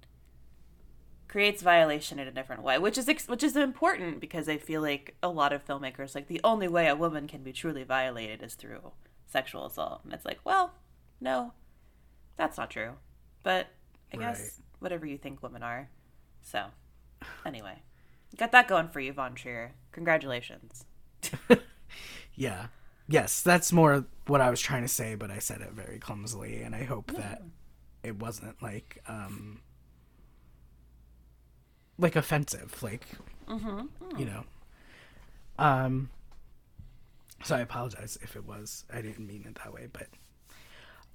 creates 1.29 1.63
violation 1.63 2.19
in 2.19 2.29
a 2.29 2.33
different 2.33 2.63
way, 2.63 2.79
which 2.79 2.99
is 2.99 3.09
ex- 3.09 3.29
which 3.29 3.43
is 3.43 3.57
important 3.57 4.21
because 4.21 4.49
I 4.49 4.59
feel 4.59 4.83
like 4.83 5.15
a 5.23 5.29
lot 5.29 5.53
of 5.53 5.65
filmmakers 5.65 6.15
like 6.15 6.27
the 6.27 6.41
only 6.45 6.69
way 6.69 6.89
a 6.89 6.97
woman 6.97 7.27
can 7.27 7.43
be 7.43 7.53
truly 7.53 7.85
violated 7.85 8.43
is 8.43 8.55
through 8.55 8.93
sexual 9.27 9.65
assault, 9.65 10.03
and 10.05 10.13
it's 10.13 10.27
like, 10.27 10.41
well, 10.45 10.75
no, 11.21 11.53
that's 12.37 12.59
not 12.59 12.71
true. 12.71 12.93
But 13.43 13.69
I 14.13 14.17
guess 14.19 14.61
whatever 14.81 15.07
you 15.07 15.17
think 15.17 15.43
women 15.43 15.63
are. 15.63 15.89
So, 16.43 16.67
anyway, 17.47 17.81
got 18.39 18.53
that 18.53 18.69
going 18.69 18.89
for 18.89 19.01
you, 19.01 19.13
Von 19.13 19.35
Trier. 19.35 19.73
Congratulations. 19.93 20.85
Yeah. 22.35 22.67
Yes, 23.09 23.43
that's 23.43 23.73
more 23.73 24.05
what 24.27 24.41
I 24.41 24.49
was 24.49 24.61
trying 24.61 24.83
to 24.83 24.89
say, 24.89 25.15
but 25.15 25.31
I 25.31 25.39
said 25.39 25.61
it 25.61 25.73
very 25.73 25.99
clumsily, 25.99 26.63
and 26.63 26.75
I 26.75 26.85
hope 26.85 27.13
that 27.13 27.43
it 28.03 28.17
wasn't 28.19 28.63
like 28.63 29.03
um 29.07 29.61
like 31.99 32.17
offensive, 32.17 32.83
like 32.83 33.07
you 34.19 34.25
know. 34.25 34.45
Um 35.59 36.11
so 37.45 37.57
I 37.57 37.61
apologize 37.61 38.19
if 38.23 38.37
it 38.37 38.47
was. 38.47 38.85
I 38.93 39.03
didn't 39.03 39.27
mean 39.27 39.45
it 39.47 39.57
that 39.63 39.75
way, 39.75 39.89
but 39.93 40.07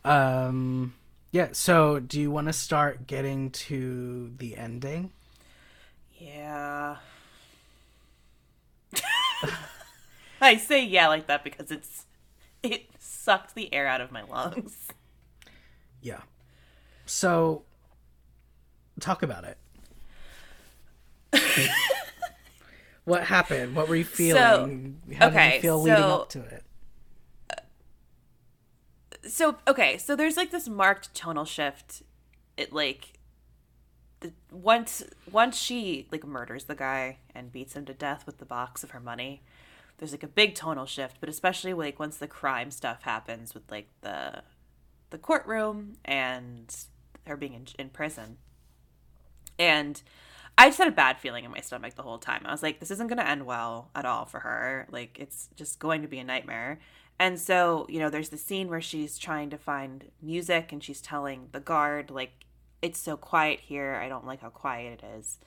um 0.09 0.93
yeah, 1.31 1.49
so 1.51 1.99
do 1.99 2.19
you 2.21 2.29
want 2.31 2.47
to 2.47 2.53
start 2.53 3.07
getting 3.07 3.49
to 3.51 4.33
the 4.37 4.55
ending? 4.55 5.11
Yeah. 6.19 6.97
I 10.41 10.57
say 10.57 10.83
yeah 10.85 11.07
like 11.07 11.27
that 11.27 11.43
because 11.43 11.71
it's 11.71 12.05
it 12.63 12.89
sucked 12.99 13.55
the 13.55 13.73
air 13.73 13.87
out 13.87 14.01
of 14.01 14.11
my 14.11 14.23
lungs. 14.23 14.87
Yeah. 16.01 16.21
So 17.05 17.63
talk 18.99 19.23
about 19.23 19.43
it. 19.43 19.57
what 23.03 23.23
happened? 23.25 23.75
What 23.75 23.87
were 23.87 23.95
you 23.95 24.05
feeling? 24.05 25.01
How 25.17 25.29
did 25.29 25.55
you 25.55 25.61
feel 25.61 25.81
leading 25.81 25.97
so- 25.97 26.21
up 26.21 26.29
to 26.29 26.39
it? 26.39 26.63
so 29.23 29.57
okay 29.67 29.97
so 29.97 30.15
there's 30.15 30.37
like 30.37 30.51
this 30.51 30.69
marked 30.69 31.13
tonal 31.13 31.43
shift 31.43 32.01
it 32.55 32.71
like 32.71 33.16
the 34.19 34.31
once 34.51 35.03
once 35.31 35.57
she 35.57 36.07
like 36.11 36.25
murders 36.25 36.65
the 36.65 36.75
guy 36.75 37.17
and 37.35 37.51
beats 37.51 37.75
him 37.75 37.85
to 37.85 37.93
death 37.93 38.25
with 38.25 38.37
the 38.39 38.45
box 38.45 38.83
of 38.83 38.91
her 38.91 38.99
money 38.99 39.41
there's 39.97 40.11
like 40.11 40.23
a 40.23 40.27
big 40.27 40.55
tonal 40.55 40.85
shift 40.85 41.17
but 41.19 41.29
especially 41.29 41.73
like 41.73 41.99
once 41.99 42.17
the 42.17 42.27
crime 42.27 42.71
stuff 42.71 43.03
happens 43.03 43.53
with 43.53 43.69
like 43.69 43.87
the 44.01 44.41
the 45.09 45.17
courtroom 45.17 45.93
and 46.03 46.85
her 47.25 47.37
being 47.37 47.53
in, 47.53 47.67
in 47.77 47.89
prison 47.89 48.37
and 49.59 50.01
I 50.57 50.67
just 50.67 50.79
had 50.79 50.87
a 50.87 50.91
bad 50.91 51.19
feeling 51.19 51.45
in 51.45 51.51
my 51.51 51.59
stomach 51.59 51.93
the 51.93 52.01
whole 52.01 52.17
time. 52.17 52.41
I 52.45 52.51
was 52.51 52.63
like, 52.63 52.79
this 52.79 52.89
isn't 52.89 53.07
going 53.07 53.19
to 53.19 53.27
end 53.27 53.45
well 53.45 53.91
at 53.93 54.05
all 54.05 54.25
for 54.25 54.39
her. 54.39 54.87
Like, 54.89 55.17
it's 55.19 55.49
just 55.55 55.77
going 55.77 56.01
to 56.01 56.07
be 56.07 56.17
a 56.17 56.23
nightmare. 56.23 56.79
And 57.19 57.39
so, 57.39 57.85
you 57.89 57.99
know, 57.99 58.09
there's 58.09 58.29
the 58.29 58.37
scene 58.37 58.67
where 58.67 58.81
she's 58.81 59.19
trying 59.19 59.51
to 59.51 59.57
find 59.57 60.05
music 60.21 60.71
and 60.71 60.83
she's 60.83 61.01
telling 61.01 61.49
the 61.51 61.59
guard, 61.59 62.09
like, 62.09 62.46
it's 62.81 62.99
so 62.99 63.17
quiet 63.17 63.59
here. 63.59 63.95
I 63.95 64.09
don't 64.09 64.25
like 64.25 64.41
how 64.41 64.49
quiet 64.49 65.01
it 65.01 65.05
is. 65.17 65.39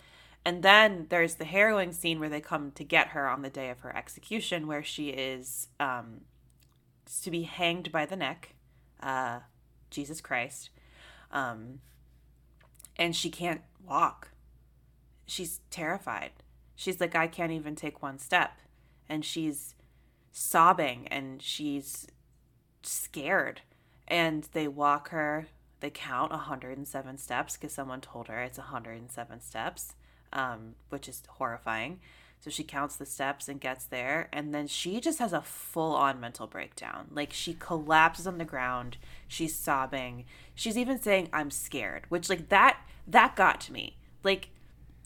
And 0.44 0.62
then 0.62 1.06
there's 1.10 1.34
the 1.34 1.44
harrowing 1.44 1.92
scene 1.92 2.18
where 2.18 2.28
they 2.28 2.40
come 2.40 2.70
to 2.72 2.84
get 2.84 3.08
her 3.08 3.28
on 3.28 3.42
the 3.42 3.50
day 3.50 3.70
of 3.70 3.80
her 3.80 3.94
execution, 3.94 4.66
where 4.66 4.82
she 4.82 5.10
is 5.10 5.68
um, 5.78 6.22
to 7.22 7.30
be 7.30 7.42
hanged 7.42 7.92
by 7.92 8.06
the 8.06 8.16
neck. 8.16 8.54
Uh, 9.02 9.40
Jesus 9.90 10.20
Christ. 10.20 10.70
Um, 11.32 11.80
and 12.96 13.14
she 13.14 13.30
can't 13.30 13.62
walk 13.84 14.30
she's 15.30 15.60
terrified. 15.70 16.32
She's 16.74 17.00
like, 17.00 17.14
I 17.14 17.26
can't 17.26 17.52
even 17.52 17.76
take 17.76 18.02
one 18.02 18.18
step. 18.18 18.58
And 19.08 19.24
she's 19.24 19.74
sobbing 20.32 21.06
and 21.08 21.40
she's 21.40 22.06
scared. 22.82 23.62
And 24.08 24.48
they 24.52 24.66
walk 24.66 25.10
her, 25.10 25.46
they 25.80 25.90
count 25.90 26.30
107 26.30 27.18
steps 27.18 27.56
because 27.56 27.72
someone 27.72 28.00
told 28.00 28.28
her 28.28 28.42
it's 28.42 28.58
107 28.58 29.40
steps, 29.40 29.94
um, 30.32 30.74
which 30.90 31.08
is 31.08 31.22
horrifying. 31.28 32.00
So 32.40 32.48
she 32.48 32.64
counts 32.64 32.96
the 32.96 33.04
steps 33.04 33.48
and 33.48 33.60
gets 33.60 33.84
there. 33.84 34.28
And 34.32 34.54
then 34.54 34.66
she 34.66 35.00
just 35.00 35.18
has 35.18 35.32
a 35.32 35.42
full 35.42 35.94
on 35.94 36.20
mental 36.20 36.46
breakdown. 36.46 37.08
Like 37.10 37.32
she 37.32 37.54
collapses 37.54 38.26
on 38.26 38.38
the 38.38 38.44
ground. 38.44 38.96
She's 39.28 39.54
sobbing. 39.54 40.24
She's 40.54 40.78
even 40.78 41.00
saying, 41.00 41.28
I'm 41.32 41.50
scared, 41.50 42.04
which, 42.08 42.28
like, 42.28 42.48
that, 42.48 42.78
that 43.06 43.36
got 43.36 43.60
to 43.62 43.72
me. 43.72 43.96
Like, 44.22 44.48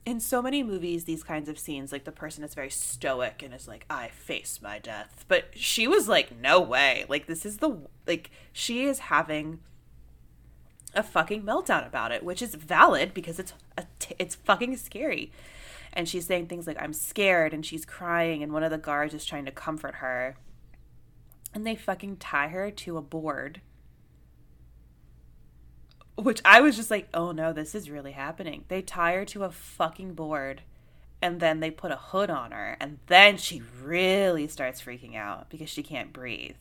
in 0.04 0.20
so 0.20 0.42
many 0.42 0.62
movies, 0.62 1.04
these 1.04 1.22
kinds 1.22 1.48
of 1.48 1.58
scenes, 1.58 1.90
like 1.90 2.04
the 2.04 2.12
person 2.12 2.44
is 2.44 2.54
very 2.54 2.70
stoic 2.70 3.42
and 3.42 3.54
is 3.54 3.66
like, 3.66 3.86
I 3.88 4.08
face 4.08 4.60
my 4.62 4.78
death. 4.78 5.24
But 5.28 5.46
she 5.54 5.88
was 5.88 6.08
like, 6.08 6.38
no 6.38 6.60
way. 6.60 7.04
Like, 7.08 7.26
this 7.26 7.46
is 7.46 7.58
the, 7.58 7.78
like, 8.06 8.30
she 8.52 8.84
is 8.84 8.98
having 8.98 9.60
a 10.94 11.02
fucking 11.02 11.42
meltdown 11.42 11.86
about 11.86 12.12
it, 12.12 12.22
which 12.22 12.42
is 12.42 12.54
valid 12.54 13.14
because 13.14 13.38
it's, 13.38 13.52
t- 13.98 14.14
it's 14.18 14.34
fucking 14.34 14.76
scary. 14.76 15.32
And 15.92 16.08
she's 16.08 16.26
saying 16.26 16.48
things 16.48 16.66
like, 16.66 16.80
I'm 16.82 16.92
scared, 16.92 17.54
and 17.54 17.64
she's 17.64 17.84
crying, 17.84 18.42
and 18.42 18.52
one 18.52 18.64
of 18.64 18.70
the 18.70 18.78
guards 18.78 19.14
is 19.14 19.24
trying 19.24 19.44
to 19.44 19.52
comfort 19.52 19.96
her. 19.96 20.36
And 21.52 21.64
they 21.64 21.76
fucking 21.76 22.16
tie 22.16 22.48
her 22.48 22.70
to 22.70 22.96
a 22.96 23.02
board 23.02 23.60
which 26.16 26.40
I 26.44 26.60
was 26.60 26.76
just 26.76 26.90
like, 26.90 27.08
oh 27.12 27.32
no, 27.32 27.52
this 27.52 27.74
is 27.74 27.90
really 27.90 28.12
happening. 28.12 28.64
They 28.68 28.82
tie 28.82 29.14
her 29.14 29.24
to 29.26 29.44
a 29.44 29.50
fucking 29.50 30.14
board 30.14 30.62
and 31.20 31.40
then 31.40 31.60
they 31.60 31.70
put 31.70 31.90
a 31.90 31.96
hood 31.96 32.30
on 32.30 32.52
her 32.52 32.76
and 32.80 32.98
then 33.06 33.36
she 33.36 33.62
really 33.82 34.46
starts 34.46 34.80
freaking 34.80 35.16
out 35.16 35.50
because 35.50 35.68
she 35.68 35.82
can't 35.82 36.12
breathe. 36.12 36.56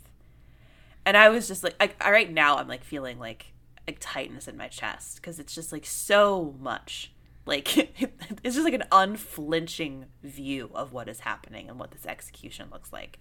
And 1.05 1.17
I 1.17 1.29
was 1.29 1.47
just 1.47 1.63
like, 1.63 1.75
I, 1.79 2.11
right 2.11 2.31
now 2.31 2.57
I'm 2.57 2.67
like 2.67 2.83
feeling 2.83 3.19
like 3.19 3.52
like 3.87 3.97
tightness 3.99 4.47
in 4.47 4.57
my 4.57 4.67
chest 4.67 5.17
because 5.17 5.39
it's 5.39 5.53
just 5.53 5.71
like 5.71 5.85
so 5.85 6.55
much. 6.59 7.11
Like 7.45 7.77
it's 8.43 8.55
just 8.55 8.63
like 8.63 8.73
an 8.73 8.85
unflinching 8.91 10.05
view 10.23 10.69
of 10.73 10.93
what 10.93 11.09
is 11.09 11.21
happening 11.21 11.69
and 11.69 11.79
what 11.79 11.91
this 11.91 12.05
execution 12.05 12.69
looks 12.71 12.93
like. 12.93 13.19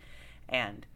And 0.49 0.87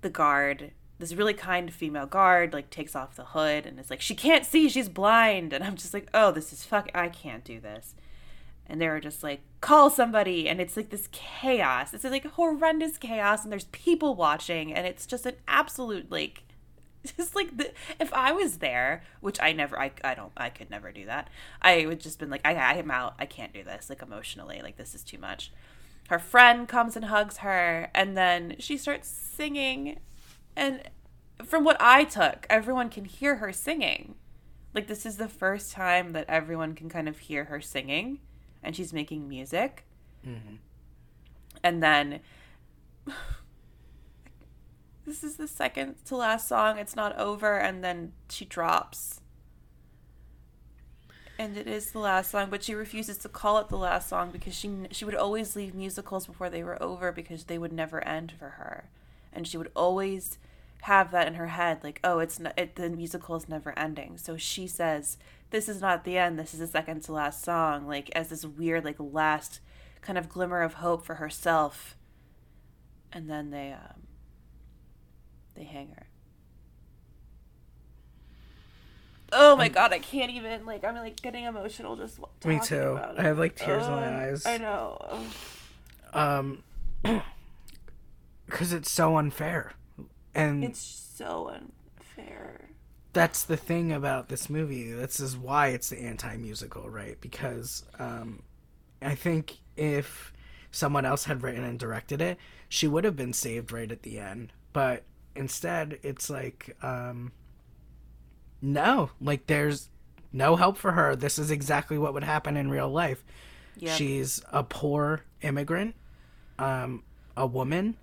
the 0.00 0.10
guard 0.10 0.72
this 0.98 1.12
really 1.12 1.34
kind 1.34 1.72
female 1.72 2.06
guard 2.06 2.52
like 2.52 2.70
takes 2.70 2.96
off 2.96 3.16
the 3.16 3.24
hood 3.24 3.66
and 3.66 3.78
is 3.78 3.90
like 3.90 4.00
she 4.00 4.14
can't 4.14 4.46
see 4.46 4.68
she's 4.68 4.88
blind 4.88 5.52
and 5.52 5.62
i'm 5.62 5.76
just 5.76 5.92
like 5.92 6.08
oh 6.14 6.30
this 6.30 6.52
is 6.52 6.64
fuck 6.64 6.88
i 6.94 7.08
can't 7.08 7.44
do 7.44 7.60
this 7.60 7.94
and 8.66 8.80
they 8.80 8.88
were 8.88 9.00
just 9.00 9.22
like 9.22 9.40
call 9.60 9.90
somebody 9.90 10.48
and 10.48 10.60
it's 10.60 10.76
like 10.76 10.90
this 10.90 11.08
chaos 11.12 11.92
it's 11.92 12.04
like 12.04 12.24
horrendous 12.32 12.96
chaos 12.96 13.42
and 13.42 13.52
there's 13.52 13.64
people 13.66 14.14
watching 14.14 14.72
and 14.72 14.86
it's 14.86 15.06
just 15.06 15.26
an 15.26 15.34
absolute 15.46 16.10
like 16.10 16.44
just 17.16 17.34
like 17.34 17.56
the, 17.56 17.72
if 17.98 18.12
i 18.12 18.32
was 18.32 18.58
there 18.58 19.02
which 19.20 19.40
i 19.40 19.52
never 19.52 19.78
I, 19.78 19.92
I 20.02 20.14
don't 20.14 20.32
i 20.36 20.48
could 20.48 20.70
never 20.70 20.92
do 20.92 21.06
that 21.06 21.28
i 21.62 21.86
would 21.86 22.00
just 22.00 22.18
been 22.18 22.30
like 22.30 22.42
I, 22.44 22.54
I 22.54 22.74
am 22.74 22.90
out 22.90 23.14
i 23.18 23.26
can't 23.26 23.52
do 23.52 23.62
this 23.64 23.88
like 23.88 24.02
emotionally 24.02 24.60
like 24.62 24.76
this 24.76 24.94
is 24.94 25.02
too 25.02 25.18
much 25.18 25.52
her 26.08 26.18
friend 26.18 26.68
comes 26.68 26.96
and 26.96 27.06
hugs 27.06 27.38
her 27.38 27.90
and 27.94 28.16
then 28.16 28.56
she 28.58 28.76
starts 28.76 29.08
singing 29.08 29.98
and 30.56 30.82
from 31.44 31.64
what 31.64 31.76
I 31.80 32.04
took, 32.04 32.46
everyone 32.48 32.88
can 32.88 33.04
hear 33.04 33.36
her 33.36 33.52
singing. 33.52 34.14
Like 34.74 34.86
this 34.86 35.06
is 35.06 35.16
the 35.16 35.28
first 35.28 35.72
time 35.72 36.12
that 36.12 36.26
everyone 36.28 36.74
can 36.74 36.88
kind 36.88 37.08
of 37.08 37.18
hear 37.18 37.44
her 37.44 37.60
singing, 37.60 38.20
and 38.62 38.76
she's 38.76 38.92
making 38.92 39.28
music. 39.28 39.84
Mm-hmm. 40.26 40.56
And 41.62 41.82
then 41.82 42.20
this 45.06 45.22
is 45.22 45.36
the 45.36 45.48
second 45.48 45.94
to 46.06 46.16
last 46.16 46.48
song. 46.48 46.78
It's 46.78 46.96
not 46.96 47.16
over, 47.16 47.56
and 47.56 47.82
then 47.82 48.12
she 48.28 48.44
drops. 48.44 49.20
And 51.38 51.56
it 51.56 51.66
is 51.66 51.92
the 51.92 51.98
last 51.98 52.30
song, 52.30 52.48
but 52.50 52.64
she 52.64 52.74
refuses 52.74 53.18
to 53.18 53.28
call 53.28 53.58
it 53.58 53.68
the 53.68 53.76
last 53.76 54.08
song 54.08 54.30
because 54.30 54.54
she 54.54 54.70
she 54.90 55.04
would 55.04 55.14
always 55.14 55.54
leave 55.54 55.74
musicals 55.74 56.26
before 56.26 56.50
they 56.50 56.64
were 56.64 56.82
over 56.82 57.12
because 57.12 57.44
they 57.44 57.58
would 57.58 57.72
never 57.72 58.06
end 58.06 58.32
for 58.38 58.50
her, 58.50 58.88
and 59.32 59.46
she 59.46 59.56
would 59.56 59.70
always 59.76 60.38
have 60.82 61.10
that 61.10 61.26
in 61.26 61.34
her 61.34 61.48
head 61.48 61.82
like 61.82 61.98
oh 62.04 62.20
it's 62.20 62.38
not 62.38 62.52
it, 62.56 62.76
the 62.76 62.88
musical 62.88 63.34
is 63.34 63.48
never 63.48 63.76
ending 63.76 64.16
so 64.16 64.36
she 64.36 64.68
says 64.68 65.16
this 65.50 65.68
is 65.68 65.80
not 65.80 66.04
the 66.04 66.16
end 66.16 66.38
this 66.38 66.52
is 66.54 66.60
the 66.60 66.66
second 66.66 67.02
to 67.02 67.12
last 67.12 67.42
song 67.42 67.88
like 67.88 68.08
as 68.14 68.28
this 68.28 68.44
weird 68.44 68.84
like 68.84 68.94
last 68.98 69.58
kind 70.00 70.16
of 70.16 70.28
glimmer 70.28 70.62
of 70.62 70.74
hope 70.74 71.04
for 71.04 71.16
herself 71.16 71.96
and 73.12 73.28
then 73.28 73.50
they 73.50 73.72
um 73.72 74.05
they 75.56 75.64
hang 75.64 75.88
her 75.88 76.06
oh 79.32 79.56
my 79.56 79.68
god 79.68 79.92
i 79.92 79.98
can't 79.98 80.30
even 80.30 80.64
like 80.64 80.84
i'm 80.84 80.94
like 80.94 81.20
getting 81.20 81.44
emotional 81.44 81.96
just 81.96 82.18
me 82.44 82.60
too 82.60 82.98
i 83.18 83.22
have 83.22 83.38
like 83.38 83.56
tears 83.56 83.84
in 83.86 83.92
my 83.92 84.28
eyes 84.28 84.46
i 84.46 84.56
know 84.56 85.20
um 86.12 86.62
because 88.46 88.72
it's 88.72 88.90
so 88.90 89.16
unfair 89.16 89.72
and 90.36 90.62
it's 90.62 91.06
so 91.16 91.48
unfair. 91.48 92.68
That's 93.14 93.42
the 93.42 93.56
thing 93.56 93.90
about 93.90 94.28
this 94.28 94.50
movie. 94.50 94.92
This 94.92 95.18
is 95.18 95.36
why 95.36 95.68
it's 95.68 95.88
the 95.88 95.98
anti-musical, 95.98 96.90
right? 96.90 97.18
Because 97.20 97.84
um, 97.98 98.42
I 99.00 99.14
think 99.14 99.56
if 99.76 100.34
someone 100.70 101.06
else 101.06 101.24
had 101.24 101.42
written 101.42 101.64
and 101.64 101.78
directed 101.78 102.20
it, 102.20 102.36
she 102.68 102.86
would 102.86 103.04
have 103.04 103.16
been 103.16 103.32
saved 103.32 103.72
right 103.72 103.90
at 103.90 104.02
the 104.02 104.18
end. 104.18 104.52
But 104.74 105.04
instead, 105.36 105.98
it's 106.02 106.28
like, 106.30 106.76
um, 106.82 107.32
no, 108.60 109.10
like 109.20 109.46
there's 109.46 109.90
no 110.32 110.56
help 110.56 110.76
for 110.76 110.92
her. 110.92 111.16
This 111.16 111.38
is 111.38 111.50
exactly 111.50 111.98
what 111.98 112.14
would 112.14 112.24
happen 112.24 112.56
in 112.56 112.70
real 112.70 112.90
life. 112.90 113.24
Yep. 113.78 113.96
She's 113.96 114.42
a 114.52 114.62
poor 114.62 115.22
immigrant, 115.42 115.94
um, 116.58 117.02
a 117.36 117.46
woman 117.46 117.96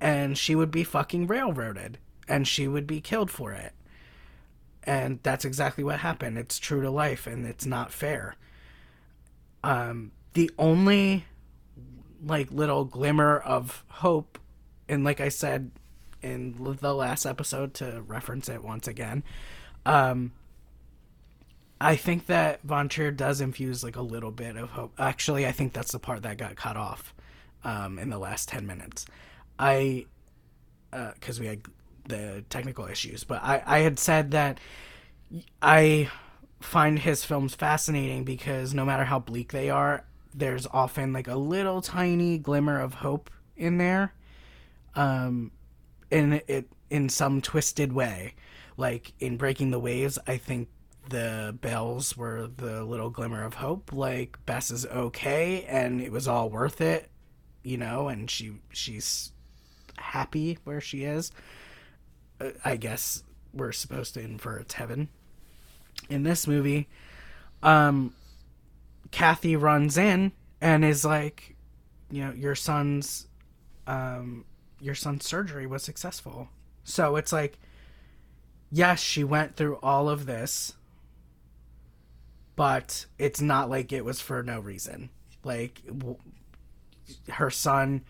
and 0.00 0.36
she 0.36 0.54
would 0.54 0.70
be 0.70 0.84
fucking 0.84 1.26
railroaded 1.26 1.98
and 2.28 2.46
she 2.46 2.68
would 2.68 2.86
be 2.86 3.00
killed 3.00 3.30
for 3.30 3.52
it. 3.52 3.72
And 4.82 5.18
that's 5.22 5.44
exactly 5.46 5.82
what 5.82 6.00
happened. 6.00 6.36
It's 6.36 6.58
true 6.58 6.82
to 6.82 6.90
life 6.90 7.26
and 7.26 7.46
it's 7.46 7.64
not 7.64 7.90
fair. 7.90 8.36
Um, 9.62 10.12
the 10.34 10.50
only 10.58 11.24
like 12.22 12.50
little 12.50 12.84
glimmer 12.84 13.38
of 13.38 13.82
hope, 13.88 14.38
and 14.88 15.04
like 15.04 15.20
I 15.20 15.30
said 15.30 15.70
in 16.24 16.76
the 16.80 16.94
last 16.94 17.26
episode 17.26 17.74
to 17.74 18.02
reference 18.06 18.48
it 18.48 18.64
once 18.64 18.88
again, 18.88 19.22
um, 19.86 20.32
I 21.80 21.96
think 21.96 22.26
that 22.26 22.62
Von 22.62 22.88
Trier 22.88 23.10
does 23.10 23.40
infuse 23.40 23.84
like 23.84 23.96
a 23.96 24.02
little 24.02 24.30
bit 24.30 24.56
of 24.56 24.70
hope. 24.70 24.94
Actually, 24.98 25.46
I 25.46 25.52
think 25.52 25.72
that's 25.72 25.92
the 25.92 25.98
part 25.98 26.22
that 26.22 26.38
got 26.38 26.56
cut 26.56 26.76
off 26.76 27.14
um, 27.62 27.98
in 27.98 28.10
the 28.10 28.18
last 28.18 28.48
10 28.48 28.66
minutes. 28.66 29.06
I, 29.58 30.06
because 30.90 31.38
uh, 31.38 31.42
we 31.42 31.46
had 31.46 31.62
the 32.08 32.44
technical 32.48 32.86
issues, 32.86 33.24
but 33.24 33.42
I, 33.42 33.62
I 33.66 33.78
had 33.80 33.98
said 33.98 34.30
that 34.30 34.58
I 35.60 36.10
find 36.60 36.98
his 36.98 37.24
films 37.24 37.54
fascinating 37.54 38.24
because 38.24 38.72
no 38.72 38.84
matter 38.84 39.04
how 39.04 39.18
bleak 39.18 39.52
they 39.52 39.68
are, 39.68 40.04
there's 40.32 40.66
often 40.72 41.12
like 41.12 41.28
a 41.28 41.36
little 41.36 41.82
tiny 41.82 42.38
glimmer 42.38 42.80
of 42.80 42.94
hope 42.94 43.30
in 43.56 43.78
there. 43.78 44.14
Um, 44.94 45.52
in 46.14 46.40
it 46.46 46.68
in 46.88 47.08
some 47.08 47.42
twisted 47.42 47.92
way, 47.92 48.34
like 48.76 49.12
in 49.18 49.36
Breaking 49.36 49.70
the 49.70 49.80
Waves, 49.80 50.18
I 50.26 50.36
think 50.36 50.68
the 51.10 51.56
bells 51.60 52.16
were 52.16 52.48
the 52.56 52.84
little 52.84 53.10
glimmer 53.10 53.44
of 53.44 53.54
hope. 53.54 53.92
Like 53.92 54.38
Bess 54.46 54.70
is 54.70 54.86
okay, 54.86 55.64
and 55.64 56.00
it 56.00 56.12
was 56.12 56.28
all 56.28 56.48
worth 56.48 56.80
it, 56.80 57.10
you 57.64 57.76
know. 57.76 58.08
And 58.08 58.30
she 58.30 58.52
she's 58.70 59.32
happy 59.98 60.58
where 60.64 60.80
she 60.80 61.04
is. 61.04 61.32
Uh, 62.40 62.50
I 62.64 62.76
guess 62.76 63.24
we're 63.52 63.72
supposed 63.72 64.14
to 64.14 64.20
infer 64.20 64.58
it's 64.58 64.74
heaven. 64.74 65.08
In 66.08 66.22
this 66.22 66.46
movie, 66.46 66.88
um, 67.62 68.14
Kathy 69.10 69.56
runs 69.56 69.96
in 69.96 70.32
and 70.60 70.84
is 70.84 71.04
like, 71.04 71.56
you 72.10 72.24
know, 72.24 72.32
your 72.32 72.54
son's, 72.54 73.26
um, 73.86 74.44
your 74.84 74.94
son's 74.94 75.26
surgery 75.26 75.66
was 75.66 75.82
successful. 75.82 76.50
So 76.84 77.16
it's 77.16 77.32
like, 77.32 77.58
yes, 78.70 79.00
she 79.00 79.24
went 79.24 79.56
through 79.56 79.78
all 79.82 80.10
of 80.10 80.26
this, 80.26 80.74
but 82.54 83.06
it's 83.18 83.40
not 83.40 83.70
like 83.70 83.92
it 83.92 84.04
was 84.04 84.20
for 84.20 84.42
no 84.42 84.60
reason. 84.60 85.08
Like, 85.42 85.80
w- 85.86 86.18
her 87.30 87.48
son, 87.48 88.04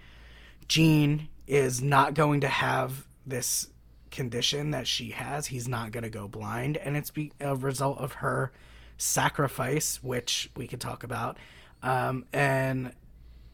Gene, 0.67 1.29
is 1.47 1.81
not 1.81 2.15
going 2.15 2.41
to 2.41 2.49
have 2.49 3.07
this 3.25 3.69
condition 4.11 4.73
that 4.73 4.89
she 4.89 5.11
has. 5.11 5.47
He's 5.47 5.69
not 5.69 5.93
going 5.93 6.05
to 6.05 6.11
go 6.11 6.27
blind. 6.27 6.77
And 6.77 6.97
it's 6.97 7.11
be- 7.11 7.33
a 7.41 7.55
result 7.55 7.99
of 7.99 8.15
her 8.15 8.53
sacrifice, 8.99 10.03
which 10.03 10.51
we 10.57 10.67
could 10.67 10.81
talk 10.81 11.05
about, 11.05 11.39
um, 11.85 12.25
and 12.33 12.93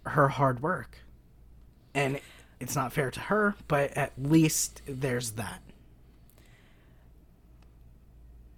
her 0.06 0.28
hard 0.28 0.62
work. 0.62 0.98
And 1.94 2.20
it's 2.60 2.76
not 2.76 2.92
fair 2.92 3.10
to 3.10 3.20
her, 3.20 3.56
but 3.66 3.90
at 3.96 4.12
least 4.16 4.82
there's 4.86 5.32
that. 5.32 5.62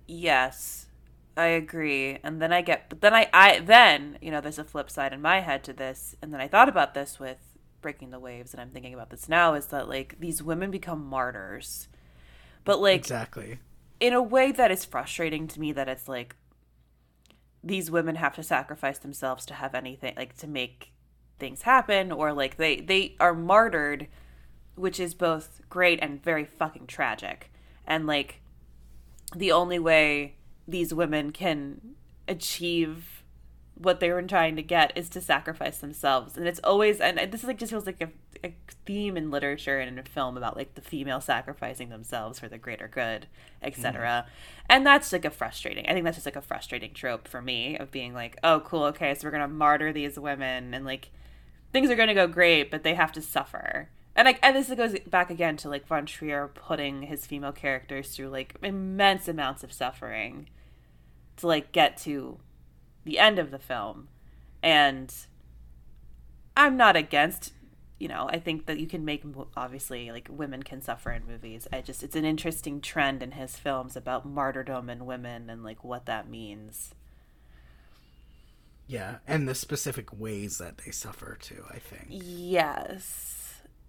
Yes. 0.06 0.86
I 1.34 1.46
agree. 1.46 2.18
And 2.22 2.42
then 2.42 2.52
I 2.52 2.60
get, 2.60 2.90
but 2.90 3.00
then 3.00 3.14
I, 3.14 3.28
I, 3.32 3.60
then, 3.60 4.18
you 4.20 4.30
know, 4.30 4.42
there's 4.42 4.58
a 4.58 4.64
flip 4.64 4.90
side 4.90 5.14
in 5.14 5.22
my 5.22 5.40
head 5.40 5.64
to 5.64 5.72
this. 5.72 6.14
And 6.20 6.32
then 6.32 6.42
I 6.42 6.48
thought 6.48 6.68
about 6.68 6.92
this 6.92 7.18
with 7.18 7.38
Breaking 7.80 8.10
the 8.10 8.18
Waves, 8.20 8.52
and 8.52 8.60
I'm 8.60 8.70
thinking 8.70 8.92
about 8.92 9.08
this 9.10 9.28
now 9.28 9.54
is 9.54 9.66
that, 9.68 9.88
like, 9.88 10.16
these 10.20 10.42
women 10.42 10.70
become 10.70 11.04
martyrs. 11.04 11.88
But, 12.64 12.80
like, 12.80 13.00
exactly. 13.00 13.60
in 13.98 14.12
a 14.12 14.22
way 14.22 14.52
that 14.52 14.70
is 14.70 14.84
frustrating 14.84 15.48
to 15.48 15.58
me 15.58 15.72
that 15.72 15.88
it's 15.88 16.06
like, 16.06 16.36
these 17.64 17.90
women 17.90 18.16
have 18.16 18.34
to 18.34 18.42
sacrifice 18.42 18.98
themselves 18.98 19.46
to 19.46 19.54
have 19.54 19.74
anything, 19.74 20.14
like, 20.16 20.36
to 20.36 20.46
make 20.46 20.91
things 21.43 21.62
happen, 21.62 22.10
or, 22.12 22.32
like, 22.32 22.56
they, 22.56 22.77
they 22.81 23.16
are 23.20 23.35
martyred, 23.35 24.06
which 24.77 24.98
is 24.98 25.12
both 25.12 25.60
great 25.69 25.98
and 26.01 26.23
very 26.23 26.44
fucking 26.44 26.86
tragic. 26.86 27.51
And, 27.86 28.06
like, 28.06 28.40
the 29.35 29.52
only 29.52 29.78
way 29.78 30.36
these 30.66 30.94
women 30.94 31.32
can 31.32 31.97
achieve 32.28 33.24
what 33.74 34.01
they 34.01 34.10
were 34.10 34.23
trying 34.23 34.56
to 34.56 34.62
get 34.62 34.93
is 34.97 35.09
to 35.10 35.20
sacrifice 35.20 35.78
themselves. 35.78 36.36
And 36.36 36.47
it's 36.47 36.60
always 36.62 37.01
and 37.01 37.19
this 37.32 37.43
is 37.43 37.48
like 37.48 37.59
just 37.59 37.73
feels 37.73 37.86
like 37.86 38.01
a, 38.01 38.10
a 38.44 38.55
theme 38.85 39.16
in 39.16 39.31
literature 39.31 39.78
and 39.78 39.89
in 39.89 39.98
a 39.98 40.02
film 40.02 40.36
about 40.36 40.56
like 40.56 40.74
the 40.74 40.81
female 40.81 41.20
sacrificing 41.20 41.89
themselves 41.89 42.39
for 42.39 42.48
the 42.48 42.59
greater 42.59 42.89
good 42.89 43.27
etc 43.62 44.27
hmm. 44.27 44.32
and 44.69 44.86
that's 44.86 45.12
like 45.12 45.24
a 45.24 45.31
frustrating 45.31 45.86
i 45.86 45.93
think 45.93 46.05
that's 46.05 46.16
just 46.16 46.27
like 46.27 46.36
a 46.36 46.43
frustrating 46.43 46.93
trope 46.93 47.28
for 47.28 47.40
me 47.40 47.77
of 47.77 47.90
being 47.90 48.12
like 48.12 48.36
oh 48.43 48.60
cool 48.60 48.85
okay 48.85 49.14
so 49.14 49.27
we're 49.27 49.31
gonna 49.31 49.47
martyr 49.47 49.93
these 49.93 50.19
women 50.19 50.74
and 50.74 50.85
like 50.85 51.10
things 51.72 51.90
are 51.90 51.96
gonna 51.96 52.14
go 52.14 52.26
great 52.26 52.70
but 52.70 52.82
they 52.82 52.94
have 52.94 53.12
to 53.12 53.22
suffer. 53.22 53.88
And 54.14 54.26
like 54.26 54.38
and 54.42 54.54
this 54.54 54.68
goes 54.70 54.98
back 55.06 55.30
again 55.30 55.56
to 55.58 55.68
like 55.68 55.86
von 55.86 56.06
trier 56.06 56.48
putting 56.48 57.02
his 57.02 57.26
female 57.26 57.52
characters 57.52 58.14
through 58.14 58.28
like 58.28 58.56
immense 58.62 59.26
amounts 59.26 59.64
of 59.64 59.72
suffering 59.72 60.48
to 61.38 61.46
like 61.46 61.72
get 61.72 61.96
to 61.98 62.38
the 63.04 63.18
end 63.18 63.38
of 63.38 63.50
the 63.50 63.58
film. 63.58 64.08
And 64.62 65.12
i'm 66.54 66.76
not 66.76 66.96
against 66.96 67.54
you 67.98 68.06
know 68.06 68.28
i 68.30 68.38
think 68.38 68.66
that 68.66 68.78
you 68.78 68.86
can 68.86 69.06
make 69.06 69.24
obviously 69.56 70.10
like 70.10 70.28
women 70.30 70.62
can 70.62 70.82
suffer 70.82 71.10
in 71.10 71.26
movies. 71.26 71.66
I 71.72 71.80
just 71.80 72.02
it's 72.02 72.16
an 72.16 72.26
interesting 72.26 72.80
trend 72.82 73.22
in 73.22 73.32
his 73.32 73.56
films 73.56 73.96
about 73.96 74.26
martyrdom 74.26 74.90
and 74.90 75.06
women 75.06 75.48
and 75.48 75.64
like 75.64 75.82
what 75.82 76.04
that 76.06 76.28
means 76.28 76.94
Yeah, 78.93 79.16
and 79.27 79.48
the 79.48 79.55
specific 79.55 80.12
ways 80.12 80.59
that 80.59 80.78
they 80.78 80.90
suffer 80.90 81.39
too, 81.40 81.64
I 81.70 81.78
think. 81.78 82.09
yes. 82.10 83.39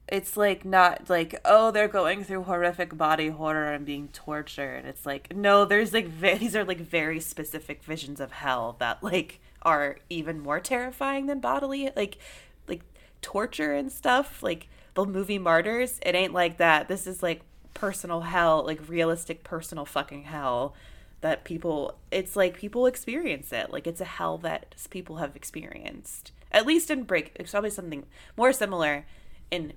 It's 0.07 0.35
like 0.37 0.63
not 0.65 1.09
like 1.09 1.39
oh 1.45 1.71
they're 1.71 1.87
going 1.87 2.23
through 2.23 2.43
horrific 2.43 2.97
body 2.97 3.29
horror 3.29 3.71
and 3.73 3.85
being 3.85 4.09
tortured. 4.09 4.85
It's 4.85 5.05
like 5.05 5.35
no 5.35 5.65
there's 5.65 5.93
like 5.93 6.19
these 6.39 6.55
are 6.55 6.63
like 6.63 6.79
very 6.79 7.19
specific 7.19 7.83
visions 7.83 8.19
of 8.19 8.31
hell 8.31 8.75
that 8.79 9.01
like 9.03 9.39
are 9.61 9.97
even 10.09 10.39
more 10.39 10.59
terrifying 10.59 11.25
than 11.27 11.39
bodily 11.39 11.89
like 11.95 12.17
like 12.67 12.83
torture 13.21 13.73
and 13.73 13.91
stuff. 13.91 14.43
Like 14.43 14.67
the 14.93 15.05
movie 15.05 15.39
martyrs 15.39 15.99
it 16.05 16.15
ain't 16.15 16.33
like 16.33 16.57
that. 16.57 16.87
This 16.87 17.07
is 17.07 17.23
like 17.23 17.41
personal 17.73 18.21
hell 18.21 18.63
like 18.65 18.87
realistic 18.87 19.43
personal 19.43 19.85
fucking 19.85 20.23
hell 20.23 20.75
that 21.23 21.43
people 21.43 21.97
it's 22.11 22.35
like 22.35 22.55
people 22.57 22.85
experience 22.85 23.51
it 23.51 23.71
like 23.71 23.87
it's 23.87 24.01
a 24.01 24.05
hell 24.05 24.37
that 24.37 24.75
people 24.89 25.17
have 25.17 25.35
experienced 25.35 26.31
at 26.51 26.65
least 26.65 26.91
in 26.91 27.03
break 27.03 27.31
it's 27.35 27.51
probably 27.51 27.69
something 27.69 28.05
more 28.37 28.53
similar 28.53 29.05
in 29.49 29.73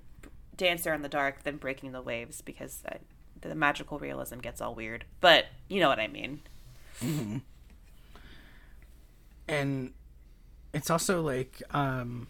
Dancer 0.57 0.95
in 0.95 1.03
the 1.03 1.09
Dark 1.09 1.43
than 1.43 1.57
Breaking 1.57 1.93
the 1.93 2.01
Waves 2.01 2.41
because 2.41 2.83
the 3.41 3.55
magical 3.55 3.99
realism 3.99 4.39
gets 4.39 4.61
all 4.61 4.75
weird. 4.75 5.05
But 5.21 5.47
you 5.69 5.81
know 5.81 5.89
what 5.89 5.99
I 6.01 6.09
mean. 6.09 6.41
and 9.49 9.93
it's 10.73 10.91
also 10.91 11.21
like 11.23 11.63
um 11.73 12.27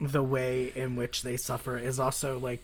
the 0.00 0.22
way 0.22 0.72
in 0.74 0.96
which 0.96 1.22
they 1.22 1.36
suffer 1.36 1.76
is 1.76 2.00
also 2.00 2.38
like 2.38 2.62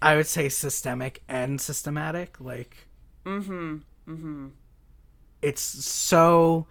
i 0.00 0.16
would 0.16 0.26
say 0.26 0.48
systemic 0.48 1.22
and 1.28 1.60
systematic 1.60 2.40
like 2.40 2.88
Mm-hmm. 3.26 3.76
Mm-hmm. 4.08 4.48
it's 5.42 5.60
so 5.62 6.66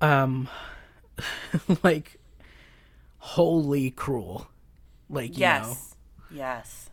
um 0.00 0.48
like 1.82 2.18
wholly 3.18 3.90
cruel 3.90 4.48
like 5.08 5.38
you 5.38 5.40
know 5.46 5.78
Yes. 5.78 5.96
Yes. 6.30 6.90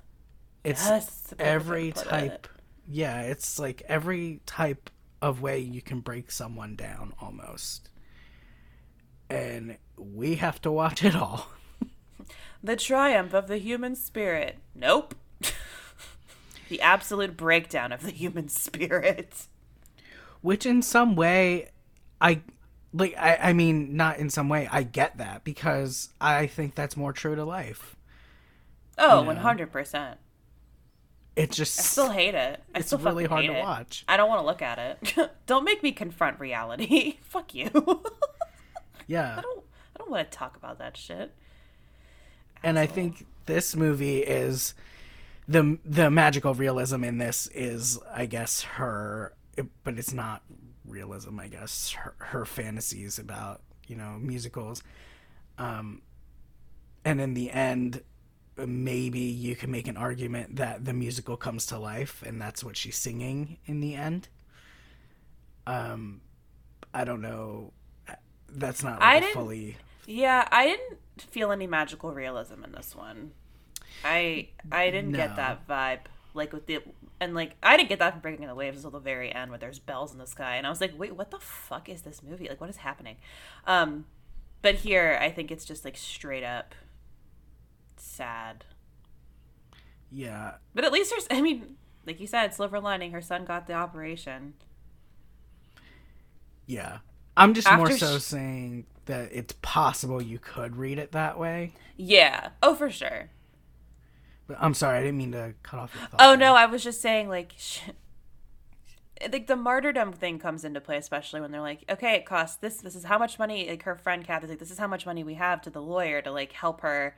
it's 0.63 0.85
Yes, 0.85 0.89
that's 0.89 1.31
a 1.33 1.35
perfect 1.35 1.41
way 1.41 1.45
every 1.55 1.91
put 1.91 2.05
it. 2.05 2.09
type 2.09 2.47
yeah 2.87 3.21
it's 3.21 3.59
like 3.59 3.81
every 3.87 4.41
type 4.45 4.89
of 5.21 5.41
way 5.41 5.59
you 5.59 5.81
can 5.81 5.99
break 5.99 6.31
someone 6.31 6.75
down 6.75 7.13
almost 7.21 7.89
and 9.29 9.77
we 9.97 10.35
have 10.35 10.61
to 10.61 10.71
watch 10.71 11.03
it 11.03 11.15
all 11.15 11.47
The 12.63 12.75
triumph 12.75 13.33
of 13.33 13.47
the 13.47 13.57
human 13.57 13.95
spirit. 13.95 14.57
Nope. 14.75 15.15
The 16.69 16.81
absolute 16.81 17.35
breakdown 17.37 17.91
of 17.91 18.01
the 18.03 18.11
human 18.11 18.47
spirit. 18.63 19.47
which 20.41 20.65
in 20.65 20.81
some 20.81 21.15
way 21.15 21.69
i 22.21 22.41
like 22.93 23.15
I, 23.17 23.35
I 23.37 23.53
mean 23.53 23.95
not 23.97 24.17
in 24.17 24.29
some 24.29 24.49
way 24.49 24.67
i 24.71 24.83
get 24.83 25.17
that 25.17 25.43
because 25.43 26.09
i 26.21 26.47
think 26.47 26.75
that's 26.75 26.95
more 26.97 27.13
true 27.13 27.35
to 27.35 27.43
life 27.43 27.95
Oh, 29.01 29.21
You 29.21 29.33
know. 29.33 29.39
100%. 29.41 30.15
It 31.37 31.51
just 31.51 31.79
I 31.79 31.83
still 31.83 32.09
hate 32.09 32.35
it. 32.35 32.61
I 32.75 32.79
it's 32.79 32.91
really 32.91 33.23
hard 33.23 33.45
to 33.45 33.53
it. 33.53 33.61
watch 33.63 34.03
I 34.09 34.17
don't 34.17 34.27
want 34.27 34.41
to 34.41 34.45
look 34.45 34.61
at 34.61 34.77
it. 34.77 35.29
don't 35.45 35.63
make 35.63 35.81
me 35.81 35.93
confront 35.93 36.37
reality. 36.37 37.17
Fuck 37.21 37.55
you. 37.55 37.69
yeah. 39.07 39.35
I 39.37 39.41
don't 39.41 39.63
I 39.95 39.99
don't 39.99 40.11
want 40.11 40.29
to 40.29 40.37
talk 40.37 40.57
about 40.57 40.79
that 40.79 40.97
shit. 40.97 41.33
and 42.61 42.77
i 42.77 42.85
think 42.85 43.25
this 43.45 43.73
movie 43.75 44.19
is 44.19 44.73
the 45.49 45.80
the 45.84 46.11
magical 46.11 46.53
realism 46.53 47.03
in 47.03 47.17
this 47.17 47.47
is 47.47 47.97
i 48.13 48.26
guess 48.27 48.61
her 48.61 49.34
but 49.84 49.97
it's 49.97 50.13
not 50.13 50.43
realism 50.85 51.39
i 51.39 51.47
guess. 51.47 51.91
Her, 51.91 52.13
her 52.19 52.45
fantasies 52.45 53.19
about 53.19 53.61
you 53.88 53.95
know 53.95 54.17
musicals. 54.19 54.81
Um 55.57 56.01
and 57.03 57.19
in 57.19 57.34
the 57.34 57.49
end 57.51 58.03
maybe 58.57 59.19
you 59.19 59.55
can 59.55 59.71
make 59.71 59.88
an 59.88 59.97
argument 59.97 60.57
that 60.57 60.85
the 60.85 60.93
musical 60.93 61.38
comes 61.38 61.65
to 61.67 61.80
life 61.80 62.21
and 62.26 62.41
that's 62.41 62.63
what 62.63 62.76
she's 62.77 62.97
singing 62.97 63.57
in 63.65 63.80
the 63.81 63.95
end. 63.95 64.30
Um 65.65 66.21
i 66.93 67.03
don't 67.03 67.21
know. 67.21 67.73
That's 68.51 68.84
not 68.84 68.99
like 69.01 69.21
didn't- 69.23 69.34
fully 69.34 69.77
Yeah, 70.05 70.47
I 70.51 70.65
didn't 70.67 70.99
feel 71.17 71.51
any 71.51 71.67
magical 71.67 72.13
realism 72.13 72.63
in 72.63 72.71
this 72.71 72.95
one. 72.95 73.31
I 74.03 74.49
I 74.71 74.91
didn't 74.91 75.11
No. 75.11 75.17
get 75.17 75.35
that 75.35 75.67
vibe. 75.67 75.99
Like 76.33 76.53
with 76.53 76.65
the 76.67 76.79
and 77.19 77.33
like 77.33 77.55
I 77.63 77.75
didn't 77.77 77.89
get 77.89 77.99
that 77.99 78.13
from 78.13 78.21
Breaking 78.21 78.47
the 78.47 78.55
Waves 78.55 78.77
until 78.77 78.91
the 78.91 78.99
very 78.99 79.33
end 79.33 79.51
where 79.51 79.59
there's 79.59 79.79
bells 79.79 80.11
in 80.13 80.19
the 80.19 80.27
sky 80.27 80.55
and 80.55 80.65
I 80.67 80.69
was 80.69 80.79
like, 80.81 80.97
wait, 80.97 81.15
what 81.15 81.31
the 81.31 81.39
fuck 81.39 81.89
is 81.89 82.01
this 82.03 82.21
movie? 82.23 82.47
Like 82.47 82.61
what 82.61 82.69
is 82.69 82.77
happening? 82.77 83.17
Um 83.67 84.05
but 84.61 84.75
here 84.75 85.17
I 85.21 85.31
think 85.31 85.51
it's 85.51 85.65
just 85.65 85.83
like 85.85 85.97
straight 85.97 86.43
up 86.43 86.75
sad. 87.97 88.65
yeah 90.11 90.55
But 90.73 90.85
at 90.85 90.91
least 90.91 91.09
there's 91.11 91.27
I 91.31 91.41
mean, 91.41 91.75
like 92.05 92.19
you 92.19 92.27
said, 92.27 92.53
silver 92.53 92.79
lining, 92.79 93.11
her 93.11 93.21
son 93.21 93.45
got 93.45 93.67
the 93.67 93.73
operation. 93.73 94.53
Yeah. 96.65 96.99
I'm 97.35 97.53
just 97.53 97.71
more 97.71 97.91
so 97.91 98.17
sh- 98.19 98.21
saying 98.21 98.85
that 99.05 99.29
it's 99.31 99.53
possible 99.61 100.21
you 100.21 100.39
could 100.39 100.75
read 100.75 100.99
it 100.99 101.11
that 101.13 101.39
way. 101.39 101.73
Yeah. 101.97 102.49
Oh, 102.61 102.75
for 102.75 102.89
sure. 102.89 103.29
But 104.49 104.57
I'm 104.59 104.73
sorry, 104.73 104.97
I 104.97 105.01
didn't 105.03 105.19
mean 105.19 105.31
to 105.34 105.53
cut 105.61 105.80
off 105.80 105.93
your 105.93 106.07
thought. 106.07 106.19
Oh 106.19 106.34
no, 106.34 106.55
I 106.55 106.65
was 106.65 106.84
just 106.84 107.01
saying 107.01 107.30
like 107.30 107.53
sh- 107.57 107.81
like 109.31 109.45
the 109.45 109.55
martyrdom 109.55 110.11
thing 110.11 110.39
comes 110.39 110.65
into 110.65 110.81
play 110.81 110.97
especially 110.97 111.39
when 111.39 111.51
they're 111.51 111.61
like, 111.61 111.84
okay, 111.88 112.15
it 112.15 112.26
costs 112.26 112.57
this 112.57 112.77
this 112.77 112.95
is 112.95 113.03
how 113.03 113.19
much 113.19 113.38
money 113.38 113.69
like 113.69 113.84
her 113.84 113.95
friend 113.95 114.26
Kathy's 114.26 114.49
like 114.49 114.57
this 114.57 114.71
is 114.71 114.80
how 114.80 114.88
much 114.88 115.05
money 115.05 115.23
we 115.23 115.35
have 115.35 115.61
to 115.61 115.69
the 115.69 115.84
lawyer 115.84 116.19
to 116.23 116.31
like 116.31 116.51
help 116.51 116.81
her 116.81 117.15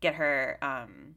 get 0.00 0.16
her 0.16 0.58
um 0.60 1.14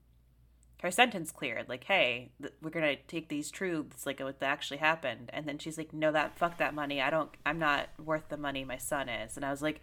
her 0.83 0.91
sentence 0.91 1.31
cleared. 1.31 1.67
Like, 1.67 1.85
hey, 1.85 2.29
th- 2.39 2.53
we're 2.61 2.69
gonna 2.69 2.97
take 3.07 3.27
these 3.27 3.49
truths 3.49 4.05
like 4.05 4.19
what 4.19 4.35
actually 4.43 4.77
happened, 4.77 5.31
and 5.33 5.47
then 5.47 5.57
she's 5.57 5.79
like, 5.79 5.93
no, 5.93 6.11
that 6.11 6.37
fuck 6.37 6.59
that 6.59 6.75
money. 6.75 7.01
I 7.01 7.09
don't. 7.09 7.31
I'm 7.43 7.57
not 7.57 7.89
worth 7.97 8.29
the 8.29 8.37
money 8.37 8.63
my 8.65 8.77
son 8.77 9.09
is. 9.09 9.35
And 9.35 9.43
I 9.43 9.49
was 9.49 9.63
like, 9.63 9.81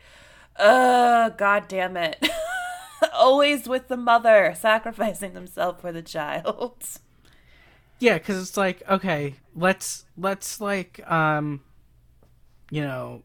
uh, 0.54 1.30
god 1.30 1.66
damn 1.66 1.96
it. 1.96 2.24
Always 3.14 3.68
with 3.68 3.88
the 3.88 3.96
mother 3.96 4.54
sacrificing 4.58 5.34
themselves 5.34 5.80
for 5.80 5.92
the 5.92 6.02
child. 6.02 6.84
Yeah, 7.98 8.18
cuz 8.18 8.36
it's 8.40 8.56
like, 8.56 8.82
okay, 8.88 9.34
let's 9.54 10.04
let's 10.16 10.60
like 10.60 11.00
um 11.10 11.62
you 12.70 12.82
know, 12.82 13.22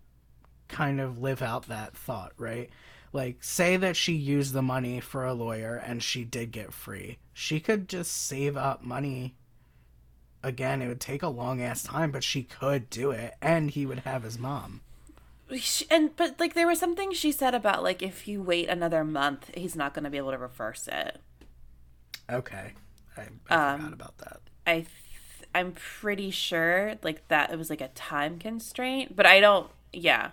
kind 0.68 1.00
of 1.00 1.20
live 1.20 1.42
out 1.42 1.68
that 1.68 1.96
thought, 1.96 2.34
right? 2.38 2.70
Like 3.14 3.44
say 3.44 3.78
that 3.78 3.96
she 3.96 4.14
used 4.14 4.54
the 4.54 4.62
money 4.62 5.00
for 5.00 5.26
a 5.26 5.34
lawyer 5.34 5.76
and 5.76 6.04
she 6.04 6.24
did 6.24 6.52
get 6.52 6.74
free. 6.74 7.20
She 7.34 7.60
could 7.60 7.88
just 7.88 8.12
save 8.12 8.58
up 8.58 8.84
money 8.84 9.36
again, 10.46 10.82
it 10.82 10.88
would 10.88 11.02
take 11.02 11.24
a 11.24 11.28
long 11.28 11.62
ass 11.62 11.84
time, 11.84 12.12
but 12.12 12.24
she 12.24 12.44
could 12.44 12.90
do 12.90 13.12
it, 13.12 13.34
and 13.42 13.72
he 13.72 13.86
would 13.86 14.00
have 14.00 14.24
his 14.24 14.38
mom. 14.38 14.82
She, 15.54 15.86
and 15.92 16.16
but 16.16 16.40
like 16.40 16.56
there 16.56 16.68
was 16.68 16.80
something 16.80 17.12
she 17.14 17.32
said 17.32 17.54
about 17.54 17.84
like 17.84 18.02
if 18.02 18.28
you 18.28 18.42
wait 18.42 18.68
another 18.68 19.04
month, 19.04 19.52
he's 19.56 19.76
not 19.76 19.94
going 19.94 20.04
to 20.04 20.10
be 20.10 20.18
able 20.18 20.32
to 20.32 20.38
reverse 20.38 20.88
it. 20.92 21.20
Okay, 22.30 22.74
I, 23.16 23.22
I 23.50 23.76
forgot 23.78 23.94
about 23.94 24.18
that. 24.18 24.40
I 24.66 24.74
th- 24.74 24.88
I'm 25.54 25.74
pretty 25.74 26.32
sure 26.32 26.96
like 27.04 27.28
that 27.28 27.52
it 27.52 27.58
was 27.58 27.70
like 27.70 27.82
a 27.82 27.90
time 27.90 28.40
constraint, 28.40 29.16
but 29.16 29.26
I 29.28 29.40
don't. 29.40 29.70
Yeah, 29.94 30.32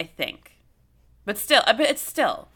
I 0.00 0.04
think, 0.04 0.52
but 1.24 1.36
still, 1.38 1.62
but 1.66 1.80
it's 1.80 2.02
still. 2.02 2.48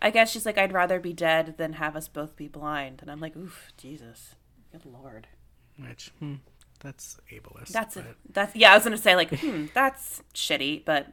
I 0.00 0.10
guess 0.10 0.30
she's 0.30 0.46
like, 0.46 0.58
I'd 0.58 0.72
rather 0.72 1.00
be 1.00 1.12
dead 1.12 1.54
than 1.56 1.72
have 1.74 1.96
us 1.96 2.06
both 2.06 2.36
be 2.36 2.46
blind, 2.46 3.00
and 3.02 3.10
I'm 3.10 3.20
like, 3.20 3.36
oof, 3.36 3.72
Jesus, 3.76 4.36
good 4.70 4.84
lord. 4.86 5.26
Which, 5.76 6.12
hmm, 6.20 6.34
that's 6.80 7.18
ableist. 7.32 7.68
That's 7.68 7.96
it. 7.96 8.04
That's 8.32 8.54
yeah. 8.56 8.72
I 8.72 8.74
was 8.76 8.84
gonna 8.84 8.96
say 8.98 9.16
like, 9.16 9.30
hmm, 9.38 9.66
that's 9.74 10.22
shitty, 10.34 10.84
but 10.84 11.12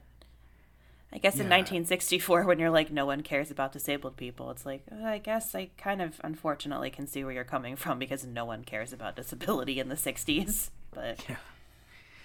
I 1.14 1.18
guess 1.18 1.36
in 1.36 1.48
Yeah. 1.48 1.58
1964, 1.58 2.44
when 2.44 2.60
you're 2.60 2.70
like, 2.70 2.92
no 2.92 3.06
one 3.06 3.22
cares 3.22 3.50
about 3.50 3.72
disabled 3.72 4.18
people, 4.18 4.52
it's 4.52 4.66
like, 4.66 4.84
uh, 4.92 5.06
I 5.06 5.18
guess 5.18 5.56
I 5.56 5.70
kind 5.78 6.02
of 6.02 6.20
unfortunately 6.24 6.90
can 6.90 7.08
see 7.08 7.24
where 7.24 7.32
you're 7.34 7.44
coming 7.46 7.76
from 7.78 8.00
because 8.00 8.26
no 8.26 8.44
one 8.44 8.64
cares 8.66 8.92
about 8.92 9.16
disability 9.16 9.80
in 9.80 9.88
the 9.90 9.96
60s. 9.96 10.70
But 10.92 11.24
Yeah. 11.30 11.36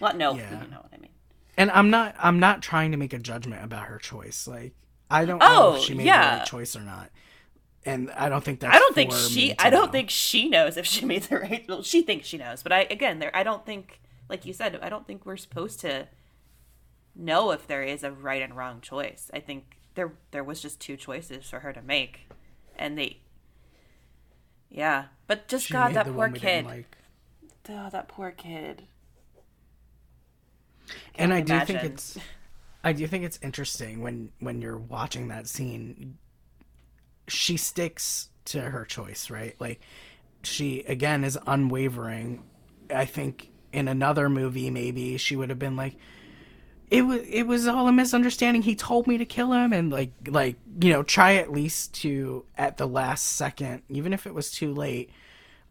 well, 0.01 0.15
no, 0.17 0.35
Yeah. 0.35 0.63
you 0.65 0.71
know 0.71 0.79
what 0.79 0.91
I 0.93 0.97
mean. 0.99 1.11
And 1.57 1.71
I'm 1.73 1.91
not 1.91 2.15
I'm 2.19 2.41
not 2.41 2.63
trying 2.63 2.91
to 2.93 2.97
make 2.97 3.13
a 3.13 3.19
judgment 3.19 3.65
about 3.65 3.85
her 3.87 3.99
choice. 3.99 4.47
Like 4.49 4.75
I 5.11 5.25
don't 5.25 5.39
know 5.41 5.47
Oh, 5.73 5.77
if 5.77 5.83
she 5.83 5.95
made 5.95 6.05
the 6.05 6.07
yeah. 6.07 6.39
right 6.39 6.47
choice 6.47 6.75
or 6.77 6.81
not. 6.81 7.11
And 7.87 8.11
I 8.11 8.29
don't 8.29 8.45
think 8.45 8.61
that's 8.61 8.77
I 8.77 8.79
don't 8.79 8.95
think 8.95 9.13
she. 9.13 9.55
I 9.59 9.71
don't 9.71 9.87
know. 9.87 9.93
think 9.93 10.11
she 10.11 10.49
knows 10.49 10.77
if 10.77 10.87
she 10.87 11.05
made 11.07 11.23
the 11.25 11.39
right. 11.39 11.65
Well, 11.69 11.83
she 11.83 12.03
thinks 12.03 12.27
she 12.27 12.37
knows, 12.37 12.63
but 12.63 12.73
I 12.73 12.81
again, 12.91 13.19
there. 13.19 13.35
I 13.35 13.43
don't 13.43 13.65
think, 13.65 14.01
like 14.29 14.45
you 14.45 14.53
said, 14.53 14.79
I 14.83 14.89
don't 14.89 15.07
think 15.07 15.25
we're 15.25 15.39
supposed 15.39 15.81
to 15.81 16.09
know 17.15 17.51
if 17.53 17.67
there 17.67 17.83
is 17.83 18.03
a 18.03 18.11
right 18.13 18.43
and 18.43 18.57
wrong 18.57 18.81
choice. 18.81 19.31
I 19.33 19.41
think 19.41 19.79
there 19.95 20.13
there 20.31 20.45
was 20.45 20.61
just 20.61 20.81
two 20.81 20.97
choices 20.97 21.49
for 21.49 21.61
her 21.61 21.73
to 21.73 21.83
make, 21.83 22.29
and 22.77 22.99
they. 22.99 23.19
Yeah, 24.69 25.07
but 25.27 25.49
just 25.49 25.67
she 25.67 25.73
God, 25.73 25.95
that 25.95 26.07
poor 26.07 26.15
one 26.15 26.33
we 26.33 26.39
didn't 26.39 26.67
kid. 26.67 26.67
Like. 26.67 26.97
Oh, 27.69 27.89
that 27.91 28.09
poor 28.09 28.31
kid. 28.31 28.83
And 31.15 31.33
I 31.33 31.43
Can't 31.43 31.67
do 31.67 31.73
think 31.73 31.85
it's 31.85 32.19
I 32.83 32.93
do 32.93 33.07
think 33.07 33.25
it's 33.25 33.39
interesting 33.43 34.01
when 34.01 34.33
when 34.41 34.61
you're 34.61 34.79
watching 34.79 35.29
that 35.29 35.47
scene 35.47 36.19
she 37.31 37.57
sticks 37.57 38.29
to 38.47 38.61
her 38.61 38.85
choice, 38.85 39.31
right? 39.31 39.55
Like 39.59 39.81
she 40.43 40.81
again 40.81 41.25
is 41.25 41.39
unwavering. 41.47 42.43
I 42.93 43.05
think 43.05 43.51
in 43.73 43.89
another 43.89 44.29
movie 44.29 44.71
maybe 44.71 45.17
she 45.17 45.37
would 45.37 45.49
have 45.49 45.59
been 45.59 45.77
like 45.77 45.97
it 46.91 47.03
was 47.03 47.21
it 47.29 47.45
was 47.45 47.67
all 47.67 47.87
a 47.87 47.93
misunderstanding. 47.93 48.63
He 48.63 48.75
told 48.75 49.07
me 49.07 49.19
to 49.19 49.25
kill 49.25 49.53
him 49.53 49.73
and 49.73 49.91
like 49.93 50.13
like 50.27 50.57
you 50.81 50.93
know 50.93 51.03
try 51.03 51.35
at 51.37 51.53
least 51.53 51.95
to 52.03 52.45
at 52.59 52.77
the 52.77 52.87
last 52.87 53.25
second 53.25 53.83
even 53.89 54.13
if 54.13 54.27
it 54.27 54.35
was 54.35 54.51
too 54.51 54.75
late 54.75 55.11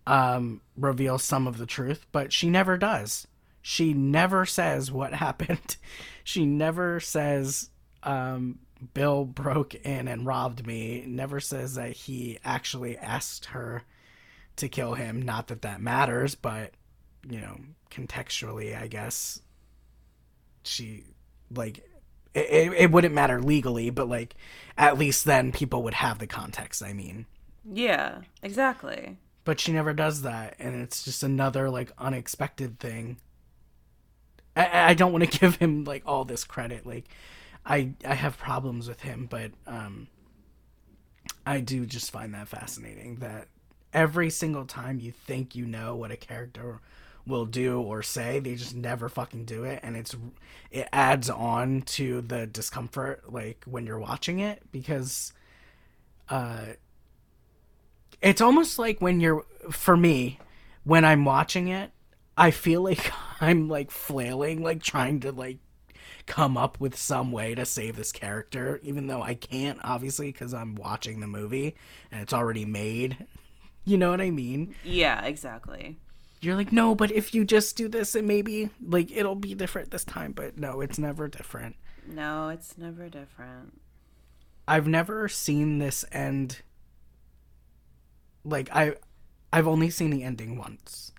um 0.07 0.61
reveal 0.77 1.17
some 1.17 1.45
of 1.45 1.57
the 1.57 1.65
truth, 1.65 2.05
but 2.11 2.31
she 2.31 2.49
never 2.49 2.77
does. 2.77 3.27
She 3.61 3.93
never 3.93 4.45
says 4.45 4.91
what 4.91 5.13
happened. 5.25 5.75
She 6.23 6.45
never 6.45 6.99
says 7.01 7.69
um 8.03 8.59
Bill 8.93 9.25
broke 9.25 9.75
in 9.75 10.07
and 10.07 10.25
robbed 10.25 10.65
me. 10.65 11.03
Never 11.07 11.39
says 11.39 11.75
that 11.75 11.91
he 11.91 12.39
actually 12.43 12.97
asked 12.97 13.45
her 13.45 13.83
to 14.57 14.69
kill 14.69 14.93
him. 14.93 15.21
Not 15.21 15.47
that 15.47 15.61
that 15.63 15.81
matters, 15.81 16.35
but 16.35 16.71
you 17.27 17.39
know, 17.41 17.57
contextually, 17.91 18.79
I 18.79 18.87
guess 18.87 19.41
she 20.63 21.03
like 21.53 21.83
it, 22.33 22.73
it, 22.73 22.91
wouldn't 22.91 23.13
matter 23.15 23.41
legally, 23.41 23.89
but 23.89 24.07
like 24.07 24.35
at 24.77 24.97
least 24.97 25.25
then 25.25 25.51
people 25.51 25.83
would 25.83 25.95
have 25.95 26.19
the 26.19 26.27
context. 26.27 26.83
I 26.83 26.93
mean, 26.93 27.25
Yeah, 27.65 28.21
exactly. 28.43 29.17
but 29.43 29.59
she 29.59 29.73
never 29.73 29.93
does 29.93 30.21
that, 30.21 30.55
and 30.59 30.75
it's 30.81 31.03
just 31.03 31.23
another 31.23 31.69
like 31.69 31.91
unexpected 31.97 32.79
thing. 32.79 33.17
I, 34.55 34.91
I 34.91 34.93
don't 34.93 35.11
want 35.11 35.29
to 35.29 35.39
give 35.39 35.55
him 35.55 35.83
like 35.85 36.03
all 36.05 36.23
this 36.25 36.43
credit. 36.43 36.85
Like, 36.85 37.05
I 37.65 37.93
I 38.05 38.15
have 38.15 38.37
problems 38.37 38.87
with 38.87 39.01
him, 39.01 39.27
but 39.29 39.51
um, 39.67 40.07
I 41.45 41.59
do 41.59 41.85
just 41.85 42.11
find 42.11 42.33
that 42.33 42.47
fascinating 42.47 43.17
that 43.17 43.47
every 43.93 44.29
single 44.29 44.65
time 44.65 44.99
you 44.99 45.11
think 45.11 45.55
you 45.55 45.65
know 45.65 45.95
what 45.95 46.11
a 46.11 46.17
character 46.17 46.79
will 47.27 47.45
do 47.45 47.79
or 47.79 48.01
say, 48.01 48.39
they 48.39 48.55
just 48.55 48.75
never 48.75 49.09
fucking 49.09 49.45
do 49.45 49.63
it, 49.63 49.79
and 49.83 49.95
it's 49.95 50.15
it 50.71 50.87
adds 50.91 51.29
on 51.29 51.81
to 51.81 52.21
the 52.21 52.47
discomfort 52.47 53.31
like 53.31 53.63
when 53.65 53.85
you're 53.85 53.99
watching 53.99 54.39
it 54.39 54.61
because 54.71 55.33
uh 56.29 56.65
it's 58.21 58.41
almost 58.41 58.77
like 58.77 59.01
when 59.01 59.19
you're 59.19 59.45
for 59.71 59.97
me 59.97 60.39
when 60.83 61.03
i'm 61.03 61.25
watching 61.25 61.67
it 61.67 61.91
i 62.37 62.51
feel 62.51 62.83
like 62.83 63.11
i'm 63.41 63.67
like 63.67 63.89
flailing 63.89 64.61
like 64.61 64.81
trying 64.81 65.19
to 65.19 65.31
like 65.31 65.57
come 66.29 66.55
up 66.55 66.79
with 66.79 66.95
some 66.95 67.31
way 67.31 67.53
to 67.55 67.65
save 67.65 67.95
this 67.97 68.11
character 68.13 68.79
even 68.83 69.07
though 69.07 69.21
i 69.21 69.33
can't 69.33 69.79
obviously 69.83 70.31
because 70.31 70.53
i'm 70.53 70.75
watching 70.75 71.19
the 71.19 71.27
movie 71.27 71.75
and 72.11 72.21
it's 72.21 72.33
already 72.33 72.63
made 72.65 73.17
you 73.85 73.97
know 73.97 74.11
what 74.11 74.21
i 74.21 74.29
mean 74.29 74.73
Yeah, 74.83 75.25
exactly. 75.25 75.97
you're 76.39 76.55
like 76.55 76.71
no 76.71 76.93
but 76.95 77.11
if 77.11 77.33
you 77.33 77.43
just 77.43 77.75
do 77.75 77.87
this 77.89 78.13
and 78.15 78.27
maybe 78.27 78.69
like 78.81 79.11
it'll 79.11 79.35
be 79.35 79.55
different 79.55 79.89
this 79.91 80.05
time 80.05 80.31
but 80.31 80.57
no 80.57 80.79
it's 80.81 80.99
never 80.99 81.27
different 81.27 81.75
No, 82.07 82.49
it's 82.49 82.77
never 82.77 83.09
different. 83.09 83.81
I've 84.67 84.87
never 84.87 85.27
seen 85.27 85.79
this 85.79 86.05
end 86.11 86.61
like 88.43 88.69
I 88.71 88.95
I've 89.51 89.67
only 89.67 89.89
seen 89.89 90.11
the 90.11 90.23
ending 90.23 90.57
once. 90.57 91.11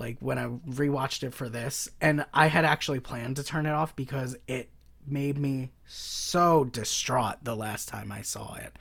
Like 0.00 0.16
when 0.20 0.38
I 0.38 0.46
rewatched 0.46 1.22
it 1.22 1.34
for 1.34 1.48
this 1.50 1.88
and 2.00 2.24
I 2.32 2.46
had 2.46 2.64
actually 2.64 3.00
planned 3.00 3.36
to 3.36 3.44
turn 3.44 3.66
it 3.66 3.72
off 3.72 3.94
because 3.94 4.34
it 4.48 4.70
made 5.06 5.36
me 5.38 5.72
so 5.86 6.64
distraught 6.64 7.44
the 7.44 7.54
last 7.54 7.88
time 7.88 8.10
I 8.10 8.22
saw 8.22 8.54
it. 8.54 8.74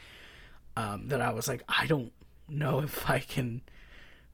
Um, 0.77 1.09
that 1.09 1.21
I 1.21 1.31
was 1.31 1.47
like 1.49 1.63
I 1.67 1.85
don't 1.87 2.13
know 2.47 2.79
if 2.79 3.09
I 3.09 3.19
can 3.19 3.61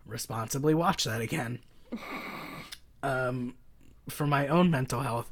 responsibly 0.05 0.75
watch 0.75 1.05
that 1.05 1.21
again. 1.21 1.59
Um 3.03 3.55
for 4.07 4.27
my 4.27 4.47
own 4.47 4.69
mental 4.69 5.01
health 5.01 5.31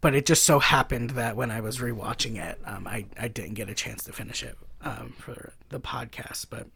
but 0.00 0.14
it 0.14 0.26
just 0.26 0.44
so 0.44 0.60
happened 0.60 1.10
that 1.10 1.36
when 1.36 1.50
I 1.50 1.60
was 1.60 1.78
rewatching 1.78 2.36
it, 2.36 2.60
um, 2.64 2.86
I 2.86 3.06
I 3.18 3.26
didn't 3.26 3.54
get 3.54 3.68
a 3.68 3.74
chance 3.74 4.04
to 4.04 4.12
finish 4.12 4.42
it 4.44 4.56
um, 4.82 5.14
for 5.18 5.52
the 5.70 5.80
podcast, 5.80 6.46
but 6.48 6.68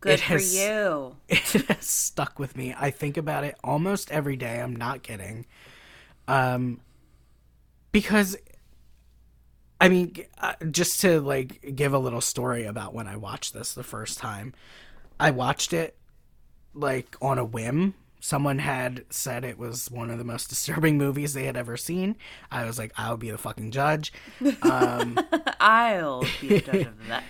Good 0.00 0.12
It 0.14 0.20
for 0.20 0.32
has- 0.34 0.54
you. 0.54 1.16
it 1.28 1.66
has 1.68 1.86
stuck 1.86 2.38
with 2.38 2.56
me. 2.56 2.74
I 2.78 2.90
think 2.90 3.16
about 3.16 3.44
it 3.44 3.56
almost 3.64 4.10
every 4.12 4.36
day. 4.36 4.60
I'm 4.60 4.76
not 4.76 5.02
kidding, 5.02 5.44
um, 6.28 6.80
because 7.92 8.36
I 9.80 9.88
mean, 9.88 10.14
uh, 10.38 10.54
just 10.70 11.00
to 11.02 11.20
like 11.20 11.74
give 11.76 11.92
a 11.94 11.98
little 11.98 12.20
story 12.20 12.64
about 12.64 12.94
when 12.94 13.06
I 13.06 13.16
watched 13.16 13.54
this 13.54 13.72
the 13.74 13.84
first 13.84 14.18
time, 14.18 14.54
I 15.20 15.30
watched 15.30 15.72
it 15.72 15.96
like 16.74 17.16
on 17.22 17.38
a 17.38 17.44
whim. 17.44 17.94
Someone 18.20 18.58
had 18.58 19.04
said 19.10 19.44
it 19.44 19.58
was 19.58 19.88
one 19.92 20.10
of 20.10 20.18
the 20.18 20.24
most 20.24 20.48
disturbing 20.48 20.98
movies 20.98 21.34
they 21.34 21.44
had 21.44 21.56
ever 21.56 21.76
seen. 21.76 22.16
I 22.50 22.64
was 22.64 22.76
like, 22.78 22.92
I'll 22.96 23.16
be 23.16 23.30
the 23.30 23.38
fucking 23.38 23.70
judge. 23.70 24.12
Um, 24.62 25.18
I'll 25.60 26.22
be 26.40 26.48
the 26.48 26.60
judge 26.60 26.86
of 26.86 27.06
that. 27.08 27.22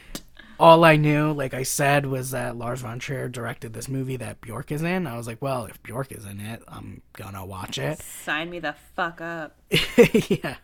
All 0.60 0.84
I 0.84 0.96
knew, 0.96 1.32
like 1.32 1.54
I 1.54 1.62
said, 1.62 2.06
was 2.06 2.32
that 2.32 2.56
Lars 2.56 2.80
von 2.80 2.98
Trier 2.98 3.28
directed 3.28 3.72
this 3.72 3.88
movie 3.88 4.16
that 4.16 4.40
Bjork 4.40 4.72
is 4.72 4.82
in. 4.82 5.06
I 5.06 5.16
was 5.16 5.28
like, 5.28 5.40
well, 5.40 5.66
if 5.66 5.80
Bjork 5.84 6.10
is 6.10 6.26
in 6.26 6.40
it, 6.40 6.62
I'm 6.66 7.02
gonna 7.12 7.46
watch 7.46 7.78
it. 7.78 8.00
Sign 8.02 8.50
me 8.50 8.58
the 8.58 8.74
fuck 8.96 9.20
up. 9.20 9.56
yeah. 10.28 10.56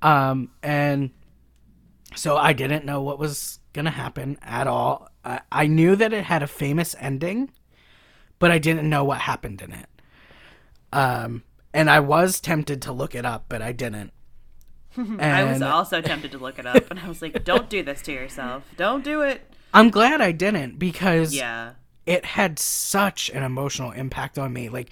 Um, 0.00 0.50
and 0.62 1.10
so 2.14 2.36
I 2.36 2.52
didn't 2.52 2.84
know 2.84 3.02
what 3.02 3.18
was 3.18 3.58
gonna 3.72 3.90
happen 3.90 4.38
at 4.42 4.68
all. 4.68 5.08
I, 5.24 5.40
I 5.50 5.66
knew 5.66 5.96
that 5.96 6.12
it 6.12 6.24
had 6.24 6.44
a 6.44 6.46
famous 6.46 6.94
ending, 7.00 7.50
but 8.38 8.52
I 8.52 8.58
didn't 8.58 8.88
know 8.88 9.02
what 9.02 9.18
happened 9.18 9.60
in 9.60 9.72
it. 9.72 9.88
Um, 10.92 11.42
and 11.74 11.90
I 11.90 11.98
was 12.00 12.40
tempted 12.40 12.80
to 12.82 12.92
look 12.92 13.14
it 13.14 13.26
up, 13.26 13.46
but 13.48 13.60
I 13.60 13.72
didn't. 13.72 14.12
And 14.96 15.22
I 15.22 15.44
was 15.44 15.62
also 15.62 16.00
tempted 16.00 16.32
to 16.32 16.38
look 16.38 16.58
it 16.58 16.66
up, 16.66 16.90
and 16.90 17.00
I 17.00 17.08
was 17.08 17.22
like, 17.22 17.44
"Don't 17.44 17.68
do 17.68 17.82
this 17.82 18.02
to 18.02 18.12
yourself. 18.12 18.64
Don't 18.76 19.04
do 19.04 19.22
it." 19.22 19.42
I'm 19.74 19.90
glad 19.90 20.20
I 20.20 20.32
didn't 20.32 20.78
because 20.78 21.34
Yeah, 21.34 21.72
it 22.06 22.24
had 22.24 22.58
such 22.58 23.30
an 23.30 23.42
emotional 23.42 23.90
impact 23.90 24.38
on 24.38 24.52
me. 24.52 24.68
Like 24.68 24.90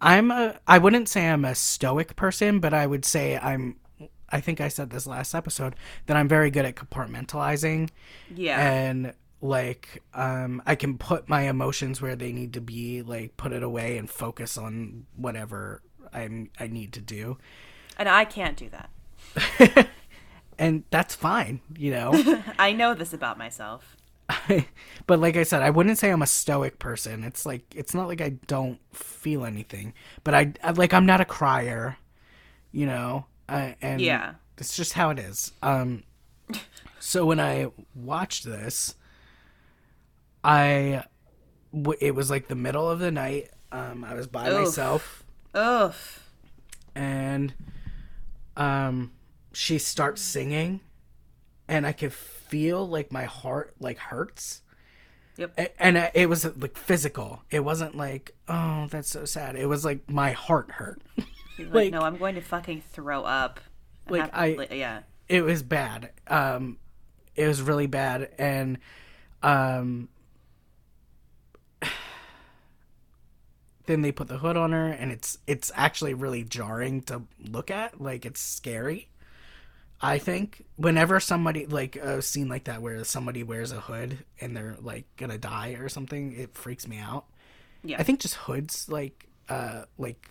I'm 0.00 0.30
a 0.30 0.58
I 0.66 0.78
wouldn't 0.78 1.08
say 1.08 1.28
I'm 1.28 1.44
a 1.44 1.54
stoic 1.54 2.16
person, 2.16 2.58
but 2.58 2.74
I 2.74 2.86
would 2.86 3.04
say 3.04 3.38
I'm 3.38 3.76
I 4.30 4.40
think 4.40 4.60
I 4.60 4.68
said 4.68 4.90
this 4.90 5.06
last 5.06 5.34
episode 5.34 5.76
that 6.06 6.16
I'm 6.16 6.26
very 6.26 6.50
good 6.50 6.64
at 6.64 6.74
compartmentalizing 6.74 7.90
yeah. 8.34 8.58
and 8.58 9.12
like 9.40 10.02
um 10.14 10.62
I 10.66 10.74
can 10.74 10.98
put 10.98 11.28
my 11.28 11.42
emotions 11.42 12.02
where 12.02 12.16
they 12.16 12.32
need 12.32 12.54
to 12.54 12.60
be, 12.60 13.02
like 13.02 13.36
put 13.36 13.52
it 13.52 13.62
away 13.62 13.98
and 13.98 14.10
focus 14.10 14.58
on 14.58 15.06
whatever 15.16 15.82
I'm 16.12 16.50
I 16.58 16.66
need 16.66 16.92
to 16.94 17.00
do. 17.00 17.38
And 17.96 18.08
I 18.08 18.24
can't 18.24 18.56
do 18.56 18.68
that. 18.70 18.90
And 20.56 20.84
that's 20.90 21.16
fine, 21.16 21.60
you 21.76 21.90
know. 21.90 22.12
I 22.60 22.72
know 22.72 22.94
this 22.94 23.12
about 23.12 23.36
myself. 23.38 23.96
but 25.06 25.18
like 25.18 25.36
I 25.36 25.42
said, 25.42 25.62
I 25.62 25.70
wouldn't 25.70 25.98
say 25.98 26.10
I'm 26.10 26.22
a 26.22 26.26
stoic 26.28 26.78
person. 26.78 27.24
It's 27.24 27.44
like 27.44 27.62
it's 27.74 27.92
not 27.92 28.06
like 28.06 28.20
I 28.20 28.30
don't 28.46 28.78
feel 28.92 29.44
anything, 29.44 29.94
but 30.22 30.32
I, 30.32 30.52
I 30.62 30.70
like 30.70 30.94
I'm 30.94 31.06
not 31.06 31.20
a 31.20 31.24
crier, 31.24 31.96
you 32.70 32.86
know. 32.86 33.26
Uh, 33.48 33.72
and 33.82 34.00
Yeah. 34.00 34.34
it's 34.56 34.76
just 34.76 34.92
how 34.92 35.10
it 35.10 35.18
is. 35.18 35.50
Um, 35.60 36.04
so 37.00 37.26
when 37.26 37.40
I 37.40 37.66
watched 37.94 38.44
this, 38.44 38.94
I 40.42 41.04
w- 41.72 41.98
it 42.00 42.14
was 42.14 42.30
like 42.30 42.46
the 42.48 42.54
middle 42.54 42.88
of 42.88 43.00
the 43.00 43.10
night. 43.10 43.50
Um, 43.72 44.04
I 44.04 44.14
was 44.14 44.26
by 44.28 44.48
Oof. 44.50 44.60
myself, 44.60 45.24
Ugh. 45.52 45.94
and 46.94 47.52
um, 48.56 49.10
she 49.54 49.78
starts 49.78 50.20
singing, 50.20 50.80
and 51.68 51.86
I 51.86 51.92
could 51.92 52.12
feel 52.12 52.86
like 52.86 53.10
my 53.12 53.24
heart 53.24 53.74
like 53.80 53.98
hurts. 53.98 54.62
Yep. 55.36 55.74
And 55.80 55.96
uh, 55.96 56.10
it 56.14 56.28
was 56.28 56.44
like 56.56 56.76
physical. 56.76 57.42
It 57.50 57.60
wasn't 57.64 57.96
like, 57.96 58.34
oh, 58.48 58.86
that's 58.90 59.08
so 59.10 59.24
sad. 59.24 59.56
It 59.56 59.66
was 59.66 59.84
like 59.84 60.08
my 60.10 60.32
heart 60.32 60.70
hurt. 60.72 61.00
Like, 61.58 61.72
like- 61.72 61.92
no, 61.92 62.00
I'm 62.00 62.16
going 62.16 62.34
to 62.34 62.40
fucking 62.40 62.82
throw 62.92 63.22
up. 63.22 63.60
Like, 64.08 64.22
have- 64.22 64.30
I- 64.32 64.54
like, 64.58 64.72
yeah. 64.72 65.02
it 65.28 65.42
was 65.42 65.62
bad. 65.62 66.10
Um, 66.26 66.78
it 67.36 67.46
was 67.46 67.62
really 67.62 67.86
bad, 67.86 68.30
and 68.38 68.78
um, 69.42 70.08
then 73.86 74.02
they 74.02 74.12
put 74.12 74.28
the 74.28 74.38
hood 74.38 74.56
on 74.56 74.72
her, 74.72 74.86
and 74.88 75.12
it's 75.12 75.38
it's 75.46 75.70
actually 75.74 76.14
really 76.14 76.42
jarring 76.42 77.02
to 77.02 77.22
look 77.44 77.70
at. 77.70 78.00
Like 78.00 78.24
it's 78.24 78.40
scary. 78.40 79.08
I 80.00 80.18
think 80.18 80.64
whenever 80.76 81.18
somebody 81.20 81.66
like 81.66 81.96
a 81.96 82.20
scene 82.20 82.48
like 82.48 82.64
that 82.64 82.82
where 82.82 83.02
somebody 83.04 83.42
wears 83.42 83.72
a 83.72 83.80
hood 83.80 84.18
and 84.40 84.56
they're 84.56 84.76
like 84.80 85.06
gonna 85.16 85.38
die 85.38 85.76
or 85.78 85.88
something, 85.88 86.32
it 86.32 86.54
freaks 86.54 86.86
me 86.86 86.98
out. 86.98 87.24
Yeah. 87.82 87.96
I 87.98 88.02
think 88.02 88.20
just 88.20 88.34
hoods 88.34 88.88
like 88.88 89.28
uh 89.48 89.84
like 89.98 90.28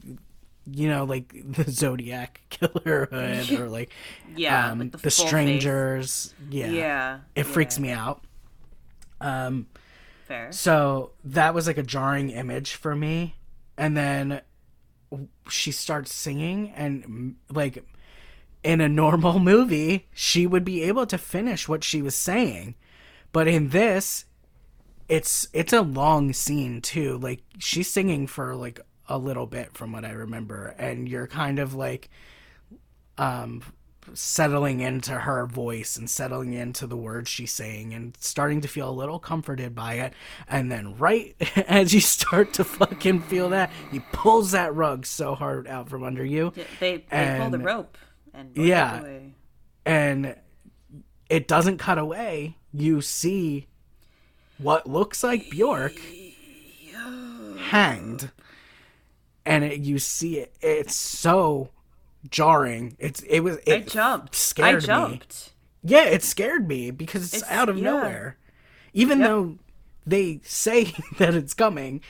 you 0.71 0.87
know 0.89 1.03
like 1.05 1.33
the 1.55 1.69
Zodiac 1.69 2.41
killer 2.49 3.07
hood 3.11 3.51
or 3.59 3.69
like 3.69 3.91
Yeah, 4.35 4.71
um, 4.71 4.79
like 4.79 4.91
the, 4.91 4.97
the 4.97 5.09
full 5.09 5.23
face. 5.23 5.27
strangers 5.27 6.33
yeah 6.49 6.67
Yeah. 6.71 7.19
it 7.35 7.43
freaks 7.43 7.79
me 7.79 7.91
out 7.91 8.23
um 9.21 9.67
Fair. 10.27 10.51
so 10.51 11.11
that 11.25 11.53
was 11.53 11.67
like 11.67 11.77
a 11.77 11.83
jarring 11.83 12.29
image 12.29 12.73
for 12.75 12.95
me 12.95 13.35
and 13.77 13.95
then 13.97 14.41
she 15.49 15.71
starts 15.71 16.13
singing 16.13 16.71
and 16.75 17.35
like 17.51 17.83
in 18.63 18.81
a 18.81 18.89
normal 18.89 19.39
movie 19.39 20.07
she 20.13 20.47
would 20.47 20.63
be 20.63 20.83
able 20.83 21.05
to 21.05 21.17
finish 21.17 21.67
what 21.67 21.83
she 21.83 22.01
was 22.01 22.15
saying. 22.15 22.75
But 23.31 23.47
in 23.47 23.69
this 23.69 24.25
it's 25.09 25.47
it's 25.53 25.73
a 25.73 25.81
long 25.81 26.33
scene 26.33 26.81
too. 26.81 27.17
Like 27.17 27.41
she's 27.59 27.89
singing 27.89 28.27
for 28.27 28.55
like 28.55 28.79
a 29.09 29.17
little 29.17 29.45
bit 29.45 29.73
from 29.73 29.91
what 29.91 30.05
i 30.05 30.11
remember 30.11 30.73
and 30.79 31.09
you're 31.09 31.27
kind 31.27 31.59
of 31.59 31.75
like 31.75 32.09
um 33.17 33.61
settling 34.13 34.81
into 34.81 35.13
her 35.13 35.45
voice 35.45 35.97
and 35.97 36.09
settling 36.09 36.53
into 36.53 36.87
the 36.87 36.97
words 36.97 37.29
she's 37.29 37.51
saying 37.51 37.93
and 37.93 38.15
starting 38.19 38.61
to 38.61 38.67
feel 38.67 38.89
a 38.89 38.91
little 38.91 39.19
comforted 39.19 39.73
by 39.73 39.95
it. 39.95 40.13
And 40.47 40.71
then 40.71 40.95
right 40.97 41.35
as 41.67 41.93
you 41.93 42.01
start 42.01 42.53
to 42.53 42.63
fucking 42.63 43.21
feel 43.21 43.49
that 43.49 43.71
he 43.91 43.99
pulls 44.11 44.51
that 44.51 44.75
rug 44.75 45.05
so 45.05 45.35
hard 45.35 45.67
out 45.67 45.89
from 45.89 46.03
under 46.03 46.25
you. 46.25 46.53
They 46.79 47.05
they 47.09 47.37
pull 47.39 47.49
the 47.49 47.59
rope 47.59 47.97
and 48.33 48.55
Yeah. 48.57 48.99
away. 49.01 49.33
and 49.85 50.35
it 51.29 51.47
doesn't 51.47 51.77
cut 51.77 51.97
away. 51.97 52.57
You 52.73 53.01
see 53.01 53.67
what 54.57 54.87
looks 54.87 55.23
like 55.23 55.49
Bjork 55.49 55.93
hanged, 57.69 58.31
and 59.45 59.63
it, 59.63 59.79
you 59.81 59.99
see 59.99 60.39
it. 60.39 60.53
It's 60.61 60.95
so 60.95 61.69
jarring. 62.29 62.95
It's 62.99 63.21
it 63.21 63.41
was. 63.41 63.57
It 63.65 63.73
I 63.73 63.79
jumped. 63.81 64.35
Scared 64.35 64.75
I 64.75 64.79
jumped. 64.79 65.51
me. 65.83 65.89
Yeah, 65.95 66.03
it 66.05 66.23
scared 66.23 66.67
me 66.67 66.91
because 66.91 67.23
it's, 67.25 67.37
It's- 67.43 67.51
out 67.51 67.69
of 67.69 67.77
yeah. 67.77 67.83
nowhere. 67.83 68.37
Even 68.93 69.19
Yep. 69.19 69.27
though 69.27 69.57
they 70.05 70.39
say 70.43 70.93
that 71.17 71.33
it's 71.33 71.53
coming, 71.53 72.01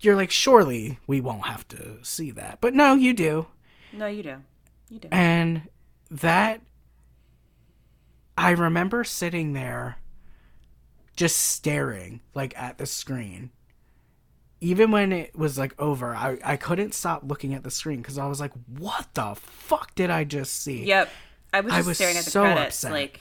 you're 0.00 0.16
like, 0.16 0.30
surely 0.30 0.98
we 1.06 1.20
won't 1.20 1.46
have 1.46 1.66
to 1.68 1.98
see 2.02 2.30
that. 2.32 2.58
But 2.60 2.74
no, 2.74 2.94
you 2.94 3.12
do. 3.14 3.46
No, 3.92 4.06
you 4.06 4.22
do. 4.22 4.36
You 4.88 4.98
do. 5.00 5.08
And 5.10 5.62
that 6.10 6.60
I 8.36 8.50
remember 8.50 9.04
sitting 9.04 9.52
there 9.52 9.98
just 11.16 11.36
staring 11.36 12.20
like 12.34 12.56
at 12.58 12.78
the 12.78 12.86
screen. 12.86 13.50
Even 14.60 14.90
when 14.90 15.12
it 15.12 15.36
was 15.36 15.58
like 15.58 15.74
over, 15.80 16.14
I, 16.16 16.38
I 16.42 16.56
couldn't 16.56 16.94
stop 16.94 17.22
looking 17.26 17.54
at 17.54 17.62
the 17.62 17.70
screen 17.70 17.98
because 18.00 18.18
I 18.18 18.26
was 18.26 18.40
like, 18.40 18.52
what 18.78 19.08
the 19.14 19.34
fuck 19.36 19.94
did 19.94 20.10
I 20.10 20.24
just 20.24 20.62
see? 20.62 20.84
Yep. 20.84 21.10
I 21.52 21.60
was 21.60 21.72
I 21.72 21.76
just 21.76 21.88
was 21.88 21.96
staring 21.98 22.16
at 22.16 22.24
the 22.24 22.30
so 22.30 22.42
credits 22.42 22.76
upset. 22.84 22.92
like 22.92 23.20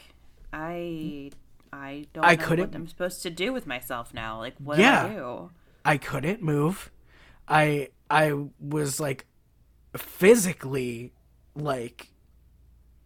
I 0.51 1.31
I 1.71 2.05
don't 2.13 2.23
I 2.25 2.35
know 2.35 2.43
couldn't- 2.43 2.69
what 2.71 2.75
I'm 2.75 2.87
supposed 2.87 3.21
to 3.23 3.29
do 3.29 3.51
with 3.53 3.67
myself 3.67 4.13
now. 4.13 4.37
Like 4.39 4.55
what 4.57 4.79
Yeah. 4.79 5.07
do 5.07 5.13
I 5.13 5.15
do? 5.17 5.51
I 5.85 5.97
couldn't 5.97 6.41
move. 6.41 6.91
I 7.47 7.89
I 8.09 8.33
was 8.59 8.99
like 8.99 9.25
physically 9.97 11.13
like 11.55 12.09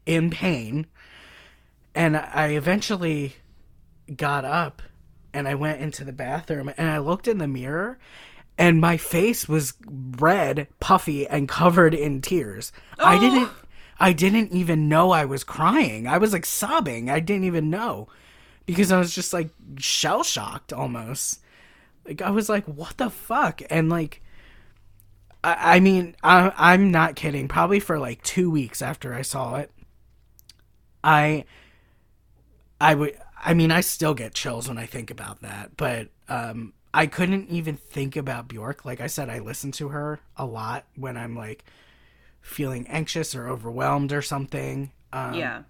in 0.05 0.29
pain. 0.29 0.87
And 1.93 2.15
I 2.17 2.49
eventually 2.49 3.35
got 4.15 4.45
up 4.45 4.81
and 5.33 5.47
I 5.47 5.55
went 5.55 5.81
into 5.81 6.03
the 6.03 6.13
bathroom 6.13 6.71
and 6.77 6.89
I 6.89 6.99
looked 6.99 7.27
in 7.27 7.39
the 7.39 7.47
mirror 7.47 7.97
and 8.57 8.81
my 8.81 8.97
face 8.97 9.47
was 9.47 9.73
red, 9.85 10.67
puffy 10.79 11.27
and 11.27 11.47
covered 11.47 11.93
in 11.93 12.21
tears. 12.21 12.71
I 12.99 13.17
oh. 13.17 13.19
didn't 13.19 13.49
I 13.99 14.13
didn't 14.13 14.51
even 14.51 14.89
know 14.89 15.11
I 15.11 15.25
was 15.25 15.43
crying. 15.43 16.07
I 16.07 16.17
was 16.17 16.33
like 16.33 16.45
sobbing. 16.45 17.09
I 17.09 17.19
didn't 17.19 17.45
even 17.45 17.69
know 17.69 18.07
because 18.65 18.91
I 18.91 18.99
was 18.99 19.13
just 19.13 19.33
like 19.33 19.49
shell 19.77 20.23
shocked 20.23 20.71
almost. 20.71 21.41
Like 22.05 22.21
I 22.21 22.29
was 22.29 22.47
like, 22.47 22.65
what 22.65 22.97
the 22.97 23.09
fuck? 23.09 23.61
And 23.69 23.89
like, 23.89 24.21
I, 25.43 25.77
I 25.77 25.79
mean, 25.79 26.15
I, 26.23 26.51
I'm 26.57 26.91
not 26.91 27.15
kidding. 27.15 27.47
Probably 27.47 27.79
for 27.79 27.99
like 27.99 28.21
two 28.23 28.49
weeks 28.49 28.81
after 28.81 29.13
I 29.13 29.21
saw 29.21 29.55
it, 29.55 29.71
I, 31.03 31.45
I 32.81 32.95
would. 32.95 33.17
I 33.43 33.53
mean, 33.53 33.71
I 33.71 33.81
still 33.81 34.13
get 34.13 34.33
chills 34.33 34.67
when 34.67 34.77
I 34.77 34.85
think 34.87 35.11
about 35.11 35.41
that. 35.41 35.77
But 35.77 36.09
um, 36.27 36.73
I 36.93 37.05
couldn't 37.05 37.49
even 37.49 37.77
think 37.77 38.15
about 38.15 38.47
Bjork. 38.47 38.83
Like 38.83 38.99
I 38.99 39.07
said, 39.07 39.29
I 39.29 39.39
listen 39.39 39.71
to 39.73 39.89
her 39.89 40.19
a 40.35 40.45
lot 40.45 40.85
when 40.95 41.17
I'm 41.17 41.35
like 41.35 41.63
feeling 42.41 42.87
anxious 42.87 43.35
or 43.35 43.47
overwhelmed 43.47 44.11
or 44.11 44.21
something. 44.21 44.91
Um, 45.13 45.35
yeah. 45.35 45.63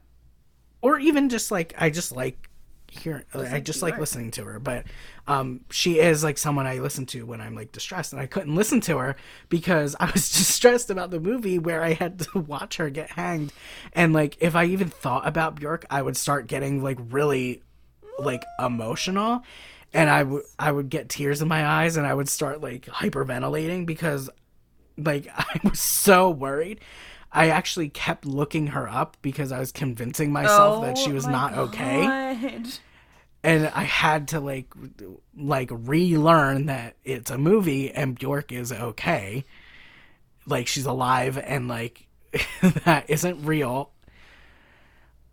or 0.81 0.97
even 0.99 1.29
just 1.29 1.51
like 1.51 1.73
I 1.77 1.89
just 1.89 2.11
like 2.11 2.49
hearing 2.89 3.23
I 3.33 3.59
just 3.59 3.81
like 3.81 3.95
her. 3.95 3.99
listening 3.99 4.31
to 4.31 4.43
her 4.45 4.59
but 4.59 4.85
um 5.27 5.61
she 5.69 5.99
is 5.99 6.23
like 6.23 6.37
someone 6.37 6.65
I 6.65 6.79
listen 6.79 7.05
to 7.07 7.25
when 7.25 7.41
I'm 7.41 7.55
like 7.55 7.71
distressed 7.71 8.13
and 8.13 8.21
I 8.21 8.27
couldn't 8.27 8.55
listen 8.55 8.81
to 8.81 8.97
her 8.97 9.15
because 9.49 9.95
I 9.99 10.09
was 10.11 10.29
distressed 10.29 10.89
about 10.89 11.11
the 11.11 11.19
movie 11.19 11.59
where 11.59 11.83
I 11.83 11.93
had 11.93 12.19
to 12.31 12.39
watch 12.39 12.77
her 12.77 12.89
get 12.89 13.11
hanged 13.11 13.51
and 13.93 14.13
like 14.13 14.37
if 14.39 14.55
I 14.55 14.65
even 14.65 14.89
thought 14.89 15.27
about 15.27 15.55
Bjork 15.55 15.85
I 15.89 16.01
would 16.01 16.17
start 16.17 16.47
getting 16.47 16.81
like 16.83 16.97
really 17.09 17.61
like 18.19 18.43
emotional 18.59 19.43
and 19.93 20.09
I 20.09 20.23
would 20.23 20.43
I 20.59 20.71
would 20.71 20.89
get 20.89 21.09
tears 21.09 21.41
in 21.41 21.47
my 21.47 21.65
eyes 21.65 21.97
and 21.97 22.05
I 22.05 22.13
would 22.13 22.29
start 22.29 22.61
like 22.61 22.85
hyperventilating 22.85 23.85
because 23.85 24.29
like 24.97 25.27
I 25.35 25.59
was 25.63 25.79
so 25.79 26.29
worried. 26.29 26.79
I 27.37 27.49
actually 27.49 27.89
kept 27.89 28.25
looking 28.25 28.67
her 28.67 28.87
up 28.89 29.17
because 29.21 29.51
I 29.51 29.59
was 29.59 29.71
convincing 29.71 30.31
myself 30.31 30.81
that 30.81 30.97
she 30.97 31.11
Oh 31.11 31.13
was 31.13 31.27
not 31.27 31.53
okay, 31.53 32.15
and 33.43 33.67
I 33.67 33.83
had 33.83 34.29
to 34.29 34.39
like 34.39 34.67
like 35.37 35.69
relearn 35.71 36.65
that 36.67 36.95
it's 37.03 37.31
a 37.31 37.37
movie 37.37 37.91
and 37.91 38.17
Bjork 38.17 38.51
is 38.51 38.71
okay, 38.71 39.45
like 40.45 40.67
she's 40.67 40.85
alive 40.85 41.37
and 41.37 41.67
like 41.67 42.07
that 42.85 43.09
isn't 43.09 43.45
real. 43.45 43.91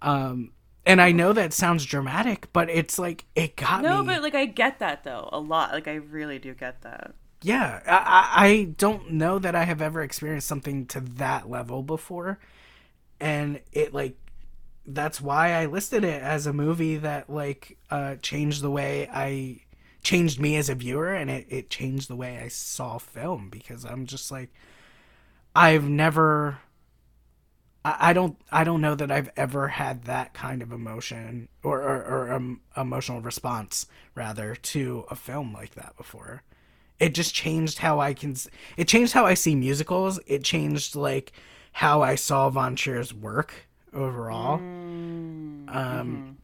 Um, 0.03 0.53
and 0.87 1.01
I 1.01 1.13
know 1.13 1.33
that 1.33 1.53
sounds 1.53 1.85
dramatic, 1.87 2.53
but 2.53 2.69
it's 2.69 2.99
like 2.99 3.25
it 3.35 3.57
got 3.57 3.83
No, 3.83 4.03
me. 4.03 4.07
No, 4.07 4.13
but 4.15 4.23
like 4.23 4.35
I 4.35 4.47
get 4.47 4.81
that 4.81 5.05
though 5.05 5.29
a 5.33 5.41
lot. 5.41 5.73
Like 5.73 5.89
I 5.89 5.95
really 5.95 6.39
do 6.39 6.55
get 6.55 6.83
that. 6.83 7.15
Yeah, 7.45 7.83
I, 7.87 8.47
I 8.47 8.65
don't 8.79 9.13
know 9.13 9.39
that 9.39 9.55
I 9.55 9.65
have 9.65 9.83
ever 9.83 10.01
experienced 10.03 10.49
something 10.49 10.87
to 10.87 11.01
that 11.01 11.51
level 11.51 11.83
before, 11.83 12.39
and 13.21 13.61
it 13.73 13.95
like 13.95 14.17
that's 14.87 15.21
why 15.21 15.53
I 15.53 15.67
listed 15.67 16.05
it 16.05 16.23
as 16.23 16.47
a 16.47 16.53
movie 16.55 16.97
that 16.99 17.31
like 17.31 17.79
uh 17.91 18.17
changed 18.23 18.63
the 18.63 18.71
way 18.71 19.09
I 19.13 19.61
changed 20.03 20.41
me 20.41 20.57
as 20.57 20.69
a 20.71 20.75
viewer 20.77 21.15
and 21.15 21.31
it, 21.31 21.47
it 21.51 21.71
changed 21.71 22.09
the 22.09 22.17
way 22.17 22.39
I 22.39 22.49
saw 22.49 22.99
film 22.99 23.51
because 23.51 23.85
I'm 23.85 24.07
just 24.07 24.31
like 24.33 24.51
I've 25.55 25.89
never 25.89 26.59
I, 27.85 28.11
I 28.11 28.13
don't 28.13 28.37
I 28.51 28.65
don't 28.65 28.81
know 28.81 28.95
that 28.95 29.11
I've 29.11 29.31
ever 29.37 29.69
had 29.69 30.05
that 30.05 30.35
kind 30.35 30.63
of 30.63 30.73
emotion 30.73 31.49
or 31.63 31.81
or, 31.83 32.05
or 32.05 32.33
um, 32.33 32.61
emotional 32.77 33.21
response 33.21 33.87
rather 34.15 34.55
to 34.55 35.05
a 35.11 35.17
film 35.17 35.53
like 35.53 35.75
that 35.75 35.97
before. 35.97 36.43
It 37.01 37.15
just 37.15 37.35
changed 37.35 37.79
how 37.79 38.01
I 38.01 38.15
can 38.15 38.37
it 38.77 38.89
changed 38.89 39.13
how 39.13 39.27
I 39.27 39.35
see 39.35 39.55
musicals. 39.55 40.21
It 40.27 40.45
changed 40.45 40.95
like 40.97 41.33
how 41.73 42.03
I 42.03 42.15
saw 42.15 42.49
Von 42.51 42.77
Trier's 42.77 43.13
work 43.13 43.67
overall. 43.93 44.59
Mm, 44.59 45.69
Um, 45.69 46.39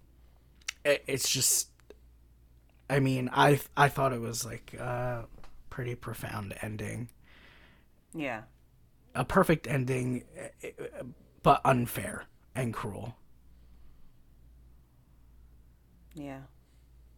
it, 0.84 1.04
it's 1.06 1.28
just, 1.30 1.68
I 2.88 3.00
mean, 3.00 3.30
I 3.32 3.60
I 3.76 3.88
thought 3.88 4.12
it 4.12 4.20
was 4.20 4.44
like 4.44 4.74
a 4.74 5.26
pretty 5.70 5.94
profound 5.94 6.54
ending, 6.62 7.08
yeah. 8.14 8.42
a 9.14 9.24
perfect 9.24 9.66
ending, 9.66 10.24
eh, 10.62 10.70
but 11.42 11.60
unfair 11.64 12.24
and 12.54 12.74
cruel. 12.74 13.16
Yeah. 16.14 16.40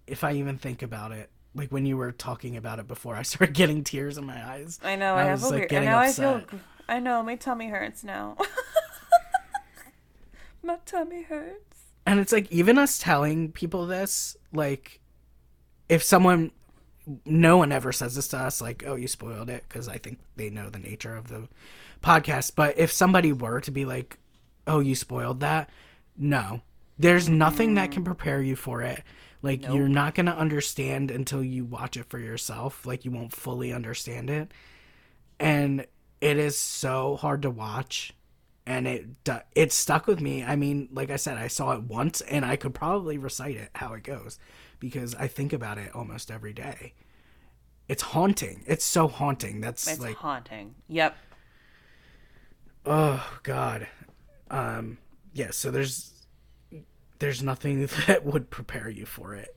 If 0.07 0.25
I 0.25 0.33
even 0.35 0.59
think 0.59 0.83
about 0.83 1.13
it, 1.13 1.31
like 1.55 1.71
when 1.71 1.87
you 1.87 1.97
were 1.97 2.13
talking 2.13 2.57
about 2.57 2.79
it 2.79 2.89
before, 2.89 3.17
I 3.17 3.23
started 3.23 3.53
getting 3.55 3.85
tears 3.85 4.19
in 4.19 4.27
my 4.27 4.45
eyes. 4.45 4.79
I 4.83 4.97
know. 4.97 5.15
I 5.15 5.29
I, 5.29 5.33
was, 5.33 5.51
like, 5.51 5.69
getting 5.69 5.89
now 5.89 5.99
I 5.99 6.13
feel. 6.13 6.43
I 6.89 6.99
know. 6.99 7.23
My 7.23 7.37
tummy 7.37 7.69
hurts 7.69 8.05
now. 8.05 8.37
my 10.63 10.79
tummy 10.85 11.23
hurts. 11.23 11.79
And 12.05 12.19
it's 12.19 12.33
like 12.33 12.51
even 12.51 12.79
us 12.79 12.99
telling 12.99 13.53
people 13.53 13.87
this, 13.87 14.37
like 14.53 15.01
if 15.89 16.03
someone 16.03 16.51
no 17.25 17.57
one 17.57 17.73
ever 17.73 17.93
says 17.93 18.15
this 18.15 18.29
to 18.29 18.39
us 18.39 18.61
like 18.61 18.85
oh 18.87 18.95
you 18.95 19.09
spoiled 19.09 19.51
it 19.51 19.65
because 19.69 19.89
i 19.89 19.99
think 19.99 20.19
they 20.37 20.49
know 20.49 20.71
the 20.71 20.79
nature 20.79 21.17
of 21.17 21.29
the 21.29 21.49
podcast 22.03 22.53
but 22.55 22.79
if 22.79 22.93
somebody 22.93 23.33
were 23.33 23.61
to 23.61 23.71
be 23.71 23.85
like 23.85 24.19
oh 24.67 24.79
you 24.79 24.95
spoiled 24.95 25.41
that 25.41 25.69
no 26.17 26.61
there's 26.99 27.29
nothing 27.29 27.75
that 27.75 27.91
can 27.91 28.03
mm. 28.03 28.07
prepare 28.07 28.41
you 28.41 28.55
for 28.55 28.83
it 28.83 29.03
like 29.43 29.67
you're 29.67 29.89
not 29.89 30.15
going 30.15 30.27
to 30.27 30.37
understand 30.37 31.11
until 31.11 31.43
you 31.43 31.65
watch 31.65 31.97
it 31.97 32.09
for 32.09 32.19
yourself 32.19 32.87
like 32.87 33.05
you 33.05 33.11
won't 33.11 33.33
fully 33.33 33.73
understand 33.73 34.31
it 34.31 34.53
and 35.41 35.87
it 36.21 36.39
is 36.39 36.57
so 36.57 37.17
hard 37.17 37.43
to 37.43 37.51
watch 37.51 38.15
and 38.67 38.87
it 38.87 39.07
it 39.55 39.73
stuck 39.73 40.07
with 40.07 40.21
me. 40.21 40.45
I 40.45 40.57
mean, 40.57 40.89
like 40.93 41.11
I 41.11 41.17
said, 41.17 41.37
I 41.37 41.49
saw 41.49 41.73
it 41.73 41.83
once 41.83 42.21
and 42.21 42.45
I 42.45 42.57
could 42.57 42.75
probably 42.75 43.19
recite 43.19 43.57
it 43.57 43.71
how 43.75 43.93
it 43.95 44.05
goes 44.05 44.39
because 44.79 45.15
I 45.17 45.27
think 45.27 45.53
about 45.53 45.79
it 45.79 45.95
almost 45.95 46.31
every 46.31 46.53
day. 46.53 46.95
It's 47.89 48.03
haunting. 48.03 48.63
It's 48.67 48.85
so 48.85 49.09
haunting. 49.09 49.61
That's 49.61 49.87
It's 49.89 50.01
like 50.01 50.17
haunting. 50.17 50.77
Yep. 50.89 51.17
oh 52.87 53.39
god. 53.43 53.89
Um 54.51 54.99
yeah, 55.33 55.51
so 55.51 55.71
there's 55.71 56.12
there's 57.23 57.41
nothing 57.41 57.87
that 58.09 58.25
would 58.27 58.51
prepare 58.51 58.91
you 58.91 59.07
for 59.07 59.35
it. 59.35 59.55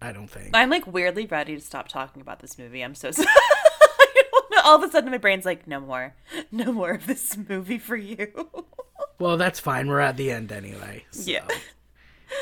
I 0.00 0.12
don't 0.12 0.28
think. 0.28 0.50
I'm 0.54 0.70
like 0.70 0.86
weirdly 0.86 1.26
ready 1.26 1.56
to 1.56 1.60
stop 1.60 1.88
talking 1.88 2.22
about 2.22 2.38
this 2.38 2.58
movie. 2.58 2.82
I'm 2.82 2.94
so 2.94 3.10
sorry. 3.12 3.26
All 4.64 4.76
of 4.76 4.88
a 4.88 4.90
sudden, 4.90 5.10
my 5.10 5.18
brain's 5.18 5.44
like, 5.44 5.66
no 5.66 5.80
more, 5.80 6.14
no 6.52 6.72
more 6.72 6.92
of 6.92 7.06
this 7.06 7.36
movie 7.36 7.78
for 7.78 7.96
you. 7.96 8.28
Well, 9.18 9.36
that's 9.36 9.58
fine. 9.58 9.88
We're 9.88 10.00
at 10.00 10.16
the 10.16 10.30
end 10.30 10.52
anyway. 10.52 11.04
so. 11.10 11.30
Yeah. 11.30 11.46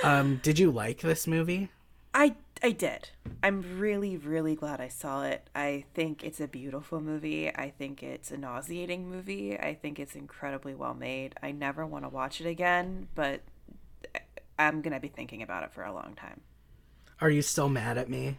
Um 0.02 0.40
did 0.42 0.58
you 0.58 0.70
like 0.70 1.00
this 1.00 1.26
movie? 1.26 1.70
I 2.12 2.34
I 2.62 2.72
did. 2.72 3.10
I'm 3.42 3.78
really 3.78 4.16
really 4.18 4.56
glad 4.56 4.80
I 4.80 4.88
saw 4.88 5.24
it. 5.24 5.48
I 5.54 5.84
think 5.94 6.22
it's 6.22 6.40
a 6.40 6.48
beautiful 6.48 7.00
movie. 7.00 7.48
I 7.54 7.70
think 7.70 8.02
it's 8.02 8.30
a 8.30 8.36
nauseating 8.36 9.08
movie. 9.08 9.58
I 9.58 9.74
think 9.74 9.98
it's 9.98 10.16
incredibly 10.16 10.74
well 10.74 10.94
made. 10.94 11.34
I 11.42 11.52
never 11.52 11.86
want 11.86 12.04
to 12.04 12.08
watch 12.10 12.40
it 12.40 12.46
again, 12.46 13.08
but 13.14 13.40
I'm 14.58 14.82
going 14.82 14.92
to 14.92 15.00
be 15.00 15.08
thinking 15.08 15.42
about 15.42 15.64
it 15.64 15.72
for 15.72 15.82
a 15.84 15.92
long 15.92 16.14
time. 16.16 16.40
Are 17.20 17.30
you 17.30 17.42
still 17.42 17.68
mad 17.68 17.98
at 17.98 18.08
me? 18.08 18.38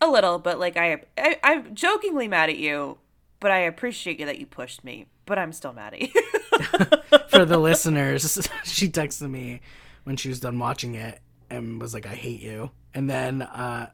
A 0.00 0.08
little, 0.08 0.38
but 0.38 0.58
like 0.58 0.76
I, 0.76 1.02
I 1.18 1.38
I'm 1.42 1.74
jokingly 1.74 2.26
mad 2.26 2.48
at 2.48 2.56
you, 2.56 2.98
but 3.38 3.50
I 3.50 3.58
appreciate 3.58 4.18
you 4.18 4.26
that 4.26 4.38
you 4.38 4.46
pushed 4.46 4.82
me, 4.82 5.06
but 5.26 5.38
I'm 5.38 5.52
still 5.52 5.74
mad 5.74 5.92
at 5.94 6.00
you. 6.00 6.08
for 7.28 7.44
the 7.44 7.58
listeners, 7.62 8.48
she 8.64 8.88
texted 8.88 9.30
me 9.30 9.60
when 10.04 10.16
she 10.16 10.30
was 10.30 10.40
done 10.40 10.58
watching 10.58 10.94
it 10.94 11.20
and 11.50 11.80
was 11.80 11.92
like, 11.92 12.06
"I 12.06 12.14
hate 12.14 12.40
you," 12.40 12.70
and 12.94 13.10
then, 13.10 13.42
uh, 13.42 13.90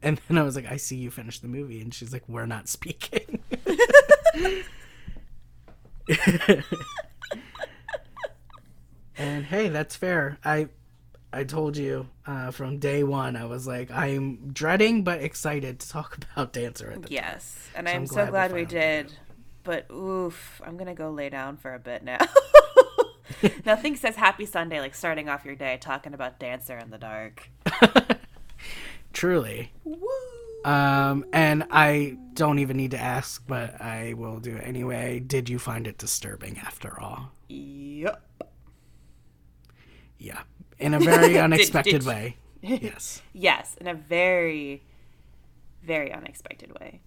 and 0.00 0.20
then 0.28 0.38
I 0.38 0.42
was 0.42 0.54
like, 0.54 0.70
"I 0.70 0.76
see 0.76 0.96
you 0.96 1.10
finish 1.10 1.40
the 1.40 1.48
movie," 1.48 1.80
and 1.80 1.92
she's 1.92 2.12
like, 2.12 2.28
"We're 2.28 2.46
not 2.46 2.68
speaking." 2.68 3.42
And 9.20 9.44
hey, 9.44 9.68
that's 9.68 9.96
fair. 9.96 10.38
I, 10.44 10.68
I 11.32 11.44
told 11.44 11.76
you 11.76 12.08
uh, 12.26 12.50
from 12.50 12.78
day 12.78 13.04
one, 13.04 13.36
I 13.36 13.44
was 13.44 13.66
like, 13.66 13.90
I'm 13.90 14.50
dreading 14.52 15.04
but 15.04 15.20
excited 15.20 15.80
to 15.80 15.88
talk 15.88 16.18
about 16.32 16.52
Dancer 16.52 16.90
at 16.90 17.02
the 17.02 17.10
yes, 17.10 17.68
and 17.74 17.86
So 17.86 17.92
I'm, 17.92 18.00
I'm 18.00 18.06
so 18.06 18.14
glad 18.14 18.26
we 18.26 18.30
glad 18.30 18.52
we 18.52 18.64
did. 18.64 19.12
But 19.62 19.90
oof, 19.90 20.60
I'm 20.64 20.76
gonna 20.76 20.94
go 20.94 21.10
lay 21.10 21.28
down 21.28 21.56
for 21.56 21.74
a 21.74 21.78
bit 21.78 22.02
now. 22.02 22.18
Nothing 23.64 23.96
says 23.96 24.16
happy 24.16 24.46
Sunday 24.46 24.80
like 24.80 24.94
starting 24.94 25.28
off 25.28 25.44
your 25.44 25.54
day 25.54 25.78
talking 25.80 26.14
about 26.14 26.38
Dancer 26.38 26.76
in 26.78 26.90
the 26.90 26.98
Dark. 26.98 27.48
Truly. 29.12 29.72
Woo! 29.84 30.08
Um, 30.64 31.24
and 31.32 31.66
I 31.70 32.18
don't 32.34 32.58
even 32.58 32.76
need 32.76 32.90
to 32.90 32.98
ask, 32.98 33.42
but 33.46 33.80
I 33.80 34.14
will 34.14 34.40
do 34.40 34.56
it 34.56 34.62
anyway. 34.64 35.20
Did 35.20 35.48
you 35.48 35.58
find 35.58 35.86
it 35.86 35.96
disturbing 35.96 36.58
after 36.58 37.00
all? 37.00 37.32
Yep. 37.48 38.22
Yeah. 40.20 40.42
In 40.78 40.94
a 40.94 41.00
very 41.00 41.38
unexpected 41.46 41.90
did 41.92 42.02
you- 42.04 42.08
way. 42.08 42.36
Yes. 42.62 43.22
Yes, 43.32 43.74
in 43.80 43.86
a 43.86 43.94
very, 43.94 44.82
very 45.82 46.12
unexpected 46.12 46.78
way. 46.78 47.00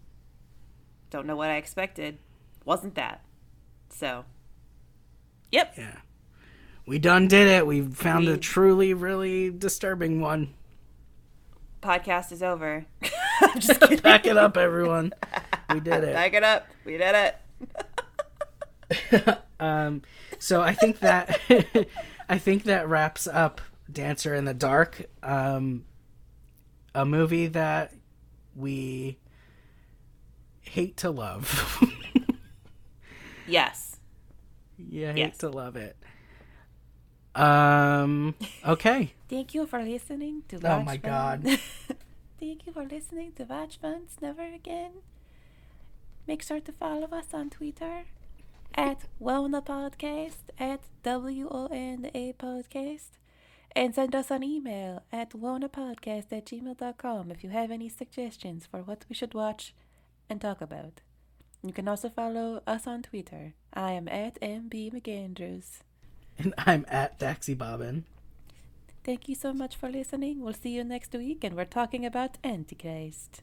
Don't 1.12 1.28
know 1.28 1.36
what 1.36 1.52
I 1.52 1.58
expected. 1.58 2.18
Wasn't 2.66 2.96
that. 2.96 3.24
So, 3.90 4.26
yep. 5.52 5.76
Yeah. 5.78 5.98
We 6.88 6.98
done 6.98 7.28
did 7.28 7.48
it. 7.48 7.68
We 7.68 7.84
found 7.84 8.28
a 8.28 8.36
truly, 8.36 8.96
really 8.96 9.52
disturbing 9.52 10.20
one. 10.22 10.56
Podcast 11.84 12.32
is 12.32 12.42
over. 12.42 12.88
I'm 13.42 13.60
just 13.60 13.80
kidding. 13.80 14.00
Back 14.00 14.26
it 14.26 14.38
up, 14.38 14.58
everyone. 14.58 15.14
We 15.72 15.82
did 15.82 16.04
it. 16.04 16.14
Back 16.14 16.34
it 16.34 16.44
up. 16.44 16.66
We 16.84 16.98
did 16.98 17.36
it. 19.12 19.38
Um, 19.60 20.02
so 20.40 20.62
I 20.62 20.74
think 20.74 21.00
that 21.02 21.40
I 22.30 22.38
think 22.38 22.64
that 22.64 22.88
wraps 22.88 23.28
up 23.28 23.62
Dancer 23.92 24.34
in 24.34 24.46
the 24.46 24.54
Dark, 24.54 25.06
um, 25.22 25.86
a 26.96 27.06
movie 27.06 27.48
that 27.48 27.94
we 28.56 29.18
hate 30.62 30.98
to 30.98 31.12
love. 31.12 31.84
Yes. 33.48 34.00
yeah, 34.78 35.12
hate 35.12 35.18
Yes. 35.20 35.38
to 35.40 35.50
love 35.50 35.76
it. 35.76 35.98
Um. 37.36 38.36
Okay. 38.66 39.14
Thank 39.30 39.54
you 39.56 39.66
for 39.66 39.82
listening 39.84 40.44
to 40.50 40.58
Oh 40.58 40.78
Watch 40.78 40.86
my 40.86 40.98
Fun. 40.98 41.42
God. 41.42 41.60
Thank 42.40 42.68
you 42.68 42.74
for 42.74 42.84
listening 42.84 43.32
to 43.34 43.44
Watch 43.46 43.80
Never 44.22 44.44
Again. 44.44 44.92
Make 46.28 46.44
sure 46.44 46.60
to 46.60 46.72
follow 46.72 47.08
us 47.08 47.34
on 47.34 47.50
Twitter 47.50 48.04
at 48.76 49.06
Wona 49.22 49.64
Podcast, 49.66 50.52
at 50.60 50.82
W 51.04 51.48
O 51.50 51.68
N 51.72 52.10
A 52.14 52.34
Podcast, 52.34 53.12
and 53.76 53.94
send 53.94 54.16
us 54.16 54.32
an 54.32 54.44
email 54.44 55.04
at 55.12 55.32
wonapodcast 55.32 56.32
at 56.32 56.46
gmail.com 56.46 57.32
if 57.32 57.44
you 57.44 57.50
have 57.50 57.72
any 57.72 57.90
suggestions 57.90 58.66
for 58.66 58.80
what 58.82 59.06
we 59.10 59.16
should 59.16 59.34
watch 59.34 59.74
and 60.30 60.40
talk 60.42 60.62
about. 60.62 61.02
You 61.64 61.74
can 61.74 61.88
also 61.88 62.10
follow 62.10 62.62
us 62.68 62.88
on 62.88 63.04
Twitter. 63.04 63.54
I 63.74 63.94
am 63.94 64.08
at 64.08 64.40
MB 64.42 64.94
McAndrews. 64.94 65.80
And 66.38 66.54
I'm 66.58 66.86
at 66.90 67.20
Daxy 67.20 67.58
Bobbin. 67.58 68.04
Thank 69.04 69.28
you 69.28 69.36
so 69.36 69.54
much 69.54 69.76
for 69.76 69.90
listening. 69.90 70.42
We'll 70.42 70.54
see 70.54 70.72
you 70.72 70.84
next 70.84 71.14
week, 71.14 71.44
and 71.44 71.56
we're 71.56 71.66
talking 71.66 72.06
about 72.06 72.38
Antichrist. 72.44 73.42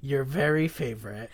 Your 0.00 0.24
very 0.24 0.68
favorite. 0.68 1.30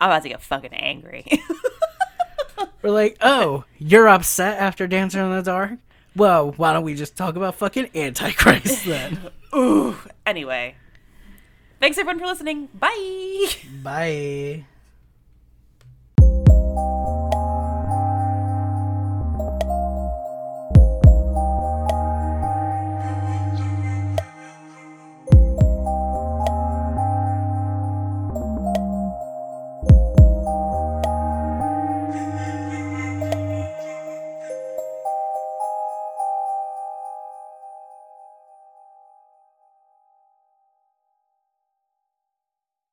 I'm 0.00 0.08
about 0.10 0.22
to 0.22 0.28
get 0.28 0.42
fucking 0.42 0.72
angry. 0.72 1.26
We're 2.82 2.90
like, 2.90 3.18
oh, 3.20 3.64
you're 3.78 4.08
upset 4.08 4.58
after 4.58 4.86
Dancer 4.86 5.20
in 5.20 5.30
the 5.30 5.42
Dark? 5.42 5.72
Well, 6.16 6.52
why 6.52 6.72
don't 6.72 6.84
we 6.84 6.94
just 6.94 7.16
talk 7.16 7.36
about 7.36 7.56
fucking 7.56 7.90
Antichrist 7.94 8.84
then? 8.86 9.30
Ooh. 9.54 9.96
Anyway, 10.24 10.76
thanks 11.78 11.98
everyone 11.98 12.18
for 12.18 12.26
listening. 12.26 12.68
Bye. 12.74 13.48
Bye. 13.82 14.64